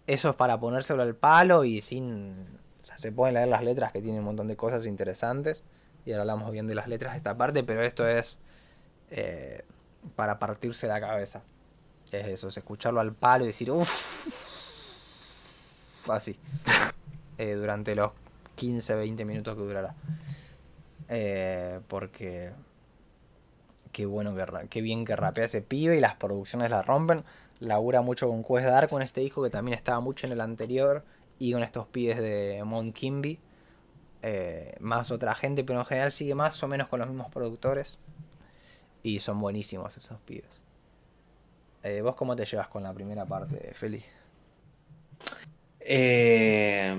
Eso 0.07 0.31
es 0.31 0.37
para 0.37 0.59
ponérselo 0.59 1.03
al 1.03 1.15
palo 1.15 1.65
y 1.65 1.81
sin... 1.81 2.47
O 2.83 2.87
sea, 2.87 2.97
se 2.99 3.12
pueden 3.12 3.35
leer 3.35 3.49
las 3.49 3.65
letras 3.65 3.93
que 3.93 4.01
tienen 4.01 4.20
un 4.20 4.27
montón 4.27 4.49
de 4.49 4.57
cosas 4.57 4.87
interesantes. 4.87 5.62
Y 6.07 6.12
ahora 6.12 6.23
hablamos 6.23 6.51
bien 6.53 6.66
de 6.66 6.74
las 6.74 6.89
letras 6.89 7.12
de 7.12 7.19
esta 7.19 7.37
parte, 7.37 7.62
pero 7.65 7.83
esto 7.83 8.09
es 8.09 8.39
eh, 9.11 9.65
para 10.15 10.39
partirse 10.39 10.87
la 10.87 11.01
cabeza. 11.01 11.43
Es 12.12 12.27
eso, 12.27 12.49
es 12.49 12.57
escucharlo 12.57 13.01
al 13.01 13.12
palo 13.12 13.45
y 13.45 13.49
decir, 13.49 13.70
uff, 13.70 14.70
así. 16.09 16.39
Eh, 17.39 17.55
durante 17.55 17.95
los 17.95 18.12
15, 18.57 18.95
20 18.95 19.24
minutos 19.24 19.57
que 19.57 19.62
durará. 19.62 19.95
Eh, 21.09 21.81
porque 21.87 22.51
qué 23.93 24.07
bueno 24.07 24.35
que 24.35 24.69
qué 24.69 24.81
bien 24.83 25.05
que 25.05 25.15
rapea 25.15 25.45
ese 25.45 25.62
pibe 25.62 25.97
y 25.97 26.01
las 26.01 26.16
producciones 26.16 26.70
la 26.70 26.83
rompen. 26.83 27.24
Labura 27.61 28.03
mucho 28.03 28.28
con 28.28 28.43
Quest 28.43 28.66
Dark 28.66 28.91
con 28.91 29.03
este 29.03 29.20
disco 29.20 29.43
que 29.43 29.51
también 29.51 29.77
estaba 29.77 30.01
mucho 30.01 30.27
en 30.27 30.33
el 30.33 30.41
anterior 30.41 31.03
y 31.39 31.53
con 31.53 31.62
estos 31.62 31.87
pibes 31.87 32.19
de 32.19 32.62
Mount 32.65 32.95
Kimby. 32.95 33.39
Eh, 34.23 34.74
más 34.81 35.11
otra 35.11 35.35
gente, 35.35 35.62
pero 35.62 35.78
en 35.78 35.85
general 35.85 36.11
sigue 36.11 36.35
más 36.35 36.61
o 36.62 36.69
menos 36.69 36.89
con 36.89 36.99
los 36.99 37.09
mismos 37.09 37.31
productores. 37.31 37.99
Y 39.03 39.20
son 39.20 39.41
buenísimos 39.41 39.97
esos 39.97 40.20
pibes. 40.23 40.61
Eh, 41.83 42.01
¿Vos 42.01 42.16
cómo 42.16 42.35
te 42.35 42.45
llevas 42.45 42.69
con 42.69 42.83
la 42.83 42.93
primera 42.93 43.24
parte, 43.24 43.73
Feli? 43.73 44.03
Eh, 45.78 46.97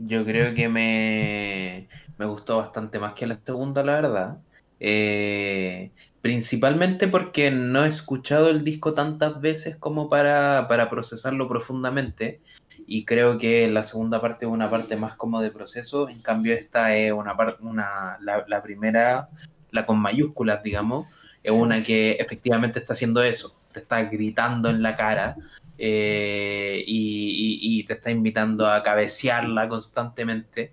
yo 0.00 0.24
creo 0.24 0.54
que 0.54 0.68
me, 0.68 1.88
me 2.18 2.26
gustó 2.26 2.58
bastante 2.58 2.98
más 2.98 3.14
que 3.14 3.26
la 3.26 3.38
segunda, 3.44 3.82
la 3.84 3.92
verdad. 4.00 4.38
Eh, 4.80 5.90
principalmente 6.22 7.06
porque 7.06 7.50
no 7.50 7.84
he 7.84 7.88
escuchado 7.88 8.48
el 8.48 8.64
disco 8.64 8.94
tantas 8.94 9.40
veces 9.40 9.76
como 9.76 10.08
para, 10.08 10.66
para 10.68 10.88
procesarlo 10.90 11.48
profundamente. 11.48 12.40
Y 12.86 13.04
creo 13.04 13.38
que 13.38 13.68
la 13.68 13.84
segunda 13.84 14.20
parte 14.20 14.46
es 14.46 14.50
una 14.50 14.70
parte 14.70 14.96
más 14.96 15.16
como 15.16 15.40
de 15.40 15.50
proceso. 15.50 16.08
En 16.08 16.22
cambio, 16.22 16.54
esta 16.54 16.96
es 16.96 17.12
una 17.12 17.36
parte, 17.36 17.62
una, 17.62 18.18
la, 18.22 18.44
la 18.48 18.62
primera, 18.62 19.28
la 19.70 19.86
con 19.86 19.98
mayúsculas, 19.98 20.62
digamos, 20.62 21.06
es 21.42 21.52
una 21.52 21.82
que 21.82 22.12
efectivamente 22.12 22.78
está 22.78 22.94
haciendo 22.94 23.22
eso. 23.22 23.56
Te 23.72 23.80
está 23.80 24.02
gritando 24.04 24.70
en 24.70 24.82
la 24.82 24.96
cara 24.96 25.36
eh, 25.80 26.84
y, 26.86 27.84
te 27.84 27.94
está 27.94 28.10
invitando 28.10 28.66
a 28.68 28.82
cabecearla 28.82 29.68
constantemente. 29.68 30.72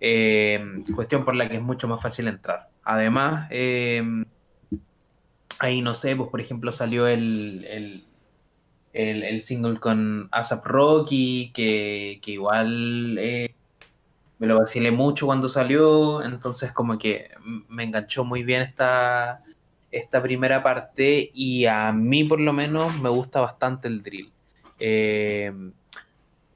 Eh, 0.00 0.60
cuestión 0.94 1.24
por 1.24 1.36
la 1.36 1.48
que 1.48 1.56
es 1.56 1.62
mucho 1.62 1.88
más 1.88 2.02
fácil 2.02 2.28
entrar. 2.28 2.70
Además, 2.84 3.48
eh, 3.50 4.02
ahí 5.58 5.82
no 5.82 5.94
sé, 5.94 6.16
pues 6.16 6.30
por 6.30 6.40
ejemplo 6.40 6.72
salió 6.72 7.06
el, 7.06 7.64
el, 7.68 8.04
el- 8.92 9.22
el 9.24 9.42
single 9.42 9.78
con 9.80 10.28
ASAP 10.32 10.66
Rocky, 10.66 11.52
que, 11.54 12.20
que 12.22 12.32
igual 12.32 13.18
eh, 13.18 13.54
me 14.38 14.46
lo 14.46 14.58
vacilé 14.58 14.90
mucho 14.92 15.26
cuando 15.26 15.48
salió, 15.48 16.22
entonces 16.24 16.72
como 16.72 16.98
que 16.98 17.30
me 17.68 17.84
enganchó 17.84 18.24
muy 18.24 18.44
bien 18.44 18.62
esta, 18.62 19.42
esta 19.90 20.22
primera 20.22 20.62
parte 20.62 21.30
y 21.34 21.66
a 21.66 21.92
mí 21.92 22.24
por 22.24 22.40
lo 22.40 22.52
menos 22.52 22.98
me 23.00 23.08
gusta 23.08 23.40
bastante 23.40 23.88
el 23.88 24.02
drill. 24.02 24.30
Eh, 24.78 25.52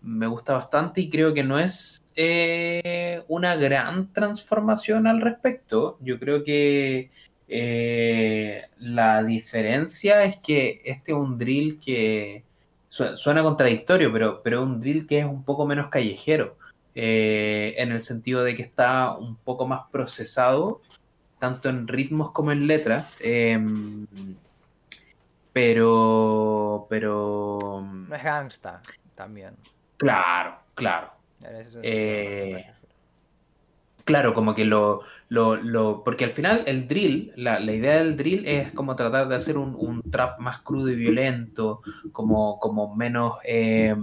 me 0.02 0.27
gusta 0.27 0.52
bastante 0.55 1.01
y 1.01 1.09
creo 1.09 1.32
que 1.35 1.43
no 1.43 1.59
es 1.59 2.05
eh, 2.15 3.23
una 3.28 3.56
gran 3.56 4.12
transformación 4.12 5.06
al 5.06 5.20
respecto. 5.20 5.98
Yo 6.01 6.19
creo 6.19 6.44
que 6.44 7.11
eh, 7.48 8.62
la 8.78 9.23
diferencia 9.23 10.24
es 10.24 10.36
que 10.36 10.81
este 10.85 11.12
es 11.12 11.19
un 11.19 11.39
drill 11.39 11.78
que 11.81 12.44
su- 12.89 13.16
suena 13.16 13.43
contradictorio, 13.43 14.12
pero, 14.12 14.43
pero 14.43 14.62
un 14.62 14.81
drill 14.81 15.06
que 15.06 15.19
es 15.20 15.24
un 15.24 15.44
poco 15.44 15.66
menos 15.66 15.89
callejero, 15.89 16.56
en 16.97 17.90
el 17.90 18.01
sentido 18.01 18.44
de 18.44 18.55
que 18.55 18.62
está 18.62 19.16
un 19.16 19.36
poco 19.36 19.66
más 19.66 19.81
procesado, 19.90 20.81
tanto 21.39 21.69
en 21.69 21.86
ritmos 21.89 22.31
como 22.32 22.52
en 22.52 22.66
letras. 22.66 23.12
em, 23.20 24.06
pero, 25.52 26.86
pero, 26.90 27.85
No 28.09 28.15
es 28.15 28.23
gangsta 28.23 28.81
también. 29.15 29.55
claro, 29.97 30.56
claro. 30.74 31.11
Eh, 31.82 32.65
Claro, 34.05 34.35
como 34.35 34.55
que 34.55 34.66
lo, 34.66 35.01
lo, 35.31 35.56
lo- 35.56 36.05
porque 36.05 36.24
al 36.24 36.32
final 36.32 36.65
el 36.66 36.86
drill, 36.86 37.32
la, 37.36 37.59
la 37.59 37.73
idea 37.73 37.97
del 37.97 38.19
drill 38.19 38.47
es 38.47 38.70
como 38.73 38.94
tratar 38.97 39.28
de 39.28 39.36
hacer 39.36 39.56
un, 39.56 39.74
un 39.78 40.02
trap 40.11 40.39
más 40.40 40.61
crudo 40.61 40.90
y 40.90 40.94
violento, 40.94 41.81
como, 42.12 42.59
como 42.61 42.94
menos, 42.94 43.39
eh, 43.44 43.97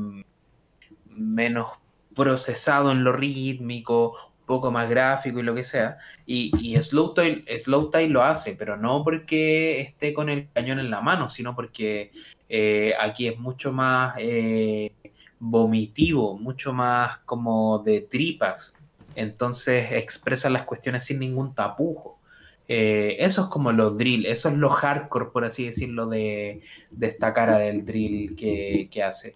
menos 1.06 1.68
procesado 2.16 2.92
en 2.92 3.04
lo 3.04 3.14
rítmico, 3.14 4.16
poco 4.46 4.72
más 4.72 4.90
gráfico 4.90 5.40
y 5.40 5.44
lo 5.44 5.56
que 5.56 5.64
sea. 5.64 5.98
Y, 6.26 6.52
y 6.60 6.82
Slow 6.82 7.14
Tie, 7.14 7.46
Slow 7.60 7.90
Tie 7.90 8.08
lo 8.08 8.24
hace, 8.24 8.56
pero 8.56 8.78
no 8.78 9.04
porque 9.04 9.82
esté 9.82 10.14
con 10.14 10.30
el 10.30 10.50
cañón 10.52 10.80
en 10.80 10.90
la 10.90 11.02
mano, 11.02 11.30
sino 11.30 11.56
porque 11.56 12.12
eh, 12.50 12.94
aquí 13.00 13.28
es 13.28 13.40
mucho 13.40 13.72
más 13.72 14.16
eh, 14.20 14.94
vomitivo, 15.40 16.38
mucho 16.38 16.74
más 16.74 17.20
como 17.20 17.80
de 17.80 18.02
tripas. 18.02 18.76
Entonces 19.16 19.92
expresa 19.92 20.50
las 20.50 20.66
cuestiones 20.66 21.06
sin 21.06 21.20
ningún 21.20 21.54
tapujo. 21.54 22.20
Eh, 22.68 23.18
eso 23.20 23.42
es 23.44 23.48
como 23.48 23.72
los 23.72 23.98
drill, 23.98 24.26
eso 24.26 24.48
es 24.50 24.58
lo 24.58 24.70
hardcore, 24.70 25.26
por 25.34 25.44
así 25.44 25.66
decirlo, 25.66 26.08
de, 26.08 26.62
de 26.90 27.08
esta 27.08 27.34
cara 27.34 27.58
del 27.58 27.86
drill 27.86 28.36
que, 28.36 28.88
que 28.90 29.04
hace. 29.04 29.36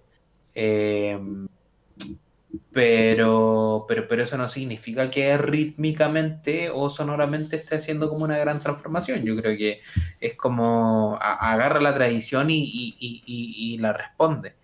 Pero, 2.72 3.86
pero, 3.88 4.08
pero 4.08 4.24
eso 4.24 4.38
no 4.38 4.50
significa 4.50 5.10
que 5.10 5.38
rítmicamente 5.38 6.70
o 6.70 6.90
sonoramente 6.90 7.56
esté 7.56 7.76
haciendo 7.78 8.10
como 8.10 8.26
una 8.26 8.38
gran 8.38 8.60
transformación. 8.60 9.24
Yo 9.24 9.36
creo 9.36 9.58
que 9.58 9.80
es 10.20 10.36
como 10.36 11.18
agarra 11.22 11.80
la 11.82 11.94
tradición 11.94 12.50
y, 12.50 12.64
y- 12.64 12.96
y- 13.00 13.24
y- 13.26 13.78
la 13.78 13.94
responde. 13.94 14.56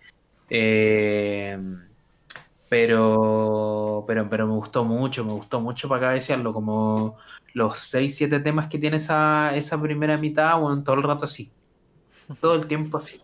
Eh, 0.50 1.58
pero, 2.68 4.04
pero, 4.06 4.28
pero 4.30 4.46
me 4.46 4.54
gustó 4.54 4.84
mucho, 4.84 5.24
me 5.24 5.32
gustó 5.32 5.60
mucho 5.60 5.88
para 5.88 6.00
cabecearlo, 6.08 6.52
como 6.54 7.16
los 7.54 7.78
6, 7.78 8.16
7 8.16 8.40
temas 8.40 8.68
que 8.68 8.78
tiene 8.78 8.96
esa, 8.96 9.54
esa 9.54 9.80
primera 9.80 10.16
mitad, 10.16 10.62
weón, 10.62 10.82
todo 10.84 10.96
el 10.96 11.02
rato 11.02 11.26
así. 11.26 11.50
Todo 12.40 12.54
el 12.54 12.66
tiempo 12.66 12.96
así. 12.96 13.20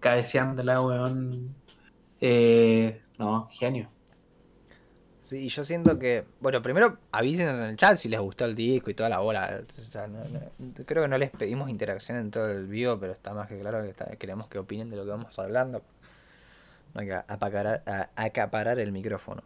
Cabeceándola, 0.00 0.80
weón. 0.80 1.54
Eh, 2.20 3.02
no, 3.18 3.48
genio. 3.50 3.90
Sí, 5.28 5.44
y 5.44 5.48
yo 5.50 5.62
siento 5.62 5.98
que, 5.98 6.24
bueno, 6.40 6.62
primero 6.62 6.96
avísenos 7.12 7.60
en 7.60 7.66
el 7.66 7.76
chat 7.76 7.98
si 7.98 8.08
les 8.08 8.18
gustó 8.18 8.46
el 8.46 8.54
disco 8.54 8.88
y 8.88 8.94
toda 8.94 9.10
la 9.10 9.18
bola. 9.18 9.60
Creo 10.86 11.02
que 11.02 11.08
no 11.08 11.18
les 11.18 11.30
pedimos 11.30 11.68
interacción 11.68 12.16
en 12.16 12.30
todo 12.30 12.50
el 12.50 12.66
vivo, 12.66 12.98
pero 12.98 13.12
está 13.12 13.34
más 13.34 13.46
que 13.46 13.60
claro 13.60 13.82
que 13.82 14.16
queremos 14.16 14.48
que 14.48 14.58
opinen 14.58 14.88
de 14.88 14.96
lo 14.96 15.04
que 15.04 15.10
vamos 15.10 15.38
hablando. 15.38 15.82
No 16.94 17.02
hay 17.02 17.08
que 17.08 17.14
apacarar- 17.14 17.82
acaparar 18.16 18.78
el 18.78 18.90
micrófono. 18.90 19.42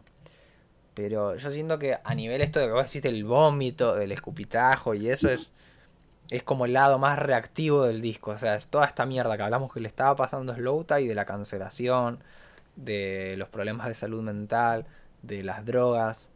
Pero 0.93 1.35
yo 1.35 1.51
siento 1.51 1.77
que 1.79 1.97
a 2.01 2.15
nivel 2.15 2.39
esto 2.39 2.61
de 2.61 2.67
que 2.67 2.71
vos 2.71 2.85
decís 2.85 3.01
del 3.01 3.25
vómito, 3.25 3.93
del 3.93 4.13
escupitajo 4.13 4.93
y 4.93 5.09
eso 5.09 5.29
es, 5.29 5.51
es 6.29 6.43
como 6.43 6.63
el 6.63 6.71
lado 6.71 6.97
más 6.97 7.19
reactivo 7.19 7.83
del 7.83 7.99
disco. 7.99 8.31
O 8.31 8.37
sea, 8.37 8.55
es 8.55 8.67
toda 8.67 8.85
esta 8.85 9.05
mierda 9.05 9.35
que 9.35 9.43
hablamos 9.43 9.73
que 9.73 9.81
le 9.81 9.89
estaba 9.89 10.15
pasando 10.15 10.53
a 10.53 10.55
Slowthai 10.55 11.07
de 11.07 11.15
la 11.15 11.25
cancelación, 11.25 12.19
de 12.77 13.35
los 13.37 13.49
problemas 13.49 13.89
de 13.89 13.95
salud 13.95 14.21
mental, 14.21 14.85
de 15.23 15.43
las 15.43 15.65
drogas. 15.65 16.29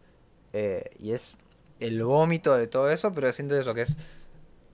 eh, 0.53 0.89
y 0.99 1.11
es 1.11 1.35
el 1.80 2.01
vómito 2.03 2.55
de 2.55 2.65
todo 2.68 2.89
eso, 2.89 3.14
pero 3.14 3.31
siento 3.31 3.59
eso, 3.59 3.73
que 3.76 3.81
es 3.81 3.95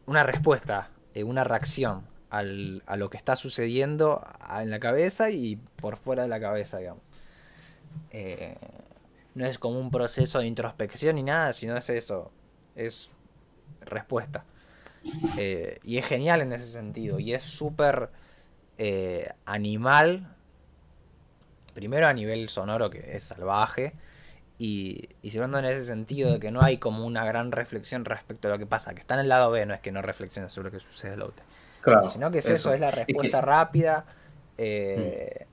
una 0.06 0.24
respuesta, 0.24 0.92
eh, 1.14 1.24
una 1.26 1.44
reacción 1.44 2.04
al- 2.30 2.84
a 2.86 2.96
lo 2.96 3.10
que 3.10 3.18
está 3.18 3.36
sucediendo 3.36 4.24
en 4.62 4.70
la 4.70 4.80
cabeza 4.80 5.30
y 5.32 5.58
por 5.76 5.98
fuera 5.98 6.24
de 6.24 6.30
la 6.30 6.40
cabeza, 6.40 6.78
digamos. 6.78 7.04
Eh, 8.12 8.56
no 9.36 9.46
es 9.46 9.58
como 9.60 9.80
un 9.80 9.90
proceso 9.92 10.40
de 10.40 10.46
introspección 10.48 11.16
ni 11.16 11.24
nada, 11.24 11.52
sino 11.54 11.76
es 11.76 11.90
eso, 11.90 12.32
es 12.76 13.10
respuesta. 13.82 14.46
Y 15.84 15.98
es 15.98 16.06
genial 16.06 16.42
en 16.42 16.54
ese 16.54 16.72
sentido, 16.72 17.20
y 17.20 17.34
es 17.34 17.44
súper 17.44 18.10
animal, 19.46 20.34
primero 21.74 22.08
a 22.08 22.14
nivel 22.14 22.50
sonoro 22.50 22.90
que 22.90 23.16
es 23.16 23.24
salvaje, 23.24 23.94
y, 24.60 25.10
y 25.22 25.32
segundo 25.32 25.58
en 25.60 25.66
ese 25.66 25.84
sentido 25.86 26.34
de 26.34 26.40
que 26.40 26.52
no 26.52 26.62
hay 26.62 26.78
como 26.78 27.06
una 27.06 27.26
gran 27.26 27.52
reflexión 27.52 28.06
respecto 28.06 28.48
a 28.48 28.52
lo 28.52 28.58
que 28.60 28.66
pasa, 28.66 28.94
que 28.94 29.00
está 29.02 29.16
en 29.16 29.22
el 29.22 29.30
lado 29.30 29.50
B, 29.52 29.66
no 29.66 29.74
es 29.74 29.82
que 29.82 29.92
no 29.92 30.02
reflexiona 30.02 30.48
sobre 30.50 30.70
lo 30.70 30.72
que 30.72 30.80
sucede 30.80 31.14
en 31.14 31.20
el 31.20 31.22
outro. 31.24 31.44
Claro. 31.82 32.08
Sino 32.10 32.32
que 32.32 32.38
es 32.40 32.46
eso, 32.50 32.74
es 32.74 32.80
la 32.80 32.92
respuesta 32.92 33.42
rápida, 33.42 34.06
eh, 34.58 35.46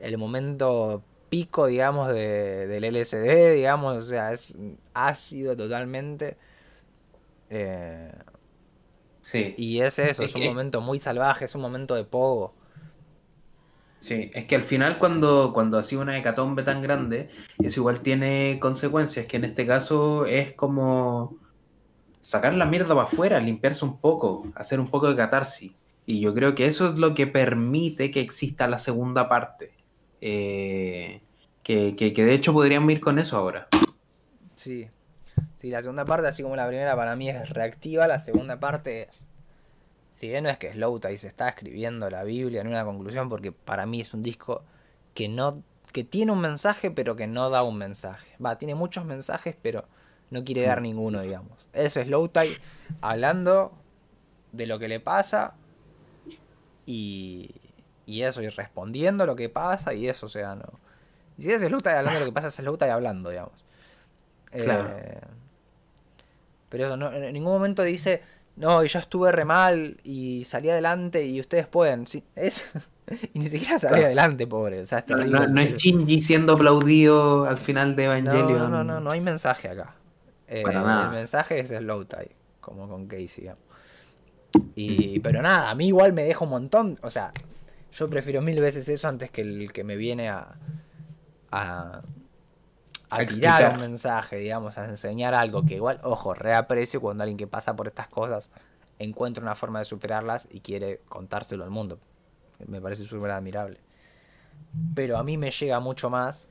el 0.00 0.18
momento 0.18 1.02
pico, 1.28 1.66
digamos, 1.66 2.08
de, 2.08 2.66
del 2.66 2.84
LSD, 2.84 3.52
digamos, 3.54 4.02
o 4.02 4.06
sea, 4.06 4.32
es 4.32 4.54
ácido 4.94 5.56
totalmente. 5.56 6.36
eh, 7.50 8.10
Sí. 9.20 9.54
y 9.58 9.80
es 9.80 9.98
eso, 9.98 10.22
Es 10.22 10.30
es 10.30 10.34
un 10.36 10.42
que- 10.42 10.48
momento 10.48 10.80
muy 10.80 10.98
salvaje, 11.00 11.44
es 11.46 11.54
un 11.54 11.60
momento 11.60 11.94
de 11.94 12.04
pogo. 12.04 12.54
Sí, 14.06 14.30
es 14.34 14.44
que 14.44 14.54
al 14.54 14.62
final 14.62 14.98
cuando, 14.98 15.50
cuando 15.52 15.78
ha 15.78 15.82
sido 15.82 16.00
una 16.02 16.16
hecatombe 16.16 16.62
tan 16.62 16.80
grande, 16.80 17.28
eso 17.58 17.80
igual 17.80 18.02
tiene 18.02 18.58
consecuencias, 18.60 19.26
que 19.26 19.36
en 19.36 19.44
este 19.46 19.66
caso 19.66 20.26
es 20.26 20.52
como 20.52 21.38
sacar 22.20 22.54
la 22.54 22.66
mierda 22.66 22.94
para 22.94 23.08
afuera, 23.08 23.40
limpiarse 23.40 23.84
un 23.84 23.98
poco, 24.00 24.46
hacer 24.54 24.78
un 24.78 24.86
poco 24.86 25.08
de 25.08 25.16
catarsis. 25.16 25.72
Y 26.06 26.20
yo 26.20 26.32
creo 26.34 26.54
que 26.54 26.66
eso 26.66 26.88
es 26.92 27.00
lo 27.00 27.14
que 27.14 27.26
permite 27.26 28.12
que 28.12 28.20
exista 28.20 28.68
la 28.68 28.78
segunda 28.78 29.28
parte. 29.28 29.72
Eh, 30.20 31.20
que, 31.64 31.96
que- 31.96 32.12
que 32.12 32.24
de 32.24 32.34
hecho 32.34 32.52
podríamos 32.52 32.92
ir 32.92 33.00
con 33.00 33.18
eso 33.18 33.36
ahora. 33.36 33.66
Sí. 34.54 34.86
Sí, 35.56 35.70
la 35.70 35.82
segunda 35.82 36.04
parte, 36.04 36.28
así 36.28 36.44
como 36.44 36.54
la 36.54 36.68
primera, 36.68 36.94
para 36.94 37.16
mí 37.16 37.28
es 37.28 37.50
reactiva, 37.50 38.06
la 38.06 38.20
segunda 38.20 38.60
parte 38.60 39.08
es. 39.08 39.26
Si 40.16 40.28
bien 40.28 40.44
no 40.44 40.50
es 40.50 40.58
que 40.58 40.72
Slowthai 40.72 41.18
se 41.18 41.28
está 41.28 41.50
escribiendo 41.50 42.08
la 42.08 42.24
Biblia 42.24 42.62
en 42.62 42.68
una 42.68 42.84
conclusión, 42.84 43.28
porque 43.28 43.52
para 43.52 43.84
mí 43.84 44.00
es 44.00 44.14
un 44.14 44.22
disco 44.22 44.64
que 45.12 45.28
no. 45.28 45.62
que 45.92 46.04
tiene 46.04 46.32
un 46.32 46.40
mensaje, 46.40 46.90
pero 46.90 47.16
que 47.16 47.26
no 47.26 47.50
da 47.50 47.62
un 47.62 47.76
mensaje. 47.76 48.34
Va, 48.42 48.56
tiene 48.56 48.74
muchos 48.74 49.04
mensajes, 49.04 49.54
pero 49.60 49.84
no 50.30 50.42
quiere 50.42 50.62
dar 50.62 50.80
ninguno, 50.80 51.20
digamos. 51.20 51.66
Es 51.74 51.94
Slowthai 51.94 52.56
hablando 53.02 53.72
de 54.52 54.66
lo 54.66 54.78
que 54.78 54.88
le 54.88 55.00
pasa 55.00 55.54
y. 56.86 57.54
y 58.06 58.22
eso, 58.22 58.40
y 58.40 58.48
respondiendo 58.48 59.26
lo 59.26 59.36
que 59.36 59.50
pasa, 59.50 59.92
y 59.92 60.08
eso, 60.08 60.26
o 60.26 60.30
sea, 60.30 60.54
no. 60.54 60.80
Y 61.36 61.42
si 61.42 61.52
es 61.52 61.60
Slowthai 61.60 61.94
hablando 61.94 62.20
de 62.20 62.24
lo 62.24 62.32
que 62.32 62.34
pasa, 62.34 62.48
es 62.48 62.54
Slowthai 62.54 62.88
hablando, 62.88 63.28
digamos. 63.28 63.66
Claro. 64.50 64.96
Eh, 64.96 65.20
pero 66.70 66.86
eso, 66.86 66.96
no, 66.96 67.12
en 67.12 67.32
ningún 67.34 67.52
momento 67.52 67.82
dice, 67.82 68.22
no, 68.56 68.82
yo 68.84 68.98
estuve 68.98 69.32
re 69.32 69.44
mal 69.44 69.98
y 70.02 70.44
salí 70.44 70.70
adelante 70.70 71.24
y 71.26 71.40
ustedes 71.40 71.66
pueden. 71.66 72.06
Sí, 72.06 72.24
es, 72.34 72.64
y 73.34 73.38
ni 73.38 73.48
siquiera 73.48 73.78
salí 73.78 73.92
Claro. 73.94 74.06
adelante, 74.06 74.46
pobre. 74.46 74.80
O 74.80 74.86
sea, 74.86 75.04
No, 75.08 75.16
no- 75.18 75.46
no 75.46 75.60
es 75.60 75.74
Shinji 75.74 76.22
siendo 76.22 76.54
aplaudido 76.54 77.44
al 77.46 77.58
final 77.58 77.94
de 77.96 78.06
no, 78.06 78.12
Evangelion. 78.12 78.58
no, 78.58 78.68
no, 78.68 78.84
no, 78.84 79.00
no 79.00 79.10
hay 79.10 79.20
mensaje 79.20 79.68
acá. 79.68 79.94
Eh, 80.48 80.62
Para 80.62 80.80
nada. 80.82 81.04
El 81.06 81.10
mensaje 81.16 81.60
es 81.60 81.68
Slow 81.68 82.04
Tie, 82.04 82.30
como 82.60 82.88
con 82.88 83.06
Casey. 83.06 83.42
digamos. 83.42 83.62
Y, 84.74 85.20
pero 85.20 85.42
nada, 85.42 85.70
a 85.70 85.74
mí 85.74 85.88
igual 85.88 86.12
me 86.12 86.22
deja 86.24 86.44
un 86.44 86.50
montón. 86.50 86.98
O 87.02 87.10
sea, 87.10 87.32
yo 87.92 88.08
prefiero 88.08 88.40
mil 88.42 88.60
veces 88.60 88.88
eso 88.88 89.08
antes 89.08 89.30
que 89.30 89.42
el 89.42 89.72
que 89.72 89.84
me 89.84 89.96
viene 89.96 90.28
a. 90.30 90.54
a. 91.50 92.00
a 93.10 93.16
A 93.16 93.26
tirar 93.26 93.62
explicar. 93.62 93.74
un 93.74 93.80
mensaje, 93.80 94.36
digamos, 94.36 94.78
a 94.78 94.84
enseñar 94.86 95.34
algo 95.34 95.64
que 95.64 95.74
igual, 95.74 96.00
ojo, 96.02 96.34
reaprecio 96.34 97.00
cuando 97.00 97.22
alguien 97.22 97.36
que 97.36 97.46
pasa 97.46 97.76
por 97.76 97.86
estas 97.86 98.08
cosas 98.08 98.50
encuentra 98.98 99.42
una 99.42 99.54
forma 99.54 99.78
de 99.78 99.84
superarlas 99.84 100.48
y 100.50 100.60
quiere 100.60 101.00
contárselo 101.08 101.64
al 101.64 101.70
mundo. 101.70 101.98
Me 102.66 102.80
parece 102.80 103.04
súper 103.04 103.30
admirable. 103.30 103.78
Pero 104.94 105.18
a 105.18 105.22
mí 105.22 105.36
me 105.36 105.50
llega 105.50 105.78
mucho 105.80 106.10
más 106.10 106.48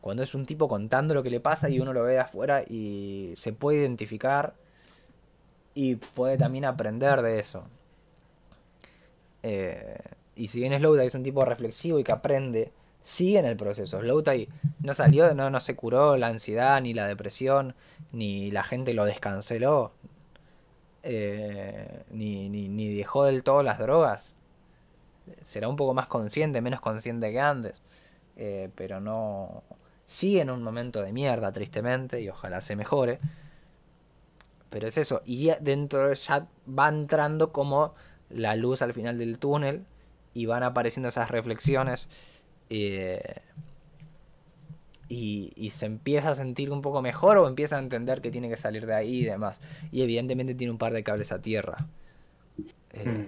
cuando 0.00 0.22
es 0.22 0.34
un 0.34 0.46
tipo 0.46 0.68
contando 0.68 1.14
lo 1.14 1.22
que 1.22 1.30
le 1.30 1.40
pasa 1.40 1.68
y 1.68 1.78
uno 1.80 1.92
lo 1.92 2.02
ve 2.02 2.12
de 2.12 2.18
afuera 2.20 2.62
y 2.66 3.34
se 3.36 3.52
puede 3.52 3.78
identificar 3.80 4.54
y 5.74 5.96
puede 5.96 6.36
también 6.38 6.64
aprender 6.64 7.22
de 7.22 7.38
eso. 7.38 7.64
Eh, 9.42 9.98
y 10.34 10.48
si 10.48 10.60
bien 10.60 10.72
Slowthai 10.74 11.06
es 11.06 11.14
un 11.14 11.22
tipo 11.22 11.44
reflexivo 11.44 11.98
y 11.98 12.04
que 12.04 12.12
aprende, 12.12 12.72
sigue 13.02 13.38
en 13.38 13.46
el 13.46 13.56
proceso. 13.56 14.00
Slowthai 14.00 14.48
no 14.80 14.94
salió, 14.94 15.34
no, 15.34 15.50
no 15.50 15.60
se 15.60 15.76
curó 15.76 16.16
la 16.16 16.28
ansiedad 16.28 16.80
ni 16.80 16.94
la 16.94 17.06
depresión, 17.06 17.74
ni 18.12 18.50
la 18.50 18.62
gente 18.64 18.94
lo 18.94 19.04
descanceló, 19.04 19.92
eh, 21.02 22.04
ni, 22.10 22.48
ni, 22.48 22.68
ni 22.68 22.94
dejó 22.94 23.24
del 23.24 23.42
todo 23.42 23.62
las 23.62 23.78
drogas. 23.78 24.34
Será 25.44 25.68
un 25.68 25.76
poco 25.76 25.94
más 25.94 26.06
consciente, 26.08 26.60
menos 26.60 26.80
consciente 26.80 27.30
que 27.30 27.40
antes. 27.40 27.82
eh, 28.36 28.70
pero 28.74 29.00
no. 29.00 29.62
Sigue 30.06 30.40
en 30.40 30.50
un 30.50 30.62
momento 30.62 31.02
de 31.02 31.12
mierda, 31.12 31.52
tristemente, 31.52 32.20
y 32.20 32.28
ojalá 32.28 32.60
se 32.60 32.76
mejore. 32.76 33.18
Pero 34.70 34.88
es 34.88 34.98
eso. 34.98 35.22
Y 35.24 35.50
dentro 35.60 36.08
de- 36.08 36.14
ya 36.16 36.46
va 36.68 36.88
entrando 36.88 37.52
como 37.52 37.94
la 38.30 38.56
luz 38.56 38.82
al 38.82 38.92
final 38.94 39.18
del 39.18 39.38
túnel. 39.38 39.84
Y 40.34 40.46
van 40.46 40.62
apareciendo 40.62 41.08
esas 41.10 41.30
reflexiones. 41.30 42.08
Eh, 42.74 43.20
y, 45.08 45.52
y 45.56 45.70
se 45.70 45.86
empieza 45.86 46.30
a 46.30 46.34
sentir 46.34 46.70
un 46.70 46.80
poco 46.80 47.02
mejor 47.02 47.36
o 47.36 47.46
empieza 47.46 47.76
a 47.76 47.80
entender 47.80 48.22
que 48.22 48.30
tiene 48.30 48.48
que 48.48 48.56
salir 48.56 48.86
de 48.86 48.94
ahí 48.94 49.20
y 49.20 49.24
demás. 49.24 49.60
Y 49.90 50.02
evidentemente 50.02 50.54
tiene 50.54 50.70
un 50.70 50.78
par 50.78 50.92
de 50.92 51.02
cables 51.04 51.32
a 51.32 51.40
tierra. 51.40 51.76
Eh, 52.92 53.04
Mm. 53.08 53.26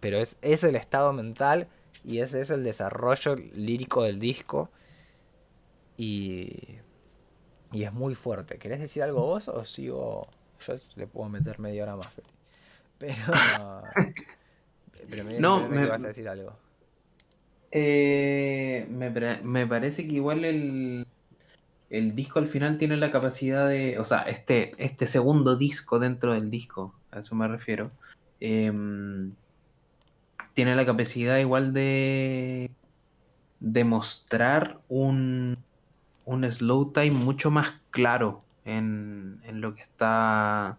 pero 0.00 0.18
es, 0.18 0.38
es 0.42 0.64
el 0.64 0.76
estado 0.76 1.12
mental 1.12 1.68
y 2.04 2.18
ese 2.20 2.40
es 2.40 2.50
el 2.50 2.64
desarrollo 2.64 3.36
lírico 3.36 4.02
del 4.02 4.18
disco. 4.18 4.70
Y, 5.96 6.78
y 7.72 7.82
es 7.84 7.92
muy 7.92 8.14
fuerte. 8.14 8.58
¿Querés 8.58 8.80
decir 8.80 9.02
algo 9.02 9.22
vos 9.24 9.48
o 9.48 9.64
sigo? 9.64 10.26
Yo 10.66 10.74
le 10.96 11.06
puedo 11.06 11.28
meter 11.28 11.58
media 11.60 11.82
hora 11.84 11.96
más. 11.96 12.08
Pero. 12.98 13.16
pero 15.10 15.24
me, 15.24 15.38
No, 15.38 15.68
me- 15.68 15.80
me- 15.80 15.86
vas 15.88 16.02
a 16.04 16.08
decir 16.08 16.28
algo. 16.28 16.56
Eh, 17.70 18.86
me, 18.90 19.10
me 19.42 19.66
parece 19.66 20.06
que 20.08 20.14
igual 20.14 20.44
el, 20.44 21.06
el 21.90 22.14
disco 22.14 22.38
al 22.38 22.48
final 22.48 22.78
tiene 22.78 22.96
la 22.96 23.10
capacidad 23.10 23.68
de, 23.68 23.98
o 23.98 24.04
sea, 24.04 24.22
este, 24.22 24.72
este 24.82 25.06
segundo 25.06 25.56
disco 25.56 25.98
dentro 25.98 26.32
del 26.32 26.50
disco, 26.50 26.94
a 27.10 27.20
eso 27.20 27.34
me 27.34 27.48
refiero, 27.48 27.90
em, 28.40 29.32
tiene 30.54 30.74
la 30.76 30.84
capacidad 30.84 31.38
igual 31.38 31.72
de 31.72 32.70
demostrar 33.60 34.80
un, 34.88 35.58
un 36.24 36.50
slow 36.50 36.92
time 36.92 37.12
mucho 37.12 37.50
más 37.50 37.74
claro 37.90 38.44
en, 38.64 39.40
en 39.44 39.60
lo 39.60 39.74
que 39.74 39.82
está 39.82 40.78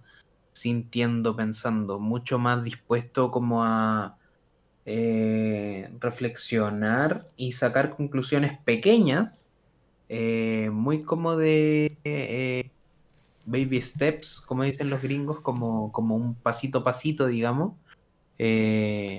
sintiendo, 0.54 1.36
pensando, 1.36 2.00
mucho 2.00 2.38
más 2.38 2.64
dispuesto 2.64 3.32
como 3.32 3.64
a 3.64 4.19
eh, 4.92 5.88
reflexionar 6.00 7.28
y 7.38 7.52
sacar 7.52 7.96
conclusiones 7.96 8.58
pequeñas, 8.66 9.52
eh, 10.10 10.72
muy 10.74 11.04
como 11.04 11.38
de 11.38 11.96
eh, 12.04 12.72
baby 13.46 13.84
steps, 13.84 14.42
como 14.48 14.64
dicen 14.64 14.90
los 14.90 15.04
gringos, 15.04 15.42
como, 15.42 15.92
como 15.92 16.16
un 16.16 16.34
pasito 16.34 16.80
a 16.80 16.84
pasito, 16.84 17.28
digamos. 17.28 17.74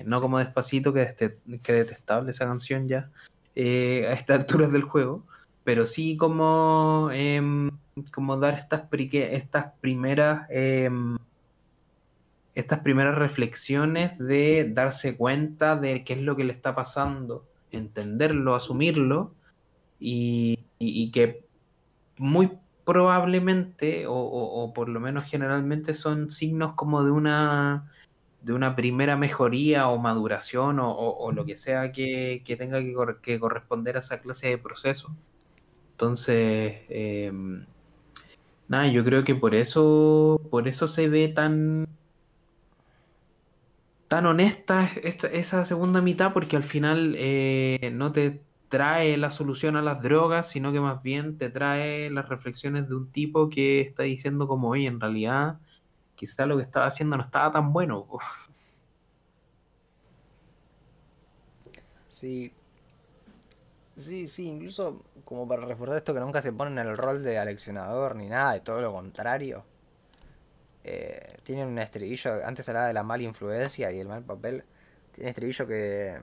No 0.07 0.21
como 0.21 0.39
despacito, 0.41 0.93
que, 0.93 1.15
que 1.63 1.73
detestable 1.73 2.33
esa 2.33 2.47
canción 2.47 2.89
ya 2.89 3.09
a 3.57 4.13
estas 4.13 4.41
alturas 4.41 4.73
del 4.73 4.83
juego. 4.83 5.25
pero 5.63 5.87
sí 5.87 6.17
como, 6.17 7.11
em, 7.13 7.71
como 8.13 8.37
dar 8.39 8.55
estas, 8.55 8.83
estas 8.91 9.67
primeras 9.81 10.49
em, 10.51 11.17
estas 12.55 12.81
primeras 12.81 13.17
reflexiones 13.17 14.19
de 14.19 14.71
darse 14.73 15.17
cuenta 15.17 15.77
de 15.77 16.05
qué 16.05 16.15
es 16.15 16.21
lo 16.21 16.37
que 16.37 16.45
le 16.45 16.53
está 16.53 16.75
pasando, 16.75 17.45
entenderlo, 17.71 18.55
asumirlo 18.55 19.33
y, 19.99 20.59
que 21.13 21.45
muy 22.17 22.59
probablemente 22.85 24.05
o, 24.09 24.73
por 24.75 24.89
lo 24.89 25.01
menos 25.01 25.25
generalmente 25.25 25.95
son 25.95 26.31
signos 26.31 26.75
como 26.75 27.05
de 27.05 27.11
una 27.11 27.91
de 28.43 28.55
una 28.55 28.75
primera 28.75 29.17
mejoría 29.17 29.89
o 29.89 29.99
maduración 29.99 30.79
o, 30.81 31.31
lo 31.33 31.45
que 31.45 31.57
sea 31.57 31.93
que, 31.93 32.43
tenga 32.59 32.81
que, 33.21 33.39
corresponder 33.39 33.97
a 33.97 33.99
esa 34.01 34.21
clase 34.21 34.49
de 34.49 34.59
proceso. 34.59 35.15
Entonces, 35.93 36.79
em, 36.89 37.67
nada, 38.69 38.89
yo 38.89 39.05
creo 39.05 39.25
que 39.25 39.35
por 39.35 39.55
eso, 39.55 40.41
por 40.51 40.69
eso 40.69 40.89
se 40.89 41.09
ve 41.09 41.29
tan, 41.29 41.87
tan 44.11 44.27
honesta 44.27 44.91
esa 45.05 45.65
segunda 45.65 46.03
mitad, 46.03 46.33
porque 46.33 46.57
al 46.57 46.65
final 46.65 47.15
eh, 47.17 47.93
no 47.95 48.11
te 48.11 48.43
trae 48.69 49.17
la 49.17 49.31
solución 49.31 49.77
a 49.77 49.83
las 49.83 50.03
drogas, 50.03 50.49
sino 50.51 50.73
que 50.73 50.81
más 50.81 51.01
bien 51.01 51.39
te 51.39 51.49
trae 51.49 52.11
las 52.11 52.29
reflexiones 52.29 52.89
de 52.89 52.97
un 52.97 53.13
tipo 53.13 53.49
que 53.49 53.81
está 53.81 54.03
diciendo 54.03 54.49
como, 54.49 54.71
oye, 54.71 54.89
en 54.89 54.99
realidad 55.01 55.61
quizá 56.17 56.47
lo 56.47 56.57
que 56.57 56.65
estaba 56.65 56.87
haciendo 56.87 57.17
no 57.17 57.23
estaba 57.23 57.53
tan 57.53 57.73
bueno. 57.73 58.09
Sí. 62.09 62.53
Sí, 63.97 64.27
sí, 64.29 64.47
incluso 64.49 65.03
como 65.25 65.47
para 65.47 65.65
reforzar 65.67 65.97
esto 65.99 66.15
que 66.15 66.21
nunca 66.21 66.43
se 66.43 66.53
pone 66.53 66.73
en 66.73 66.79
el 66.89 66.97
rol 66.97 67.23
de 67.23 67.39
aleccionador 67.39 68.17
ni 68.17 68.29
nada, 68.29 68.55
de 68.55 68.61
todo 68.61 68.81
lo 68.81 68.93
contrario. 68.93 69.65
Eh, 70.85 71.37
tiene 71.43 71.67
un 71.67 71.79
estribillo, 71.79 72.45
antes 72.45 72.69
hablaba 72.69 72.87
de 72.87 72.95
la 72.95 73.03
mala 73.03 73.23
influencia 73.23 73.91
y 73.93 74.01
el 74.01 74.09
mal 74.09 74.23
papel. 74.23 74.65
Tiene 75.13 75.27
un 75.27 75.29
estribillo 75.31 75.67
que, 75.67 76.19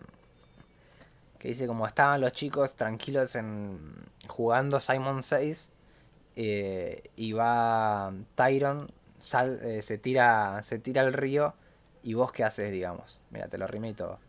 que 1.40 1.48
dice 1.50 1.68
como 1.68 1.86
estaban 1.88 2.22
los 2.22 2.32
chicos 2.32 2.76
tranquilos 2.76 3.36
en 3.36 3.80
jugando 4.28 4.80
Simon 4.80 5.24
6 5.24 5.70
eh, 6.36 7.10
y 7.16 7.34
va 7.34 8.14
Tyron, 8.36 8.88
sal, 9.20 9.60
eh, 9.64 9.82
se, 9.82 9.98
tira, 9.98 10.62
se 10.62 10.80
tira 10.80 11.02
al 11.02 11.14
río 11.14 11.54
y 12.04 12.14
vos 12.14 12.32
qué 12.32 12.44
haces, 12.44 12.72
digamos. 12.72 13.20
Mira, 13.32 13.48
te 13.48 13.58
lo 13.58 13.68
rimé 13.68 13.90
y 13.90 13.94
todo. 13.94 14.20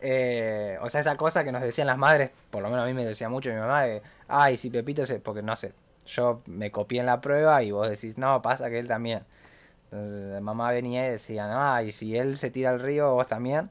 Eh, 0.00 0.78
o 0.80 0.88
sea, 0.88 1.00
esa 1.00 1.16
cosa 1.16 1.44
que 1.44 1.52
nos 1.52 1.62
decían 1.62 1.86
las 1.86 1.98
madres, 1.98 2.30
por 2.50 2.62
lo 2.62 2.70
menos 2.70 2.84
a 2.84 2.86
mí 2.86 2.94
me 2.94 3.04
decía 3.04 3.28
mucho 3.28 3.50
mi 3.50 3.56
mamá, 3.56 3.82
de, 3.82 4.02
ay, 4.28 4.56
si 4.56 4.70
Pepito 4.70 5.06
se... 5.06 5.20
Porque 5.20 5.42
no 5.42 5.54
sé, 5.54 5.72
yo 6.06 6.40
me 6.46 6.70
copié 6.72 7.00
en 7.00 7.06
la 7.06 7.20
prueba 7.20 7.62
y 7.62 7.70
vos 7.70 7.88
decís, 7.88 8.18
no, 8.18 8.42
pasa 8.42 8.68
que 8.68 8.78
él 8.78 8.88
también. 8.88 9.22
Mamá 10.40 10.72
venía 10.72 11.06
y 11.06 11.10
decía, 11.12 11.46
no, 11.48 11.82
y 11.82 11.92
si 11.92 12.16
él 12.16 12.36
se 12.36 12.50
tira 12.50 12.70
al 12.70 12.80
río, 12.80 13.14
vos 13.14 13.28
también. 13.28 13.70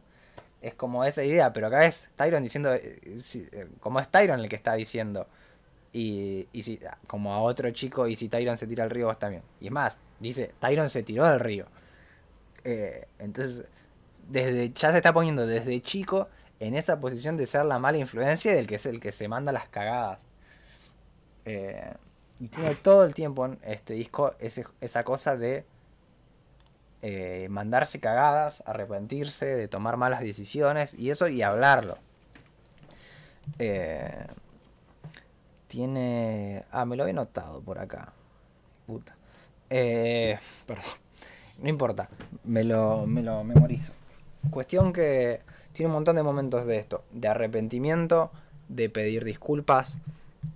Es 0.61 0.75
como 0.75 1.03
esa 1.03 1.23
idea, 1.23 1.51
pero 1.53 1.67
acá 1.67 1.85
es 1.85 2.09
Tyron 2.15 2.43
diciendo, 2.43 2.73
eh, 2.73 2.99
eh, 3.03 3.67
como 3.79 3.99
es 3.99 4.07
Tyron 4.09 4.39
el 4.39 4.49
que 4.49 4.55
está 4.55 4.73
diciendo. 4.75 5.27
Y, 5.93 6.47
y 6.53 6.61
si, 6.61 6.79
como 7.07 7.33
a 7.33 7.39
otro 7.41 7.69
chico, 7.71 8.07
y 8.07 8.15
si 8.15 8.29
Tyron 8.29 8.57
se 8.57 8.67
tira 8.67 8.83
al 8.83 8.89
río, 8.91 9.07
vos 9.07 9.19
también. 9.19 9.43
Y 9.59 9.67
es 9.67 9.71
más, 9.71 9.97
dice, 10.19 10.51
Tyron 10.59 10.89
se 10.89 11.03
tiró 11.03 11.25
al 11.25 11.39
río. 11.39 11.65
entonces 12.63 13.65
desde, 14.31 14.71
ya 14.71 14.91
se 14.91 14.97
está 14.97 15.13
poniendo 15.13 15.45
desde 15.45 15.81
chico 15.81 16.27
en 16.59 16.75
esa 16.75 16.99
posición 16.99 17.37
de 17.37 17.47
ser 17.47 17.65
la 17.65 17.79
mala 17.79 17.97
influencia 17.97 18.53
del 18.53 18.67
que 18.67 18.75
es 18.75 18.85
el 18.85 18.99
que 18.99 19.11
se 19.11 19.27
manda 19.27 19.51
las 19.51 19.67
cagadas. 19.69 20.19
Eh, 21.45 21.93
y 22.39 22.47
tiene 22.47 22.75
todo 22.75 23.03
el 23.03 23.13
tiempo 23.13 23.45
en 23.45 23.59
este 23.63 23.93
disco 23.93 24.35
esa 24.39 25.03
cosa 25.03 25.35
de 25.37 25.65
eh, 27.01 27.47
mandarse 27.49 27.99
cagadas, 27.99 28.63
arrepentirse, 28.65 29.45
de 29.45 29.67
tomar 29.67 29.97
malas 29.97 30.21
decisiones 30.21 30.93
y 30.93 31.09
eso 31.09 31.27
y 31.27 31.41
hablarlo. 31.41 31.97
Eh, 33.59 34.25
tiene... 35.67 36.63
Ah, 36.71 36.85
me 36.85 36.95
lo 36.95 37.07
he 37.07 37.13
notado 37.13 37.61
por 37.61 37.79
acá. 37.79 38.13
Puta. 38.85 39.15
perdón. 39.69 40.85
No 41.61 41.69
importa. 41.69 42.09
Me 42.43 42.63
lo, 42.63 43.05
me 43.05 43.21
lo 43.21 43.43
memorizo. 43.43 43.93
Cuestión 44.49 44.91
que 44.91 45.41
tiene 45.73 45.87
un 45.87 45.93
montón 45.93 46.15
de 46.15 46.23
momentos 46.23 46.65
de 46.65 46.77
esto, 46.77 47.03
de 47.11 47.27
arrepentimiento, 47.27 48.31
de 48.67 48.89
pedir 48.89 49.23
disculpas, 49.23 49.97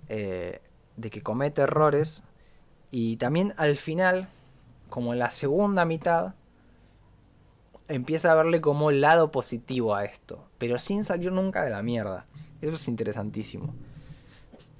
eh, 0.08 0.60
de 0.96 1.10
que 1.10 1.22
comete 1.22 1.62
errores 1.62 2.22
y 2.90 3.16
también 3.16 3.54
al 3.56 3.76
final, 3.76 4.28
como 4.88 5.12
en 5.12 5.18
la 5.18 5.30
segunda 5.30 5.84
mitad, 5.84 6.34
empieza 7.88 8.32
a 8.32 8.34
verle 8.34 8.60
como 8.60 8.90
el 8.90 9.00
lado 9.00 9.30
positivo 9.30 9.94
a 9.94 10.04
esto, 10.04 10.44
pero 10.58 10.78
sin 10.78 11.04
salir 11.04 11.32
nunca 11.32 11.64
de 11.64 11.70
la 11.70 11.82
mierda. 11.82 12.26
Eso 12.60 12.74
es 12.74 12.88
interesantísimo. 12.88 13.74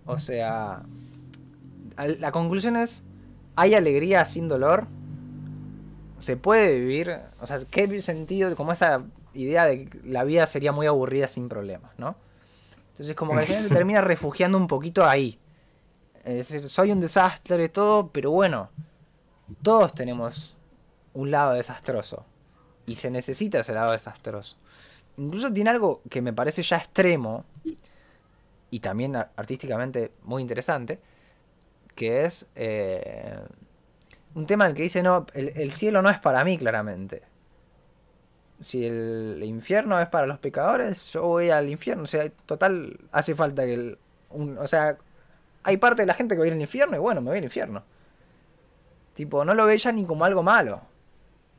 O 0.07 0.19
sea, 0.19 0.83
la 1.97 2.33
conclusión 2.33 2.77
es, 2.77 3.03
hay 3.55 3.75
alegría 3.75 4.25
sin 4.25 4.49
dolor, 4.49 4.87
se 6.19 6.37
puede 6.37 6.79
vivir, 6.79 7.19
o 7.41 7.47
sea, 7.47 7.59
qué 7.71 8.01
sentido, 8.03 8.55
como 8.57 8.73
esa 8.73 9.03
idea 9.35 9.67
de 9.67 9.87
que 9.87 10.01
la 10.05 10.25
vida 10.25 10.47
sería 10.47 10.73
muy 10.73 10.87
aburrida 10.87 11.29
sin 11.29 11.49
problemas, 11.49 11.99
¿no? 11.99 12.17
Entonces 12.93 13.15
como 13.15 13.33
que 13.33 13.41
al 13.41 13.47
final 13.47 13.63
se 13.65 13.69
termina 13.75 14.01
refugiando 14.01 14.57
un 14.57 14.67
poquito 14.67 15.05
ahí. 15.07 15.39
Es 16.25 16.49
decir, 16.49 16.69
soy 16.69 16.91
un 16.91 17.01
desastre, 17.01 17.69
todo, 17.69 18.09
pero 18.09 18.31
bueno, 18.31 18.71
todos 19.63 19.95
tenemos 19.95 20.55
un 21.15 21.31
lado 21.31 21.55
desastroso. 21.55 22.25
Y 22.87 22.95
se 22.95 23.11
necesita 23.11 23.61
ese 23.61 23.73
lado 23.73 23.93
desastroso. 23.93 24.57
Incluso 25.17 25.53
tiene 25.53 25.71
algo 25.71 26.03
que 26.09 26.23
me 26.23 26.33
parece 26.33 26.63
ya 26.63 26.77
extremo, 26.77 27.45
y 28.71 28.81
también 28.81 29.17
artísticamente 29.17 30.13
muy 30.23 30.43
interesante, 30.43 31.01
que 31.95 32.25
es... 32.25 32.47
Eh, 32.55 33.39
un 34.35 34.47
tema 34.47 34.67
en 34.67 34.73
el 34.73 34.77
que 34.77 34.83
dice, 34.83 35.03
no, 35.03 35.27
el, 35.33 35.73
cielo 35.73 36.03
no 36.03 36.11
es 36.11 36.19
para 36.19 36.45
mí, 36.45 36.59
claramente. 36.59 37.23
Si 38.61 38.85
el 38.85 39.43
infierno 39.43 39.99
es 39.99 40.09
para 40.09 40.27
los 40.27 40.39
pecadores, 40.39 41.11
yo 41.11 41.23
voy 41.23 41.49
al 41.49 41.71
infierno. 41.71 42.03
O 42.03 42.07
sea, 42.07 42.29
total, 42.45 42.99
hace 43.13 43.35
falta 43.35 43.65
que 43.65 43.73
el... 43.73 43.99
o 44.31 44.67
sea, 44.67 44.99
hay 45.63 45.79
parte 45.79 46.03
de 46.03 46.07
la 46.07 46.13
gente 46.13 46.35
que 46.35 46.43
va 46.43 46.47
al 46.47 46.61
infierno 46.61 46.97
y 46.97 46.99
bueno, 46.99 47.23
me 47.23 47.31
voy 47.31 47.39
al 47.39 47.45
infierno. 47.45 47.83
Tipo, 49.17 49.47
no 49.47 49.55
lo 49.55 49.65
ve 49.65 49.79
ya 49.79 49.93
ni 49.93 50.05
como 50.05 50.27
algo 50.27 50.43
malo. 50.43 50.83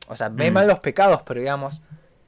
O 0.06 0.14
sea, 0.14 0.28
ve 0.28 0.48
mm. 0.48 0.54
mal 0.54 0.68
los 0.68 0.78
pecados, 0.78 1.22
pero 1.22 1.40
digamos, 1.40 1.82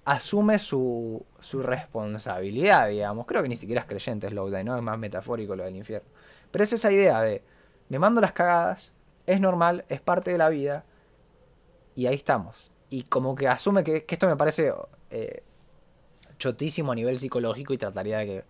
asume 0.05 0.59
su, 0.59 1.25
su 1.39 1.63
responsabilidad, 1.63 2.89
digamos. 2.89 3.27
Creo 3.27 3.41
que 3.41 3.49
ni 3.49 3.55
siquiera 3.55 3.83
es 3.83 3.87
creyente 3.87 4.29
¿no? 4.29 4.49
Es 4.49 4.83
más 4.83 4.99
metafórico 4.99 5.55
lo 5.55 5.63
del 5.63 5.77
infierno. 5.77 6.09
Pero 6.51 6.65
es 6.65 6.73
esa 6.73 6.91
idea 6.91 7.21
de, 7.21 7.45
me 7.89 8.01
mando 8.01 8.21
las 8.21 8.33
cagadas, 8.33 8.93
es 9.25 9.41
normal, 9.41 9.85
es 9.89 10.01
parte 10.01 10.33
de 10.33 10.39
la 10.39 10.49
vida. 10.49 10.85
Y 11.95 12.09
ahí 12.09 12.17
estamos. 12.17 12.73
Y 12.89 13.05
como 13.05 13.37
que 13.37 13.47
asume 13.47 13.85
que, 13.85 14.05
esto 14.09 14.27
me 14.27 14.37
parece 14.37 14.75
eh, 15.13 15.45
chotísimo 16.39 16.91
a 16.91 16.97
nivel 16.97 17.21
psicológico 17.21 17.73
y 17.73 17.79
trataría 17.79 18.19
de 18.19 18.27
que, 18.27 18.45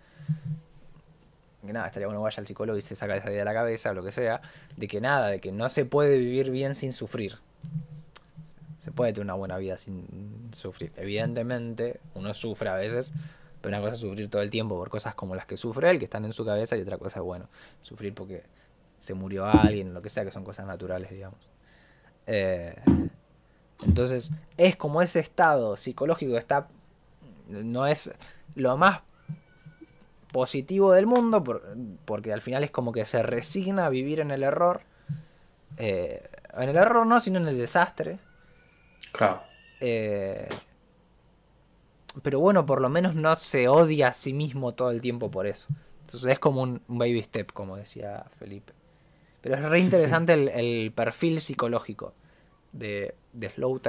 que 1.67 1.73
nada, 1.73 1.87
estaría 1.87 2.07
bueno 2.07 2.23
vaya 2.23 2.41
al 2.41 2.47
psicólogo 2.47 2.79
y 2.79 2.83
se 2.83 2.97
saca 2.97 3.17
esa 3.17 3.29
idea 3.29 3.41
de 3.41 3.45
la 3.45 3.53
cabeza 3.53 3.91
o 3.91 3.95
lo 3.95 4.03
que 4.03 4.13
sea, 4.13 4.41
de 4.77 4.89
que 4.89 5.01
nada, 5.01 5.29
de 5.29 5.41
que 5.41 5.53
no 5.53 5.69
se 5.69 5.85
puede 5.85 6.19
vivir 6.19 6.51
bien 6.51 6.75
sin 6.75 6.93
sufrir. 6.93 7.39
Se 8.81 8.93
puede 8.93 9.13
tener 9.13 9.27
una 9.27 9.35
buena 9.35 9.59
vida 9.59 9.77
sin 9.77 10.51
sufrir. 10.55 10.93
Evidentemente, 10.97 12.01
uno 12.15 12.33
sufre 12.33 12.71
a 12.71 12.75
veces, 12.75 13.13
pero 13.61 13.77
una 13.77 13.83
cosa 13.83 13.95
es 13.95 14.01
sufrir 14.01 14.31
todo 14.31 14.41
el 14.41 14.51
tiempo 14.51 14.77
por 14.77 14.89
cosas 14.89 15.15
como 15.15 15.35
las 15.35 15.47
que 15.47 15.59
sufre 15.59 15.91
él, 15.91 15.99
que 15.99 16.07
están 16.07 16.25
en 16.25 16.33
su 16.33 16.47
cabeza, 16.47 16.77
y 16.77 16.81
otra 16.81 16.97
cosa 16.97 17.19
es, 17.19 17.25
bueno, 17.25 17.49
sufrir 17.83 18.15
porque 18.15 18.43
se 18.99 19.13
murió 19.13 19.45
alguien, 19.45 19.93
lo 19.93 20.01
que 20.01 20.09
sea, 20.09 20.25
que 20.25 20.31
son 20.31 20.45
cosas 20.45 20.67
naturales, 20.67 21.11
digamos. 21.11 21.51
Eh, 22.27 22.75
entonces, 23.85 24.31
es 24.57 24.77
como 24.77 25.03
ese 25.03 25.21
estado 25.21 25.77
psicológico 25.77 26.33
que 26.33 26.39
está. 26.39 26.69
No 27.49 27.87
es 27.87 28.13
lo 28.55 28.77
más 28.77 29.01
positivo 30.33 30.93
del 30.93 31.07
mundo, 31.07 31.43
porque 32.05 32.33
al 32.33 32.41
final 32.41 32.65
es 32.65 32.71
como 32.71 32.93
que 32.93 33.05
se 33.05 33.23
resigna 33.23 33.87
a 33.87 33.91
vivir 33.91 34.21
en 34.21 34.31
el 34.31 34.43
error. 34.43 34.83
Eh, 35.77 36.29
en 36.57 36.69
el 36.69 36.77
error 36.77 37.07
no, 37.07 37.21
sino 37.21 37.39
en 37.39 37.49
el 37.49 37.59
desastre. 37.59 38.19
Claro. 39.13 39.43
Eh, 39.81 40.49
pero 42.23 42.41
bueno, 42.41 42.67
por 42.67 42.81
lo 42.81 42.89
menos 42.89 43.15
no 43.15 43.35
se 43.37 43.69
odia 43.69 44.09
a 44.09 44.13
sí 44.13 44.33
mismo 44.33 44.73
todo 44.73 44.91
el 44.91 45.01
tiempo 45.01 45.31
por 45.31 45.47
eso. 45.47 45.69
Entonces 46.05 46.33
es 46.33 46.39
como 46.39 46.63
un 46.63 46.83
baby 46.89 47.23
step, 47.23 47.53
como 47.53 47.77
decía 47.77 48.25
Felipe. 48.39 48.73
Pero 49.41 49.55
es 49.55 49.63
re 49.63 49.81
interesante 49.81 50.33
el, 50.33 50.93
perfil 50.93 51.41
psicológico 51.41 52.13
de, 52.73 53.15
de 53.33 53.49
Slow 53.49 53.81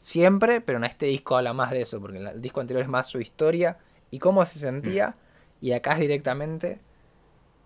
Siempre, 0.00 0.60
pero 0.60 0.78
en 0.78 0.84
este 0.84 1.06
disco 1.06 1.36
habla 1.36 1.52
más 1.52 1.72
de 1.72 1.80
eso, 1.80 2.00
porque 2.00 2.18
en 2.18 2.26
el 2.28 2.40
disco 2.40 2.60
anterior 2.60 2.82
es 2.82 2.88
más 2.88 3.08
su 3.08 3.20
historia 3.20 3.76
y 4.10 4.18
cómo 4.18 4.44
se 4.44 4.58
sentía. 4.58 5.14
Y 5.60 5.72
acá 5.72 5.96
directamente 5.96 6.80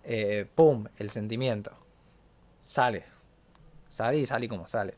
eh, 0.05 0.47
¡pum! 0.55 0.87
El 0.99 1.11
sentimiento. 1.11 1.73
Sale. 2.63 3.05
Sale 3.89 4.19
y 4.19 4.27
sale 4.27 4.49
como 4.49 4.67
sale. 4.67 4.95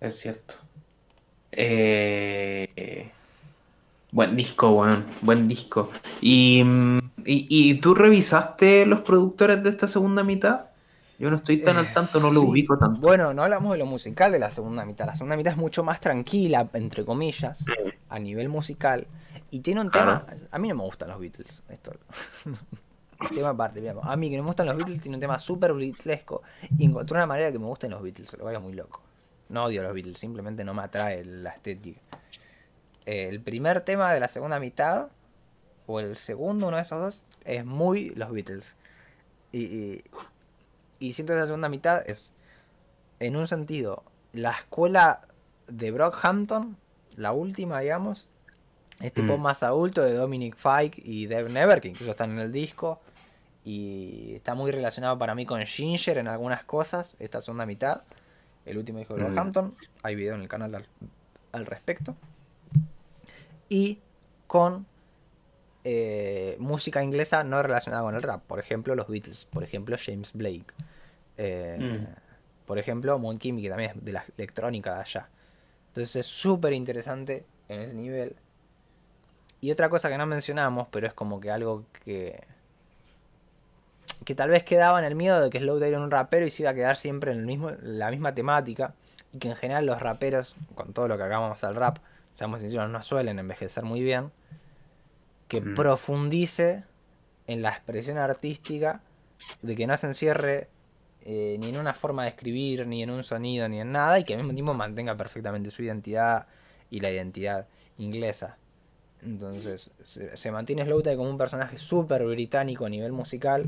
Es 0.00 0.18
cierto. 0.18 0.54
Eh, 1.52 3.10
buen 4.12 4.36
disco, 4.36 4.72
weón. 4.72 5.06
Buen 5.22 5.48
disco. 5.48 5.90
Y, 6.20 6.62
mm, 6.64 6.98
y, 7.24 7.46
y, 7.48 7.74
tú 7.80 7.94
revisaste 7.94 8.86
los 8.86 9.00
productores 9.00 9.62
de 9.62 9.70
esta 9.70 9.88
segunda 9.88 10.22
mitad? 10.22 10.66
Yo 11.18 11.30
no 11.30 11.36
estoy 11.36 11.58
tan 11.62 11.76
al 11.78 11.92
tanto, 11.94 12.20
no 12.20 12.30
lo 12.30 12.40
Sí. 12.42 12.46
ubico 12.46 12.76
tanto. 12.78 13.00
Bueno, 13.00 13.32
no 13.32 13.42
hablamos 13.42 13.72
de 13.72 13.78
lo 13.78 13.86
musical 13.86 14.32
de 14.32 14.38
la 14.38 14.50
segunda 14.50 14.84
mitad. 14.84 15.06
La 15.06 15.14
segunda 15.14 15.36
mitad 15.36 15.52
es 15.52 15.58
mucho 15.58 15.82
más 15.82 15.98
tranquila, 16.00 16.68
entre 16.74 17.04
comillas, 17.04 17.64
a 18.10 18.18
nivel 18.18 18.48
musical. 18.50 19.06
Y 19.50 19.60
tiene 19.60 19.80
un 19.80 19.88
Claro. 19.88 20.24
tema. 20.26 20.40
A 20.50 20.58
mí 20.58 20.68
no 20.68 20.74
me 20.74 20.82
gustan 20.84 21.08
los 21.08 21.18
Beatles. 21.20 21.62
Esto. 21.68 21.92
tema 23.34 23.48
aparte, 23.50 23.80
digamos. 23.80 24.04
A 24.06 24.14
mí 24.16 24.28
que 24.28 24.36
no 24.36 24.42
me 24.42 24.48
gustan 24.48 24.66
los 24.66 24.76
Beatles 24.76 25.00
tiene 25.00 25.16
un 25.16 25.20
tema 25.20 25.38
súper 25.38 25.72
beatlesco. 25.72 26.42
Y 26.76 26.84
encontré 26.84 27.16
una 27.16 27.26
manera 27.26 27.50
que 27.50 27.58
me 27.58 27.66
gusten 27.66 27.90
los 27.90 28.02
Beatles. 28.02 28.30
Lo 28.38 28.50
es 28.50 28.60
muy 28.60 28.74
loco. 28.74 29.02
No 29.48 29.64
odio 29.64 29.80
a 29.80 29.84
los 29.84 29.94
Beatles, 29.94 30.18
simplemente 30.18 30.64
no 30.64 30.74
me 30.74 30.82
atrae 30.82 31.24
la 31.24 31.50
estética. 31.50 32.00
Eh, 33.06 33.28
el 33.28 33.40
primer 33.40 33.80
tema 33.82 34.12
de 34.12 34.20
la 34.20 34.28
segunda 34.28 34.58
mitad, 34.58 35.08
o 35.86 36.00
el 36.00 36.16
segundo, 36.16 36.66
uno 36.66 36.76
de 36.76 36.82
esos 36.82 37.00
dos, 37.00 37.24
es 37.44 37.64
muy 37.64 38.10
los 38.10 38.32
Beatles. 38.32 38.76
Y, 39.52 39.60
y, 39.64 40.04
y 40.98 41.12
siento 41.12 41.32
que 41.32 41.40
la 41.40 41.46
segunda 41.46 41.68
mitad 41.68 42.02
es, 42.08 42.32
en 43.20 43.36
un 43.36 43.46
sentido, 43.46 44.02
la 44.32 44.52
escuela 44.52 45.22
de 45.68 45.90
Brockhampton, 45.90 46.76
la 47.16 47.32
última, 47.32 47.80
digamos, 47.80 48.28
es 49.00 49.12
tipo 49.12 49.36
Mm. 49.36 49.40
más 49.42 49.62
adulto 49.62 50.02
de 50.02 50.14
Dominic 50.14 50.56
Fike 50.56 51.02
y 51.04 51.26
Dave 51.26 51.50
Never, 51.50 51.80
que 51.80 51.88
incluso 51.88 52.10
están 52.10 52.30
en 52.32 52.38
el 52.38 52.52
disco. 52.52 53.00
Y 53.64 54.34
está 54.36 54.54
muy 54.54 54.70
relacionado 54.70 55.18
para 55.18 55.34
mí 55.34 55.44
con 55.44 55.60
Ginger 55.66 56.18
en 56.18 56.28
algunas 56.28 56.64
cosas, 56.64 57.16
esta 57.18 57.40
segunda 57.40 57.66
mitad. 57.66 58.02
El 58.64 58.78
último 58.78 58.98
disco 59.00 59.14
de 59.14 59.22
Mm. 59.22 59.26
Brockhampton. 59.26 59.74
Hay 60.02 60.14
video 60.14 60.34
en 60.34 60.42
el 60.42 60.48
canal 60.48 60.74
al, 60.74 60.86
al 61.52 61.66
respecto. 61.66 62.14
Y 63.68 63.98
con 64.46 64.86
eh, 65.88 66.56
música 66.58 67.00
inglesa 67.00 67.44
no 67.44 67.62
relacionada 67.62 68.02
con 68.02 68.16
el 68.16 68.22
rap. 68.22 68.42
Por 68.42 68.58
ejemplo, 68.58 68.96
los 68.96 69.06
Beatles. 69.06 69.44
Por 69.44 69.62
ejemplo, 69.62 69.96
James 70.04 70.32
Blake. 70.32 70.66
Eh, 71.36 71.78
Mm. 71.78 72.06
Por 72.66 72.80
ejemplo, 72.80 73.16
Moon 73.20 73.38
Kimmy, 73.38 73.62
que 73.62 73.68
también 73.68 73.92
es 73.94 74.04
de 74.04 74.10
la 74.10 74.24
electrónica 74.36 74.94
de 74.96 75.00
allá. 75.00 75.28
Entonces 75.88 76.16
es 76.16 76.26
súper 76.26 76.72
interesante 76.72 77.46
en 77.68 77.82
ese 77.82 77.94
nivel. 77.94 78.34
Y 79.60 79.70
otra 79.70 79.88
cosa 79.88 80.08
que 80.08 80.18
no 80.18 80.26
mencionamos, 80.26 80.88
pero 80.90 81.06
es 81.06 81.14
como 81.14 81.38
que 81.38 81.52
algo 81.52 81.84
que. 82.04 82.42
que 84.24 84.34
tal 84.34 84.50
vez 84.50 84.64
quedaba 84.64 84.98
en 84.98 85.04
el 85.04 85.14
miedo 85.14 85.40
de 85.40 85.50
que 85.50 85.60
Slowdive 85.60 85.90
era 85.90 86.00
un 86.00 86.10
rapero 86.10 86.44
y 86.46 86.50
se 86.50 86.64
iba 86.64 86.70
a 86.72 86.74
quedar 86.74 86.96
siempre 86.96 87.30
en 87.30 87.38
el 87.38 87.46
mismo, 87.46 87.70
la 87.80 88.10
misma 88.10 88.34
temática. 88.34 88.92
Y 89.32 89.38
que 89.38 89.48
en 89.50 89.54
general 89.54 89.86
los 89.86 90.00
raperos, 90.02 90.56
con 90.74 90.92
todo 90.92 91.06
lo 91.06 91.16
que 91.16 91.22
hagamos 91.22 91.62
al 91.62 91.76
rap, 91.76 91.98
seamos 92.32 92.60
sinceros, 92.60 92.90
no 92.90 93.00
suelen 93.04 93.38
envejecer 93.38 93.84
muy 93.84 94.02
bien. 94.02 94.32
Que 95.48 95.60
Mm. 95.60 95.74
profundice 95.74 96.84
en 97.46 97.62
la 97.62 97.70
expresión 97.70 98.18
artística, 98.18 99.00
de 99.62 99.76
que 99.76 99.86
no 99.86 99.96
se 99.96 100.06
encierre 100.08 100.68
eh, 101.28 101.56
ni 101.58 101.70
en 101.70 101.78
una 101.78 101.92
forma 101.92 102.22
de 102.22 102.28
escribir, 102.28 102.86
ni 102.86 103.02
en 103.02 103.10
un 103.10 103.24
sonido, 103.24 103.68
ni 103.68 103.80
en 103.80 103.90
nada, 103.90 104.18
y 104.20 104.24
que 104.24 104.34
al 104.34 104.38
mismo 104.38 104.54
tiempo 104.54 104.74
mantenga 104.74 105.16
perfectamente 105.16 105.72
su 105.72 105.82
identidad 105.82 106.46
y 106.88 107.00
la 107.00 107.10
identidad 107.10 107.66
inglesa. 107.98 108.58
Entonces, 109.22 109.90
se, 110.04 110.36
se 110.36 110.50
mantiene 110.52 110.84
Slowdive 110.84 111.16
como 111.16 111.28
un 111.28 111.36
personaje 111.38 111.78
súper 111.78 112.24
británico 112.24 112.86
a 112.86 112.88
nivel 112.88 113.10
musical 113.10 113.66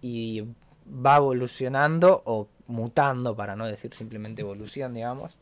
y 0.00 0.44
va 0.88 1.16
evolucionando 1.16 2.22
o 2.24 2.48
mutando, 2.66 3.36
para 3.36 3.54
no 3.54 3.66
decir 3.66 3.92
simplemente 3.92 4.40
evolución, 4.42 4.94
digamos. 4.94 5.36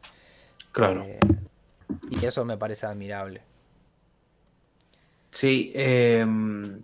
Claro. 0.73 1.05
Eh, 1.05 1.21
y 2.11 2.25
eso 2.27 2.45
me 2.45 2.57
parece 2.57 2.87
admirable. 2.87 3.43
Sí, 5.35 5.73
em, 5.75 6.83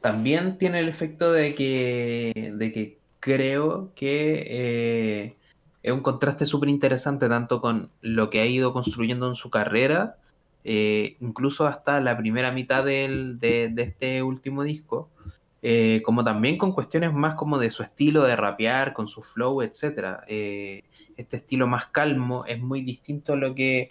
también 0.00 0.58
tiene 0.58 0.78
el 0.78 0.88
efecto 0.88 1.32
de 1.32 1.56
que, 1.56 2.52
de 2.54 2.72
que 2.72 2.98
creo 3.18 3.90
que 3.96 4.44
eh, 4.46 5.36
es 5.82 5.92
un 5.92 6.02
contraste 6.02 6.46
súper 6.46 6.68
interesante 6.68 7.28
tanto 7.28 7.60
con 7.60 7.90
lo 8.00 8.30
que 8.30 8.40
ha 8.40 8.46
ido 8.46 8.72
construyendo 8.72 9.28
en 9.28 9.34
su 9.34 9.50
carrera, 9.50 10.18
eh, 10.62 11.16
incluso 11.18 11.66
hasta 11.66 12.00
la 12.00 12.16
primera 12.16 12.52
mitad 12.52 12.84
del- 12.84 13.40
de, 13.40 13.72
este 13.76 14.22
último 14.22 14.62
disco, 14.62 15.10
eh, 15.62 16.00
como 16.04 16.22
también 16.22 16.56
con 16.56 16.70
cuestiones 16.72 17.12
más 17.12 17.34
como 17.34 17.58
de 17.58 17.70
su 17.70 17.82
estilo 17.82 18.22
de 18.22 18.36
rapear, 18.36 18.92
con 18.92 19.08
su 19.08 19.22
flow, 19.22 19.62
etc. 19.62 20.24
este 21.16 21.36
estilo 21.38 21.66
más 21.66 21.86
calmo 21.86 22.44
es 22.46 22.60
muy 22.60 22.82
distinto 22.82 23.32
a 23.32 23.36
lo 23.36 23.52
que 23.56 23.90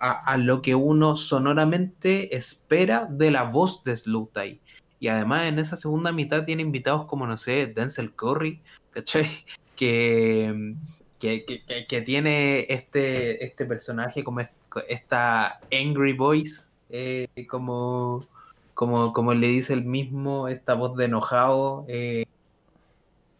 a, 0.00 0.36
lo 0.36 0.62
que 0.62 0.74
uno 0.74 1.16
sonoramente 1.16 2.36
espera 2.36 3.06
de 3.10 3.30
la 3.30 3.44
voz 3.44 3.82
de 3.84 3.96
Slowthai. 3.96 4.60
Y 4.98 5.08
además 5.08 5.46
en 5.46 5.58
esa 5.58 5.76
segunda 5.76 6.12
mitad 6.12 6.44
tiene 6.44 6.62
invitados 6.62 7.06
como, 7.06 7.26
no 7.26 7.36
sé, 7.36 7.66
Denzel 7.66 8.14
Curry, 8.14 8.60
¿cachai? 8.90 9.26
Que, 9.80 10.74
que, 11.18 11.46
que- 11.88 12.02
tiene 12.02 12.66
este, 12.68 13.42
este 13.42 13.64
personaje 13.64 14.22
como 14.22 14.40
est- 14.40 14.52
esta 14.90 15.58
angry 15.72 16.12
voice, 16.12 16.70
eh, 16.90 17.28
como, 17.48 18.26
como, 18.74 19.14
como 19.14 19.32
le 19.32 19.46
dice 19.46 19.72
el 19.72 19.84
mismo, 19.84 20.48
esta 20.48 20.74
voz 20.74 20.96
de 20.98 21.06
enojado, 21.06 21.86
eh, 21.88 22.26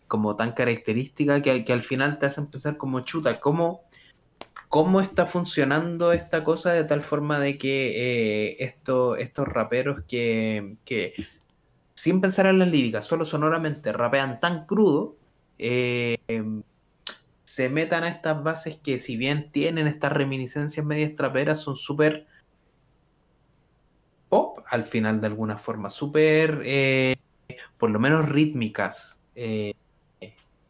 como 0.09 0.35
tan 0.35 0.53
característica 0.53 1.43
que, 1.43 1.63
que 1.65 1.73
al 1.75 1.83
final 1.83 2.19
te 2.19 2.25
hace 2.25 2.41
empezar 2.41 2.79
como 2.79 3.01
chuta, 3.01 3.39
como 3.39 3.83
cómo 4.69 5.01
está 5.01 5.27
funcionando 5.27 6.13
esta 6.13 6.45
cosa 6.45 6.73
de 6.73 6.85
tal 6.85 7.03
forma 7.03 7.39
de 7.41 7.59
que 7.59 8.51
eh, 8.51 8.57
esto- 8.65 9.17
estos 9.17 9.49
raperos 9.49 10.03
que, 10.05 10.77
sin 11.95 12.21
pensar 12.21 12.47
en 12.47 12.59
las 12.59 12.71
líricas, 12.71 13.05
solo 13.05 13.25
sonoramente 13.25 13.93
rapean 13.93 14.41
tan 14.41 14.67
crudo, 14.67 15.17
eh, 15.59 16.17
se 17.45 17.69
metan 17.69 18.05
a 18.05 18.09
estas 18.09 18.43
bases 18.43 18.77
que 18.77 18.99
si 19.01 19.17
bien 19.17 19.51
tienen 19.51 19.87
estas 19.87 20.13
reminiscencias 20.13 20.87
medias 20.87 21.17
traperas, 21.17 21.59
son 21.61 21.77
súper 21.77 22.27
pop 24.29 24.61
al 24.69 24.85
final 24.85 25.21
de 25.21 25.27
alguna 25.27 25.59
forma, 25.59 25.91
súper, 25.91 26.63
eh, 26.65 27.17
por 27.77 27.91
lo 27.91 27.99
menos 27.99 28.29
rítmicas. 28.29 29.19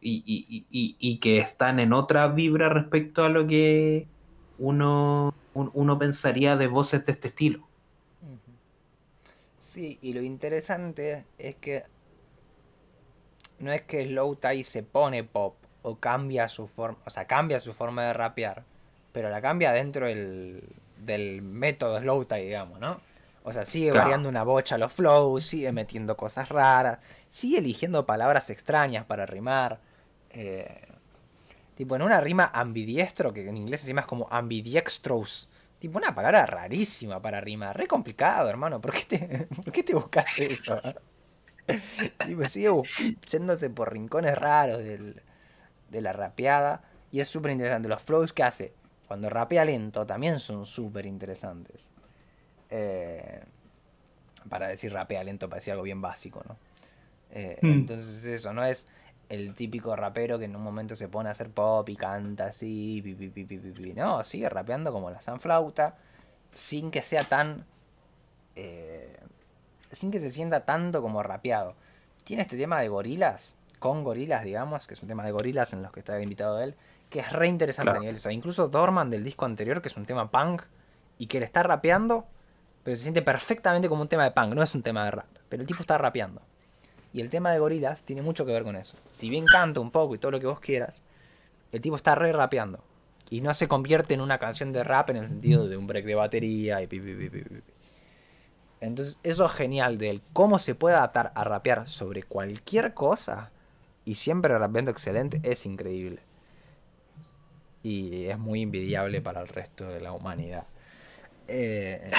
Y, 0.01 0.22
y- 0.27 0.47
y- 0.48 0.66
y- 0.70 0.97
y 0.98 1.18
que 1.18 1.39
están 1.39 1.78
en 1.78 1.93
otra 1.93 2.28
vibra 2.28 2.68
respecto 2.68 3.22
a 3.24 3.28
lo 3.28 3.47
que 3.47 4.06
uno, 4.59 5.35
un- 5.55 5.70
uno 5.74 5.98
pensaría 5.98 6.56
de 6.56 6.66
voces 6.66 7.05
de 7.06 7.12
este 7.12 7.28
estilo. 7.28 7.66
Sí, 9.59 9.98
y 10.02 10.12
lo 10.14 10.22
interesante 10.22 11.24
es 11.39 11.56
que 11.56 11.85
no 13.59 13.70
es 13.72 13.82
que 13.82 14.06
Slow 14.06 14.36
Tie 14.36 14.64
se 14.64 14.82
pone 14.82 15.22
pop 15.22 15.55
o 15.82 15.97
cambia 15.97 16.48
su 16.48 16.66
forma, 16.66 16.98
o 17.05 17.10
sea, 17.10 17.27
cambia 17.27 17.60
su 17.60 17.72
forma 17.72 18.05
de 18.06 18.12
rapear, 18.12 18.64
pero 19.12 19.28
la 19.31 19.40
cambia 19.40 19.72
dentro 19.72 20.06
del, 20.06 20.62
del 20.98 21.43
método 21.43 22.01
Slow 22.01 22.24
Tie, 22.24 22.47
digamos, 22.47 22.81
¿no? 22.81 23.01
O 23.43 23.52
sea, 23.52 23.64
sigue 23.64 23.90
Claro. 23.90 24.05
variando 24.06 24.28
una 24.28 24.43
bocha 24.43 24.77
los 24.77 24.93
flows, 24.93 25.44
sigue 25.44 25.72
metiendo 25.72 26.16
cosas 26.16 26.48
raras, 26.48 26.98
sigue 27.31 27.59
eligiendo 27.59 28.05
palabras 28.06 28.51
extrañas 28.51 29.05
para 29.06 29.24
rimar. 29.24 29.78
Eh, 30.31 30.82
tipo, 31.77 31.97
en 31.97 32.02
una 32.02 32.20
rima 32.20 32.51
ambidiestro, 32.52 33.32
que 33.32 33.48
en 33.48 33.57
inglés 33.57 33.81
se 33.81 33.89
llama 33.89 34.07
como 34.07 34.28
ambidiextrous. 34.31 35.48
Tipo, 35.78 35.98
una 35.98 36.15
palabra 36.15 36.47
rarísima 36.47 37.20
para 37.23 37.40
rimar. 37.40 37.77
Re 37.77 37.86
complicado, 37.86 38.48
hermano. 38.48 38.81
¿Por 38.81 38.93
qué 38.93 39.05
te, 39.19 39.47
¿por 39.65 39.73
qué 39.73 39.82
te 39.82 39.94
buscaste 39.94 40.47
eso? 40.47 40.81
tipo, 42.27 42.44
sigue 42.47 42.70
yéndose 43.31 43.70
por 43.70 43.93
rincones 43.93 44.36
raros 44.36 44.78
del- 44.78 45.23
de 45.90 46.01
la 46.01 46.12
rapeada. 46.12 46.82
Y 47.12 47.20
es 47.20 47.28
súper 47.28 47.52
interesante. 47.52 47.89
Los 47.89 48.02
flows 48.02 48.32
que 48.32 48.43
hace 48.43 48.73
cuando 49.09 49.28
rapea 49.28 49.65
lento 49.65 50.07
también 50.07 50.39
son 50.39 50.65
súper 50.66 51.07
interesantes. 51.07 51.89
Eh, 52.70 53.43
para 54.48 54.69
decir 54.69 54.93
rapea 54.93 55.24
lento 55.24 55.48
parecía 55.48 55.73
algo 55.74 55.82
bien 55.85 56.01
básico, 56.01 56.43
¿no? 56.48 56.57
Eh, 57.32 57.59
Hmm. 57.62 57.73
Entonces 57.73 58.24
eso, 58.24 58.52
no 58.52 58.65
es 58.65 58.86
el 59.31 59.55
típico 59.55 59.94
rapero 59.97 60.39
que 60.39 60.44
en 60.44 60.57
un 60.57 60.62
momento 60.62 60.94
se 60.94 61.09
pone 61.09 61.28
a 61.28 61.32
hacer 61.32 61.51
pop 61.51 61.89
y 61.89 61.97
canta 61.97 62.47
así, 62.47 63.01
pi, 63.02 63.15
pi, 63.15 63.44
pi, 63.44 63.93
no, 63.94 64.23
sigue 64.24 64.48
rapeando 64.48 64.93
como 64.93 65.09
la 65.11 65.20
sanflauta, 65.20 65.97
sin 66.52 66.90
que 66.90 67.01
sea 67.01 67.23
tan... 67.23 67.65
eh, 68.57 69.16
sin 69.93 70.11
que 70.11 70.19
se 70.20 70.31
sienta 70.31 70.65
tanto 70.65 71.01
como 71.01 71.23
rapeado. 71.23 71.74
Tiene 72.24 72.43
este 72.43 72.57
tema 72.57 72.81
de 72.81 72.89
gorilas, 72.89 73.55
con 73.78 74.05
gorilas, 74.05 74.44
digamos, 74.44 74.86
que 74.86 74.94
es 74.94 75.02
un 75.02 75.09
tema 75.09 75.24
de 75.24 75.31
gorilas 75.32 75.73
en 75.73 75.82
los 75.82 75.93
que 75.93 76.01
está 76.01 76.20
invitado 76.20 76.61
él, 76.61 76.74
que 77.09 77.20
es 77.20 77.32
re 77.32 77.47
interesante 77.48 77.86
Claro. 77.86 77.98
a 77.98 78.01
nivel 78.01 78.16
eso. 78.16 78.31
Incluso 78.31 78.69
Dorman 78.69 79.11
del 79.11 79.24
disco 79.24 79.44
anterior, 79.47 79.81
que 79.81 79.89
es 79.89 79.97
un 79.97 80.07
tema 80.07 80.31
punk, 80.31 80.62
y 81.19 81.27
que 81.28 81.39
le 81.39 81.47
está 81.47 81.62
rapeando, 81.62 82.27
pero 82.82 82.97
se 82.97 83.02
siente 83.02 83.23
perfectamente 83.23 83.89
como 83.89 84.02
un 84.02 84.09
tema 84.09 84.24
de 84.24 84.32
punk, 84.32 84.55
no 84.55 84.62
es 84.62 84.74
un 84.74 84.82
tema 84.82 85.05
de 85.05 85.12
rap, 85.12 85.27
pero 85.48 85.62
el 85.62 85.66
tipo 85.69 85.81
está 85.82 85.98
rapeando. 85.98 86.43
Y 87.12 87.20
el 87.20 87.31
tema 87.31 87.53
de 87.53 87.59
gorilas 87.59 88.03
tiene 88.03 88.23
mucho 88.23 88.47
que 88.47 88.53
ver 88.53 88.62
con 88.62 88.77
eso. 88.77 88.97
Si 89.11 89.28
bien 89.28 89.45
canta 89.47 89.81
un 89.81 89.91
poco 89.91 90.15
y 90.15 90.19
todo 90.19 90.31
lo 90.31 90.41
que 90.41 90.47
vos 90.47 90.61
quieras, 90.61 91.03
el 91.73 91.81
tipo 91.81 91.97
está 91.97 92.15
re 92.15 92.32
rapeando. 92.32 92.82
Y 93.31 93.41
no 93.41 93.55
se 93.55 93.69
convierte 93.69 94.15
en 94.15 94.20
una 94.20 94.39
canción 94.39 94.73
de 94.73 94.82
rap 94.82 95.11
en 95.11 95.16
el 95.16 95.28
sentido 95.28 95.69
de 95.69 95.77
un 95.77 95.87
break 95.87 96.05
de 96.05 96.15
batería 96.15 96.82
y 96.82 96.87
pi, 96.87 97.01
pi, 97.01 97.28
pi. 97.28 97.43
Entonces, 98.81 99.19
eso 99.23 99.47
es 99.47 99.53
genial 99.53 99.99
de. 99.99 100.20
Cómo 100.32 100.59
se 100.59 100.74
puede 100.74 100.97
adaptar 100.97 101.32
a 101.35 101.45
rapear 101.45 101.87
sobre 101.87 102.23
cualquier 102.23 102.95
cosa 102.95 103.51
y 104.05 104.15
siempre 104.15 104.57
rapeando 104.59 104.91
excelente 104.91 105.41
es 105.43 105.66
increíble. 105.66 106.20
Y 107.82 108.27
es 108.27 108.39
muy 108.39 108.62
envidiable 108.62 109.20
para 109.20 109.41
el 109.41 109.49
resto 109.49 109.89
de 109.89 110.01
la 110.01 110.12
humanidad. 110.12 110.66
Eh, 111.47 112.11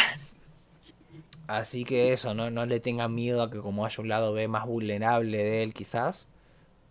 así 1.58 1.84
que 1.86 2.14
eso, 2.14 2.34
no, 2.34 2.50
no 2.52 2.66
le 2.66 2.80
tengan 2.80 3.14
miedo 3.16 3.42
a 3.44 3.52
que 3.52 3.60
como 3.60 3.86
haya 3.86 4.02
un 4.02 4.10
lado 4.10 4.34
B 4.34 4.48
más 4.48 4.66
vulnerable 4.66 5.38
de 5.38 5.64
él 5.64 5.74
quizás, 5.74 6.30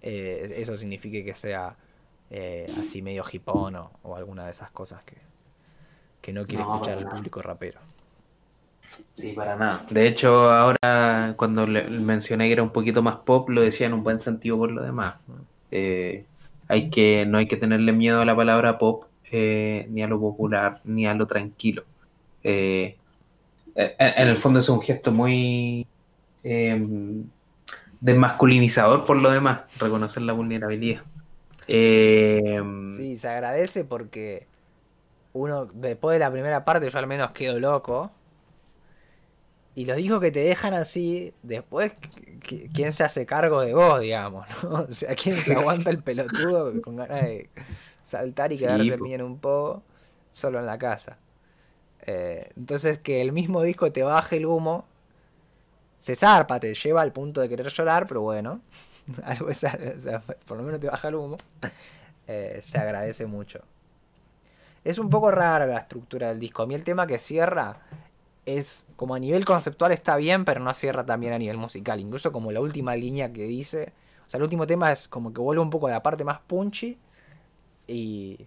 eh, 0.02 0.54
eso 0.58 0.76
signifique 0.76 1.24
que 1.24 1.34
sea 1.34 1.78
eh, 2.30 2.70
así 2.76 3.02
medio 3.02 3.24
hipón 3.32 3.76
o, 3.76 3.92
o 4.02 4.16
alguna 4.16 4.46
de 4.46 4.52
esas 4.52 4.70
cosas 4.72 5.04
que, 5.04 5.18
que 6.22 6.32
no 6.32 6.46
quiere 6.46 6.62
No, 6.62 6.64
escuchar 6.64 6.98
nada. 6.98 7.08
público 7.08 7.42
rapero. 7.42 7.80
Sí, 9.12 9.32
para 9.32 9.56
nada. 9.56 9.86
De 9.90 10.06
hecho, 10.06 10.50
ahora 10.50 11.34
cuando 11.36 11.66
le 11.66 11.88
mencioné 11.90 12.46
que 12.46 12.52
era 12.54 12.62
un 12.62 12.72
poquito 12.72 13.02
más 13.02 13.18
pop, 13.18 13.48
lo 13.50 13.60
decía 13.60 13.86
en 13.86 13.94
un 13.94 14.02
buen 14.02 14.20
sentido 14.20 14.56
por 14.58 14.70
lo 14.72 14.82
demás. 14.82 15.20
Eh, 15.70 16.28
hay 16.68 16.90
que, 16.90 17.26
no 17.26 17.38
hay 17.38 17.46
que 17.48 17.56
tenerle 17.56 17.92
miedo 17.92 18.20
a 18.20 18.24
la 18.24 18.36
palabra 18.36 18.78
pop, 18.78 19.04
eh, 19.30 19.86
ni 19.90 20.02
a 20.02 20.08
lo 20.08 20.18
popular, 20.20 20.80
ni 20.84 21.06
a 21.06 21.14
lo 21.14 21.26
tranquilo. 21.26 21.84
Eh, 22.42 22.99
en, 23.74 23.92
en 23.98 24.28
el 24.28 24.36
fondo 24.36 24.58
es 24.60 24.68
un 24.68 24.80
gesto 24.82 25.12
muy 25.12 25.88
eh, 26.42 26.78
desmasculinizador 28.00 29.04
por 29.04 29.16
lo 29.20 29.30
demás, 29.30 29.62
reconocer 29.78 30.22
la 30.22 30.32
vulnerabilidad. 30.32 31.06
Eh, 31.66 32.60
Sí, 32.84 33.18
se 33.18 33.28
agradece 33.28 33.84
porque 33.84 34.48
uno, 35.32 35.66
después 35.66 36.14
de 36.14 36.20
la 36.20 36.30
primera 36.32 36.64
parte, 36.64 36.90
yo 36.90 36.98
al 36.98 37.06
menos 37.08 37.32
quedo 37.32 37.58
loco. 37.60 38.12
Y 39.74 39.84
los 39.84 39.96
discos 39.96 40.20
que 40.20 40.32
te 40.32 40.40
dejan 40.40 40.74
así, 40.74 41.32
después, 41.42 41.92
¿qui- 42.42 42.70
¿quién 42.72 42.92
se 42.92 43.04
hace 43.04 43.24
cargo 43.26 43.60
de 43.62 43.72
vos, 43.74 44.00
digamos? 44.00 44.46
¿no? 44.64 44.70
O 44.90 44.92
sea, 44.92 45.14
¿quién 45.14 45.40
se 45.42 45.54
aguanta 45.54 45.90
el 45.90 46.02
pelotudo 46.02 46.80
con 46.82 46.96
ganas 46.96 47.22
de 47.22 47.50
saltar 48.02 48.52
y 48.52 48.58
Sí, 48.58 48.58
quedarse 48.58 48.96
po. 48.98 49.06
bien 49.06 49.22
un 49.22 49.40
poco 49.40 49.84
solo 50.30 50.58
en 50.58 50.66
la 50.66 50.78
casa? 50.78 51.18
Eh, 52.12 52.50
entonces, 52.56 52.98
que 52.98 53.22
el 53.22 53.30
mismo 53.30 53.62
disco 53.62 53.92
te 53.92 54.02
baje 54.02 54.38
el 54.38 54.46
humo, 54.46 54.84
se 56.00 56.16
zarpa, 56.16 56.58
te 56.58 56.74
lleva 56.74 57.02
al 57.02 57.12
punto 57.12 57.40
de 57.40 57.48
querer 57.48 57.68
llorar, 57.68 58.08
pero 58.08 58.22
bueno, 58.22 58.60
por 60.46 60.56
lo 60.56 60.62
menos 60.64 60.80
te 60.80 60.88
baja 60.88 61.08
el 61.08 61.14
humo. 61.14 61.38
Eh, 62.26 62.58
se 62.62 62.78
agradece 62.78 63.26
mucho. 63.26 63.60
Es 64.82 64.98
un 64.98 65.08
poco 65.08 65.30
rara 65.30 65.66
la 65.66 65.78
estructura 65.78 66.28
del 66.28 66.40
disco. 66.40 66.62
A 66.62 66.66
mí 66.66 66.74
el 66.74 66.82
tema 66.82 67.06
que 67.06 67.18
cierra 67.18 67.80
es 68.44 68.86
como 68.96 69.14
a 69.14 69.18
nivel 69.20 69.44
conceptual 69.44 69.92
está 69.92 70.16
bien, 70.16 70.44
pero 70.44 70.60
no 70.60 70.74
cierra 70.74 71.06
también 71.06 71.32
a 71.32 71.38
nivel 71.38 71.58
musical. 71.58 72.00
Incluso 72.00 72.32
como 72.32 72.50
la 72.50 72.60
última 72.60 72.96
línea 72.96 73.32
que 73.32 73.44
dice. 73.44 73.92
O 74.26 74.30
sea, 74.30 74.38
el 74.38 74.44
último 74.44 74.66
tema 74.66 74.90
es 74.90 75.06
como 75.06 75.32
que 75.32 75.40
vuelve 75.40 75.62
un 75.62 75.70
poco 75.70 75.86
a 75.86 75.90
la 75.90 76.02
parte 76.02 76.24
más 76.24 76.40
punchy. 76.40 76.98
Y. 77.86 78.46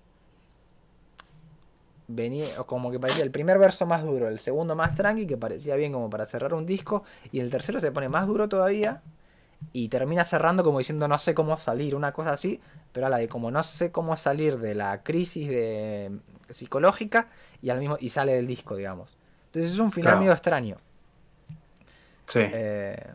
Venía, 2.08 2.60
o 2.62 2.66
como 2.66 2.92
que 2.92 3.00
parecía 3.00 3.24
el 3.24 3.32
primer 3.32 3.58
verso 3.60 3.86
más 3.86 4.04
duro, 4.04 4.28
el 4.28 4.40
segundo 4.40 4.76
más 4.76 4.96
tranqui, 4.96 5.26
que 5.28 5.38
parecía 5.38 5.76
bien 5.76 5.94
como 5.94 6.10
para 6.10 6.26
cerrar 6.26 6.54
un 6.54 6.66
disco. 6.66 7.04
Y 7.32 7.40
el 7.40 7.50
tercero 7.50 7.80
se 7.80 7.92
pone 7.92 8.10
más 8.10 8.28
duro 8.28 8.50
todavía. 8.50 9.02
Y 9.74 9.90
termina 9.90 10.26
cerrando 10.26 10.64
como 10.64 10.80
diciendo 10.80 11.08
no 11.08 11.18
sé 11.20 11.34
cómo 11.34 11.58
salir, 11.58 11.96
una 11.96 12.12
cosa 12.14 12.32
así. 12.34 12.62
Pero 12.92 13.08
a 13.08 13.10
la 13.10 13.18
de 13.18 13.30
como 13.30 13.52
no 13.52 13.64
sé 13.64 13.92
cómo 13.92 14.18
salir 14.18 14.60
de 14.60 14.76
la 14.76 15.04
crisis 15.04 15.50
de, 15.50 16.20
psicológica 16.50 17.30
y 17.62 17.70
al 17.70 17.80
mismo 17.80 17.98
y 18.00 18.10
sale 18.10 18.34
del 18.34 18.48
disco, 18.48 18.76
digamos. 18.76 19.18
Entonces 19.48 19.72
es 19.74 19.80
un 19.80 19.92
final 19.92 20.16
Claro. 20.16 20.20
medio 20.20 20.34
extraño. 20.34 20.78
sí. 22.26 22.40
Eh, 22.52 23.14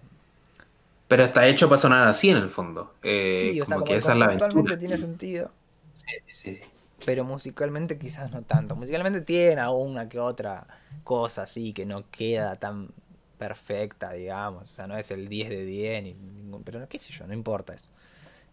Pero 1.09 1.25
está 1.25 1.47
hecho 1.47 1.69
para 1.69 1.81
sonar 1.81 2.07
así 2.09 2.31
en 2.31 2.37
el 2.39 2.49
fondo. 2.51 2.95
Eh, 3.03 3.55
sí, 3.55 3.61
o 3.61 3.65
sea, 3.65 3.77
como 3.77 3.85
como 3.85 3.85
que 3.85 3.97
esa 3.97 4.13
es 4.13 4.19
la 4.19 4.27
conceptualmente 4.27 4.75
aventura. 4.75 4.79
tiene 4.79 4.97
sentido, 4.99 5.53
Sí, 5.95 6.07
sí. 6.27 6.61
Pero 7.05 7.25
musicalmente 7.25 7.99
quizás 7.99 8.31
no 8.33 8.43
tanto. 8.43 8.75
Musicalmente 8.77 9.21
tiene 9.21 9.61
alguna 9.61 10.09
que 10.09 10.19
otra 10.19 10.67
cosa 11.05 11.43
así 11.43 11.73
que 11.73 11.87
no 11.87 12.05
queda 12.11 12.57
tan 12.57 12.89
perfecta, 13.39 14.13
digamos. 14.13 14.65
O 14.65 14.67
sea, 14.75 14.87
no 14.87 14.97
es 14.99 15.11
el 15.11 15.29
10 15.29 15.49
de 15.49 15.65
10, 15.65 16.03
ni 16.03 16.15
ningún- 16.15 16.63
pero 16.65 16.87
qué 16.89 16.99
sé 16.99 17.13
yo, 17.13 17.27
no 17.27 17.33
importa 17.35 17.75
eso. 17.75 17.89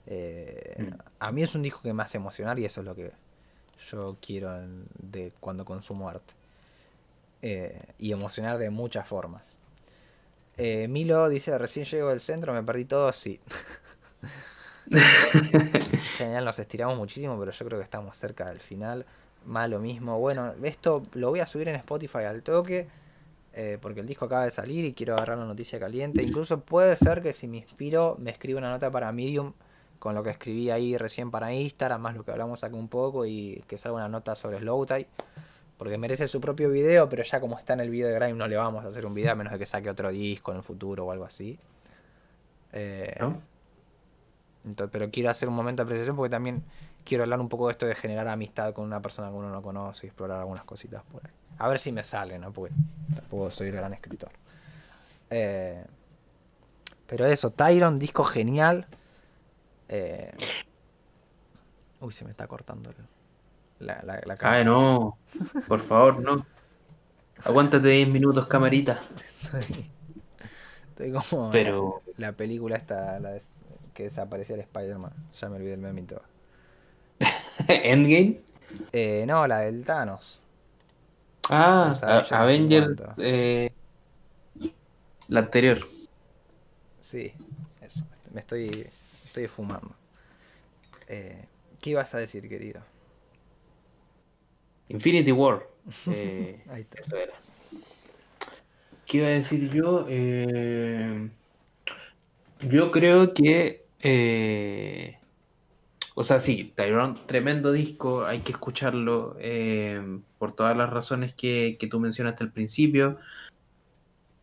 Eh, 0.07 0.76
Mm. 0.77 0.93
A 1.19 1.31
mí 1.31 1.41
es 1.41 1.55
un 1.55 1.63
disco 1.63 1.81
que 1.81 1.91
me 1.93 2.03
hace 2.03 2.17
emocionar 2.17 2.59
y 2.59 2.65
eso 2.65 2.81
es 2.81 2.85
lo 2.85 2.93
que 2.95 3.11
yo 3.91 4.17
quiero 4.22 4.51
de 4.99 5.34
cuando 5.39 5.65
consumo 5.65 6.07
arte. 6.09 6.34
Eh, 7.41 7.80
y 7.99 8.11
emocionar 8.11 8.57
de 8.57 8.69
muchas 8.69 9.07
formas. 9.07 9.55
Eh, 10.57 10.88
Milo 10.88 11.27
dice, 11.30 11.57
recién 11.57 11.85
llego 11.85 12.09
del 12.09 12.22
centro, 12.22 12.53
me 12.53 12.63
perdí 12.63 12.85
todo, 12.85 13.11
sí. 13.11 13.39
Genial, 16.18 16.45
nos 16.45 16.60
estiramos 16.60 16.98
muchísimo, 16.98 17.38
pero 17.40 17.52
yo 17.52 17.66
creo 17.66 17.80
que 17.80 17.84
estamos 17.84 18.18
cerca 18.18 18.45
del 18.45 18.60
final. 18.60 19.06
Más 19.45 19.70
lo 19.70 19.80
mismo. 19.80 20.20
Bueno, 20.20 20.53
esto 20.64 21.03
lo 21.14 21.30
voy 21.30 21.40
a 21.40 21.48
subir 21.48 21.68
en 21.70 21.76
Spotify 21.76 22.24
al 22.26 22.44
toque. 22.44 22.88
eh, 23.53 23.78
porque 23.82 24.02
el 24.02 24.07
disco 24.07 24.26
acaba 24.26 24.44
de 24.44 24.52
salir 24.52 24.84
y 24.86 24.94
quiero 24.94 25.14
agarrar 25.16 25.38
la 25.38 25.45
noticia 25.45 25.80
caliente. 25.80 26.22
Incluso 26.24 26.60
puede 26.60 26.95
ser 26.98 27.22
que 27.22 27.32
si 27.34 27.48
me 27.48 27.57
inspiro, 27.57 28.18
me 28.20 28.32
escriba 28.32 28.60
una 28.60 28.70
nota 28.70 28.91
para 28.91 29.12
Medium 29.12 29.53
con 29.99 30.14
lo 30.14 30.24
que 30.24 30.30
escribí 30.32 30.70
ahí 30.70 30.98
recién 30.98 31.32
para 31.32 31.53
Instagram, 31.53 32.02
más 32.02 32.16
lo 32.16 32.24
que 32.26 32.32
hablamos 32.32 32.64
acá 32.64 32.76
un 32.76 32.90
poco 32.90 33.26
y 33.26 33.64
que 33.68 33.78
salga 33.78 33.98
una 33.98 34.10
nota 34.10 34.36
sobre 34.36 34.60
Slowtie. 34.60 35.07
Porque 35.78 35.98
merece 35.98 36.28
su 36.28 36.40
propio 36.41 36.70
video, 36.70 37.10
pero 37.10 37.24
ya 37.24 37.40
como 37.40 37.57
está 37.60 37.74
en 37.74 37.82
el 37.82 37.90
video 37.90 38.07
de 38.10 38.16
Grime 38.16 38.34
no 38.34 38.48
le 38.48 38.56
vamos 38.57 38.86
a 38.86 38.90
hacer 38.90 39.06
un 39.06 39.14
video 39.14 39.32
a 39.34 39.36
menos 39.36 39.53
de 39.53 39.60
que 39.60 39.66
saque 39.66 39.90
otro 39.90 40.10
disco 40.12 40.52
en 40.52 40.57
el 40.57 40.64
futuro 40.64 41.06
o 41.06 41.12
algo 41.12 41.26
así. 41.26 41.57
Eh, 42.74 43.16
¿No? 43.20 43.41
Entonces, 44.66 44.90
pero 44.92 45.10
quiero 45.12 45.30
hacer 45.30 45.48
un 45.50 45.56
momento 45.56 45.84
de 45.84 45.88
apreciación 45.88 46.16
porque 46.16 46.30
también 46.32 46.64
quiero 47.04 47.24
hablar 47.24 47.40
un 47.40 47.50
poco 47.50 47.68
de 47.68 47.72
esto 47.74 47.86
de 47.86 47.96
generar 47.96 48.28
amistad 48.28 48.74
con 48.74 48.86
una 48.86 49.02
persona 49.02 49.30
que 49.30 49.36
uno 49.36 49.50
no 49.50 49.62
conoce 49.62 50.06
y 50.06 50.10
explorar 50.10 50.40
algunas 50.40 50.64
cositas 50.64 51.04
por 51.12 51.26
ahí. 51.26 51.32
A 51.58 51.68
ver 51.68 51.80
si 51.80 51.92
me 51.92 52.04
sale, 52.04 52.38
¿no? 52.40 52.52
Porque 52.52 52.74
tampoco 53.16 53.50
soy 53.52 53.68
el 53.70 53.76
gran 53.76 53.94
escritor. 53.94 54.30
Eh, 55.30 55.86
pero 57.08 57.26
eso, 57.28 57.52
Tyron, 57.52 58.00
disco 58.00 58.24
genial. 58.24 58.88
Eh, 59.88 60.32
uy, 62.02 62.12
se 62.12 62.26
me 62.26 62.32
está 62.32 62.48
cortando 62.48 62.90
el- 62.90 63.86
la, 63.88 64.02
la, 64.04 64.22
la 64.26 64.36
cámara. 64.38 64.58
Ay, 64.60 64.66
no. 64.66 65.18
Por 65.68 65.82
favor, 65.82 66.20
no. 66.20 66.46
Aguántate 67.44 67.88
10 67.90 68.08
minutos, 68.08 68.48
camarita. 68.48 69.02
Estoy, 69.44 69.92
estoy 70.90 71.12
como 71.12 71.52
Pero- 71.52 72.02
la, 72.18 72.28
la 72.30 72.32
película 72.34 72.78
esta 72.78 73.20
la 73.20 73.32
des- 73.32 73.48
que 73.95 74.03
desaparecía 74.03 74.55
el 74.55 74.61
Spider-Man. 74.61 75.11
Ya 75.41 75.49
me 75.49 75.55
olvidé 75.55 75.73
el 75.73 75.80
meme 75.80 76.01
y 76.01 76.03
todo. 76.03 76.22
Endgame. 77.67 78.41
Eh, 78.91 79.23
no, 79.26 79.47
la 79.47 79.59
del 79.61 79.84
Thanos. 79.84 80.39
Ah, 81.49 81.93
a- 82.03 82.41
Avenger. 82.41 82.84
50. 82.95 83.15
eh, 83.17 83.72
la 85.27 85.39
anterior. 85.39 85.80
Sí, 87.01 87.31
eso. 87.81 88.03
Me 88.34 88.39
estoy, 88.41 88.88
estoy 89.23 89.47
fumando. 89.47 89.95
Eh, 91.07 91.45
¿Qué 91.81 91.91
ibas 91.91 92.13
a 92.15 92.17
decir, 92.17 92.47
querido? 92.49 92.81
Infinity 94.89 95.31
War. 95.31 95.63
Eh, 96.11 96.63
Ahí 96.69 96.81
está. 96.81 96.99
eso 97.01 97.15
era. 97.15 97.34
¿Qué 99.05 99.17
iba 99.19 99.27
a 99.27 99.31
decir 99.31 99.69
yo? 99.72 100.05
Eh, 100.09 101.30
yo 102.61 102.91
creo 102.91 103.34
que. 103.34 103.85
Eh, 103.99 105.17
o 106.15 106.23
sea, 106.23 106.39
sí, 106.39 106.73
Tyrone, 106.76 107.19
tremendo 107.26 107.72
disco, 107.72 108.26
hay 108.26 108.39
que 108.39 108.51
escucharlo 108.53 109.35
eh, 109.39 110.01
por 110.38 110.53
todas 110.53 110.76
las 110.77 110.89
razones 110.89 111.34
que, 111.34 111.77
que 111.80 111.88
tú 111.88 111.99
mencionaste 111.99 112.43
al 112.43 112.51
principio. 112.51 113.17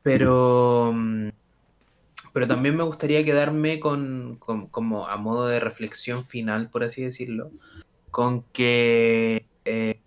Pero. 0.03 0.93
mm, 0.95 1.29
Pero 2.33 2.47
también 2.49 2.77
me 2.77 2.83
gustaría 2.83 3.25
quedarme 3.25 3.79
con, 3.79 4.37
con- 4.39 4.67
como 4.69 5.07
a 5.07 5.17
modo 5.17 5.47
de 5.47 5.61
reflexión 5.61 6.25
final, 6.25 6.71
por 6.71 6.83
así 6.85 7.03
decirlo, 7.03 7.51
con 8.11 8.43
que 8.53 9.47
eh, 9.65 10.01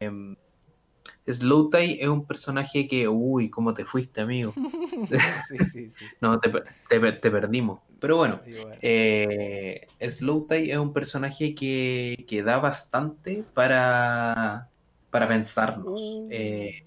em, 1.25 1.33
Slowthai 1.33 1.97
es 1.99 2.07
un 2.07 2.25
personaje 2.25 2.87
que, 2.87 3.07
uy, 3.07 3.49
¿cómo 3.49 3.73
te 3.73 3.85
fuiste, 3.85 4.21
amigo? 4.21 4.53
sí, 5.49 5.57
sí, 5.57 5.89
sí. 5.89 6.05
No, 6.21 6.39
te, 6.39 6.49
per- 6.49 6.65
te 6.89 6.99
per- 6.99 7.21
te 7.21 7.31
perdimos. 7.31 7.79
Pero 7.99 8.17
bueno, 8.17 8.41
bueno. 8.45 8.75
eh, 8.81 9.87
Slowthai 9.99 10.71
es 10.71 10.77
un 10.77 10.93
personaje 10.93 11.55
que, 11.55 12.25
que 12.27 12.43
da 12.43 12.57
bastante 12.59 13.43
para, 13.53 14.69
para 15.09 15.27
pensarnos. 15.27 15.85
Uh. 15.87 16.27
Eh, 16.31 16.83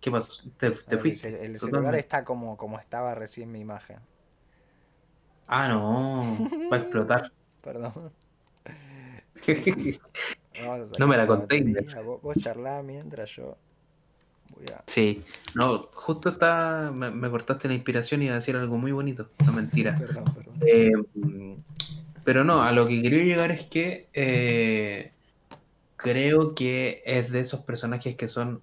¿Qué 0.00 0.10
pasó? 0.10 0.42
¿Te, 0.58 0.70
te 0.70 0.94
El, 0.96 1.00
fuiste? 1.00 1.30
cel- 1.30 1.44
el 1.44 1.58
celular 1.58 1.94
está 1.94 2.24
como, 2.24 2.56
como 2.56 2.78
estaba 2.78 3.14
recién 3.14 3.52
mi 3.52 3.60
imagen. 3.60 3.98
Ah, 5.46 5.68
no, 5.68 6.48
va 6.70 6.76
a 6.76 6.80
explotar. 6.80 7.32
Perdón. 7.62 8.12
No 10.98 11.06
me 11.06 11.16
la 11.16 11.22
sacar 11.24 11.38
conté, 11.38 11.62
batería. 11.64 12.00
Vos, 12.02 12.22
vos 12.22 12.36
charlá 12.36 12.82
mientras 12.82 13.30
yo 13.30 13.56
voy 14.56 14.66
a. 14.74 14.82
Sí, 14.86 15.22
no, 15.54 15.88
justo 15.94 16.28
está, 16.30 16.90
me, 16.92 17.10
me 17.10 17.30
cortaste 17.30 17.68
la 17.68 17.74
inspiración 17.74 18.22
y 18.22 18.26
iba 18.26 18.34
a 18.34 18.38
decir 18.38 18.56
algo 18.56 18.76
muy 18.78 18.92
bonito, 18.92 19.28
no 19.46 19.52
mentira. 19.52 19.96
Perdón, 19.98 20.24
perdón. 20.34 20.54
Eh, 20.66 20.92
pero 22.24 22.44
no, 22.44 22.62
a 22.62 22.72
lo 22.72 22.86
que 22.86 23.02
quería 23.02 23.24
llegar 23.24 23.50
es 23.50 23.64
que 23.64 24.08
eh, 24.12 25.12
creo 25.96 26.54
que 26.54 27.02
es 27.04 27.30
de 27.30 27.40
esos 27.40 27.60
personajes 27.60 28.16
que 28.16 28.28
son 28.28 28.62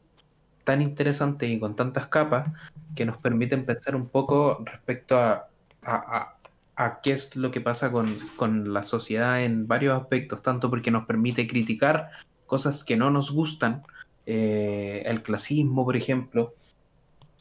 tan 0.64 0.82
interesantes 0.82 1.50
y 1.50 1.60
con 1.60 1.76
tantas 1.76 2.08
capas 2.08 2.52
que 2.96 3.06
nos 3.06 3.18
permiten 3.18 3.66
pensar 3.66 3.96
un 3.96 4.08
poco 4.08 4.60
respecto 4.66 5.18
a, 5.18 5.48
a, 5.84 5.96
a- 6.18 6.39
a 6.80 7.02
qué 7.02 7.12
es 7.12 7.36
lo 7.36 7.52
que 7.52 7.60
pasa 7.60 7.92
con, 7.92 8.18
con 8.38 8.74
la 8.74 8.84
sociedad 8.84 9.44
en 9.44 9.68
varios 9.68 10.00
aspectos, 10.00 10.42
tanto 10.42 10.70
porque 10.70 10.92
nos 10.92 11.06
permite 11.06 11.46
criticar 11.46 12.10
cosas 12.46 12.86
que 12.86 12.96
no 12.96 13.12
nos 13.12 13.32
gustan, 13.32 13.84
eh, 14.26 15.04
el 15.06 15.22
clasismo, 15.22 15.84
por 15.84 15.98
ejemplo, 15.98 16.54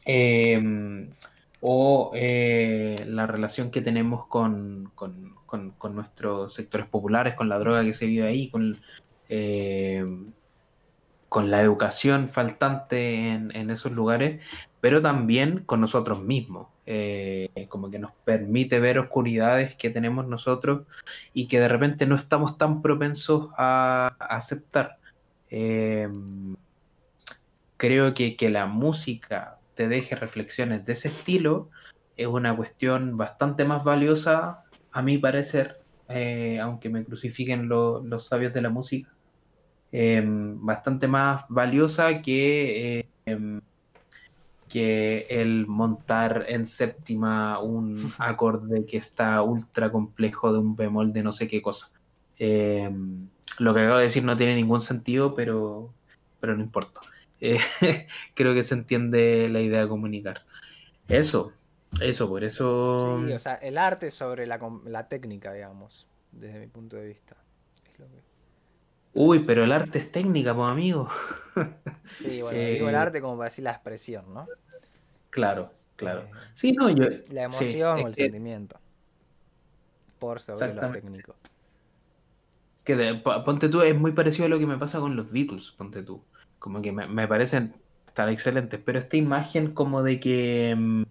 eh, 0.05 1.07
o 1.61 2.11
eh, 2.15 2.97
la 3.07 3.27
relación 3.27 3.71
que 3.71 3.81
tenemos 3.81 4.25
con, 4.27 4.91
con- 4.93 5.33
con- 5.45 5.95
nuestros 5.95 6.53
sectores 6.53 6.87
populares, 6.87 7.35
con 7.35 7.47
la 7.47 7.59
droga 7.59 7.83
que 7.83 7.93
se 7.93 8.07
vive 8.07 8.27
ahí, 8.27 8.49
con, 8.49 8.77
eh, 9.29 10.05
con 11.29 11.49
la 11.49 11.61
educación 11.61 12.27
faltante 12.27 13.29
en 13.29 13.69
esos 13.69 13.93
lugares, 13.93 14.41
pero 14.81 15.01
también 15.01 15.59
con 15.65 15.79
nosotros 15.79 16.21
mismos. 16.21 16.67
Eh, 16.91 17.67
como 17.69 17.91
que 17.91 17.99
nos 17.99 18.13
permite 18.25 18.79
ver 18.79 18.97
oscuridades 18.97 19.75
que 19.75 19.91
tenemos 19.91 20.27
nosotros 20.27 20.87
y 21.35 21.47
que 21.47 21.59
de 21.59 21.67
repente 21.67 22.07
no 22.07 22.15
estamos 22.15 22.57
tan 22.57 22.81
propensos 22.81 23.51
a, 23.55 24.07
aceptar. 24.19 24.97
Eh, 25.51 26.09
creo 27.77 28.15
que, 28.15 28.35
que 28.35 28.49
la 28.49 28.65
música 28.65 29.59
te 29.75 29.87
deje 29.87 30.15
reflexiones 30.15 30.83
de 30.85 30.93
ese 30.93 31.09
estilo 31.09 31.69
es 32.17 32.25
una 32.27 32.55
cuestión 32.55 33.17
bastante 33.17 33.65
más 33.65 33.83
valiosa, 33.83 34.63
a 34.91 35.01
mi 35.03 35.19
parecer, 35.19 35.77
eh, 36.09 36.59
aunque 36.59 36.89
me 36.89 37.05
crucifiquen 37.05 37.69
lo- 37.69 38.03
los 38.03 38.25
sabios 38.25 38.51
de 38.51 38.61
la 38.63 38.69
música, 38.69 39.09
eh, 39.91 40.23
bastante 40.25 41.07
más 41.07 41.45
valiosa 41.49 42.21
que, 42.23 42.99
eh, 42.99 43.09
em, 43.25 43.61
que 44.69 45.25
el 45.29 45.67
montar 45.67 46.45
en 46.47 46.65
séptima 46.65 47.59
un 47.59 48.13
acorde 48.17 48.85
que 48.85 48.97
está 48.97 49.41
ultra 49.41 49.91
complejo 49.91 50.53
de 50.53 50.59
un 50.59 50.75
bemol 50.75 51.11
de 51.11 51.23
no 51.23 51.33
sé 51.33 51.47
qué 51.47 51.61
cosa. 51.61 51.91
Eh, 52.37 52.89
lo 53.57 53.73
que 53.73 53.81
acabo 53.81 53.97
de 53.97 54.03
decir 54.03 54.23
no 54.23 54.37
tiene 54.37 54.55
ningún 54.55 54.81
sentido, 54.81 55.35
pero, 55.35 55.93
pero 56.39 56.55
no 56.55 56.63
importa. 56.63 57.01
Eh, 57.41 57.59
creo 58.33 58.53
que 58.53 58.63
se 58.63 58.75
entiende 58.75 59.49
la 59.49 59.59
idea 59.59 59.81
de 59.81 59.87
comunicar. 59.87 60.45
Eso, 61.07 61.51
eso, 61.99 62.29
por 62.29 62.43
eso. 62.43 63.17
Sí, 63.25 63.33
o 63.33 63.39
sea, 63.39 63.55
el 63.55 63.77
arte 63.77 64.11
sobre 64.11 64.45
la, 64.45 64.59
la 64.85 65.07
técnica, 65.07 65.51
digamos, 65.51 66.07
desde 66.31 66.59
mi 66.59 66.67
punto 66.67 66.95
de 66.95 67.07
vista. 67.07 67.35
Uy, 69.21 69.39
pero 69.39 69.65
el 69.65 69.71
arte 69.73 69.99
es 69.99 70.09
técnica, 70.13 70.55
pues 70.55 70.71
amigo. 70.71 71.09
Sí, 72.15 72.41
bueno, 72.41 72.57
Eh, 72.57 72.73
digo 72.75 72.87
el 72.87 72.95
arte 72.95 73.19
como 73.19 73.35
para 73.37 73.49
decir 73.49 73.65
la 73.65 73.71
expresión, 73.71 74.33
¿no? 74.33 74.47
Claro, 75.29 75.73
claro. 75.97 76.21
Eh, 76.21 76.31
Sí, 76.53 76.71
no, 76.71 76.89
yo. 76.89 77.03
la 77.33 77.43
emoción 77.43 77.99
o 77.99 78.07
el 78.07 78.15
que- 78.15 78.23
sentimiento. 78.23 78.79
Por 80.19 80.39
sobre 80.39 80.73
lo 80.73 80.89
técnico. 80.91 81.35
Que 82.85 82.95
de- 82.95 83.15
ponte 83.15 83.67
tú, 83.67 83.81
es 83.81 83.93
muy 83.93 84.13
parecido 84.13 84.45
a 84.45 84.49
lo 84.49 84.57
que 84.57 84.65
me 84.65 84.77
pasa 84.77 84.99
con 85.01 85.17
los 85.17 85.29
Beatles, 85.31 85.71
ponte 85.71 86.01
tú. 86.01 86.23
Como 86.59 86.81
que 86.81 86.93
me, 86.93 87.05
me 87.07 87.27
parecen 87.27 87.73
tan 88.13 88.29
excelentes, 88.29 88.79
pero 88.83 88.99
esta 88.99 89.17
imagen 89.17 89.73
como 89.73 90.01
de 90.01 90.19
que 90.21 90.75
mm, 90.77 91.03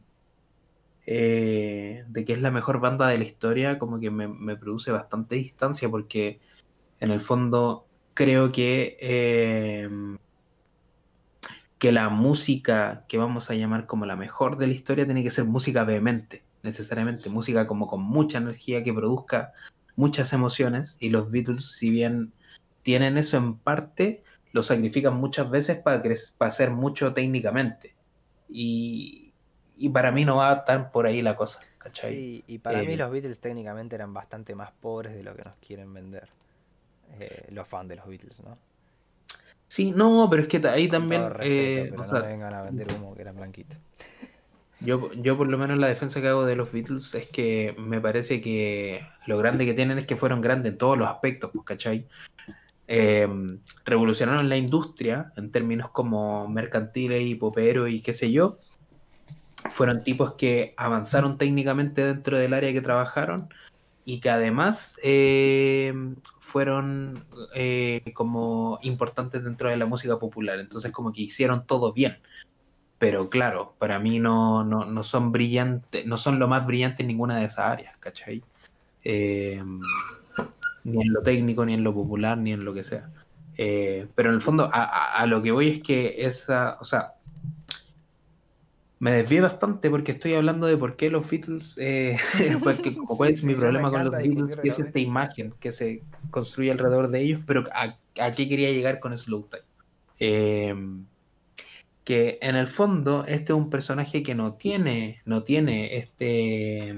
eh, 1.07 2.05
de 2.09 2.25
que 2.25 2.33
es 2.33 2.41
la 2.41 2.51
mejor 2.51 2.81
banda 2.81 3.07
de 3.09 3.19
la 3.19 3.25
historia, 3.25 3.79
como 3.79 4.01
que 4.01 4.11
me, 4.11 4.29
me 4.29 4.57
produce 4.57 4.91
bastante 4.93 5.35
distancia 5.35 5.91
porque 5.91 6.41
en 7.01 7.11
el 7.11 7.21
fondo 7.21 7.85
creo 8.19 8.51
que 8.51 8.97
eh, 9.01 9.89
que 11.79 11.93
la 11.93 12.09
música 12.09 13.05
que 13.07 13.17
vamos 13.17 13.49
a 13.49 13.55
llamar 13.55 13.87
como 13.87 14.07
la 14.07 14.17
mejor 14.17 14.59
de 14.59 14.67
la 14.67 14.73
historia 14.73 15.05
tiene 15.05 15.23
que 15.23 15.31
ser 15.31 15.45
música 15.45 15.85
vehemente, 15.85 16.43
necesariamente, 16.65 17.31
música 17.31 17.69
como 17.69 17.87
con 17.87 18.03
mucha 18.03 18.39
energía 18.39 18.83
que 18.83 18.93
produzca 18.93 19.53
muchas 19.95 20.33
emociones 20.33 20.97
y 20.99 21.11
los 21.11 21.31
Beatles, 21.31 21.77
si 21.77 21.91
bien 21.91 22.33
tienen 22.83 23.19
eso 23.19 23.37
en 23.37 23.57
parte, 23.57 24.25
lo 24.53 24.65
sacrifican 24.65 25.15
muchas 25.15 25.49
veces 25.49 25.79
para, 25.79 26.03
hacer 26.41 26.73
mucho 26.73 27.15
técnicamente. 27.15 27.95
Y, 28.49 29.33
y 29.77 29.91
para 29.91 30.11
mí 30.11 30.25
no 30.25 30.39
va 30.39 30.65
tan 30.65 30.91
por 30.91 31.07
ahí 31.07 31.23
la 31.23 31.37
cosa, 31.37 31.61
¿cachai? 31.79 32.13
Sí, 32.13 32.45
y 32.49 32.59
para 32.59 32.81
mí 32.81 32.95
Eh, 32.95 32.97
los 32.97 33.13
Beatles 33.13 33.39
técnicamente 33.39 33.95
eran 33.95 34.13
bastante 34.13 34.57
más 34.57 34.73
pobres 34.73 35.15
de 35.15 35.23
lo 35.23 35.37
que 35.37 35.45
nos 35.45 35.55
quieren 35.59 35.95
vender. 35.95 36.29
Eh, 37.19 37.47
los 37.51 37.67
fans 37.67 37.89
de 37.89 37.97
los 37.97 38.07
Beatles, 38.07 38.41
¿no? 38.41 38.59
Sí, 39.67 39.91
no, 39.91 40.29
pero 40.31 40.43
es 40.43 40.49
que 40.49 40.67
ahí 40.67 40.89
Con 40.89 41.01
también, 41.01 41.23
respeto, 41.29 41.45
eh, 41.45 41.87
pero 41.91 42.03
o 42.03 42.07
no 42.07 42.11
sea, 42.11 42.21
me 42.21 42.27
vengan 42.29 42.55
a 42.55 42.63
vender 42.63 42.89
humo 42.93 43.15
que 43.15 43.23
eran 43.23 43.37
blanquitos. 43.37 43.79
Yo, 44.81 45.13
yo 45.13 45.37
por 45.37 45.49
lo 45.49 45.59
menos 45.59 45.77
la 45.79 45.89
defensa 45.89 46.21
que 46.21 46.29
hago 46.29 46.47
de 46.47 46.57
los 46.57 46.73
Beatles 46.73 47.15
es 47.15 47.27
que 47.27 47.75
me 47.79 48.01
parece 48.01 48.41
que 48.41 49.07
lo 49.27 49.37
grande 49.37 49.67
que 49.67 49.75
tienen 49.75 49.99
es 49.99 50.07
que 50.07 50.17
fueron 50.17 50.41
grandes 50.41 50.73
en 50.73 50.79
todos 50.79 50.97
los 50.97 51.09
aspectos, 51.09 51.51
pues, 51.53 51.65
¿cachai? 51.65 52.07
Eh, 52.87 53.29
revolucionaron 53.85 54.49
la 54.49 54.57
industria 54.57 55.33
en 55.37 55.51
términos 55.51 55.91
como 55.91 56.49
mercantiles 56.49 57.23
y 57.23 57.35
poperos 57.35 57.91
y 57.91 58.01
qué 58.01 58.15
sé 58.15 58.33
yo. 58.33 58.57
Fueron 59.69 60.05
tipos 60.05 60.35
que 60.35 60.75
avanzaron 60.77 61.37
técnicamente 61.37 62.05
dentro 62.05 62.39
del 62.39 62.55
área 62.55 62.73
que 62.73 62.81
trabajaron 62.81 63.49
y 64.09 64.21
que 64.21 64.31
además 64.31 64.99
eh, 65.03 65.93
fueron 66.41 67.27
eh, 67.55 68.01
como 68.15 68.79
importantes 68.81 69.45
dentro 69.45 69.69
de 69.69 69.77
la 69.77 69.85
música 69.85 70.19
popular. 70.19 70.59
Entonces 70.59 70.93
como 70.93 71.13
que 71.13 71.21
hicieron 71.21 71.67
todo 71.67 71.93
bien. 71.93 72.17
Pero 72.99 73.29
claro, 73.29 73.75
para 73.79 73.99
mí 73.99 74.19
no, 74.19 74.65
no, 74.65 74.87
no 74.87 75.03
son 75.03 75.31
brillantes, 75.31 76.07
no 76.07 76.17
son 76.17 76.39
lo 76.39 76.49
más 76.49 76.67
brillante 76.67 77.03
en 77.03 77.09
ninguna 77.09 77.37
de 77.37 77.45
esas 77.45 77.67
áreas, 77.67 77.99
¿cachai? 77.99 78.43
Eh, 79.05 79.63
ni 80.85 81.03
en 81.03 81.13
lo 81.13 81.23
técnico, 81.23 81.67
ni 81.67 81.75
en 81.75 81.85
lo 81.85 81.93
popular, 81.93 82.39
ni 82.39 82.55
en 82.55 82.65
lo 82.65 82.73
que 82.73 82.85
sea. 82.85 83.11
Pero 83.57 84.31
en 84.31 84.35
el 84.37 84.41
fondo, 84.41 84.71
a- 84.73 85.13
a 85.21 85.27
lo 85.27 85.43
que 85.43 85.53
voy 85.53 85.69
es 85.69 85.83
que 85.83 86.25
esa, 86.25 86.79
o 86.81 86.87
sea, 86.87 87.13
me 88.99 89.13
desvié 89.13 89.41
bastante 89.41 89.91
porque 89.91 90.13
estoy 90.13 90.35
hablando 90.35 90.67
de 90.67 90.77
por 90.77 90.97
qué 90.97 91.11
los 91.11 91.29
Beatles, 91.31 91.77
eh, 91.79 92.19
porque 92.63 92.97
como 92.97 93.17
cuál 93.17 93.31
es 93.33 93.43
Sí, 93.43 93.45
mi 93.45 93.55
sí, 93.55 93.55
problema 93.55 93.91
con 93.93 94.05
los 94.05 94.21
Beatles, 94.21 94.57
que 94.57 94.69
es 94.71 94.79
esta 94.79 94.99
imagen 95.01 95.55
que 95.61 95.73
se 95.73 96.07
construye 96.31 96.71
alrededor 96.73 97.09
de 97.11 97.21
ellos, 97.23 97.43
pero 97.47 97.65
a, 97.73 97.99
a 98.21 98.35
qué 98.35 98.49
quería 98.49 98.71
llegar 98.73 99.01
con 99.01 99.17
Slow 99.17 99.49
Time. 99.51 99.63
Eh, 100.21 100.75
que 102.05 102.39
en 102.41 102.57
el 102.57 102.69
fondo 102.69 103.25
este 103.27 103.53
es 103.53 103.59
un 103.59 103.71
personaje 103.71 104.23
que 104.23 104.35
no 104.35 104.55
tiene, 104.57 105.21
no 105.25 105.43
tiene 105.45 105.97
este, 105.99 106.95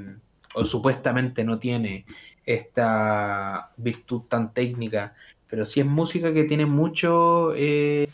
o 0.55 0.65
supuestamente 0.65 1.45
no 1.45 1.59
tiene 1.59 2.07
esta 2.45 3.73
virtud 3.77 4.25
tan 4.29 4.53
técnica, 4.55 5.15
pero 5.47 5.65
sí 5.65 5.81
es 5.81 5.87
música 5.87 6.33
que 6.33 6.45
tiene 6.45 6.67
mucho, 6.67 7.55
eh, 7.57 8.07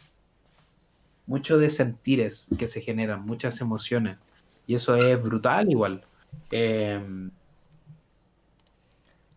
mucho 1.26 1.58
de 1.58 1.70
sentires 1.70 2.48
que 2.58 2.68
se 2.68 2.80
generan, 2.80 3.24
muchas 3.26 3.60
emociones, 3.60 4.18
y 4.66 4.74
eso 4.74 4.96
es 4.96 5.22
brutal 5.22 5.70
igual. 5.70 6.02
Eh, 6.50 7.00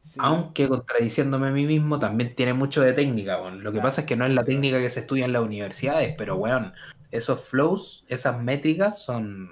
Sí. 0.01 0.17
aunque 0.23 0.67
contradiciéndome 0.67 1.49
a 1.49 1.51
mí 1.51 1.65
mismo, 1.67 1.99
también 1.99 2.33
tiene 2.33 2.53
mucho 2.53 2.81
de 2.81 2.93
técnica. 2.93 3.37
Lo 3.51 3.71
que 3.71 3.79
pasa 3.79 4.01
es 4.01 4.07
que 4.07 4.15
no 4.15 4.25
es 4.25 4.33
la 4.33 4.43
técnica 4.43 4.79
que 4.79 4.89
se 4.89 5.01
estudia 5.01 5.25
en 5.25 5.33
las 5.33 5.43
universidades, 5.43 6.15
pero 6.17 6.35
weón, 6.35 6.73
esos 7.11 7.47
flows, 7.47 8.05
esas 8.07 8.41
métricas 8.41 8.99
son, 9.03 9.51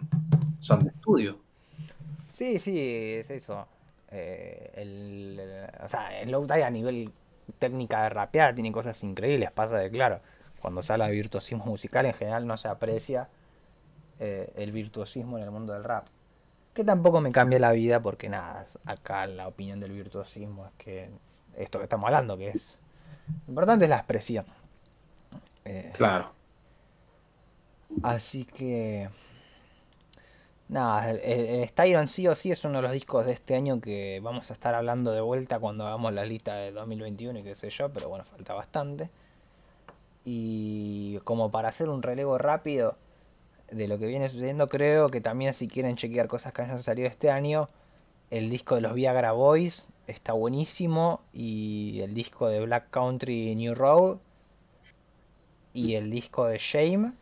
son 0.59 0.79
de 0.83 0.89
estudio. 0.89 1.37
Sí, 2.31 2.57
sí, 2.57 2.79
es 2.79 3.29
eso. 3.29 3.67
Eh, 4.09 4.71
el, 4.75 5.39
el- 5.39 5.83
o 5.83 5.87
sea, 5.87 6.19
el 6.19 6.31
Low 6.31 6.47
a 6.49 6.69
nivel 6.71 7.11
técnica 7.59 8.03
de 8.03 8.09
rapear 8.09 8.55
tiene 8.55 8.71
cosas 8.71 9.03
increíbles. 9.03 9.51
Pasa 9.51 9.77
de 9.77 9.91
claro, 9.91 10.21
cuando 10.61 10.81
se 10.81 10.93
habla 10.93 11.07
de 11.07 11.13
virtuosismo 11.13 11.65
musical 11.65 12.05
en 12.05 12.13
general 12.13 12.47
no 12.47 12.57
se 12.57 12.67
aprecia 12.67 13.29
eh, 14.19 14.51
el 14.55 14.71
virtuosismo 14.71 15.37
en 15.37 15.43
el 15.43 15.51
mundo 15.51 15.73
del 15.73 15.83
rap. 15.83 16.07
Que 16.73 16.83
tampoco 16.83 17.21
me 17.21 17.31
cambia 17.31 17.59
la 17.59 17.71
vida 17.71 17.99
porque 17.99 18.29
nada, 18.29 18.67
acá 18.85 19.25
la 19.27 19.47
opinión 19.47 19.79
del 19.79 19.91
virtuosismo 19.91 20.67
es 20.67 20.73
que 20.77 21.09
esto 21.55 21.79
que 21.79 21.83
estamos 21.83 22.05
hablando, 22.05 22.37
que 22.37 22.49
es 22.49 22.77
lo 23.45 23.51
importante 23.51 23.85
es 23.85 23.89
la 23.89 23.97
expresión. 23.97 24.45
Eh, 25.65 25.91
Claro. 25.95 26.31
Así 28.03 28.45
que... 28.45 29.09
Nada, 30.69 31.13
Styron 31.69 32.09
sí 32.09 32.27
o 32.27 32.35
sí 32.35 32.51
es 32.51 32.65
uno 32.65 32.79
de 32.79 32.81
los 32.81 32.91
discos 32.91 33.25
de 33.25 33.31
este 33.31 33.55
año 33.55 33.79
que 33.79 34.19
vamos 34.21 34.49
a 34.49 34.53
estar 34.53 34.75
hablando 34.75 35.13
de 35.13 35.21
vuelta 35.21 35.59
cuando 35.59 35.87
hagamos 35.87 36.11
la 36.13 36.25
lista 36.25 36.55
de 36.55 36.73
2021 36.73 37.39
y 37.39 37.43
qué 37.43 37.55
sé 37.55 37.69
yo, 37.69 37.89
pero 37.89 38.09
bueno, 38.09 38.25
falta 38.25 38.53
bastante. 38.53 39.09
Y 40.29 41.19
como 41.23 41.51
para 41.51 41.69
hacer 41.69 41.87
un 41.87 42.03
relevo 42.03 42.37
rápido 42.37 42.97
de 43.71 43.87
lo 43.87 43.97
que 43.97 44.07
viene 44.07 44.27
sucediendo, 44.27 44.67
creo 44.67 45.07
que 45.07 45.21
también 45.21 45.53
si 45.53 45.69
quieren 45.69 45.95
chequear 45.95 46.27
cosas 46.27 46.51
que 46.51 46.63
hayan 46.63 46.83
salido 46.83 47.07
este 47.07 47.31
año, 47.31 47.69
el 48.29 48.49
disco 48.49 48.75
de 48.75 48.81
los 48.81 48.93
Viagra 48.93 49.31
Boys 49.31 49.87
está 50.05 50.33
buenísimo 50.33 51.21
y 51.31 52.01
el 52.01 52.13
disco 52.13 52.49
de 52.49 52.59
Black 52.59 52.89
Country 52.89 53.55
New 53.55 53.73
Road 53.73 54.17
y 55.71 55.95
el 55.95 56.11
disco 56.11 56.45
de 56.47 56.57
Shame, 56.57 57.13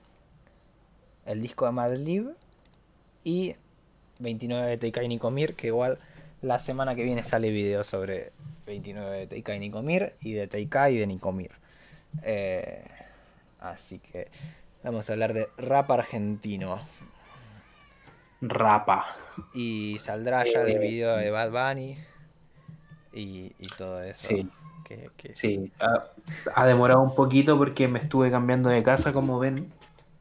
el 1.27 1.43
disco 1.43 1.67
de 1.67 1.73
Madlib 1.73 2.35
y 3.23 3.55
29 4.17 4.67
de 4.67 4.77
Teika 4.79 5.03
y 5.03 5.09
Nikomir, 5.09 5.53
que 5.53 5.67
igual 5.67 5.99
la 6.41 6.57
semana 6.57 6.95
que 6.95 7.03
viene 7.03 7.23
sale 7.23 7.51
video 7.51 7.83
sobre 7.83 8.31
29 8.65 9.15
de 9.15 9.27
Teika 9.27 9.55
y 9.55 9.59
Nikomir 9.59 10.15
y 10.21 10.33
de 10.33 10.47
Teika 10.47 10.89
y 10.89 10.97
de 10.97 11.05
Nikomir. 11.05 11.51
Eh, 12.23 12.83
así 13.59 13.99
que 13.99 14.29
vamos 14.83 15.09
a 15.09 15.13
hablar 15.13 15.33
de 15.33 15.47
rap 15.57 15.91
argentino. 15.91 16.79
Rapa. 18.41 19.05
Y 19.53 19.97
saldrá 19.99 20.43
ya 20.45 20.61
el 20.61 20.79
video 20.79 21.15
de 21.17 21.31
Bad 21.31 21.51
Bunny 21.51 21.97
y, 23.13 23.53
y 23.59 23.67
todo 23.77 24.01
eso. 24.03 24.27
Sí. 24.27 24.49
Que, 24.83 25.09
que- 25.17 25.33
Sí, 25.33 25.71
ha, 25.79 26.11
ha 26.53 26.65
demorado 26.67 27.01
un 27.01 27.15
poquito 27.15 27.57
porque 27.57 27.87
me 27.87 27.99
estuve 27.99 28.29
cambiando 28.29 28.69
de 28.69 28.83
casa, 28.83 29.13
como 29.13 29.39
ven, 29.39 29.71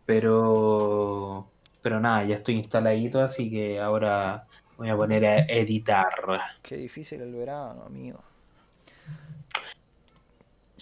pero 0.07 1.47
pero 1.83 2.01
nada, 2.01 2.25
ya 2.25 2.37
estoy 2.37 2.55
instaladito, 2.55 3.21
así 3.21 3.51
que 3.51 3.79
ahora 3.79 4.47
voy 4.79 4.89
a 4.89 4.97
poner 4.97 5.27
a 5.27 5.37
editar. 5.41 6.09
Qué 6.63 6.79
difícil 6.79 7.21
el 7.21 7.35
verano, 7.35 7.83
amigo. 7.85 8.21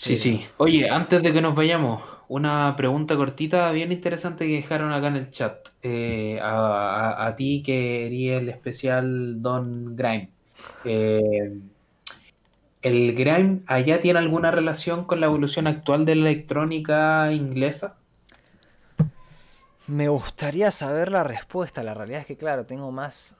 Sí, 0.05 0.17
Sí. 0.17 0.17
sí. 0.17 0.45
Oye, 0.57 0.91
antes 0.91 1.23
de 1.23 1.33
que 1.33 1.41
nos 1.41 1.55
vayamos, 1.55 2.03
una 2.29 2.75
pregunta 2.77 3.17
cortita 3.17 3.71
bien 3.71 3.93
interesante 3.93 4.47
que 4.47 4.55
dejaron 4.57 4.93
acá 4.93 5.09
en 5.09 5.17
el 5.17 5.31
chat. 5.31 5.69
Eh, 5.83 6.41
a, 6.43 7.13
a- 7.25 7.27
a 7.29 7.37
ti 7.37 7.63
que 7.65 8.07
eres 8.07 8.43
el 8.43 8.49
especial 8.49 9.41
Don 9.43 9.95
Grime. 9.97 10.35
Eh, 10.83 11.63
¿el 12.83 13.15
Grime 13.15 13.63
allá 13.67 13.99
tiene 14.01 14.19
alguna 14.19 14.51
relación 14.51 15.05
con 15.07 15.21
la 15.21 15.27
evolución 15.27 15.67
actual 15.67 16.05
de 16.05 16.17
la 16.17 16.29
electrónica 16.31 17.33
inglesa? 17.33 17.97
Me 19.87 20.09
gustaría 20.09 20.71
saber 20.71 21.11
la 21.11 21.23
respuesta. 21.25 21.83
La 21.83 21.95
realidad 21.95 22.21
es 22.21 22.27
que, 22.27 22.37
claro, 22.37 22.67
tengo 22.67 22.91
más. 22.91 23.37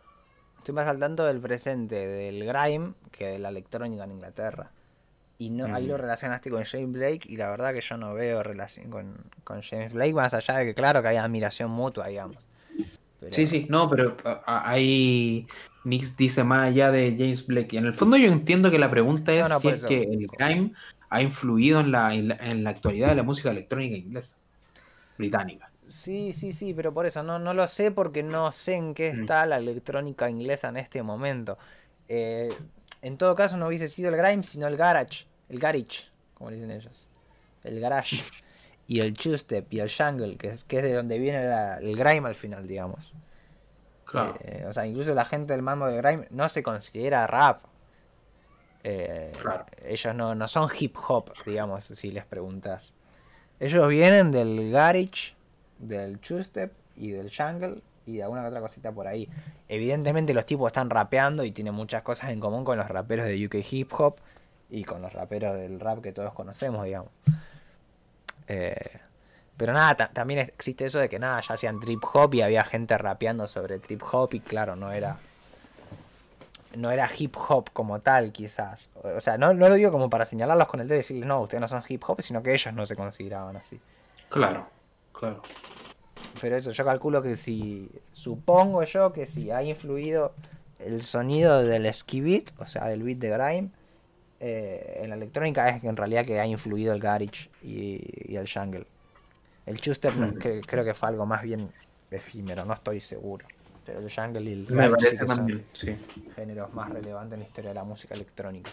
Estoy 0.59 0.75
más 0.75 0.87
al 0.89 0.99
tanto 1.01 1.25
del 1.25 1.41
presente 1.41 1.97
del 2.07 2.45
grime 2.47 2.95
que 3.13 3.27
de 3.29 3.39
la 3.41 3.51
electrónica 3.51 4.05
en 4.05 4.13
Inglaterra. 4.13 4.73
Y 5.43 5.51
no, 5.51 5.65
ahí 5.75 5.87
lo 5.87 5.95
Ujú. 5.95 6.03
relacionaste 6.03 6.51
con 6.51 6.63
James 6.63 6.93
Blake 6.93 7.23
y 7.25 7.37
la 7.37 7.51
verdad 7.51 7.73
que 7.75 7.81
yo 7.81 7.97
no 7.97 8.15
veo 8.15 8.45
relación 8.45 8.89
con, 8.91 9.17
con 9.43 9.61
James 9.61 9.93
Blake, 9.93 10.15
más 10.15 10.33
allá 10.35 10.59
de 10.59 10.67
que, 10.67 10.75
claro, 10.75 11.03
que 11.03 11.09
hay 11.09 11.17
admiración 11.17 11.69
mutua, 11.69 12.07
digamos. 12.07 12.37
Pero- 13.19 13.35
Sí, 13.35 13.49
sí, 13.49 13.67
no, 13.69 13.91
pero 13.91 14.17
ahí 14.47 15.49
Nix 15.83 16.17
dice 16.17 16.45
más 16.45 16.69
allá 16.69 16.93
de 16.93 17.17
James 17.19 17.45
Blake. 17.45 17.77
En 17.77 17.87
el 17.87 17.95
fondo 17.95 18.17
yo 18.17 18.31
entiendo 18.31 18.71
que 18.71 18.79
la 18.79 18.89
pregunta 18.89 19.33
es 19.33 19.43
No, 19.43 19.49
no, 19.49 19.59
si 19.61 19.69
es 19.69 19.85
que 19.85 20.03
el 20.03 20.29
grime 20.29 20.73
ha 21.09 21.21
influido 21.23 21.81
en 21.81 21.91
la, 21.91 22.15
en 22.15 22.29
la, 22.29 22.37
en 22.37 22.63
la 22.63 22.71
actualidad 22.71 23.09
de 23.09 23.17
la 23.17 23.23
música 23.25 23.51
electrónica 23.51 23.97
inglesa, 23.97 24.37
británica. 25.19 25.71
Sí, 25.89 26.33
sí, 26.33 26.53
sí, 26.53 26.73
pero 26.73 26.95
por 26.95 27.07
eso 27.07 27.25
no, 27.25 27.41
no 27.41 27.53
lo 27.53 27.67
sé 27.67 27.91
porque 27.91 28.23
no 28.23 28.53
sé 28.53 28.75
en 28.75 28.95
qué 28.95 29.13
Mm. 29.13 29.21
está 29.23 29.45
la 29.47 29.57
electrónica 29.57 30.31
inglesa 30.31 30.69
en 30.69 30.77
este 30.77 31.03
momento. 31.03 31.59
Eh, 32.09 32.49
en 33.03 33.17
todo 33.19 33.35
caso 33.35 33.57
no 33.57 33.67
hubiese 33.67 33.89
sido 33.89 34.09
el 34.11 34.17
grime, 34.17 34.45
sino 34.45 34.69
el 34.69 34.77
garage, 34.77 35.27
el 35.53 35.59
garage, 35.61 36.07
como 36.35 36.51
le 36.51 36.57
dicen 36.57 36.71
ellos. 36.73 37.07
El 37.65 37.79
garage. 37.81 38.17
Y 38.89 38.99
el 39.01 39.15
two-step 39.15 39.73
y 39.73 39.79
el 39.79 39.91
jungle, 39.91 40.37
que 40.37 40.49
es, 40.49 40.65
que 40.65 40.79
es 40.79 40.83
de 40.83 40.93
donde 40.93 41.17
viene 41.19 41.47
la- 41.47 41.79
el 41.79 41.97
grime 41.97 42.29
al 42.29 42.35
final, 42.35 42.67
digamos. 42.67 43.13
Claro. 44.05 44.37
Eh, 44.41 44.67
o 44.69 44.73
sea, 44.73 44.85
incluso 44.87 45.15
la 45.15 45.25
gente 45.25 45.53
del 45.55 45.63
mambo 45.63 45.87
de 45.87 45.97
grime 45.97 46.27
no 46.31 46.49
se 46.49 46.63
considera 46.65 47.27
rap. 47.29 47.63
Eh, 48.85 49.33
Claro. 49.41 49.65
Ellos 49.85 50.15
no, 50.15 50.35
no 50.35 50.49
son 50.49 50.69
hip 50.79 50.97
hop, 51.09 51.33
digamos, 51.47 51.85
si 51.85 52.11
les 52.11 52.27
preguntas. 52.27 52.93
Ellos 53.61 53.89
vienen 53.89 54.31
del 54.33 54.71
garage, 54.73 55.35
del 55.79 56.19
two-step 56.19 56.73
y 56.97 57.11
del 57.13 57.31
jungle 57.35 57.81
y 58.05 58.17
de 58.17 58.25
alguna 58.25 58.43
que 58.43 58.49
otra 58.49 58.61
cosita 58.61 58.91
por 58.93 59.07
ahí. 59.07 59.29
Evidentemente 59.69 60.35
los 60.35 60.45
tipos 60.45 60.67
están 60.67 60.91
rapeando 60.91 61.45
y 61.45 61.53
tienen 61.53 61.73
muchas 61.73 62.03
cosas 62.03 62.31
en 62.31 62.41
común 62.41 62.65
con 62.65 62.77
los 62.77 62.89
raperos 62.89 63.27
de 63.27 63.47
UK 63.47 63.55
hip 63.71 63.93
hop 63.95 64.17
y 64.73 64.85
con 64.85 65.03
los 65.03 65.13
raperos 65.13 65.55
del 65.57 65.79
rap 65.79 66.01
que 66.01 66.13
todos 66.13 66.33
conocemos, 66.33 66.85
digamos. 66.85 67.11
Eh, 68.49 68.75
pero 69.57 69.73
nada, 69.73 69.95
ta- 69.97 70.09
también 70.13 70.41
existe 70.41 70.87
eso 70.87 70.99
de 70.99 71.09
que 71.09 71.19
nada, 71.19 71.41
ya 71.43 71.55
hacían 71.55 71.79
trip 71.79 72.03
hop 72.13 72.35
y 72.35 72.41
había 72.43 72.65
gente 72.65 72.97
rapeando 72.99 73.47
sobre 73.47 73.79
trip 73.79 74.03
hop 74.11 74.31
y 74.35 74.41
claro, 74.41 74.75
no 74.75 74.91
era 74.91 75.19
no 76.75 76.91
era 76.91 77.07
hip 77.19 77.37
hop 77.37 77.69
como 77.75 78.01
tal, 78.01 78.33
quizás. 78.33 78.89
O 79.05 79.21
sea, 79.21 79.37
no, 79.37 79.53
no 79.53 79.69
lo 79.69 79.75
digo 79.75 79.93
como 79.93 80.09
para 80.09 80.25
señalarlos 80.25 80.69
con 80.69 80.81
el 80.81 80.89
dedo 80.89 80.97
y 80.97 81.03
decirles, 81.03 81.27
no, 81.27 81.43
ustedes 81.43 81.61
no 81.61 81.69
son 81.69 81.83
hip 81.87 82.03
hop, 82.07 82.23
sino 82.23 82.43
que 82.43 82.55
ellos 82.55 82.73
no 82.73 82.87
se 82.87 82.97
consideraban 82.97 83.59
así. 83.59 83.79
Claro, 84.31 84.67
claro. 85.13 85.43
Pero 86.41 86.57
eso, 86.57 86.71
yo 86.71 86.83
calculo 86.85 87.21
que 87.21 87.37
si, 87.37 87.91
supongo 88.13 88.83
yo 88.85 89.13
que 89.13 89.27
si 89.27 89.51
ha 89.51 89.63
influido 89.63 90.33
el 90.79 91.03
sonido 91.03 91.63
del 91.63 91.93
ski 91.93 92.23
beat, 92.23 92.53
o 92.59 92.67
sea, 92.67 92.87
del 92.87 93.03
beat 93.03 93.19
de 93.19 93.29
grime, 93.29 93.69
eh, 94.43 95.01
en 95.03 95.11
la 95.11 95.17
electrónica 95.17 95.69
es 95.71 95.81
que 95.83 95.89
en 95.89 95.97
realidad 95.97 96.27
que 96.27 96.41
ha 96.41 96.47
influido 96.47 96.95
el 96.95 97.01
garage 97.01 97.51
y, 97.63 98.33
y 98.33 98.37
el 98.37 98.49
jungle. 98.53 98.87
El 99.67 99.81
chuster 99.81 100.17
no- 100.17 100.35
que, 100.39 100.61
creo 100.67 100.85
que 100.85 100.95
fue 100.95 101.11
algo 101.11 101.27
más 101.27 101.43
bien 101.43 101.73
efímero, 102.11 102.65
no 102.67 102.75
estoy 102.75 103.01
seguro. 103.01 103.47
Pero 103.87 104.01
el 104.01 104.13
jungle 104.15 104.43
y 104.51 104.53
el 104.55 104.67
garage 104.67 105.01
sí 105.01 105.17
parece 105.17 105.19
que 105.19 105.29
son 105.29 105.67
sí. 105.75 105.97
géneros 106.37 106.75
más 106.75 106.91
relevantes 106.91 107.35
en 107.35 107.41
la 107.41 107.47
historia 107.47 107.71
de 107.71 107.75
la 107.75 107.85
música 107.85 108.15
electrónica. 108.15 108.73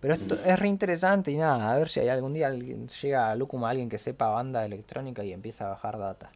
Pero 0.00 0.14
esto 0.14 0.38
es 0.44 0.58
re 0.58 0.68
interesante 0.68 1.30
y 1.30 1.36
nada, 1.36 1.72
a 1.72 1.78
ver 1.78 1.88
si 1.88 2.00
hay 2.00 2.08
algún 2.08 2.34
día 2.34 2.48
alguien, 2.48 2.88
llega 2.88 3.30
a 3.30 3.34
Lucum 3.34 3.64
alguien 3.64 3.88
que 3.88 3.98
sepa 3.98 4.28
banda 4.28 4.64
electrónica 4.64 5.24
y 5.24 5.32
empieza 5.32 5.66
a 5.66 5.70
bajar 5.70 5.98
data. 5.98 6.30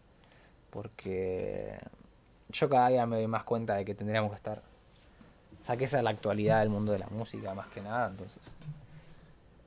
Porque 0.70 1.78
yo 2.50 2.68
cada 2.70 2.88
día 2.90 3.06
me 3.06 3.16
doy 3.18 3.28
más 3.28 3.44
cuenta 3.44 3.76
de 3.76 3.84
que 3.86 3.94
tendríamos 3.94 4.30
que 4.32 4.36
estar. 4.36 4.62
Sea, 5.70 5.76
que 5.76 5.84
esa 5.84 5.98
es 5.98 6.02
la 6.02 6.10
actualidad 6.10 6.58
del 6.58 6.68
mundo 6.68 6.90
de 6.90 6.98
la 6.98 7.06
música, 7.10 7.54
más 7.54 7.68
que 7.68 7.80
nada, 7.80 8.08
entonces. 8.08 8.52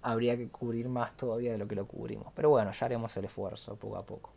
Habría 0.02 0.36
que 0.36 0.50
cubrir 0.50 0.90
más 0.90 1.16
todavía 1.16 1.54
de 1.54 1.58
lo 1.58 1.66
que 1.66 1.76
lo 1.76 1.88
cubrimos. 1.88 2.28
Pero 2.36 2.50
bueno, 2.50 2.74
ya 2.74 2.86
haremos 2.86 3.16
el 3.16 3.24
esfuerzo 3.24 3.78
poco 3.78 3.96
a 3.96 4.06
poco. 4.06 4.33